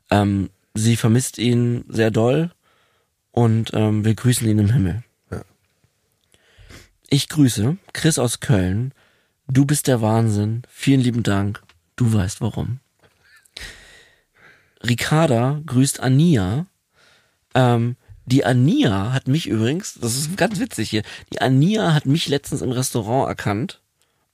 Ähm, 0.09 0.49
sie 0.73 0.95
vermisst 0.95 1.37
ihn 1.37 1.85
sehr 1.87 2.11
doll 2.11 2.51
und 3.31 3.71
ähm, 3.73 4.05
wir 4.05 4.15
grüßen 4.15 4.47
ihn 4.47 4.59
im 4.59 4.71
Himmel. 4.71 5.03
Ja. 5.31 5.41
Ich 7.09 7.29
grüße 7.29 7.77
Chris 7.93 8.19
aus 8.19 8.39
Köln. 8.39 8.93
Du 9.47 9.65
bist 9.65 9.87
der 9.87 10.01
Wahnsinn. 10.01 10.63
Vielen 10.69 11.01
lieben 11.01 11.23
Dank. 11.23 11.63
Du 11.95 12.11
weißt 12.13 12.41
warum. 12.41 12.79
Ricarda 14.83 15.61
grüßt 15.65 15.99
Ania. 15.99 16.67
Ähm, 17.55 17.95
die 18.25 18.43
Ania 18.43 19.13
hat 19.13 19.27
mich 19.27 19.47
übrigens, 19.47 19.97
das 20.01 20.17
ist 20.17 20.35
ganz 20.35 20.59
witzig 20.59 20.89
hier, 20.89 21.03
die 21.31 21.41
Ania 21.41 21.93
hat 21.93 22.05
mich 22.05 22.27
letztens 22.27 22.61
im 22.61 22.71
Restaurant 22.71 23.29
erkannt 23.29 23.81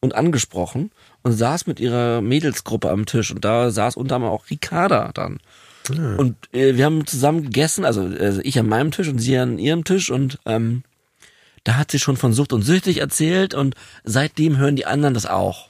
und 0.02 0.16
angesprochen 0.16 0.92
und 1.22 1.34
saß 1.34 1.68
mit 1.68 1.80
ihrer 1.80 2.22
Mädelsgruppe 2.22 2.90
am 2.90 3.06
Tisch 3.06 3.32
und 3.32 3.46
da 3.46 3.70
saß 3.70 3.96
unter 3.96 4.16
anderem 4.16 4.34
auch 4.34 4.50
Ricarda 4.50 5.12
dann. 5.14 5.40
Und 5.90 6.38
äh, 6.54 6.78
wir 6.78 6.86
haben 6.86 7.06
zusammen 7.06 7.44
gegessen, 7.44 7.86
also, 7.86 8.02
also 8.02 8.42
ich 8.44 8.58
an 8.58 8.68
meinem 8.68 8.92
Tisch 8.92 9.08
und 9.08 9.20
sie 9.20 9.38
an 9.38 9.60
ihrem 9.60 9.84
Tisch 9.84 10.10
und 10.12 10.40
ähm, 10.46 10.84
da 11.64 11.76
hat 11.76 11.92
sie 11.92 12.00
schon 12.00 12.18
von 12.18 12.34
Sucht 12.34 12.54
und 12.54 12.62
Süchtig 12.62 13.00
erzählt 13.00 13.54
und 13.54 13.76
seitdem 14.04 14.58
hören 14.58 14.76
die 14.76 14.86
anderen 14.86 15.14
das 15.14 15.26
auch. 15.26 15.70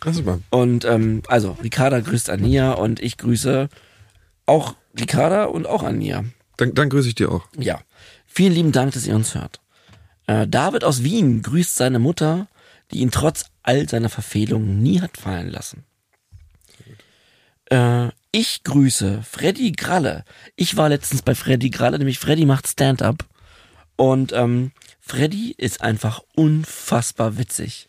Ach, 0.00 0.12
super. 0.12 0.40
Und 0.50 0.84
ähm, 0.84 1.22
also 1.28 1.56
Ricarda 1.62 2.00
grüßt 2.00 2.30
Ania 2.30 2.72
und 2.72 3.00
ich 3.00 3.16
grüße 3.16 3.68
auch 4.46 4.74
Ricarda 4.98 5.44
und 5.44 5.66
auch 5.66 5.82
Ania. 5.82 6.24
Dann, 6.56 6.74
dann 6.74 6.88
grüße 6.88 7.08
ich 7.08 7.14
dir 7.14 7.30
auch. 7.30 7.46
Ja. 7.56 7.80
Vielen 8.26 8.52
lieben 8.52 8.72
Dank, 8.72 8.92
dass 8.92 9.06
ihr 9.06 9.14
uns 9.14 9.34
hört. 9.34 9.60
Äh, 10.26 10.46
David 10.46 10.84
aus 10.84 11.04
Wien 11.04 11.42
grüßt 11.42 11.76
seine 11.76 11.98
Mutter, 11.98 12.48
die 12.90 12.98
ihn 12.98 13.10
trotz 13.10 13.46
all 13.62 13.88
seiner 13.88 14.08
Verfehlungen 14.08 14.82
nie 14.82 15.00
hat 15.00 15.16
fallen 15.16 15.48
lassen. 15.48 15.84
Äh, 17.66 18.08
ich 18.32 18.62
grüße 18.64 19.22
Freddy 19.22 19.72
Gralle. 19.72 20.24
Ich 20.56 20.76
war 20.76 20.88
letztens 20.88 21.22
bei 21.22 21.34
Freddy 21.34 21.70
Gralle, 21.70 21.98
nämlich 21.98 22.18
Freddy 22.18 22.44
macht 22.44 22.66
Stand-up. 22.66 23.24
Und 23.96 24.32
ähm, 24.32 24.72
Freddy 25.00 25.54
ist 25.56 25.80
einfach 25.80 26.20
unfassbar 26.36 27.38
witzig. 27.38 27.88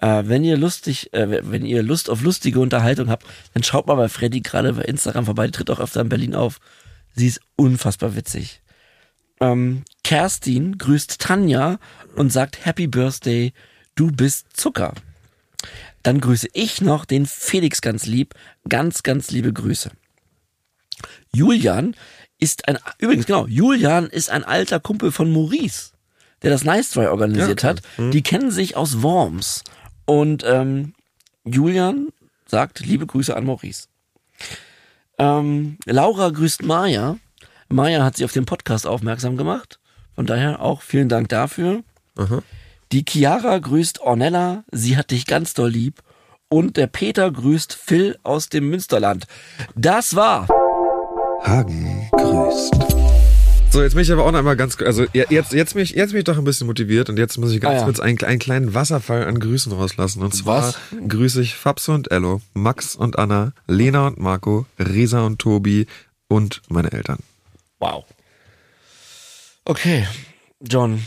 Äh, 0.00 0.24
wenn 0.26 0.44
ihr 0.44 0.56
lustig, 0.56 1.12
äh, 1.12 1.40
wenn 1.50 1.64
ihr 1.64 1.82
Lust 1.82 2.08
auf 2.08 2.22
lustige 2.22 2.60
Unterhaltung 2.60 3.08
habt, 3.08 3.26
dann 3.52 3.62
schaut 3.62 3.86
mal 3.86 3.96
bei 3.96 4.08
Freddy 4.08 4.40
Gralle 4.40 4.72
bei 4.72 4.82
Instagram 4.82 5.26
vorbei. 5.26 5.46
Die 5.46 5.52
tritt 5.52 5.70
auch 5.70 5.80
öfter 5.80 6.00
in 6.00 6.08
Berlin 6.08 6.34
auf. 6.34 6.58
Sie 7.14 7.26
ist 7.26 7.40
unfassbar 7.56 8.16
witzig. 8.16 8.62
Ähm, 9.40 9.84
Kerstin 10.02 10.78
grüßt 10.78 11.20
Tanja 11.20 11.78
und 12.16 12.32
sagt 12.32 12.64
Happy 12.64 12.86
Birthday, 12.86 13.52
du 13.94 14.10
bist 14.10 14.56
Zucker. 14.56 14.94
Dann 16.04 16.20
grüße 16.20 16.48
ich 16.52 16.80
noch 16.80 17.04
den 17.04 17.26
Felix 17.26 17.80
ganz 17.80 18.06
lieb. 18.06 18.34
Ganz, 18.68 19.02
ganz 19.02 19.30
liebe 19.32 19.52
Grüße. 19.52 19.90
Julian 21.32 21.96
ist 22.38 22.68
ein, 22.68 22.78
übrigens 22.98 23.26
genau, 23.26 23.46
Julian 23.46 24.06
ist 24.06 24.30
ein 24.30 24.44
alter 24.44 24.80
Kumpel 24.80 25.10
von 25.10 25.32
Maurice, 25.32 25.92
der 26.42 26.50
das 26.50 26.62
Nice 26.62 26.90
Try 26.90 27.06
organisiert 27.06 27.62
Ja, 27.62 27.70
hat. 27.70 27.82
Die 27.98 28.22
kennen 28.22 28.50
sich 28.50 28.76
aus 28.76 29.02
Worms. 29.02 29.64
Und 30.04 30.44
ähm, 30.46 30.94
Julian 31.44 32.08
sagt 32.46 32.80
liebe 32.80 33.06
Grüße 33.06 33.34
an 33.34 33.44
Maurice. 33.44 33.88
Ähm, 35.18 35.78
Laura 35.86 36.30
grüßt 36.30 36.62
Maya. 36.62 37.16
Maya 37.68 38.04
hat 38.04 38.16
sie 38.16 38.24
auf 38.24 38.32
den 38.32 38.44
Podcast 38.44 38.86
aufmerksam 38.86 39.36
gemacht. 39.36 39.80
Von 40.14 40.26
daher 40.26 40.60
auch 40.60 40.82
vielen 40.82 41.08
Dank 41.08 41.28
dafür. 41.30 41.82
Aha. 42.16 42.42
Die 42.92 43.04
Chiara 43.08 43.58
grüßt 43.58 44.00
Ornella, 44.00 44.64
sie 44.70 44.96
hat 44.96 45.10
dich 45.10 45.26
ganz 45.26 45.54
doll 45.54 45.70
lieb. 45.70 46.00
Und 46.48 46.76
der 46.76 46.86
Peter 46.86 47.30
grüßt 47.30 47.72
Phil 47.74 48.16
aus 48.22 48.48
dem 48.48 48.68
Münsterland. 48.68 49.26
Das 49.74 50.14
war 50.14 50.46
Hagen 51.42 52.08
grüßt. 52.12 52.72
So, 53.70 53.82
jetzt 53.82 53.94
bin 53.94 54.02
ich 54.04 54.12
aber 54.12 54.24
auch 54.24 54.30
noch 54.30 54.38
einmal 54.38 54.56
ganz, 54.56 54.80
also 54.80 55.04
jetzt, 55.12 55.52
jetzt 55.52 55.74
bin 55.74 55.82
ich, 55.82 55.90
jetzt 55.90 56.10
bin 56.12 56.18
ich 56.18 56.24
doch 56.24 56.38
ein 56.38 56.44
bisschen 56.44 56.68
motiviert 56.68 57.08
und 57.08 57.18
jetzt 57.18 57.38
muss 57.38 57.50
ich 57.50 57.60
ganz 57.60 57.74
Ah, 57.74 57.78
ja. 57.78 57.84
kurz 57.86 57.98
einen, 57.98 58.20
einen 58.22 58.38
kleinen 58.38 58.72
Wasserfall 58.72 59.24
an 59.24 59.40
Grüßen 59.40 59.72
rauslassen. 59.72 60.22
Und 60.22 60.32
zwar 60.32 60.62
Was? 60.62 60.78
grüße 61.08 61.42
ich 61.42 61.56
Fabse 61.56 61.90
und 61.90 62.12
Ello, 62.12 62.40
Max 62.52 62.94
und 62.94 63.18
Anna, 63.18 63.52
Lena 63.66 64.06
und 64.06 64.20
Marco, 64.20 64.66
Resa 64.78 65.22
und 65.26 65.40
Tobi 65.40 65.86
und 66.28 66.62
meine 66.68 66.92
Eltern. 66.92 67.18
Wow. 67.80 68.04
Okay, 69.64 70.06
John. 70.60 71.04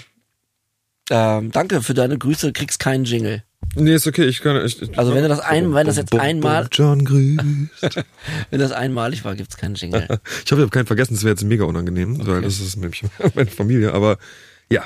Ähm, 1.09 1.51
danke 1.51 1.81
für 1.81 1.93
deine 1.93 2.17
Grüße, 2.17 2.51
kriegst 2.53 2.79
keinen 2.79 3.05
Jingle. 3.05 3.43
Nee, 3.75 3.93
ist 3.93 4.07
okay, 4.07 4.25
ich 4.25 4.41
kann, 4.41 4.65
ich, 4.65 4.97
Also 4.97 5.13
wenn 5.13 5.23
du 5.23 5.29
das 5.29 5.39
ein, 5.39 5.73
wenn 5.73 5.87
das 5.87 5.97
jetzt 5.97 6.13
einmal, 6.15 6.67
John 6.71 7.05
grüßt. 7.05 7.41
wenn 8.49 8.59
das 8.59 8.71
einmalig 8.71 9.23
war, 9.25 9.35
gibt's 9.35 9.57
keinen 9.57 9.75
Jingle. 9.75 10.03
ich 10.45 10.51
hoffe, 10.51 10.61
ich 10.61 10.61
habe 10.61 10.69
keinen 10.69 10.85
vergessen, 10.87 11.13
das 11.13 11.23
wäre 11.23 11.31
jetzt 11.31 11.43
mega 11.43 11.65
unangenehm, 11.65 12.25
weil 12.25 12.41
das 12.41 12.59
ist 12.59 12.77
nämlich 12.77 13.03
meine 13.35 13.49
Familie, 13.49 13.93
aber 13.93 14.17
ja. 14.69 14.83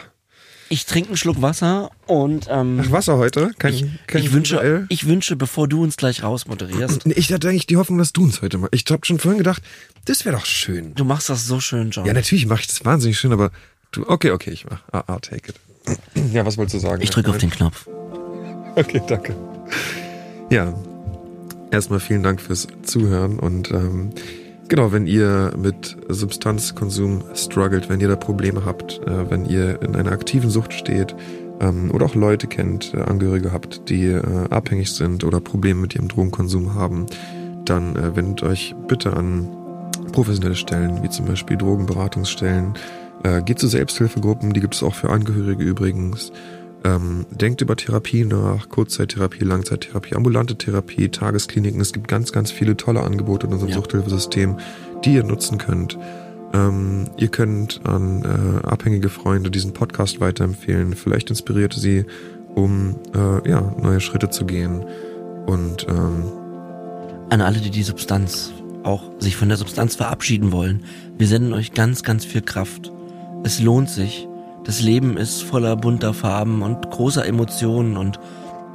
Ich 0.69 0.85
trinke 0.85 1.09
einen 1.09 1.17
Schluck 1.17 1.41
Wasser 1.41 1.91
und 2.07 2.47
ähm, 2.49 2.81
Ach, 2.81 2.91
Wasser 2.91 3.17
heute? 3.17 3.51
Kein, 3.59 3.73
ich, 3.73 3.85
kein 4.07 4.23
ich 4.23 4.31
wünsche, 4.31 4.85
ich 4.87 5.05
wünsche, 5.05 5.35
bevor 5.35 5.67
du 5.67 5.83
uns 5.83 5.97
gleich 5.97 6.23
rausmoderierst, 6.23 7.05
Ich 7.07 7.31
hatte 7.33 7.49
eigentlich 7.49 7.67
die 7.67 7.75
Hoffnung, 7.75 7.97
dass 7.97 8.13
du 8.13 8.23
uns 8.23 8.41
heute 8.41 8.57
mal. 8.57 8.69
Ich 8.71 8.85
habe 8.89 9.05
schon 9.05 9.19
vorhin 9.19 9.37
gedacht, 9.37 9.61
das 10.05 10.23
wäre 10.23 10.37
doch 10.37 10.45
schön. 10.45 10.95
du 10.95 11.03
machst 11.03 11.29
das 11.29 11.45
so 11.45 11.59
schön, 11.59 11.91
John. 11.91 12.05
Ja, 12.05 12.13
natürlich 12.13 12.45
mache 12.45 12.61
ich 12.61 12.67
das 12.67 12.85
wahnsinnig 12.85 13.19
schön, 13.19 13.33
aber 13.33 13.51
du, 13.91 14.07
okay, 14.07 14.31
okay, 14.31 14.51
ich 14.51 14.65
mach. 14.65 14.81
Ah, 14.93 15.03
I'll 15.13 15.19
take 15.19 15.49
it. 15.49 15.55
Ja, 16.33 16.45
was 16.45 16.57
wolltest 16.57 16.75
du 16.75 16.79
sagen? 16.79 17.01
ich 17.01 17.09
drücke 17.09 17.29
auf 17.29 17.37
den 17.37 17.49
Knopf. 17.49 17.87
Okay, 18.75 19.01
danke. 19.07 19.35
Ja, 20.49 20.73
erstmal 21.71 21.99
vielen 21.99 22.23
Dank 22.23 22.41
fürs 22.41 22.67
Zuhören 22.83 23.39
und 23.39 23.71
ähm, 23.71 24.11
genau, 24.67 24.91
wenn 24.91 25.07
ihr 25.07 25.53
mit 25.57 25.97
Substanzkonsum 26.07 27.23
struggelt, 27.35 27.89
wenn 27.89 27.99
ihr 27.99 28.07
da 28.07 28.15
Probleme 28.15 28.65
habt, 28.65 28.99
äh, 29.05 29.29
wenn 29.29 29.45
ihr 29.45 29.81
in 29.81 29.95
einer 29.95 30.11
aktiven 30.11 30.49
Sucht 30.49 30.73
steht 30.73 31.15
ähm, 31.59 31.91
oder 31.91 32.05
auch 32.05 32.15
Leute 32.15 32.47
kennt, 32.47 32.93
äh, 32.93 33.01
Angehörige 33.01 33.51
habt, 33.51 33.89
die 33.89 34.07
äh, 34.07 34.21
abhängig 34.49 34.91
sind 34.91 35.23
oder 35.23 35.39
Probleme 35.39 35.81
mit 35.81 35.95
ihrem 35.95 36.07
Drogenkonsum 36.07 36.75
haben, 36.75 37.05
dann 37.65 37.95
äh, 37.95 38.15
wendet 38.15 38.43
euch 38.43 38.75
bitte 38.87 39.13
an 39.13 39.47
professionelle 40.11 40.55
Stellen, 40.55 41.03
wie 41.03 41.09
zum 41.09 41.25
Beispiel 41.25 41.57
Drogenberatungsstellen. 41.57 42.73
Äh, 43.23 43.41
geht 43.43 43.59
zu 43.59 43.67
Selbsthilfegruppen, 43.67 44.53
die 44.53 44.61
gibt 44.61 44.75
es 44.75 44.83
auch 44.83 44.95
für 44.95 45.09
Angehörige 45.09 45.63
übrigens. 45.63 46.31
Ähm, 46.83 47.27
denkt 47.29 47.61
über 47.61 47.75
Therapie 47.75 48.25
nach, 48.25 48.69
Kurzzeittherapie, 48.69 49.43
Langzeittherapie, 49.43 50.15
ambulante 50.15 50.55
Therapie, 50.55 51.09
Tageskliniken. 51.09 51.79
Es 51.79 51.93
gibt 51.93 52.07
ganz, 52.07 52.31
ganz 52.31 52.49
viele 52.49 52.75
tolle 52.75 53.01
Angebote 53.03 53.45
in 53.45 53.53
unserem 53.53 53.69
Ja. 53.69 53.75
Suchthilfesystem, 53.75 54.57
die 55.05 55.13
ihr 55.13 55.23
nutzen 55.23 55.59
könnt. 55.59 55.99
Ähm, 56.53 57.05
ihr 57.17 57.27
könnt 57.27 57.81
an 57.85 58.23
äh, 58.23 58.67
abhängige 58.67 59.09
Freunde 59.09 59.51
diesen 59.51 59.73
Podcast 59.73 60.19
weiterempfehlen. 60.19 60.95
Vielleicht 60.95 61.29
inspiriert 61.29 61.73
sie, 61.73 62.05
um 62.55 62.95
äh, 63.13 63.47
ja, 63.47 63.61
neue 63.79 63.99
Schritte 63.99 64.31
zu 64.31 64.45
gehen. 64.45 64.83
Und 65.45 65.85
ähm, 65.87 66.23
An 67.29 67.41
alle, 67.41 67.59
die 67.59 67.69
die 67.69 67.83
Substanz 67.83 68.51
auch 68.83 69.03
sich 69.19 69.37
von 69.37 69.47
der 69.47 69.57
Substanz 69.57 69.95
verabschieden 69.95 70.51
wollen. 70.51 70.83
Wir 71.17 71.27
senden 71.27 71.53
euch 71.53 71.73
ganz, 71.73 72.01
ganz 72.01 72.25
viel 72.25 72.41
Kraft. 72.41 72.91
Es 73.43 73.59
lohnt 73.59 73.89
sich. 73.89 74.27
Das 74.63 74.81
Leben 74.81 75.17
ist 75.17 75.41
voller 75.41 75.75
bunter 75.75 76.13
Farben 76.13 76.61
und 76.61 76.91
großer 76.91 77.25
Emotionen 77.25 77.97
und 77.97 78.19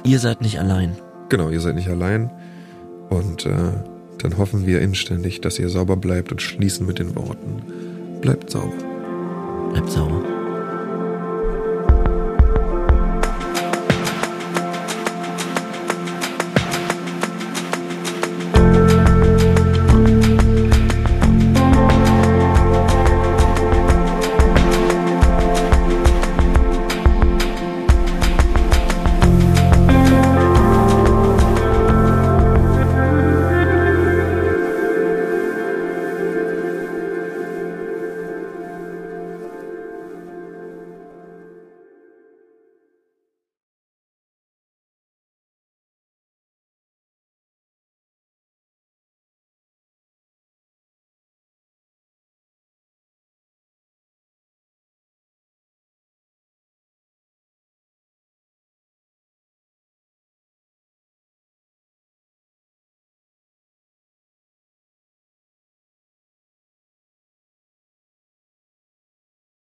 ihr 0.03 0.19
seid 0.19 0.41
nicht 0.41 0.59
allein. 0.59 0.97
Genau, 1.29 1.49
ihr 1.49 1.61
seid 1.61 1.75
nicht 1.75 1.89
allein. 1.89 2.29
Und 3.09 3.45
äh, 3.45 3.73
dann 4.17 4.37
hoffen 4.37 4.65
wir 4.65 4.81
inständig, 4.81 5.41
dass 5.41 5.59
ihr 5.59 5.69
sauber 5.69 5.95
bleibt 5.95 6.31
und 6.31 6.41
schließen 6.41 6.85
mit 6.85 6.99
den 6.99 7.15
Worten. 7.15 7.61
Bleibt 8.21 8.49
sauber. 8.49 8.73
Bleibt 9.71 9.89
sauber. 9.89 10.36